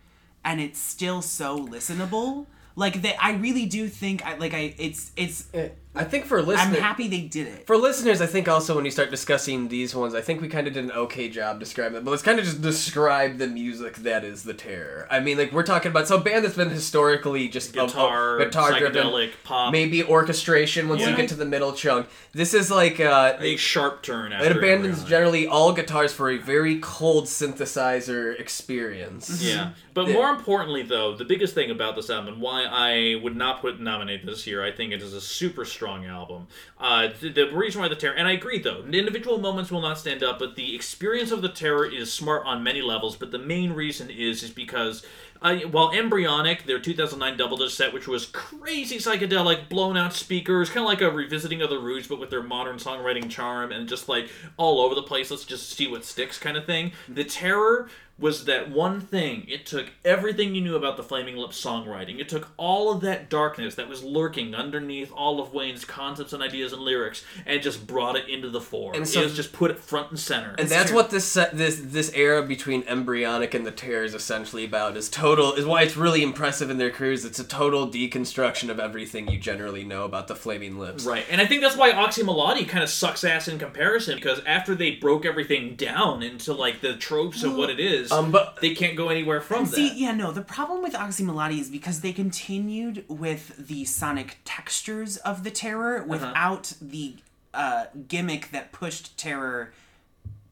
and 0.44 0.60
it's 0.60 0.78
still 0.78 1.20
so 1.22 1.58
listenable. 1.58 2.46
Like 2.76 3.02
that 3.02 3.16
I 3.22 3.32
really 3.32 3.66
do 3.66 3.88
think 3.88 4.24
I 4.24 4.36
like 4.36 4.54
I 4.54 4.74
it's 4.78 5.10
it's 5.16 5.48
I 5.96 6.04
think 6.04 6.24
for 6.26 6.42
listeners, 6.42 6.76
I'm 6.76 6.82
happy 6.82 7.08
they 7.08 7.22
did 7.22 7.46
it. 7.48 7.66
For 7.66 7.76
listeners, 7.76 8.20
I 8.20 8.26
think 8.26 8.48
also 8.48 8.74
when 8.76 8.84
you 8.84 8.90
start 8.90 9.10
discussing 9.10 9.68
these 9.68 9.94
ones, 9.94 10.14
I 10.14 10.20
think 10.20 10.40
we 10.40 10.48
kind 10.48 10.66
of 10.66 10.74
did 10.74 10.84
an 10.84 10.92
okay 10.92 11.28
job 11.28 11.58
describing 11.58 11.98
it. 11.98 12.04
But 12.04 12.10
let's 12.10 12.22
kind 12.22 12.38
of 12.38 12.44
just 12.44 12.60
describe 12.62 13.38
the 13.38 13.46
music 13.46 13.96
that 13.96 14.22
is 14.24 14.42
the 14.42 14.54
terror. 14.54 15.06
I 15.10 15.20
mean, 15.20 15.38
like 15.38 15.52
we're 15.52 15.62
talking 15.62 15.90
about 15.90 16.06
so 16.08 16.16
a 16.16 16.20
band 16.20 16.44
that's 16.44 16.56
been 16.56 16.70
historically 16.70 17.48
just 17.48 17.74
a- 17.74 17.82
a 17.82 17.86
Guitar, 17.86 18.38
guitar 18.38 18.78
driven, 18.78 19.04
psychedelic, 19.06 19.30
pop. 19.44 19.72
maybe 19.72 20.02
orchestration 20.04 20.88
once 20.88 21.02
you 21.06 21.16
get 21.16 21.28
to 21.30 21.34
the 21.34 21.44
middle 21.44 21.72
chunk. 21.72 22.06
This 22.32 22.52
is 22.54 22.70
like 22.70 23.00
uh, 23.00 23.36
a 23.38 23.56
sharp 23.56 24.02
turn. 24.02 24.32
After 24.32 24.46
it 24.50 24.56
abandons 24.56 24.98
Embryonic. 24.98 25.08
generally 25.08 25.46
all 25.46 25.72
guitars 25.72 26.12
for 26.12 26.30
a 26.30 26.36
very 26.36 26.78
cold 26.80 27.24
synthesizer 27.26 28.38
experience. 28.38 29.42
Yeah, 29.42 29.70
but 29.94 30.06
Yeah. 30.08 30.14
more 30.14 30.30
importantly, 30.30 30.82
though, 30.82 31.16
the 31.16 31.24
biggest 31.24 31.54
thing 31.54 31.70
about 31.70 31.96
this 31.96 32.10
album 32.10 32.34
and 32.34 32.42
why 32.42 32.64
I 32.64 33.20
would 33.22 33.36
not 33.36 33.60
put 33.60 33.80
nominate 33.80 34.24
this 34.26 34.46
year, 34.46 34.62
I 34.64 34.70
think 34.72 34.92
it 34.92 35.02
is 35.02 35.14
a 35.14 35.20
super 35.20 35.64
strong 35.64 35.85
album. 35.86 36.46
Uh, 36.78 37.08
the, 37.20 37.30
the 37.30 37.50
reason 37.52 37.80
why 37.80 37.88
the 37.88 37.96
terror, 37.96 38.14
and 38.14 38.26
I 38.26 38.32
agree 38.32 38.58
though, 38.58 38.84
individual 38.84 39.38
moments 39.38 39.70
will 39.70 39.80
not 39.80 39.98
stand 39.98 40.22
up, 40.22 40.38
but 40.38 40.56
the 40.56 40.74
experience 40.74 41.30
of 41.30 41.42
the 41.42 41.48
terror 41.48 41.86
is 41.86 42.12
smart 42.12 42.44
on 42.46 42.62
many 42.62 42.82
levels. 42.82 43.16
But 43.16 43.30
the 43.30 43.38
main 43.38 43.72
reason 43.72 44.10
is 44.10 44.42
is 44.42 44.50
because. 44.50 45.04
Uh, 45.42 45.58
while 45.70 45.92
Embryonic, 45.92 46.64
their 46.64 46.78
2009 46.78 47.36
double 47.36 47.58
disc 47.58 47.76
set, 47.76 47.92
which 47.92 48.08
was 48.08 48.24
crazy 48.24 48.96
psychedelic, 48.96 49.68
blown 49.68 49.94
out 49.94 50.14
speakers, 50.14 50.70
kind 50.70 50.78
of 50.78 50.86
like 50.86 51.02
a 51.02 51.10
revisiting 51.10 51.60
of 51.60 51.68
the 51.68 51.78
Roots, 51.78 52.08
but 52.08 52.18
with 52.18 52.30
their 52.30 52.42
modern 52.42 52.76
songwriting 52.78 53.28
charm 53.28 53.70
and 53.70 53.86
just 53.86 54.08
like 54.08 54.30
all 54.56 54.80
over 54.80 54.94
the 54.94 55.02
place, 55.02 55.30
let's 55.30 55.44
just 55.44 55.68
see 55.76 55.88
what 55.88 56.06
sticks 56.06 56.38
kind 56.38 56.56
of 56.56 56.64
thing. 56.64 56.92
The 57.06 57.22
Terror 57.22 57.90
was 58.18 58.46
that 58.46 58.70
one 58.70 59.00
thing. 59.00 59.44
It 59.46 59.66
took 59.66 59.86
everything 60.04 60.54
you 60.54 60.62
knew 60.62 60.74
about 60.76 60.96
the 60.96 61.02
Flaming 61.02 61.36
Lips 61.36 61.62
songwriting. 61.62 62.18
It 62.18 62.28
took 62.30 62.48
all 62.56 62.90
of 62.90 63.02
that 63.02 63.28
darkness 63.28 63.74
that 63.74 63.88
was 63.88 64.02
lurking 64.02 64.54
underneath 64.54 65.12
all 65.12 65.38
of 65.40 65.52
Wayne's 65.52 65.84
concepts 65.84 66.32
and 66.32 66.42
ideas 66.42 66.72
and 66.72 66.80
lyrics, 66.80 67.24
and 67.44 67.60
just 67.62 67.86
brought 67.86 68.16
it 68.16 68.28
into 68.28 68.48
the 68.48 68.60
fore. 68.60 68.92
And 68.92 68.98
And 68.98 69.08
so- 69.08 69.14
so, 69.14 69.20
it 69.20 69.24
was 69.24 69.36
just 69.36 69.52
put 69.52 69.70
it 69.70 69.78
front 69.78 70.10
and 70.10 70.18
center. 70.18 70.54
And 70.58 70.68
that's 70.68 70.92
what 70.92 71.10
this 71.10 71.34
this 71.52 71.80
this 71.82 72.10
era 72.14 72.42
between 72.42 72.84
embryonic 72.88 73.52
and 73.54 73.66
the 73.66 73.70
terror 73.70 74.04
is 74.04 74.14
essentially 74.14 74.64
about. 74.64 74.96
Is 74.96 75.08
total 75.08 75.52
is 75.52 75.64
why 75.66 75.82
it's 75.82 75.96
really 75.96 76.22
impressive 76.22 76.70
in 76.70 76.78
their 76.78 76.90
careers. 76.90 77.24
It's 77.24 77.38
a 77.38 77.44
total 77.44 77.86
deconstruction 77.88 78.70
of 78.70 78.80
everything 78.80 79.28
you 79.30 79.38
generally 79.38 79.84
know 79.84 80.04
about 80.04 80.28
the 80.28 80.34
Flaming 80.34 80.78
Lips. 80.78 81.04
Right, 81.04 81.24
and 81.30 81.40
I 81.40 81.46
think 81.46 81.60
that's 81.62 81.76
why 81.76 81.92
Oczy 81.92 82.22
Mlody 82.24 82.66
kind 82.68 82.82
of 82.82 82.88
sucks 82.90 83.24
ass 83.24 83.48
in 83.48 83.58
comparison 83.58 84.14
because 84.16 84.40
after 84.46 84.74
they 84.74 84.92
broke 84.92 85.24
everything 85.26 85.76
down 85.76 86.22
into 86.22 86.52
like 86.52 86.80
the 86.80 86.96
tropes 86.96 87.42
of 87.42 87.54
what 87.54 87.70
it 87.70 87.78
is, 87.80 88.05
Um, 88.12 88.30
but 88.30 88.58
they 88.60 88.74
can't 88.74 88.96
go 88.96 89.08
anywhere 89.08 89.40
from 89.40 89.66
See, 89.66 89.88
that. 89.88 89.96
yeah, 89.96 90.12
no. 90.12 90.32
The 90.32 90.42
problem 90.42 90.82
with 90.82 90.94
Oczy 90.94 91.22
Mlody 91.24 91.60
is 91.60 91.68
because 91.70 92.00
they 92.00 92.12
continued 92.12 93.04
with 93.08 93.68
the 93.68 93.84
sonic 93.84 94.38
textures 94.44 95.16
of 95.18 95.44
the 95.44 95.50
terror 95.50 95.96
Uh-huh. 95.98 96.06
without 96.08 96.72
the 96.80 97.16
uh, 97.54 97.86
gimmick 98.08 98.50
that 98.50 98.72
pushed 98.72 99.16
terror 99.16 99.72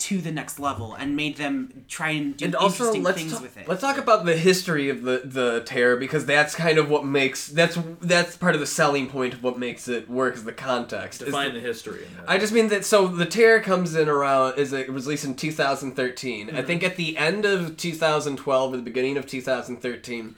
to 0.05 0.21
the 0.21 0.31
next 0.31 0.59
level 0.59 0.93
and 0.93 1.17
made 1.17 1.37
them 1.39 1.85
try 1.89 2.11
and 2.11 2.37
do 2.37 2.45
and 2.45 2.55
also 2.55 2.85
interesting 2.85 3.03
let's 3.03 3.19
things 3.19 3.33
talk, 3.33 3.43
with 3.43 3.57
it. 3.57 3.67
let's 3.67 3.81
talk 3.81 3.97
about 3.97 4.27
the 4.27 4.37
history 4.37 4.91
of 4.91 5.03
the 5.03 5.23
the 5.25 5.63
terror 5.65 5.97
because 5.97 6.27
that's 6.27 6.55
kind 6.55 6.77
of 6.77 6.91
what 6.91 7.07
makes 7.07 7.49
that's 7.49 7.79
that's 8.03 8.37
part 8.37 8.55
of 8.55 8.61
the 8.61 8.67
selling 8.67 9.09
point 9.09 9.33
of 9.33 9.43
what 9.43 9.59
makes 9.59 9.89
it 9.89 10.09
work 10.11 10.35
is 10.35 10.45
the 10.45 10.53
context. 10.53 11.23
is 11.23 11.27
Define 11.29 11.55
the- 11.55 11.61
the 11.61 11.67
history. 11.67 12.07
I 12.29 12.37
just 12.37 12.53
mean 12.53 12.69
that 12.69 12.85
so 12.85 13.07
the 13.07 13.25
Terror 13.25 13.61
comes 13.61 13.95
in 13.95 14.09
around 14.09 14.59
is 14.59 14.73
it 14.75 14.93
was 14.93 15.07
released 15.07 15.25
in 15.25 15.37
2013. 15.37 16.51
I 16.55 16.61
think 16.63 16.83
at 16.85 16.97
the 16.97 17.17
end 17.17 17.47
of 17.47 17.77
2012 17.79 18.73
or 18.73 18.77
the 18.77 18.83
beginning 18.83 19.17
of 19.17 19.27
2013. 19.27 20.35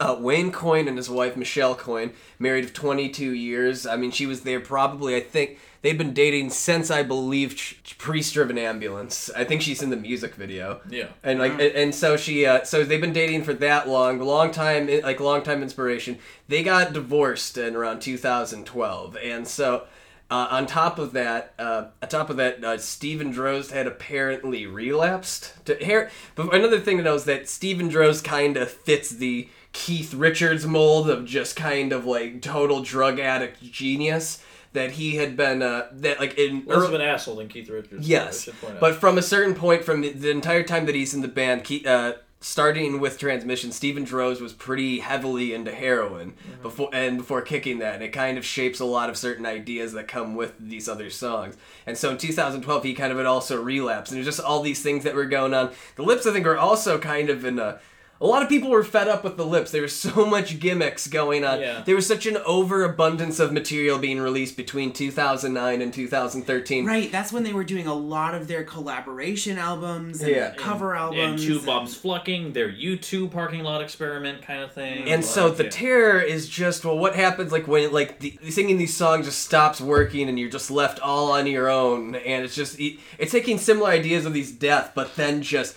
Uh, 0.00 0.16
Wayne 0.18 0.50
Coyne 0.50 0.88
and 0.88 0.96
his 0.96 1.08
wife 1.08 1.36
Michelle 1.36 1.76
Coyne, 1.76 2.12
married 2.38 2.64
of 2.64 2.72
22 2.72 3.30
years. 3.34 3.86
I 3.86 3.94
mean, 3.96 4.10
she 4.10 4.26
was 4.26 4.40
there 4.40 4.58
probably. 4.58 5.14
I 5.14 5.20
think 5.20 5.58
they've 5.82 5.98
been 5.98 6.14
dating 6.14 6.50
since 6.50 6.90
I 6.90 7.02
believe 7.02 7.56
Ch- 7.56 7.98
Priest-driven 7.98 8.56
ambulance. 8.56 9.30
I 9.36 9.44
think 9.44 9.62
she's 9.62 9.82
in 9.82 9.90
the 9.90 9.96
music 9.96 10.34
video. 10.34 10.80
Yeah. 10.88 11.08
And 11.22 11.38
like, 11.38 11.52
and, 11.52 11.60
and 11.60 11.94
so 11.94 12.16
she, 12.16 12.46
uh, 12.46 12.64
so 12.64 12.84
they've 12.84 13.00
been 13.00 13.12
dating 13.12 13.44
for 13.44 13.52
that 13.54 13.88
long, 13.88 14.18
long 14.18 14.50
time, 14.50 14.88
like 15.02 15.20
long 15.20 15.42
time 15.42 15.62
inspiration. 15.62 16.18
They 16.48 16.62
got 16.62 16.92
divorced 16.92 17.58
in 17.58 17.76
around 17.76 18.00
2012, 18.00 19.16
and 19.22 19.46
so. 19.46 19.86
Uh, 20.30 20.48
on 20.50 20.64
top 20.64 20.98
of 20.98 21.12
that, 21.12 21.52
uh, 21.58 21.88
on 22.00 22.08
top 22.08 22.30
of 22.30 22.38
that, 22.38 22.64
uh, 22.64 22.78
Steven 22.78 23.34
Drozd 23.34 23.70
had 23.70 23.86
apparently 23.86 24.64
relapsed 24.66 25.62
to 25.66 25.74
hair. 25.74 26.10
But 26.34 26.54
another 26.54 26.80
thing 26.80 26.96
to 26.96 27.02
know 27.02 27.16
is 27.16 27.24
that 27.24 27.50
Steven 27.50 27.90
Drozd 27.90 28.24
kind 28.24 28.56
of 28.56 28.70
fits 28.70 29.10
the 29.10 29.50
Keith 29.72 30.14
Richards 30.14 30.66
mold 30.66 31.10
of 31.10 31.26
just 31.26 31.54
kind 31.54 31.92
of 31.92 32.06
like 32.06 32.40
total 32.40 32.82
drug 32.82 33.18
addict 33.18 33.62
genius. 33.62 34.42
That 34.74 34.92
he 34.92 35.16
had 35.16 35.36
been, 35.36 35.60
uh, 35.62 35.88
that 35.92 36.18
like 36.18 36.38
in 36.38 36.64
Less 36.66 36.78
ear- 36.78 36.84
of 36.84 36.94
an 36.94 37.00
asshole 37.02 37.36
than 37.36 37.48
Keith 37.48 37.68
Richards. 37.68 38.08
Yes, 38.08 38.48
I 38.48 38.52
point 38.52 38.74
out. 38.74 38.80
but 38.80 38.94
from 38.94 39.18
a 39.18 39.22
certain 39.22 39.54
point, 39.54 39.84
from 39.84 40.00
the, 40.00 40.30
entire 40.30 40.62
time 40.62 40.86
that 40.86 40.94
he's 40.94 41.12
in 41.12 41.20
the 41.20 41.28
band, 41.28 41.64
Ke- 41.64 41.86
uh, 41.86 42.12
starting 42.40 42.98
with 42.98 43.18
Transmission, 43.18 43.70
Steven 43.70 44.04
Drozd 44.04 44.40
was 44.40 44.52
pretty 44.52 44.98
heavily 45.00 45.52
into 45.54 45.70
heroin 45.72 46.34
before 46.62 46.88
and 46.92 47.18
before 47.18 47.40
kicking 47.42 47.78
that, 47.80 47.94
and 47.94 48.02
it 48.02 48.08
kind 48.12 48.36
of 48.38 48.44
shapes 48.44 48.80
a 48.80 48.84
lot 48.84 49.08
of 49.10 49.16
certain 49.16 49.46
ideas 49.46 49.92
that 49.92 50.08
come 50.08 50.34
with 50.34 50.54
these 50.58 50.88
other 50.88 51.08
songs. 51.10 51.56
And 51.86 51.96
so 51.96 52.10
in 52.10 52.18
2012, 52.18 52.82
he 52.82 52.94
kind 52.94 53.12
of 53.12 53.18
had 53.18 53.26
also 53.26 53.62
relapsed, 53.62 54.10
and 54.10 54.16
there's 54.16 54.26
just 54.26 54.40
all 54.40 54.62
these 54.62 54.82
things 54.82 55.04
that 55.04 55.14
were 55.14 55.26
going 55.26 55.54
on. 55.54 55.70
The 55.96 56.02
Lips, 56.02 56.26
I 56.26 56.32
think, 56.32 56.46
are 56.46 56.56
also 56.58 56.98
kind 56.98 57.30
of 57.30 57.44
in 57.44 57.58
a. 57.58 57.78
A 58.22 58.26
lot 58.26 58.42
of 58.42 58.48
people 58.48 58.70
were 58.70 58.84
fed 58.84 59.08
up 59.08 59.24
with 59.24 59.36
the 59.36 59.44
lips. 59.44 59.72
There 59.72 59.82
was 59.82 59.94
so 59.96 60.24
much 60.24 60.60
gimmicks 60.60 61.08
going 61.08 61.44
on. 61.44 61.60
Yeah. 61.60 61.82
There 61.84 61.96
was 61.96 62.06
such 62.06 62.24
an 62.26 62.36
overabundance 62.46 63.40
of 63.40 63.52
material 63.52 63.98
being 63.98 64.20
released 64.20 64.56
between 64.56 64.92
2009 64.92 65.82
and 65.82 65.92
2013. 65.92 66.86
right, 66.86 67.10
that's 67.10 67.32
when 67.32 67.42
they 67.42 67.52
were 67.52 67.64
doing 67.64 67.88
a 67.88 67.94
lot 67.94 68.34
of 68.34 68.46
their 68.46 68.62
collaboration 68.62 69.58
albums 69.58 70.22
and 70.22 70.30
Yeah. 70.30 70.54
cover 70.56 70.92
and 70.94 71.00
albums. 71.16 71.44
Two 71.44 71.60
Bobs 71.60 71.96
Flucking, 71.96 72.52
their 72.52 72.70
U2 72.70 73.28
parking 73.30 73.64
lot 73.64 73.82
experiment 73.82 74.42
kind 74.42 74.62
of 74.62 74.72
thing. 74.72 75.08
And 75.08 75.24
so 75.24 75.50
the 75.50 75.64
yeah. 75.64 75.70
terror 75.70 76.20
is 76.20 76.48
just 76.48 76.84
well, 76.84 76.96
what 76.96 77.16
happens 77.16 77.50
like 77.50 77.66
when 77.66 77.92
like 77.92 78.20
the, 78.20 78.38
singing 78.50 78.78
these 78.78 78.96
songs 78.96 79.26
just 79.26 79.40
stops 79.40 79.80
working 79.80 80.28
and 80.28 80.38
you're 80.38 80.48
just 80.50 80.70
left 80.70 81.00
all 81.00 81.32
on 81.32 81.46
your 81.48 81.68
own, 81.68 82.14
and 82.14 82.44
it's 82.44 82.54
just 82.54 82.78
it's 82.78 83.32
taking 83.32 83.58
similar 83.58 83.90
ideas 83.90 84.26
of 84.26 84.32
these 84.32 84.52
death, 84.52 84.92
but 84.94 85.16
then 85.16 85.42
just 85.42 85.74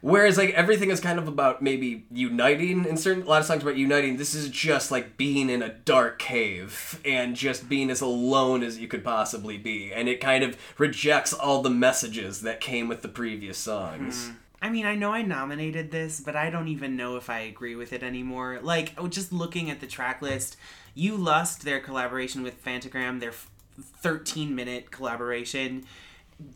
whereas 0.00 0.36
like 0.36 0.50
everything 0.50 0.90
is 0.90 1.00
kind 1.00 1.18
of 1.18 1.28
about 1.28 1.62
maybe 1.62 2.06
uniting 2.10 2.84
in 2.84 2.96
certain 2.96 3.22
a 3.22 3.26
lot 3.26 3.40
of 3.40 3.46
songs 3.46 3.62
about 3.62 3.76
uniting. 3.76 4.16
This 4.16 4.34
is 4.34 4.48
just 4.48 4.90
like 4.90 5.16
being 5.16 5.50
in 5.50 5.62
a 5.62 5.68
dark 5.68 6.18
cave 6.18 7.00
and 7.04 7.36
just 7.36 7.68
being 7.68 7.90
as 7.90 8.00
alone 8.00 8.62
as 8.62 8.78
you 8.78 8.88
could 8.88 9.04
possibly 9.04 9.58
be, 9.58 9.92
and 9.92 10.08
it 10.08 10.20
kind 10.20 10.44
of 10.44 10.56
rejects 10.78 11.32
all 11.32 11.62
the 11.62 11.70
messages 11.70 12.42
that 12.42 12.60
came 12.60 12.88
with 12.88 13.02
the 13.02 13.08
previous 13.08 13.58
songs. 13.58 14.26
Hmm. 14.26 14.32
I 14.62 14.70
mean, 14.70 14.86
I 14.86 14.94
know 14.94 15.12
I 15.12 15.22
nominated 15.22 15.90
this, 15.90 16.20
but 16.20 16.34
I 16.34 16.50
don't 16.50 16.68
even 16.68 16.96
know 16.96 17.16
if 17.16 17.28
I 17.28 17.40
agree 17.40 17.74
with 17.74 17.92
it 17.92 18.02
anymore. 18.02 18.58
Like, 18.62 18.94
oh, 18.96 19.06
just 19.06 19.32
looking 19.32 19.70
at 19.70 19.80
the 19.80 19.86
track 19.86 20.22
list, 20.22 20.56
You 20.94 21.16
Lust, 21.16 21.62
their 21.62 21.78
collaboration 21.78 22.42
with 22.42 22.64
Phantogram, 22.64 23.20
their 23.20 23.34
13 23.78 24.54
minute 24.54 24.90
collaboration, 24.90 25.84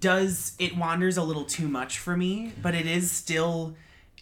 does 0.01 0.55
it 0.59 0.77
wanders 0.77 1.17
a 1.17 1.23
little 1.23 1.45
too 1.45 1.69
much 1.69 1.99
for 1.99 2.17
me, 2.17 2.53
but 2.63 2.75
it 2.75 2.87
is 2.87 3.11
still 3.11 3.75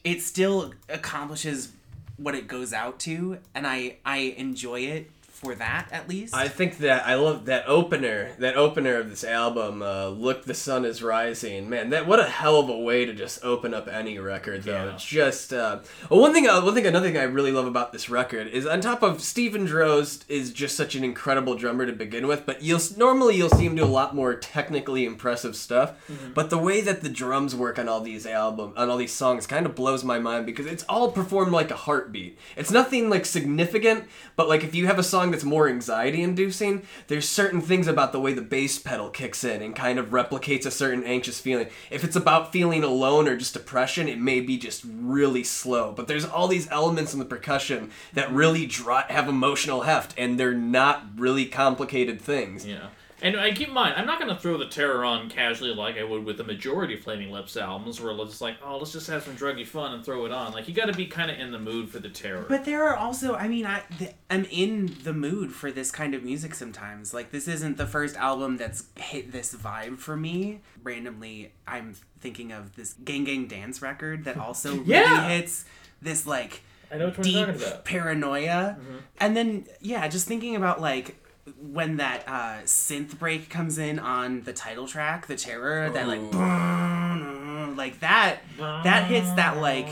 it 0.04 0.22
still 0.22 0.72
accomplishes 0.88 1.72
what 2.16 2.34
it 2.34 2.46
goes 2.46 2.72
out 2.72 2.98
to 3.00 3.38
and 3.54 3.66
I 3.66 3.96
I 4.04 4.34
enjoy 4.36 4.80
it 4.80 5.11
for 5.41 5.55
that 5.55 5.89
at 5.93 6.09
least. 6.09 6.34
I 6.34 6.49
think 6.49 6.78
that 6.78 7.07
I 7.07 7.14
love 7.14 7.45
that 7.47 7.64
opener. 7.68 8.30
That 8.39 8.57
opener 8.57 8.97
of 8.97 9.09
this 9.11 9.22
album, 9.24 9.82
uh, 9.82 10.09
"Look, 10.09 10.45
the 10.45 10.55
Sun 10.55 10.84
Is 10.84 11.03
Rising." 11.03 11.70
Man, 11.70 11.91
that 11.91 12.07
what 12.07 12.18
a 12.18 12.24
hell 12.24 12.59
of 12.59 12.68
a 12.68 12.76
way 12.78 13.05
to 13.07 13.12
just 13.12 13.45
open 13.45 13.72
up 13.72 13.86
any 13.89 14.18
record. 14.18 14.64
Though 14.64 14.86
Yeah. 14.86 14.97
just 14.99 15.53
uh, 15.53 15.78
well, 16.11 16.20
one 16.20 16.32
thing. 16.32 16.49
Uh, 16.49 16.61
one 16.61 16.74
thing. 16.74 16.86
Another 16.86 17.07
thing 17.09 17.16
I 17.18 17.22
really 17.24 17.53
love 17.53 17.66
about 17.66 17.93
this 17.93 18.11
record 18.11 18.49
is 18.49 18.66
on 18.66 18.80
top 18.80 19.03
of 19.03 19.20
Steven 19.22 19.66
Drozd 19.66 20.24
is 20.28 20.53
just 20.53 20.76
such 20.76 20.95
an 20.95 21.05
incredible 21.05 21.55
drummer 21.55 21.86
to 21.86 21.93
begin 21.93 22.26
with. 22.26 22.45
But 22.45 22.62
you'll 22.62 22.80
normally 22.97 23.36
you'll 23.36 23.51
see 23.51 23.66
him 23.66 23.76
do 23.76 23.84
a 23.84 23.86
lot 23.86 24.14
more 24.14 24.34
technically 24.34 25.05
impressive 25.05 25.55
stuff. 25.55 25.93
But 26.34 26.51
the 26.51 26.59
way 26.59 26.80
that 26.80 27.03
the 27.03 27.09
drums 27.09 27.55
work 27.55 27.78
on 27.78 27.89
all 27.89 28.01
these 28.01 28.26
album 28.26 28.72
on 28.76 28.91
all 28.91 28.97
these 28.97 29.12
songs 29.14 29.47
kind 29.47 29.66
of 29.66 29.74
blows 29.74 30.03
my 30.03 30.18
mind 30.18 30.47
because 30.47 30.66
it's 30.66 30.84
all 30.89 31.12
performed 31.12 31.53
like 31.53 31.70
a 31.70 31.76
heartbeat. 31.76 32.39
It's 32.57 32.70
nothing 32.70 33.09
like 33.09 33.24
significant, 33.24 34.05
but 34.34 34.49
like 34.49 34.64
if 34.64 34.74
you 34.74 34.86
have 34.86 34.99
a 34.99 35.03
song 35.05 35.28
that's 35.31 35.45
more 35.45 35.68
anxiety 35.68 36.22
inducing, 36.22 36.83
there's 37.07 37.29
certain 37.29 37.61
things 37.61 37.87
about 37.87 38.12
the 38.12 38.20
way 38.20 38.33
the 38.33 38.43
bass 38.43 38.79
pedal 38.79 39.11
kicks 39.11 39.45
in 39.45 39.62
and 39.62 39.74
kind 39.74 39.99
of 39.99 40.11
replicates 40.11 40.66
a 40.66 40.70
certain 40.70 41.05
anxious 41.05 41.41
feeling. 41.41 41.68
If 41.91 42.05
it's 42.05 42.16
about 42.16 42.53
feeling 42.53 42.83
alone 42.83 43.29
or 43.29 43.37
just 43.37 43.55
depression, 43.55 44.09
it 44.09 44.18
may 44.18 44.41
be 44.41 44.59
just 44.59 44.85
really 44.87 45.45
slow. 45.45 45.93
But 45.93 46.09
there's 46.09 46.24
all 46.24 46.49
these 46.49 46.70
elements 46.70 47.12
in 47.12 47.18
the 47.18 47.24
percussion 47.24 47.91
that 48.12 48.33
really 48.33 48.66
dri 48.66 49.03
have 49.09 49.29
emotional 49.29 49.83
heft 49.83 50.14
and 50.18 50.39
they're 50.39 50.55
not 50.55 51.05
really 51.16 51.47
complicated 51.47 52.20
things. 52.20 52.66
Yeah. 52.66 52.89
And 53.20 53.36
I 53.38 53.50
keep 53.52 53.68
in 53.68 53.74
mind, 53.74 53.94
I'm 53.96 54.06
not 54.06 54.20
going 54.20 54.32
to 54.32 54.40
throw 54.40 54.56
the 54.58 54.66
terror 54.68 55.04
on 55.04 55.28
casually 55.28 55.74
like 55.74 55.96
I 55.98 56.04
would 56.04 56.24
with 56.24 56.36
the 56.36 56.44
majority 56.44 56.94
of 56.94 57.00
Flaming 57.00 57.32
Lips 57.32 57.56
albums, 57.56 58.00
where 58.00 58.12
it's 58.24 58.40
like, 58.40 58.56
oh, 58.64 58.76
let's 58.78 58.92
just 58.92 59.08
have 59.08 59.24
some 59.24 59.34
druggy 59.36 59.66
fun 59.66 59.92
and 59.92 60.04
throw 60.04 60.24
it 60.24 60.30
on. 60.30 60.52
Like, 60.52 60.68
you 60.68 60.74
got 60.74 60.86
to 60.86 60.92
be 60.92 61.06
kind 61.06 61.28
of 61.30 61.38
in 61.38 61.50
the 61.50 61.58
mood 61.58 61.88
for 61.88 61.98
the 61.98 62.08
terror. 62.10 62.46
But 62.48 62.64
there 62.64 62.84
are 62.88 62.94
also, 62.96 63.34
I 63.34 63.48
mean, 63.48 63.66
I 63.66 63.82
th- 63.98 64.12
I'm 64.30 64.44
in 64.52 64.94
the 65.02 65.12
mood 65.12 65.52
for 65.52 65.72
this 65.72 65.90
kind 65.90 66.14
of 66.14 66.22
music 66.22 66.54
sometimes. 66.54 67.12
Like 67.12 67.32
this 67.32 67.48
isn't 67.48 67.76
the 67.76 67.86
first 67.86 68.16
album 68.16 68.56
that's 68.56 68.84
hit 68.96 69.32
this 69.32 69.52
vibe 69.54 69.98
for 69.98 70.16
me. 70.16 70.60
Randomly, 70.84 71.52
I'm 71.66 71.94
thinking 72.20 72.52
of 72.52 72.76
this 72.76 72.92
Gang 73.04 73.24
Gang 73.24 73.46
Dance 73.48 73.82
record 73.82 74.24
that 74.24 74.36
also 74.36 74.76
really 74.76 74.90
Yeah! 74.92 75.28
hits 75.28 75.64
this 76.00 76.24
like 76.26 76.62
I 76.92 76.98
know 76.98 77.06
what 77.06 77.20
deep 77.22 77.34
you're 77.34 77.46
talking 77.46 77.62
about. 77.62 77.84
paranoia. 77.84 78.78
Mm-hmm. 78.80 78.96
And 79.20 79.36
then 79.36 79.66
yeah, 79.80 80.06
just 80.08 80.26
thinking 80.28 80.54
about 80.56 80.80
like 80.80 81.16
when 81.61 81.96
that 81.99 82.24
uh, 82.26 82.62
synth 82.64 83.18
break 83.18 83.49
comes 83.49 83.78
in 83.78 83.99
on 83.99 84.42
the 84.42 84.53
title 84.53 84.86
track, 84.86 85.26
the 85.26 85.36
terror, 85.36 85.90
that 85.90 86.07
like 86.09 87.76
like 87.76 88.01
that 88.01 88.38
that 88.59 89.05
hits 89.09 89.30
that 89.32 89.59
like 89.59 89.88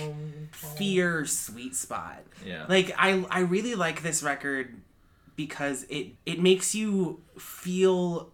fear 0.53 1.27
sweet 1.27 1.75
spot. 1.75 2.23
Yeah. 2.45 2.67
Like 2.69 2.93
I 2.99 3.25
I 3.31 3.41
really 3.41 3.75
like 3.75 4.03
this 4.03 4.23
record 4.23 4.75
because 5.37 5.85
it 5.89 6.09
it 6.25 6.41
makes 6.41 6.75
you 6.75 7.21
feel 7.39 8.31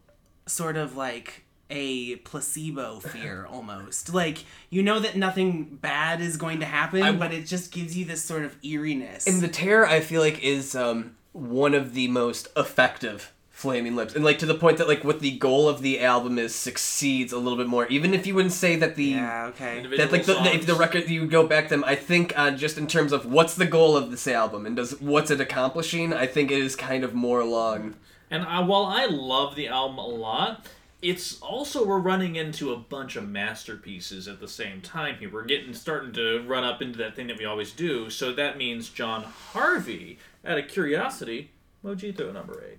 sort 0.46 0.76
of 0.76 0.96
like 0.96 1.44
a 1.70 2.16
placebo 2.16 3.00
fear 3.00 3.46
almost. 3.50 4.12
Like 4.12 4.44
you 4.70 4.82
know 4.82 5.00
that 5.00 5.16
nothing 5.16 5.76
bad 5.80 6.20
is 6.20 6.36
going 6.36 6.60
to 6.60 6.66
happen, 6.66 7.02
I- 7.02 7.12
but 7.12 7.32
it 7.32 7.46
just 7.46 7.72
gives 7.72 7.96
you 7.96 8.04
this 8.04 8.22
sort 8.24 8.44
of 8.44 8.56
eeriness. 8.62 9.26
And 9.26 9.40
the 9.40 9.48
terror, 9.48 9.86
I 9.86 10.00
feel 10.00 10.20
like, 10.20 10.42
is 10.42 10.74
um, 10.74 11.16
one 11.32 11.74
of 11.74 11.94
the 11.94 12.08
most 12.08 12.48
effective 12.56 13.32
Flaming 13.62 13.94
Lips, 13.94 14.16
and 14.16 14.24
like 14.24 14.40
to 14.40 14.46
the 14.46 14.56
point 14.56 14.78
that 14.78 14.88
like 14.88 15.04
what 15.04 15.20
the 15.20 15.38
goal 15.38 15.68
of 15.68 15.82
the 15.82 16.00
album 16.00 16.36
is 16.36 16.52
succeeds 16.52 17.32
a 17.32 17.38
little 17.38 17.56
bit 17.56 17.68
more. 17.68 17.86
Even 17.86 18.12
if 18.12 18.26
you 18.26 18.34
wouldn't 18.34 18.54
say 18.54 18.74
that 18.76 18.96
the 18.96 19.04
yeah, 19.04 19.46
okay. 19.46 19.76
Individual 19.76 20.08
that 20.08 20.12
like 20.12 20.26
the, 20.26 20.34
the, 20.34 20.54
if 20.54 20.66
the 20.66 20.74
record 20.74 21.08
you 21.08 21.26
go 21.26 21.46
back 21.46 21.68
them, 21.68 21.84
I 21.84 21.94
think 21.94 22.36
uh, 22.36 22.50
just 22.50 22.76
in 22.76 22.88
terms 22.88 23.12
of 23.12 23.24
what's 23.24 23.54
the 23.54 23.66
goal 23.66 23.96
of 23.96 24.10
this 24.10 24.26
album 24.26 24.66
and 24.66 24.74
does 24.74 25.00
what's 25.00 25.30
it 25.30 25.40
accomplishing, 25.40 26.12
I 26.12 26.26
think 26.26 26.50
it 26.50 26.58
is 26.58 26.74
kind 26.74 27.04
of 27.04 27.14
more 27.14 27.38
along. 27.38 27.94
And 28.32 28.42
I, 28.42 28.60
while 28.60 28.86
I 28.86 29.04
love 29.04 29.54
the 29.54 29.68
album 29.68 29.98
a 29.98 30.06
lot, 30.06 30.66
it's 31.02 31.40
also 31.40 31.84
we're 31.84 31.98
running 31.98 32.36
into 32.36 32.72
a 32.72 32.76
bunch 32.76 33.16
of 33.16 33.28
masterpieces 33.28 34.28
at 34.28 34.40
the 34.40 34.48
same 34.48 34.80
time 34.80 35.16
here. 35.16 35.30
We're 35.30 35.44
getting 35.44 35.74
starting 35.74 36.12
to 36.12 36.42
run 36.46 36.64
up 36.64 36.80
into 36.80 36.96
that 36.98 37.16
thing 37.16 37.26
that 37.26 37.38
we 37.38 37.44
always 37.44 37.72
do. 37.72 38.08
So 38.08 38.32
that 38.34 38.56
means 38.56 38.88
Jon 38.88 39.24
Harvey, 39.24 40.18
out 40.44 40.58
of 40.58 40.68
curiosity, 40.68 41.50
Mojito 41.84 42.32
number 42.32 42.62
eight. 42.70 42.78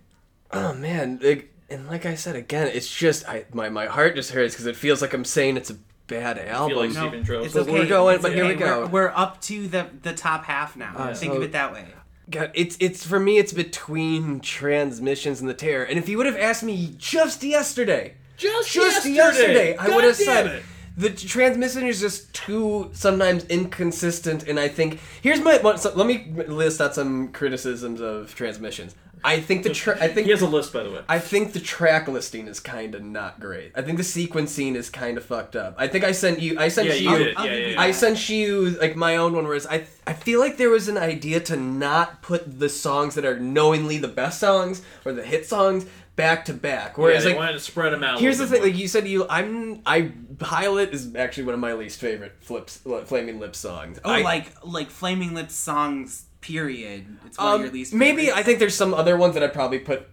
Oh 0.52 0.74
man, 0.74 1.20
like, 1.22 1.52
and 1.70 1.88
like 1.88 2.06
I 2.06 2.16
said 2.16 2.36
again, 2.36 2.68
it's 2.74 2.90
just 2.94 3.28
I 3.28 3.46
my 3.54 3.70
my 3.70 3.88
heart 3.88 4.16
just 4.16 4.32
hurts 4.32 4.54
because 4.54 4.68
it 4.68 4.76
feels 4.76 5.02
like 5.02 5.14
I'm 5.14 5.26
saying 5.26 5.58
it's 5.58 5.70
a 5.70 5.78
bad 6.08 6.38
album. 6.38 6.78
like 6.78 6.92
No, 6.94 7.10
Stephen 7.10 7.44
it's 7.44 7.54
But 7.54 7.62
okay. 7.64 7.72
we're 7.72 7.86
going- 7.88 8.16
it's 8.16 8.22
but 8.24 8.34
here 8.34 8.48
we 8.48 8.56
go. 8.56 8.82
We're, 8.82 8.88
we're 8.88 9.14
up 9.16 9.42
to 9.42 9.68
the 9.68 9.88
the 10.02 10.14
top 10.14 10.46
half 10.46 10.76
now. 10.76 10.94
Uh, 10.96 11.14
Think 11.14 11.34
so- 11.34 11.38
of 11.38 11.44
it 11.44 11.52
that 11.54 11.74
way. 11.74 11.88
God, 12.30 12.52
it's 12.54 12.78
it's 12.80 13.06
for 13.06 13.20
me. 13.20 13.38
It's 13.38 13.54
between 13.54 14.40
transmissions 14.40 15.42
and 15.42 15.50
the 15.50 15.54
terror. 15.54 15.84
And 15.84 16.00
if 16.00 16.08
you 16.08 16.18
would 16.18 16.26
have 16.26 16.38
asked 16.38 16.64
me 16.64 16.96
just 16.98 17.44
yesterday, 17.44 18.16
Just, 18.38 18.72
just 18.72 19.06
yesterday, 19.06 19.14
yesterday, 19.16 19.78
I 19.78 19.90
would 19.90 20.04
have 20.06 20.16
said 20.16 20.46
it. 20.48 20.64
the 20.98 21.10
transmission 21.10 21.86
is 21.86 22.00
just 22.00 22.34
too 22.34 22.90
sometimes 22.94 23.44
inconsistent. 23.46 24.48
And 24.48 24.60
I 24.60 24.68
think 24.68 25.00
here's 25.22 25.42
my 25.42 25.58
so 25.76 25.94
let 25.96 26.08
me 26.08 26.32
list 26.48 26.80
out 26.80 26.96
some 26.96 27.30
criticisms 27.34 28.00
of 28.02 28.34
transmissions. 28.36 28.96
I 29.26 29.40
think 29.40 29.64
the 29.64 29.70
tra- 29.70 29.98
I 30.04 30.08
think 30.10 30.26
He 30.26 30.32
has 30.32 30.42
a 30.42 30.48
list, 30.48 30.74
by 30.74 30.84
the 30.84 30.92
way. 30.92 31.02
I 31.08 31.20
think 31.20 31.54
the 31.54 31.60
track 31.60 32.08
listing 32.08 32.48
is 32.48 32.60
kind 32.60 32.94
of 32.96 33.04
not 33.04 33.40
great. 33.40 33.72
I 33.76 33.82
think 33.82 33.98
the 33.98 34.04
sequencing 34.04 34.76
is 34.76 34.90
kind 34.90 35.18
of 35.18 35.24
fucked 35.26 35.56
up. 35.56 35.76
I 35.78 35.88
think 35.88 36.04
I 36.04 36.12
sent 36.12 36.40
you. 36.42 36.60
I 36.60 36.68
sent 36.68 36.88
Yeah, 36.90 36.94
you. 36.96 37.10
you 37.12 37.18
did. 37.18 37.38
I'll 37.38 37.46
Yeah, 37.46 37.54
yeah, 37.56 37.68
yeah. 37.68 37.82
I 37.82 37.92
sent 37.92 38.30
you 38.30 38.72
like 38.82 38.96
my 38.96 39.16
own 39.18 39.34
one, 39.34 39.46
whereas 39.48 39.66
I 39.68 39.86
I 40.06 40.14
feel 40.14 40.40
like 40.40 40.58
there 40.58 40.70
was 40.70 40.88
an 40.88 40.98
idea 40.98 41.40
to 41.42 41.56
not 41.56 42.22
put 42.22 42.60
the 42.60 42.70
songs 42.70 43.16
that 43.16 43.26
are 43.26 43.40
knowingly 43.40 43.98
the 43.98 44.08
best 44.10 44.40
songs 44.40 44.82
or 45.06 45.14
the 45.14 45.24
hit 45.24 45.46
songs 45.46 45.86
back 46.16 46.46
to 46.46 46.54
back. 46.54 46.96
yeah, 46.98 47.04
Whereas 47.04 47.24
they 47.24 47.30
like 47.32 47.40
wanted 47.40 47.54
to 47.54 47.60
spread 47.60 47.92
them 47.94 48.04
out. 48.04 48.18
a 48.18 48.22
here's 48.22 48.38
the 48.38 48.46
thing, 48.46 48.62
bit 48.62 48.72
like 48.74 48.78
you 48.80 48.88
said, 48.88 49.08
you 49.08 49.26
I'm 49.30 49.82
I 49.86 50.12
Pilot 50.38 50.94
is 50.94 51.16
actually 51.16 51.44
one 51.46 51.54
of 51.54 51.60
my 51.60 51.74
least 51.74 52.00
favorite 52.00 52.34
flips 52.42 52.82
Flaming 53.06 53.40
Lip 53.40 53.56
songs. 53.56 54.00
Oh, 54.04 54.12
I- 54.12 54.22
like 54.22 54.52
like 54.66 54.90
Flaming 54.90 55.34
Lips 55.34 55.56
songs. 55.56 56.26
Period. 56.44 57.06
It's 57.26 57.38
one 57.38 57.48
of 57.48 57.54
um, 57.56 57.62
your 57.62 57.72
least. 57.72 57.94
maybe 57.94 58.24
favorites. 58.26 58.38
I 58.38 58.44
think 58.44 58.60
there's 58.60 58.76
some 58.76 58.94
other 58.94 59.18
ones 59.18 59.34
that 59.34 59.44
I 59.44 59.48
probably 59.48 59.80
put 59.80 60.08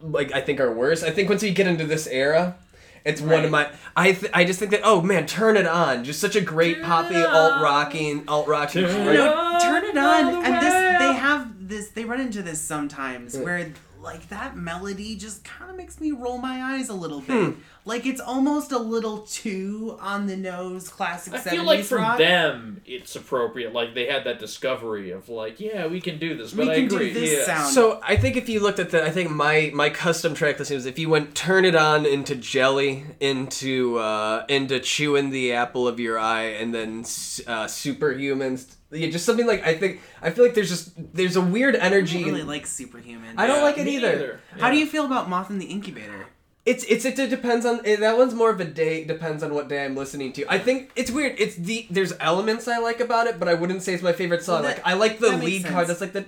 like 0.00 0.32
I 0.32 0.40
think 0.40 0.60
are 0.60 0.72
worse. 0.72 1.02
I 1.02 1.10
think 1.10 1.28
once 1.28 1.42
you 1.42 1.52
get 1.52 1.66
into 1.66 1.86
this 1.86 2.06
era, 2.06 2.56
it's 3.04 3.20
one 3.20 3.44
of 3.44 3.50
my 3.50 3.70
I 3.94 4.12
th- 4.12 4.32
I 4.34 4.44
just 4.44 4.58
think 4.58 4.72
that 4.72 4.80
oh 4.82 5.00
man, 5.00 5.26
turn 5.26 5.56
it 5.56 5.66
on, 5.66 6.04
just 6.04 6.20
such 6.20 6.34
a 6.36 6.40
great 6.40 6.76
Turn 6.76 6.84
poppy 6.84 7.16
alt 7.16 7.52
on. 7.52 7.62
rocking 7.62 8.24
alt 8.28 8.48
rocking. 8.48 8.82
Turn 8.84 9.14
it 9.14 9.20
on 9.20 9.60
turn 9.60 9.84
it 9.84 9.96
on, 9.96 10.44
and 10.44 10.54
this 10.54 10.98
they 10.98 11.12
have 11.14 11.68
this. 11.68 11.88
They 11.90 12.04
run 12.04 12.20
into 12.20 12.42
this 12.42 12.60
sometimes 12.60 13.36
where 13.38 13.72
like 14.06 14.28
that 14.28 14.56
melody 14.56 15.16
just 15.16 15.44
kind 15.44 15.70
of 15.70 15.76
makes 15.76 16.00
me 16.00 16.12
roll 16.12 16.38
my 16.38 16.62
eyes 16.74 16.88
a 16.88 16.94
little 16.94 17.20
bit. 17.20 17.56
Like 17.84 18.06
it's 18.06 18.20
almost 18.20 18.72
a 18.72 18.78
little 18.78 19.18
too 19.18 19.96
on 20.00 20.26
the 20.26 20.36
nose 20.36 20.88
classic. 20.88 21.34
I 21.34 21.38
70s 21.38 21.50
feel 21.50 21.64
like 21.64 21.84
for 21.84 21.98
rock. 21.98 22.18
them, 22.18 22.80
it's 22.86 23.14
appropriate. 23.16 23.72
Like 23.72 23.94
they 23.94 24.06
had 24.06 24.24
that 24.24 24.38
discovery 24.38 25.10
of 25.10 25.28
like, 25.28 25.60
yeah, 25.60 25.86
we 25.86 26.00
can 26.00 26.18
do 26.18 26.36
this. 26.36 26.52
But 26.52 26.66
We 26.66 26.72
I 26.72 26.74
can 26.76 26.88
do 26.88 26.96
agree. 26.96 27.12
this 27.12 27.32
yeah. 27.32 27.44
sound. 27.44 27.74
So 27.74 28.00
I 28.02 28.16
think 28.16 28.36
if 28.36 28.48
you 28.48 28.60
looked 28.60 28.78
at 28.78 28.90
the, 28.90 29.04
I 29.04 29.10
think 29.10 29.30
my 29.30 29.70
my 29.74 29.90
custom 29.90 30.34
track 30.34 30.58
listing 30.58 30.76
is 30.76 30.86
if 30.86 30.98
you 30.98 31.08
went 31.10 31.34
turn 31.34 31.64
it 31.64 31.74
on 31.74 32.06
into 32.06 32.34
jelly, 32.36 33.04
into 33.20 33.98
uh, 33.98 34.44
into 34.48 34.78
chewing 34.80 35.30
the 35.30 35.52
apple 35.52 35.86
of 35.88 35.98
your 36.00 36.18
eye, 36.18 36.44
and 36.44 36.72
then 36.72 37.00
uh, 37.00 37.66
superhumans. 37.66 38.75
Yeah, 38.92 39.08
just 39.10 39.24
something 39.26 39.46
like 39.46 39.66
I 39.66 39.74
think 39.74 40.00
I 40.22 40.30
feel 40.30 40.44
like 40.44 40.54
there's 40.54 40.68
just 40.70 40.92
there's 41.14 41.36
a 41.36 41.40
weird 41.40 41.74
I 41.76 41.80
energy. 41.80 42.18
don't 42.22 42.28
really 42.32 42.42
like 42.44 42.66
Superhuman. 42.66 43.38
I 43.38 43.46
don't 43.46 43.56
Yeah, 43.58 43.62
like 43.64 43.78
it 43.78 43.84
me 43.84 43.96
either. 43.96 44.10
neither. 44.12 44.40
How 44.60 44.70
do 44.70 44.76
you 44.78 44.86
feel 44.86 45.04
about 45.04 45.28
Moth 45.28 45.50
in 45.50 45.58
the 45.58 45.66
Incubator? 45.66 46.26
It's 46.64 46.84
it's 46.84 47.04
it 47.04 47.16
depends 47.30 47.64
on 47.66 47.80
that 47.84 48.16
one's 48.18 48.34
more 48.34 48.50
of 48.50 48.58
a 48.60 48.64
day 48.64 49.04
depends 49.04 49.42
on 49.44 49.54
what 49.54 49.68
day 49.68 49.84
I'm 49.84 49.94
listening 49.96 50.32
to. 50.34 50.46
I 50.52 50.58
think 50.58 50.90
it's 50.96 51.10
weird. 51.12 51.36
It's 51.38 51.54
the 51.56 51.86
there's 51.90 52.12
elements 52.20 52.66
I 52.68 52.78
like 52.78 52.98
about 53.00 53.26
it, 53.28 53.38
but 53.38 53.48
I 53.48 53.54
wouldn't 53.54 53.82
say 53.82 53.94
it's 53.94 54.02
my 54.02 54.12
favorite 54.12 54.42
song. 54.42 54.62
Well, 54.62 54.70
that- 54.74 54.78
like 54.78 54.86
I 54.86 54.94
like 54.94 55.18
the 55.20 55.36
lead 55.36 55.62
sense. 55.62 55.72
card 55.74 55.86
that's 55.88 56.00
like 56.00 56.12
the 56.12 56.24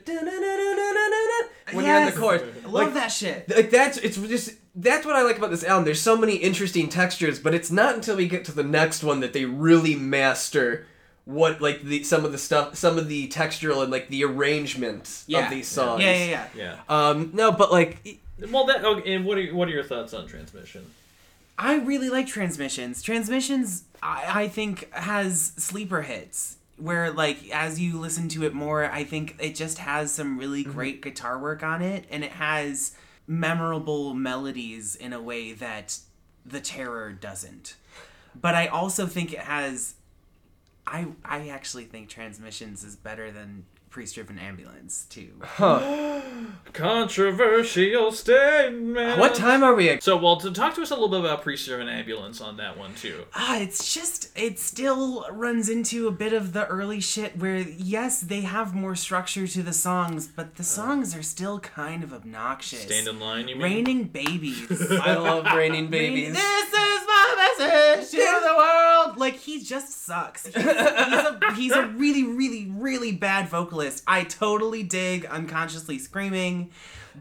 when 1.72 1.84
you're 1.84 1.98
in 2.00 2.06
the 2.06 2.12
chorus. 2.12 2.42
I 2.42 2.68
love 2.68 2.72
Like, 2.72 2.94
that 2.94 3.08
shit. 3.08 3.48
like 3.54 3.70
that's 3.70 3.98
it's 3.98 4.16
just 4.16 4.52
that's 4.74 5.04
what 5.04 5.16
I 5.16 5.22
like 5.22 5.38
about 5.38 5.50
this 5.50 5.64
album. 5.64 5.84
There's 5.84 6.00
so 6.00 6.16
many 6.16 6.36
interesting 6.36 6.88
textures, 6.88 7.38
but 7.38 7.54
it's 7.54 7.70
not 7.70 7.94
until 7.94 8.16
we 8.16 8.28
get 8.28 8.44
to 8.46 8.52
the 8.52 8.62
next 8.64 9.02
one 9.04 9.20
that 9.20 9.32
they 9.32 9.44
really 9.44 9.94
master 9.96 10.86
what 11.28 11.60
like 11.60 11.82
the 11.82 12.02
some 12.04 12.24
of 12.24 12.32
the 12.32 12.38
stuff, 12.38 12.74
some 12.74 12.96
of 12.96 13.06
the 13.06 13.28
textural 13.28 13.82
and 13.82 13.92
like 13.92 14.08
the 14.08 14.24
arrangement 14.24 15.24
Yeah. 15.26 15.44
of 15.44 15.50
these 15.50 15.68
songs. 15.68 16.02
Yeah, 16.02 16.14
yeah, 16.24 16.48
yeah. 16.54 16.76
Yeah. 16.88 17.08
Um, 17.08 17.30
no, 17.34 17.52
but 17.52 17.70
like 17.70 18.18
Well, 18.50 18.64
that. 18.64 18.82
Okay, 18.82 19.14
and 19.14 19.26
what 19.26 19.36
are 19.36 19.54
what 19.54 19.68
are 19.68 19.72
your 19.72 19.84
thoughts 19.84 20.14
on 20.14 20.26
transmission? 20.26 20.86
I 21.58 21.74
really 21.76 22.08
like 22.08 22.26
transmissions. 22.28 23.02
Transmissions, 23.02 23.84
I, 24.02 24.44
I 24.44 24.48
think, 24.48 24.90
has 24.94 25.52
sleeper 25.58 26.00
hits 26.02 26.56
where, 26.78 27.10
like, 27.10 27.50
as 27.52 27.78
you 27.80 27.98
listen 27.98 28.28
to 28.30 28.44
it 28.44 28.54
more, 28.54 28.84
I 28.84 29.02
think 29.04 29.34
it 29.40 29.54
just 29.56 29.78
has 29.78 30.12
some 30.12 30.38
really 30.38 30.62
great 30.62 31.02
guitar 31.02 31.36
work 31.36 31.62
on 31.64 31.82
it, 31.82 32.04
and 32.10 32.22
it 32.24 32.30
has 32.32 32.94
memorable 33.26 34.14
melodies 34.14 34.94
in 34.96 35.12
a 35.12 35.20
way 35.20 35.52
that 35.52 35.98
the 36.46 36.60
Terror 36.60 37.12
doesn't. 37.12 37.74
But 38.40 38.54
I 38.54 38.68
also 38.68 39.06
think 39.06 39.32
it 39.34 39.40
has. 39.40 39.94
I 40.88 41.06
I 41.24 41.48
actually 41.48 41.84
think 41.84 42.08
Transmissions 42.08 42.82
is 42.82 42.96
better 42.96 43.30
than 43.30 43.64
Priest 43.98 44.14
Driven 44.14 44.38
Ambulance 44.38 45.06
too. 45.10 45.32
Controversial 46.72 48.12
statement. 48.12 49.18
What 49.18 49.34
time 49.34 49.64
are 49.64 49.74
we 49.74 49.88
at? 49.88 50.04
So, 50.04 50.16
well, 50.16 50.36
to 50.36 50.52
talk 50.52 50.76
to 50.76 50.82
us 50.82 50.92
a 50.92 50.94
little 50.94 51.08
bit 51.08 51.18
about 51.18 51.42
Priest 51.42 51.66
Driven 51.66 51.88
Ambulance 51.88 52.40
on 52.40 52.58
that 52.58 52.78
one 52.78 52.94
too. 52.94 53.24
Ah, 53.34 53.58
it's 53.58 53.92
just 53.92 54.30
it 54.38 54.60
still 54.60 55.26
runs 55.32 55.68
into 55.68 56.06
a 56.06 56.12
bit 56.12 56.32
of 56.32 56.52
the 56.52 56.64
early 56.68 57.00
shit 57.00 57.36
where 57.38 57.58
yes, 57.58 58.20
they 58.20 58.42
have 58.42 58.72
more 58.72 58.94
structure 58.94 59.48
to 59.48 59.64
the 59.64 59.72
songs, 59.72 60.28
but 60.28 60.54
the 60.54 60.62
songs 60.62 61.16
are 61.16 61.24
still 61.24 61.58
kind 61.58 62.04
of 62.04 62.12
obnoxious. 62.12 62.82
Stand 62.82 63.08
in 63.08 63.18
line, 63.18 63.48
you 63.48 63.56
mean? 63.56 63.64
Raining 63.64 64.04
babies. 64.04 64.92
I 64.92 65.16
love 65.16 65.44
raining 65.56 65.88
babies. 65.88 66.34
This 66.34 66.68
is 66.68 67.00
my 67.08 67.52
message 67.58 68.10
to 68.12 68.16
the 68.16 68.54
world. 68.56 69.18
Like 69.18 69.34
he 69.38 69.60
just 69.60 70.04
sucks. 70.06 70.46
He's, 70.46 70.54
he's 70.54 70.64
a 70.64 71.40
he's 71.56 71.72
a 71.72 71.86
really 71.88 72.22
really 72.22 72.70
really 72.70 73.10
bad 73.10 73.48
vocalist. 73.48 73.87
I 74.06 74.24
totally 74.24 74.82
dig 74.82 75.26
unconsciously 75.26 75.98
screaming, 75.98 76.70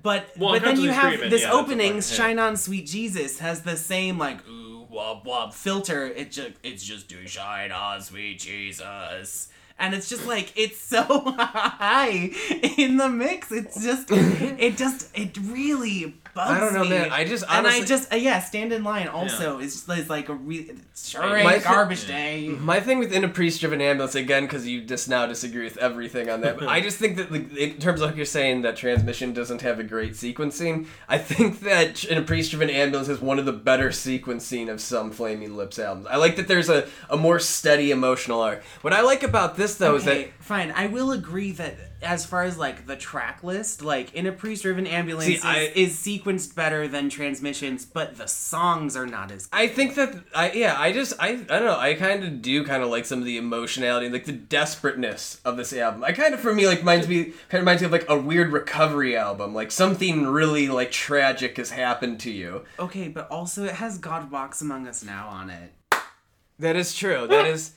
but 0.02 0.32
Well, 0.38 0.54
but 0.54 0.64
then 0.64 0.80
you 0.80 0.92
have 0.92 1.20
this 1.20 1.42
yeah, 1.42 1.52
opening. 1.52 2.02
"Shine 2.02 2.40
On, 2.40 2.56
Sweet 2.56 2.86
Jesus," 2.86 3.40
has 3.40 3.62
the 3.62 3.78
same 3.78 4.18
like 4.18 4.48
ooh 4.48 4.68
wob 4.90 5.26
wob 5.26 5.54
filter. 5.54 6.06
It 6.06 6.32
just 6.32 6.54
it's 6.64 6.84
just 6.84 7.08
do 7.08 7.28
shine 7.28 7.72
on, 7.72 8.02
sweet 8.02 8.40
Jesus. 8.40 9.50
And 9.80 9.94
it's 9.94 10.10
just 10.10 10.26
like 10.26 10.52
it's 10.56 10.80
so 10.80 11.04
high 11.38 12.32
in 12.78 12.98
the 12.98 13.10
mix. 13.10 13.52
It's 13.52 13.84
just 13.84 14.08
it 14.10 14.76
just 14.78 15.16
it 15.16 15.38
really 15.38 16.16
bugs 16.38 16.52
I 16.52 16.60
don't 16.60 16.74
know, 16.74 16.84
me. 16.84 16.90
man. 16.92 17.12
I 17.12 17.26
just 17.26 17.44
and 17.50 17.68
I 17.68 17.84
just 17.84 18.14
uh, 18.14 18.16
yeah, 18.16 18.40
stand 18.40 18.72
in 18.72 18.84
line. 18.84 19.08
Also, 19.08 19.60
is 19.60 19.90
is 19.90 20.10
like 20.10 20.30
a 20.30 20.34
real 20.34 20.64
sure 20.96 21.22
My 21.22 21.56
ain't 21.56 21.64
thi- 21.64 21.70
garbage 21.70 22.08
day. 22.08 22.48
My 22.48 22.80
thing 22.80 23.00
with 23.00 23.12
in 23.12 23.24
a 23.24 23.28
priest-driven 23.28 23.82
ambulance 23.82 24.16
again, 24.16 24.44
because 24.44 24.68
you 24.68 24.82
just 24.84 25.10
now 25.10 25.26
disagree 25.26 25.64
with 25.64 25.78
everything 25.78 26.30
on 26.30 26.42
that. 26.42 26.58
But 26.60 26.70
I 26.70 26.80
just 26.80 26.98
think 26.98 27.18
that, 27.18 27.32
like, 27.32 27.54
in 27.58 27.80
terms 27.80 28.02
of 28.02 28.08
like 28.10 28.16
you're 28.16 28.26
saying 28.26 28.62
that 28.62 28.78
transmission 28.78 29.34
doesn't 29.34 29.62
have 29.62 29.80
a 29.80 29.84
great 29.84 30.14
sequencing. 30.14 30.88
I 31.10 31.18
think 31.18 31.62
that 31.62 32.04
in 32.06 32.18
a 32.18 32.22
priest-driven 32.22 32.70
ambulance 32.70 33.10
is 33.10 33.20
one 33.20 33.40
of 33.40 33.46
the 33.46 33.54
better 33.54 33.90
sequencing 33.90 34.70
of 34.70 34.80
some 34.80 35.12
Flaming 35.12 35.58
Lips 35.58 35.80
albums. 35.80 36.06
I 36.08 36.18
like 36.18 36.36
that 36.36 36.48
there's 36.48 36.70
a, 36.70 36.88
a 37.10 37.18
more 37.18 37.40
steady 37.40 37.92
emotional 37.92 38.42
arc. 38.42 38.64
What 38.82 38.94
I 38.94 39.02
like 39.02 39.24
about 39.24 39.58
this 39.58 39.76
though 39.76 39.96
is 39.96 40.06
that 40.06 40.32
fine. 40.40 40.72
I 40.72 40.88
will 40.88 41.12
agree 41.12 41.52
that 41.54 41.76
as 42.02 42.26
far 42.26 42.44
as 42.44 42.58
like 42.58 42.86
the 42.86 42.96
track 42.96 43.44
list, 43.44 43.82
like 43.82 44.14
in 44.14 44.28
a 44.28 44.32
priest-driven 44.32 44.86
ambulance 44.86 45.26
See, 45.26 45.36
is, 45.36 45.44
I- 45.46 45.72
is 45.76 45.96
sequenced 45.96 46.54
better 46.56 46.88
than 46.88 47.10
transmissions, 47.10 47.86
but 47.86 48.18
the 48.18 48.28
songs 48.28 48.96
are 48.96 49.08
not 49.08 49.32
as. 49.32 49.50
I 49.52 49.68
think 49.68 49.96
that 49.96 50.14
I 50.36 50.52
yeah 50.52 50.76
I 50.80 50.92
just 50.92 51.14
I 51.20 51.30
I 51.30 51.36
don't 51.36 51.66
know 51.66 51.78
I 51.78 51.96
kind 51.96 52.24
of 52.24 52.42
do 52.42 52.64
kind 52.64 52.84
of 52.84 52.90
like 52.90 53.06
some 53.06 53.20
of 53.20 53.26
the 53.26 53.38
emotionality 53.38 54.10
like 54.10 54.26
the 54.26 54.32
desperateness 54.32 55.42
of 55.44 55.58
this 55.58 55.74
album. 55.74 56.04
I 56.04 56.12
kind 56.12 56.34
of 56.34 56.40
for 56.40 56.54
me 56.54 56.68
like 56.68 56.80
reminds 56.80 57.08
me 57.08 57.24
kind 57.26 57.36
of 57.54 57.60
reminds 57.62 57.82
me 57.82 57.88
of 57.88 57.92
like 57.92 58.10
a 58.10 58.18
weird 58.20 58.52
recovery 58.52 59.18
album 59.18 59.54
like 59.54 59.72
something 59.72 60.28
really 60.28 60.68
like 60.70 60.92
tragic 60.92 61.58
has 61.58 61.72
happened 61.72 62.20
to 62.22 62.32
you. 62.32 62.64
Okay, 62.80 63.08
but 63.08 63.30
also 63.32 63.64
it 63.66 63.74
has 63.76 63.98
God 63.98 64.30
Walks 64.32 64.62
Among 64.62 64.88
Us 64.88 65.04
Now 65.04 65.28
on 65.30 65.50
it. 65.50 65.74
That 66.60 66.76
is 66.76 66.96
true. 66.96 67.28
That 67.28 67.46
is. 67.54 67.74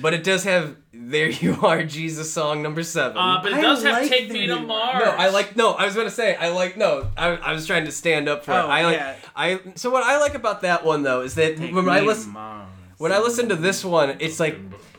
But 0.00 0.14
it 0.14 0.22
does 0.22 0.44
have 0.44 0.76
"There 0.92 1.28
You 1.28 1.58
Are" 1.62 1.82
Jesus 1.82 2.32
song 2.32 2.62
number 2.62 2.82
seven. 2.82 3.16
Uh, 3.16 3.40
but 3.42 3.52
it 3.52 3.58
I 3.58 3.60
does 3.60 3.82
have 3.82 4.02
like 4.02 4.08
"Take 4.08 4.30
Me 4.30 4.46
to 4.46 4.60
Mars." 4.60 5.04
no, 5.04 5.10
I 5.10 5.30
like 5.30 5.56
no. 5.56 5.72
I 5.72 5.84
was 5.84 5.94
gonna 5.94 6.10
say 6.10 6.36
I 6.36 6.50
like 6.50 6.76
no. 6.76 7.08
I, 7.16 7.30
I 7.30 7.52
was 7.52 7.66
trying 7.66 7.84
to 7.86 7.92
stand 7.92 8.28
up 8.28 8.44
for 8.44 8.52
it. 8.52 8.54
Oh, 8.54 8.68
I 8.68 8.84
like 8.84 8.96
yeah. 8.96 9.16
I. 9.34 9.60
So 9.74 9.90
what 9.90 10.04
I 10.04 10.18
like 10.18 10.34
about 10.34 10.62
that 10.62 10.84
one 10.84 11.02
though 11.02 11.22
is 11.22 11.34
that 11.34 11.58
when 11.58 11.88
I 11.88 12.00
listen 12.00 12.34
when 12.98 13.12
I 13.12 13.18
listen 13.18 13.48
to 13.48 13.56
this 13.56 13.84
one, 13.84 14.16
it's 14.20 14.38
like 14.38 14.56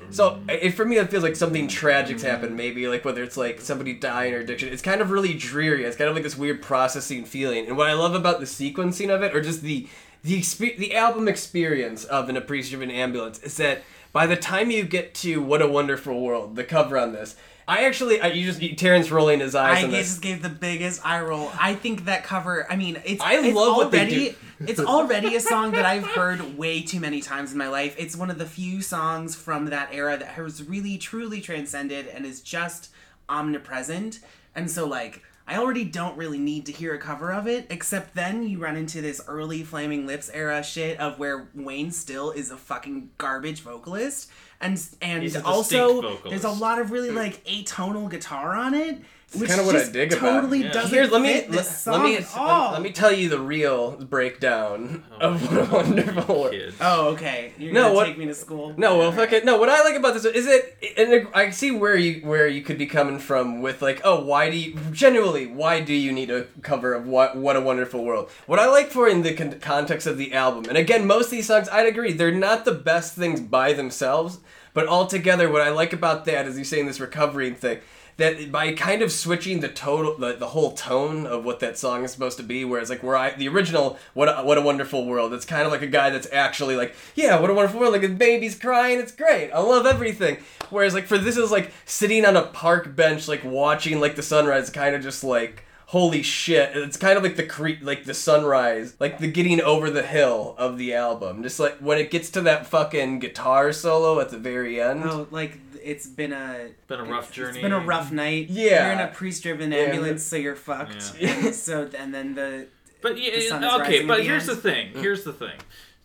so 0.09 0.41
it, 0.49 0.71
for 0.71 0.85
me 0.85 0.97
it 0.97 1.09
feels 1.09 1.23
like 1.23 1.35
something 1.35 1.67
tragic's 1.67 2.23
happened. 2.23 2.55
Maybe 2.55 2.87
like 2.87 3.05
whether 3.05 3.23
it's 3.23 3.37
like 3.37 3.61
somebody 3.61 3.93
dying 3.93 4.33
or 4.33 4.39
addiction. 4.39 4.69
It's 4.69 4.81
kind 4.81 5.01
of 5.01 5.11
really 5.11 5.33
dreary. 5.33 5.83
It's 5.83 5.97
kind 5.97 6.09
of 6.09 6.15
like 6.15 6.23
this 6.23 6.37
weird 6.37 6.61
processing 6.61 7.25
feeling. 7.25 7.67
And 7.67 7.77
what 7.77 7.89
I 7.89 7.93
love 7.93 8.13
about 8.13 8.39
the 8.39 8.45
sequencing 8.45 9.09
of 9.09 9.23
it, 9.23 9.35
or 9.35 9.41
just 9.41 9.61
the 9.61 9.87
the 10.23 10.39
expe- 10.39 10.77
the 10.77 10.95
album 10.95 11.27
experience 11.27 12.03
of 12.03 12.29
a 12.29 12.41
priest 12.41 12.71
driven 12.71 12.91
ambulance, 12.91 13.39
is 13.39 13.57
that 13.57 13.83
by 14.15 14.25
the 14.25 14.37
time 14.37 14.71
you 14.71 14.85
get 14.85 15.13
to 15.13 15.41
"What 15.41 15.61
a 15.61 15.67
Wonderful 15.67 16.21
World," 16.21 16.55
the 16.55 16.63
cover 16.63 16.97
on 16.97 17.11
this. 17.11 17.35
I 17.67 17.83
actually, 17.83 18.21
I, 18.21 18.27
you 18.27 18.49
just 18.49 18.79
Taran's 18.79 19.11
rolling 19.11 19.41
his 19.41 19.55
eyes 19.55 19.83
I 19.83 19.89
just 19.89 20.21
gave 20.21 20.41
the 20.41 20.47
biggest 20.47 21.05
eye 21.05 21.19
roll. 21.19 21.51
I 21.59 21.75
think 21.75 22.05
that 22.05 22.23
cover. 22.23 22.65
I 22.71 22.77
mean, 22.77 23.01
it's. 23.03 23.21
I 23.21 23.33
it's 23.33 23.53
love 23.53 23.75
what 23.75 23.91
they 23.91 23.99
already, 23.99 24.29
do. 24.29 24.35
it's 24.67 24.79
already 24.79 25.35
a 25.35 25.41
song 25.41 25.71
that 25.71 25.85
I've 25.85 26.05
heard 26.05 26.57
way 26.57 26.81
too 26.81 27.01
many 27.01 27.19
times 27.19 27.51
in 27.51 27.57
my 27.57 27.67
life. 27.67 27.93
It's 27.99 28.15
one 28.15 28.29
of 28.29 28.37
the 28.37 28.45
few 28.45 28.81
songs 28.81 29.35
from 29.35 29.65
that 29.65 29.89
era 29.91 30.15
that 30.15 30.29
has 30.29 30.63
really, 30.63 30.97
truly 30.97 31.41
transcended 31.41 32.07
and 32.07 32.25
is 32.25 32.39
just 32.39 32.91
omnipresent. 33.27 34.21
And 34.55 34.71
so, 34.71 34.87
like, 34.87 35.23
I 35.47 35.57
already 35.57 35.83
don't 35.83 36.17
really 36.17 36.39
need 36.39 36.65
to 36.65 36.71
hear 36.71 36.95
a 36.95 36.97
cover 36.97 37.31
of 37.31 37.47
it. 37.47 37.67
Except 37.69 38.15
then 38.15 38.47
you 38.47 38.57
run 38.57 38.75
into 38.75 39.01
this 39.01 39.21
early 39.27 39.63
Flaming 39.63 40.07
Lips 40.07 40.29
era 40.33 40.63
shit 40.63 40.99
of 40.99 41.19
where 41.19 41.49
Wayne 41.53 41.91
still 41.91 42.31
is 42.31 42.49
a 42.51 42.57
fucking 42.57 43.11
garbage 43.17 43.61
vocalist. 43.61 44.29
And 44.59 44.81
and 45.01 45.21
He's 45.21 45.35
a 45.35 45.39
distinct 45.39 45.47
also 45.47 46.01
vocalist. 46.01 46.29
there's 46.29 46.43
a 46.43 46.49
lot 46.49 46.79
of 46.79 46.91
really 46.91 47.09
hmm. 47.09 47.17
like 47.17 47.43
atonal 47.45 48.09
guitar 48.09 48.55
on 48.55 48.73
it. 48.73 49.01
Which 49.39 49.49
kinda 49.49 49.63
what 49.65 49.75
I 49.75 49.79
just 49.79 49.93
dig 49.93 50.13
about 50.13 50.25
it. 50.27 50.31
totally 50.41 50.63
Yeah. 50.63 50.71
doesn't 50.71 50.89
Here, 50.91 51.05
let 51.07 51.21
me 51.21 51.33
fit 51.33 51.49
let, 51.51 51.57
this 51.57 51.87
let 51.87 52.01
me 52.01 52.15
at 52.15 52.21
let, 52.21 52.37
all. 52.37 52.71
let 52.73 52.81
me 52.81 52.91
tell 52.91 53.11
you 53.11 53.29
the 53.29 53.39
real 53.39 53.91
breakdown 53.97 55.03
Oh 55.21 55.31
of 55.31 55.51
what 55.51 55.69
a 55.69 55.73
wonderful 55.73 56.35
world. 56.41 56.51
Kids. 56.51 56.75
Oh, 56.81 57.09
okay. 57.09 57.53
You're 57.57 57.73
No, 57.73 57.83
gonna 57.83 57.93
what- 57.95 58.05
take 58.05 58.17
me 58.17 58.25
to 58.25 58.33
school. 58.33 58.73
No, 58.77 58.97
well, 58.97 59.11
fuck 59.11 59.31
it. 59.31 59.45
No, 59.45 59.57
what 59.57 59.69
I 59.69 59.83
like 59.83 59.95
about 59.95 60.13
this 60.13 60.25
is 60.25 60.47
it, 60.47 60.77
and 60.97 61.27
I 61.33 61.49
see 61.51 61.71
where 61.71 61.95
you 61.95 62.21
where 62.25 62.47
you 62.47 62.61
could 62.61 62.77
be 62.77 62.85
coming 62.85 63.19
from 63.19 63.61
with 63.61 63.81
like, 63.81 64.01
oh, 64.03 64.21
why 64.23 64.49
do 64.49 64.57
you 64.57 64.75
genuinely 64.91 65.47
why 65.47 65.79
do 65.81 65.93
you 65.93 66.11
need 66.11 66.29
a 66.31 66.43
cover 66.61 66.93
of 66.93 67.07
what 67.07 67.35
what 67.37 67.55
a 67.55 67.61
wonderful 67.61 68.03
world? 68.03 68.29
What 68.45 68.59
I 68.59 68.67
like 68.67 68.89
for 68.89 69.07
in 69.07 69.21
the 69.21 69.33
con- 69.33 69.59
context 69.59 70.07
of 70.07 70.17
the 70.17 70.33
album, 70.33 70.65
and 70.69 70.77
again, 70.77 71.05
most 71.07 71.25
of 71.25 71.31
these 71.31 71.47
songs, 71.47 71.69
I'd 71.69 71.87
agree, 71.87 72.11
they're 72.13 72.31
not 72.31 72.65
the 72.65 72.73
best 72.73 73.15
things 73.15 73.39
by 73.41 73.73
themselves, 73.73 74.39
but 74.73 74.87
altogether, 74.87 75.49
what 75.49 75.61
I 75.61 75.69
like 75.69 75.93
about 75.93 76.25
that 76.25 76.45
is 76.47 76.57
you 76.57 76.63
saying 76.63 76.85
this 76.87 76.99
recovery 76.99 77.51
thing. 77.51 77.79
That 78.17 78.49
by 78.49 78.71
kind 78.73 79.01
of 79.01 79.11
switching 79.11 79.59
the 79.59 79.67
total, 79.67 80.17
the, 80.17 80.33
the 80.33 80.47
whole 80.47 80.71
tone 80.71 81.27
of 81.27 81.43
what 81.43 81.59
that 81.59 81.77
song 81.77 82.05
is 82.05 82.11
supposed 82.13 82.37
to 82.37 82.43
be, 82.43 82.63
whereas 82.63 82.89
like 82.89 83.03
where 83.03 83.17
I 83.17 83.31
the 83.35 83.49
original, 83.49 83.99
what 84.13 84.29
a, 84.29 84.41
what 84.43 84.57
a 84.57 84.61
wonderful 84.61 85.05
world, 85.05 85.33
it's 85.33 85.43
kind 85.43 85.63
of 85.65 85.71
like 85.71 85.81
a 85.81 85.87
guy 85.87 86.09
that's 86.11 86.27
actually 86.31 86.77
like, 86.77 86.95
yeah, 87.15 87.37
what 87.37 87.49
a 87.49 87.53
wonderful 87.53 87.79
world, 87.79 87.91
like 87.91 88.03
a 88.03 88.07
baby's 88.09 88.57
crying, 88.57 88.99
it's 88.99 89.11
great, 89.11 89.51
I 89.51 89.59
love 89.59 89.85
everything. 89.85 90.37
Whereas 90.69 90.93
like 90.93 91.07
for 91.07 91.17
this 91.17 91.35
is 91.35 91.51
like 91.51 91.73
sitting 91.83 92.23
on 92.25 92.37
a 92.37 92.43
park 92.43 92.95
bench, 92.95 93.27
like 93.27 93.43
watching 93.43 93.99
like 93.99 94.15
the 94.15 94.23
sunrise, 94.23 94.69
kind 94.69 94.95
of 94.95 95.03
just 95.03 95.21
like 95.23 95.63
holy 95.87 96.23
shit 96.23 96.75
it's 96.75 96.97
kind 96.97 97.15
of 97.15 97.21
like 97.23 97.35
the 97.35 97.45
cre- 97.45 97.81
like 97.83 98.05
the 98.05 98.13
sunrise 98.13 98.95
like 98.99 99.19
the 99.19 99.27
getting 99.31 99.61
over 99.61 99.91
the 99.91 100.01
hill 100.01 100.55
of 100.57 100.79
the 100.79 100.91
album 100.93 101.43
just 101.43 101.59
like 101.59 101.77
when 101.77 101.99
it 101.99 102.09
gets 102.09 102.31
to 102.31 102.41
that 102.41 102.65
fucking 102.65 103.19
guitar 103.19 103.71
solo 103.71 104.19
at 104.19 104.29
the 104.29 104.37
very 104.37 104.81
end 104.81 105.03
Oh, 105.05 105.27
like 105.29 105.59
it's 105.85 106.07
been 106.07 106.33
a 106.33 106.69
Been 106.87 106.99
a 106.99 107.03
rough 107.03 107.25
it's- 107.29 107.31
journey. 107.31 107.49
It's 107.59 107.61
been 107.61 107.71
a 107.71 107.79
rough 107.79 108.11
night. 108.11 108.49
Yeah. 108.49 108.85
You're 108.91 108.93
in 109.03 109.09
a 109.09 109.11
priest-driven 109.13 109.71
Yeah. 109.71 109.77
ambulance, 109.79 110.23
so 110.23 110.35
you're 110.35 110.55
fucked. 110.55 111.13
Yeah. 111.19 111.29
And 111.45 111.55
so 111.67 111.89
and 111.97 112.13
then 112.13 112.35
the 112.35 112.67
But 113.01 113.15
The 113.15 113.41
sun 113.41 113.63
is 113.63 113.69
yeah, 113.71 113.77
okay, 113.81 114.05
but 114.05 114.17
the 114.17 114.23
here's 114.23 114.45
the 114.47 114.55
thing. 114.55 114.91
Here's 114.93 115.23
the 115.23 115.33
thing. 115.33 115.57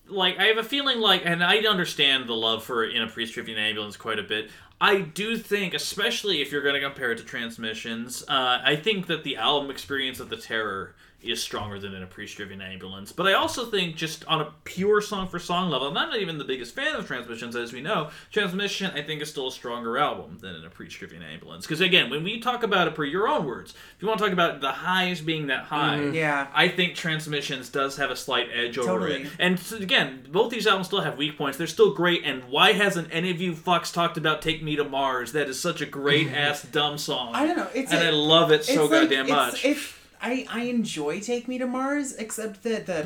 Like 0.07 0.39
I 0.39 0.45
have 0.47 0.59
a 0.59 0.65
feeling 0.65 0.99
like, 1.01 1.23
and 1.25 1.43
I 1.43 1.59
understand 1.59 2.29
the 2.29 2.35
love 2.35 2.63
for 2.65 2.85
in 2.85 3.01
a 3.03 3.07
priest 3.07 3.35
driven 3.35 3.57
ambulance 3.57 3.97
quite 3.97 4.19
a 4.19 4.23
bit. 4.25 4.51
I 4.83 5.01
do 5.03 5.37
think, 5.37 5.75
especially 5.75 6.41
if 6.41 6.51
you're 6.51 6.63
going 6.63 6.75
to 6.75 6.81
compare 6.81 7.13
it 7.13 7.19
to 7.19 7.25
Transmissions, 7.25 8.25
uh, 8.29 8.61
I 8.65 8.77
think 8.77 9.07
that 9.09 9.25
the 9.25 9.37
album 9.37 9.71
experience 9.71 10.21
of 10.21 10.31
the 10.31 10.37
Terror 10.39 10.95
is 11.23 11.43
stronger 11.43 11.79
than 11.79 11.95
in 11.95 12.03
a 12.03 12.07
priest 12.07 12.37
driven 12.37 12.61
ambulance. 12.61 13.13
But 13.13 13.27
I 13.27 13.35
also 13.35 13.67
think, 13.67 13.97
just 13.97 14.25
on 14.27 14.41
a 14.41 14.53
pure 14.65 15.01
song 15.01 15.29
for 15.29 15.39
song 15.39 15.69
level, 15.71 15.89
I'm 15.89 15.95
not 15.95 16.17
even 16.19 16.39
the 16.39 16.45
biggest 16.45 16.75
fan 16.75 16.95
of 16.97 17.07
Transmissions, 17.07 17.55
as 17.57 17.73
we 17.73 17.81
know. 17.81 18.11
Transmission, 18.33 18.91
I 18.95 19.03
think, 19.03 19.21
is 19.23 19.29
still 19.31 19.49
a 19.49 19.53
stronger 19.53 19.99
album 19.99 20.39
than 20.41 20.55
in 20.55 20.65
a 20.65 20.71
priest 20.71 20.99
driven 20.99 21.23
ambulance. 21.23 21.67
Because 21.67 21.81
again, 21.81 22.11
when 22.11 22.25
we 22.25 22.41
talk 22.41 22.63
about 22.63 22.89
it 22.89 22.95
per 22.95 23.05
your 23.05 23.29
own 23.29 23.45
words, 23.47 23.75
if 23.97 24.03
you 24.03 24.09
want 24.09 24.19
to 24.19 24.25
talk 24.25 24.33
about 24.33 24.61
the 24.61 24.73
highs 24.73 25.21
being 25.21 25.49
that 25.49 25.65
high, 25.65 25.99
mm-hmm. 25.99 26.15
Yeah. 26.15 26.47
I 26.55 26.69
think 26.69 26.95
Transmissions 26.95 27.69
does 27.69 27.97
have 27.97 28.11
a 28.11 28.17
slight 28.17 28.49
edge 28.53 28.79
over 28.79 29.09
it. 29.09 29.27
And 29.39 29.59
so, 29.59 29.77
again, 29.77 30.27
both 30.31 30.51
these 30.51 30.67
albums 30.67 30.87
still 30.87 31.01
have 31.03 31.17
weak 31.19 31.37
points. 31.37 31.59
They're 31.59 31.67
still 31.67 31.93
great. 31.95 32.23
And 32.25 32.45
why 32.45 32.73
hasn't 32.73 33.09
any 33.13 33.31
of 33.31 33.41
you 33.41 33.53
fucks 33.53 33.93
talked 33.93 34.17
about 34.17 34.43
"Take 34.43 34.63
Me 34.63 34.77
to 34.77 34.85
Mars"? 34.85 35.33
That 35.33 35.49
is 35.49 35.61
such 35.61 35.81
a 35.81 35.87
great 35.87 36.29
ass 36.33 36.63
dumb 36.73 36.99
song. 36.99 37.35
I 37.35 37.47
don't 37.47 37.57
know, 37.57 37.69
it's 37.75 37.93
and 37.93 38.03
a- 38.03 38.07
I 38.07 38.11
love 38.11 38.51
it 38.51 38.65
so 38.65 38.73
it's 38.85 38.93
like- 38.93 39.03
goddamn 39.03 39.27
it's- 39.27 39.53
much. 39.53 39.65
It's, 39.65 39.95
I 40.23 40.47
I 40.51 40.63
enjoy 40.65 41.21
Take 41.21 41.49
Me 41.49 41.59
to 41.59 41.67
Mars, 41.67 42.15
except 42.15 42.63
that 42.65 42.87
the 42.87 43.05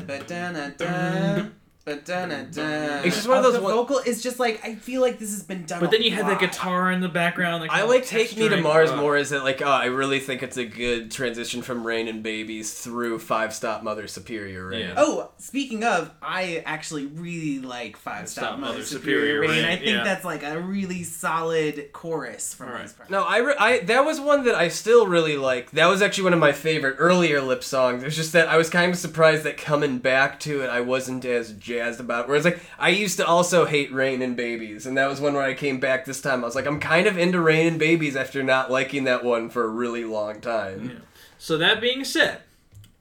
It's 1.87 3.15
just 3.15 3.27
one 3.27 3.37
of 3.37 3.43
those 3.43 3.53
The 3.55 3.61
one- 3.61 3.73
vocal 3.73 3.99
is 3.99 4.23
just 4.23 4.39
like 4.39 4.65
I 4.65 4.73
feel 4.75 5.01
like 5.01 5.19
this 5.19 5.31
has 5.31 5.43
been 5.43 5.65
done. 5.65 5.81
But 5.81 5.89
a 5.89 5.91
then 5.91 6.01
you 6.01 6.11
had 6.11 6.27
the 6.27 6.35
guitar 6.35 6.91
in 6.91 6.99
the 7.01 7.09
background. 7.09 7.61
Like 7.61 7.71
I 7.71 7.83
like 7.83 8.05
Take 8.05 8.35
Me 8.37 8.49
to. 8.49 8.57
Mars 8.57 8.91
more 8.91 9.15
as 9.15 9.29
that 9.29 9.43
like 9.43 9.61
oh 9.61 9.65
I 9.69 9.85
really 9.85 10.19
think 10.19 10.41
it's 10.41 10.57
a 10.57 10.65
good 10.65 11.11
transition 11.11 11.61
from 11.61 11.85
Rain 11.85 12.07
and 12.07 12.23
Babies 12.23 12.73
through 12.73 13.19
Five 13.19 13.53
Stop 13.53 13.83
Mother 13.83 14.07
Superior 14.07 14.67
Rain. 14.67 14.87
Yeah. 14.87 14.93
Oh, 14.97 15.31
speaking 15.37 15.83
of, 15.83 16.11
I 16.21 16.63
actually 16.65 17.05
really 17.05 17.59
like 17.59 17.97
Five 17.97 18.29
Stop 18.29 18.45
Stop 18.45 18.59
Mother 18.59 18.73
Mother 18.73 18.85
Superior 18.85 19.35
Superior 19.35 19.41
Rain. 19.41 19.49
Rain, 19.51 19.65
I 19.65 19.75
think 19.75 19.89
yeah. 19.89 20.03
that's 20.03 20.25
like 20.25 20.43
a 20.43 20.59
really 20.59 21.03
solid 21.03 21.91
chorus 21.93 22.53
from 22.53 22.69
All 22.69 22.73
right. 22.73 22.81
these 22.81 22.93
parts. 22.93 23.11
No, 23.11 23.23
I, 23.23 23.37
re- 23.37 23.55
I 23.59 23.79
that 23.81 24.05
was 24.05 24.19
one 24.19 24.45
that 24.45 24.55
I 24.55 24.69
still 24.69 25.05
really 25.05 25.37
like. 25.37 25.71
That 25.71 25.87
was 25.87 26.01
actually 26.01 26.25
one 26.25 26.33
of 26.33 26.39
my 26.39 26.51
favorite 26.51 26.95
earlier 26.97 27.41
lip 27.41 27.63
songs. 27.63 28.03
It's 28.03 28.15
just 28.15 28.33
that 28.33 28.47
I 28.47 28.57
was 28.57 28.69
kind 28.71 28.91
of 28.91 28.97
surprised 28.97 29.43
that 29.43 29.57
coming 29.57 29.99
back 29.99 30.39
to 30.41 30.61
it, 30.61 30.69
I 30.69 30.81
wasn't 30.81 31.25
as 31.25 31.51
jazzed 31.75 31.99
about. 31.99 32.27
Whereas 32.27 32.45
like 32.45 32.59
I 32.79 32.89
used 32.89 33.17
to 33.17 33.25
also 33.25 33.65
hate 33.65 33.93
Rain 33.93 34.21
and 34.21 34.35
Babies, 34.35 34.85
and 34.85 34.97
that 34.97 35.09
was 35.09 35.21
one 35.21 35.33
where 35.33 35.43
I 35.43 35.53
came 35.53 35.79
back 35.79 36.05
this 36.05 36.21
time. 36.21 36.43
I 36.43 36.47
was 36.47 36.55
like, 36.55 36.65
I'm 36.65 36.79
kind 36.79 37.07
of 37.07 37.17
into 37.17 37.39
Rain 37.39 37.67
and 37.67 37.79
Babies 37.79 38.15
after 38.15 38.43
not 38.43 38.71
liking 38.71 39.03
that 39.05 39.23
one 39.23 39.49
for 39.49 39.63
a 39.63 39.69
really 39.69 40.03
long 40.03 40.41
time. 40.41 41.03
So 41.37 41.57
that 41.57 41.81
being 41.81 42.03
said, 42.03 42.41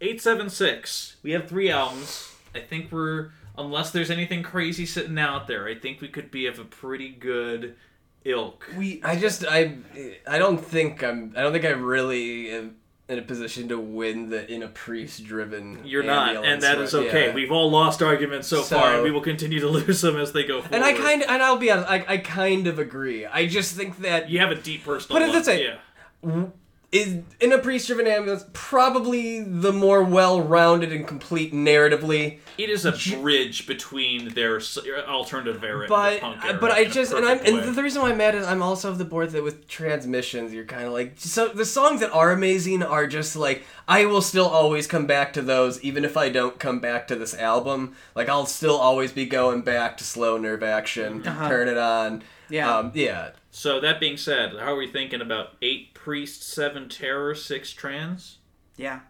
eight 0.00 0.20
seven 0.20 0.50
six. 0.50 1.16
We 1.22 1.32
have 1.32 1.48
three 1.48 1.70
albums. 1.70 2.32
I 2.54 2.60
think 2.60 2.92
we're 2.92 3.30
unless 3.56 3.90
there's 3.90 4.10
anything 4.10 4.42
crazy 4.42 4.86
sitting 4.86 5.18
out 5.18 5.46
there. 5.46 5.66
I 5.66 5.74
think 5.74 6.00
we 6.00 6.08
could 6.08 6.30
be 6.30 6.46
of 6.46 6.58
a 6.58 6.64
pretty 6.64 7.10
good 7.10 7.76
ilk. 8.24 8.68
We 8.76 9.02
I 9.02 9.16
just 9.16 9.44
I 9.48 9.76
I 10.26 10.38
don't 10.38 10.58
think 10.58 11.02
I'm 11.02 11.32
I 11.36 11.42
don't 11.42 11.52
think 11.52 11.64
I 11.64 11.70
really 11.70 12.50
am 12.50 12.76
in 13.08 13.18
a 13.18 13.22
position 13.22 13.68
to 13.68 13.78
win 13.78 14.30
the 14.30 14.50
in 14.50 14.62
a 14.62 14.68
priest 14.68 15.24
driven. 15.24 15.80
You're 15.84 16.02
not, 16.02 16.44
and 16.44 16.62
that 16.62 16.78
is 16.78 16.94
okay. 16.94 17.32
We've 17.32 17.52
all 17.52 17.70
lost 17.70 18.02
arguments 18.02 18.48
so, 18.48 18.62
So- 18.62 18.76
far, 18.78 18.94
and 18.94 19.02
we 19.02 19.10
will 19.10 19.20
continue 19.20 19.60
to 19.60 19.68
lose 19.78 20.00
them 20.00 20.16
as 20.16 20.32
they 20.32 20.44
go 20.44 20.60
forward. 20.62 20.74
and 20.74 20.84
I 20.84 20.92
kind 20.94 21.22
of, 21.22 21.28
and 21.28 21.42
I'll 21.42 21.58
be 21.58 21.70
honest, 21.70 21.88
I, 21.90 22.04
I 22.08 22.16
kind 22.18 22.66
of 22.66 22.78
agree. 22.78 23.26
I 23.26 23.46
just 23.46 23.76
think 23.76 23.98
that 23.98 24.30
you 24.30 24.38
have 24.40 24.50
a 24.50 24.54
deep 24.56 24.84
personal. 24.84 25.20
Put 25.20 25.28
it 25.28 25.32
one. 25.32 25.42
this 25.44 25.60
yeah. 26.22 26.44
Is 26.94 27.18
in 27.40 27.52
a 27.52 27.58
priest 27.58 27.88
driven 27.88 28.06
ambulance 28.06 28.44
probably 28.52 29.42
the 29.42 29.72
more 29.72 30.02
well 30.04 30.40
rounded 30.40 30.92
and 30.92 31.06
complete 31.08 31.52
narratively. 31.52 32.38
It 32.56 32.70
is 32.70 32.84
a 32.86 32.92
bridge 33.20 33.66
between 33.66 34.28
their 34.34 34.60
alternative 35.08 35.64
era, 35.64 35.80
and 35.80 35.88
But 35.88 36.14
the 36.14 36.20
punk 36.20 36.44
era 36.44 36.58
but 36.60 36.70
I 36.70 36.84
just 36.84 37.12
and 37.12 37.24
I'm 37.26 37.38
perfect 37.38 37.66
and 37.66 37.74
the 37.74 37.82
reason 37.82 38.00
why 38.00 38.10
I'm 38.10 38.16
mad 38.16 38.36
is 38.36 38.46
I'm 38.46 38.62
also 38.62 38.90
of 38.90 38.98
the 38.98 39.04
board 39.04 39.30
that 39.30 39.42
with 39.42 39.66
transmissions 39.66 40.52
you're 40.54 40.64
kind 40.64 40.84
of 40.84 40.92
like 40.92 41.14
so 41.16 41.48
the 41.48 41.64
songs 41.64 41.98
that 42.00 42.12
are 42.12 42.30
amazing 42.30 42.84
are 42.84 43.08
just 43.08 43.34
like 43.34 43.64
I 43.88 44.06
will 44.06 44.22
still 44.22 44.46
always 44.46 44.86
come 44.86 45.06
back 45.06 45.32
to 45.32 45.42
those 45.42 45.82
even 45.82 46.04
if 46.04 46.16
I 46.16 46.28
don't 46.28 46.60
come 46.60 46.78
back 46.78 47.08
to 47.08 47.16
this 47.16 47.34
album 47.34 47.96
like 48.14 48.28
I'll 48.28 48.46
still 48.46 48.76
always 48.76 49.10
be 49.10 49.26
going 49.26 49.62
back 49.62 49.96
to 49.96 50.04
slow 50.04 50.38
nerve 50.38 50.62
action 50.62 51.26
Uh-huh. 51.26 51.48
turn 51.48 51.66
it 51.68 51.76
on 51.78 52.22
Yeah. 52.48 52.72
um, 52.78 52.92
yeah 52.94 53.30
So 53.56 53.78
that 53.78 54.00
being 54.00 54.16
said, 54.16 54.50
how 54.58 54.72
are 54.72 54.76
we 54.76 54.88
thinking 54.88 55.20
about 55.20 55.52
eight 55.62 55.94
priests, 55.94 56.44
seven 56.44 56.88
terror, 56.88 57.36
six 57.36 57.72
trans? 57.72 58.38
yeah. 58.76 59.00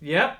Yep. 0.00 0.38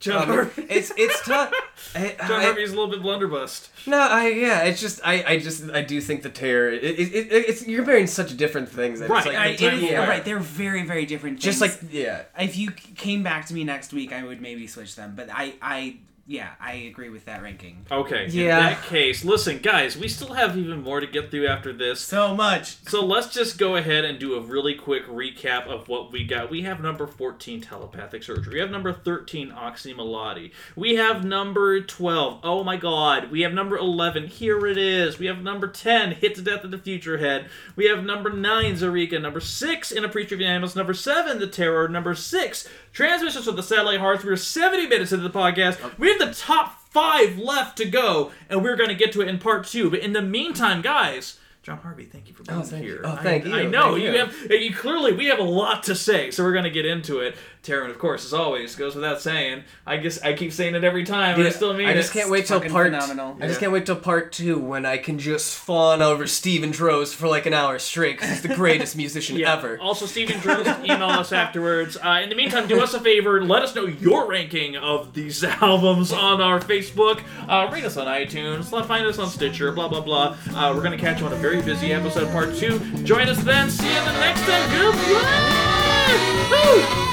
Jon, 0.00 0.22
Um, 0.22 0.28
Harvey. 0.28 0.62
it's 0.68 0.92
it's 0.96 1.24
tough. 1.26 1.50
I, 1.94 2.14
Jon 2.28 2.30
I- 2.40 2.42
Harvey's 2.44 2.70
a 2.72 2.76
little 2.78 2.90
bit 2.90 3.00
blunderbust. 3.02 3.68
No, 3.86 3.98
I 3.98 4.28
yeah, 4.28 4.64
it's 4.64 4.82
just 4.82 5.00
I, 5.02 5.24
I 5.26 5.38
just 5.38 5.70
I 5.70 5.80
do 5.80 5.98
think 6.02 6.22
the 6.22 6.28
terror 6.28 6.68
it, 6.70 6.84
it, 6.84 7.00
it, 7.00 7.32
it's 7.32 7.66
you're 7.66 7.78
comparing 7.80 8.06
such 8.06 8.36
different 8.36 8.68
things. 8.68 9.00
that 9.00 9.08
Right, 9.08 9.18
It's 9.18 9.26
like, 9.26 9.36
I- 9.36 9.44
I, 9.44 9.48
the 9.56 9.64
it 9.66 9.70
time 9.70 9.78
is, 9.82 9.90
war. 9.90 10.00
right, 10.00 10.24
they're 10.24 10.38
very, 10.38 10.82
very 10.84 11.06
different. 11.06 11.40
just 11.40 11.62
like 11.62 11.76
yeah. 11.90 12.24
if 12.38 12.58
you 12.58 12.70
came 12.70 13.22
back 13.22 13.46
to 13.46 13.54
me 13.54 13.64
next 13.64 13.94
week, 13.94 14.12
I 14.12 14.22
would 14.22 14.42
maybe 14.42 14.66
switch 14.66 14.94
them. 14.94 15.14
But 15.16 15.30
I, 15.32 15.54
I, 15.62 15.96
yeah, 16.30 16.50
I 16.60 16.74
agree 16.74 17.08
with 17.08 17.24
that 17.24 17.42
ranking. 17.42 17.86
Okay. 17.90 18.26
In 18.26 18.30
Yeah. 18.32 18.60
that 18.60 18.82
case, 18.84 19.24
listen, 19.24 19.60
guys, 19.60 19.96
we 19.96 20.08
still 20.08 20.34
have 20.34 20.58
even 20.58 20.82
more 20.82 21.00
to 21.00 21.06
get 21.06 21.30
through 21.30 21.46
after 21.46 21.72
this. 21.72 22.02
So 22.02 22.34
much. 22.34 22.76
So 22.86 23.02
let's 23.02 23.32
just 23.32 23.56
go 23.56 23.76
ahead 23.76 24.04
and 24.04 24.18
do 24.18 24.34
a 24.34 24.40
really 24.40 24.74
quick 24.74 25.08
recap 25.08 25.66
of 25.66 25.88
what 25.88 26.12
we 26.12 26.24
got. 26.24 26.50
We 26.50 26.62
have 26.62 26.82
number 26.82 27.06
14, 27.06 27.62
telepathic 27.62 28.22
surgery. 28.22 28.52
We 28.52 28.60
have 28.60 28.70
number 28.70 28.92
13, 28.92 29.50
Oczy 29.52 29.94
Mlody. 29.94 30.50
We 30.76 30.96
have 30.96 31.24
number 31.24 31.80
12, 31.80 32.40
oh 32.42 32.62
my 32.62 32.76
god. 32.76 33.30
We 33.30 33.40
have 33.40 33.54
number 33.54 33.78
11, 33.78 34.26
here 34.26 34.66
it 34.66 34.76
is. 34.76 35.18
We 35.18 35.24
have 35.28 35.42
number 35.42 35.66
10, 35.66 36.12
hit 36.12 36.34
to 36.34 36.42
death 36.42 36.62
of 36.62 36.70
the 36.70 36.76
future 36.78 37.16
head. 37.16 37.46
We 37.74 37.86
have 37.86 38.04
number 38.04 38.28
9, 38.28 38.74
Zaireeka. 38.74 39.18
Number 39.18 39.40
6, 39.40 39.90
in 39.92 40.04
a 40.04 40.08
preacher 40.10 40.34
of 40.34 40.40
the 40.40 40.44
animals. 40.44 40.76
Number 40.76 40.92
7, 40.92 41.38
the 41.38 41.46
terror. 41.46 41.88
Number 41.88 42.14
6, 42.14 42.68
transmissions 42.92 43.46
with 43.46 43.56
the 43.56 43.62
satellite 43.62 44.00
hearts. 44.00 44.24
We're 44.24 44.36
70 44.36 44.88
minutes 44.88 45.10
into 45.12 45.26
the 45.26 45.30
podcast. 45.38 45.78
Oh. 45.82 45.90
We 45.96 46.17
have 46.18 46.28
the 46.28 46.34
top 46.34 46.80
five 46.90 47.38
left 47.38 47.76
to 47.78 47.84
go, 47.84 48.30
and 48.48 48.62
we're 48.62 48.76
going 48.76 48.88
to 48.88 48.94
get 48.94 49.12
to 49.12 49.20
it 49.22 49.28
in 49.28 49.38
part 49.38 49.66
two. 49.66 49.90
But 49.90 50.00
in 50.00 50.12
the 50.12 50.22
meantime, 50.22 50.82
guys, 50.82 51.38
Jon 51.62 51.78
Harvey, 51.78 52.04
thank 52.04 52.28
you 52.28 52.34
for 52.34 52.44
being 52.44 52.58
Oh, 52.58 52.62
here. 52.64 52.96
you. 52.96 53.00
Oh, 53.04 53.16
thank 53.16 53.44
I, 53.44 53.48
you. 53.48 53.54
I 53.54 53.62
know 53.70 53.94
you. 53.94 54.10
you. 54.10 54.18
have. 54.18 54.34
You 54.50 54.74
clearly, 54.74 55.12
we 55.12 55.26
have 55.26 55.38
a 55.38 55.42
lot 55.44 55.82
to 55.84 55.94
say, 55.94 56.30
so 56.30 56.42
we're 56.42 56.52
going 56.52 56.64
to 56.64 56.70
get 56.70 56.86
into 56.86 57.20
it. 57.20 57.36
Taran, 57.62 57.90
of 57.90 57.98
course, 57.98 58.24
as 58.24 58.32
always, 58.32 58.74
goes 58.74 58.94
without 58.94 59.20
saying. 59.20 59.64
I 59.86 59.96
guess 59.98 60.22
I 60.22 60.32
keep 60.32 60.52
saying 60.52 60.74
it 60.74 60.84
every 60.84 61.04
time, 61.04 61.38
and 61.38 61.46
I 61.46 61.50
still 61.50 61.74
mean 61.74 61.86
I 61.88 61.90
it. 61.90 61.94
just 61.96 62.12
can't 62.12 62.30
wait 62.30 62.46
till 62.46 62.60
part. 62.60 62.86
phenomenal. 62.92 63.36
I 63.40 63.46
just 63.46 63.60
can't 63.60 63.72
wait 63.72 63.84
till 63.86 63.96
part 63.96 64.32
two 64.32 64.58
when 64.58 64.86
I 64.86 64.96
can 64.98 65.18
just 65.18 65.54
fawn 65.56 66.00
over 66.00 66.26
Steven 66.26 66.70
Drozd 66.72 67.14
for 67.14 67.28
like 67.28 67.46
an 67.46 67.52
hour 67.54 67.78
straight 67.78 68.16
because 68.16 68.30
he's 68.30 68.42
the 68.42 68.54
greatest 68.54 68.96
musician 68.96 69.36
Yeah. 69.38 69.54
ever. 69.54 69.78
Also, 69.80 70.06
Steven 70.06 70.36
Drozd, 70.38 70.84
email 70.84 71.08
us 71.10 71.32
afterwards. 71.32 71.96
Uh, 71.96 72.20
in 72.22 72.28
the 72.28 72.34
meantime, 72.34 72.66
do 72.68 72.80
us 72.80 72.94
a 72.94 73.00
favor. 73.00 73.42
Let 73.44 73.62
us 73.62 73.74
know 73.74 73.84
your 73.86 74.26
ranking 74.28 74.76
of 74.76 75.12
these 75.14 75.42
albums 75.44 76.12
on 76.12 76.40
our 76.40 76.60
Facebook. 76.60 77.22
Uh, 77.48 77.68
rate 77.72 77.84
us 77.84 77.96
on 77.96 78.06
iTunes. 78.06 78.64
Find 78.86 79.06
us 79.06 79.18
on 79.18 79.28
Stitcher. 79.28 79.72
Blah 79.72 79.88
blah 79.88 80.00
blah. 80.00 80.36
Uh, 80.54 80.72
we're 80.74 80.82
gonna 80.82 80.96
catch 80.96 81.20
you 81.20 81.26
on 81.26 81.32
a 81.32 81.36
very 81.36 81.60
busy 81.62 81.92
episode, 81.92 82.30
part 82.32 82.54
two. 82.54 82.78
Join 83.04 83.28
us 83.28 83.42
then. 83.42 83.68
See 83.70 83.84
you 83.92 83.98
in 83.98 84.04
the 84.06 84.12
next 84.12 84.40
time. 84.42 84.70
Goodbye. 84.70 85.67
Ah! 85.90 86.52
Uh! 86.52 87.08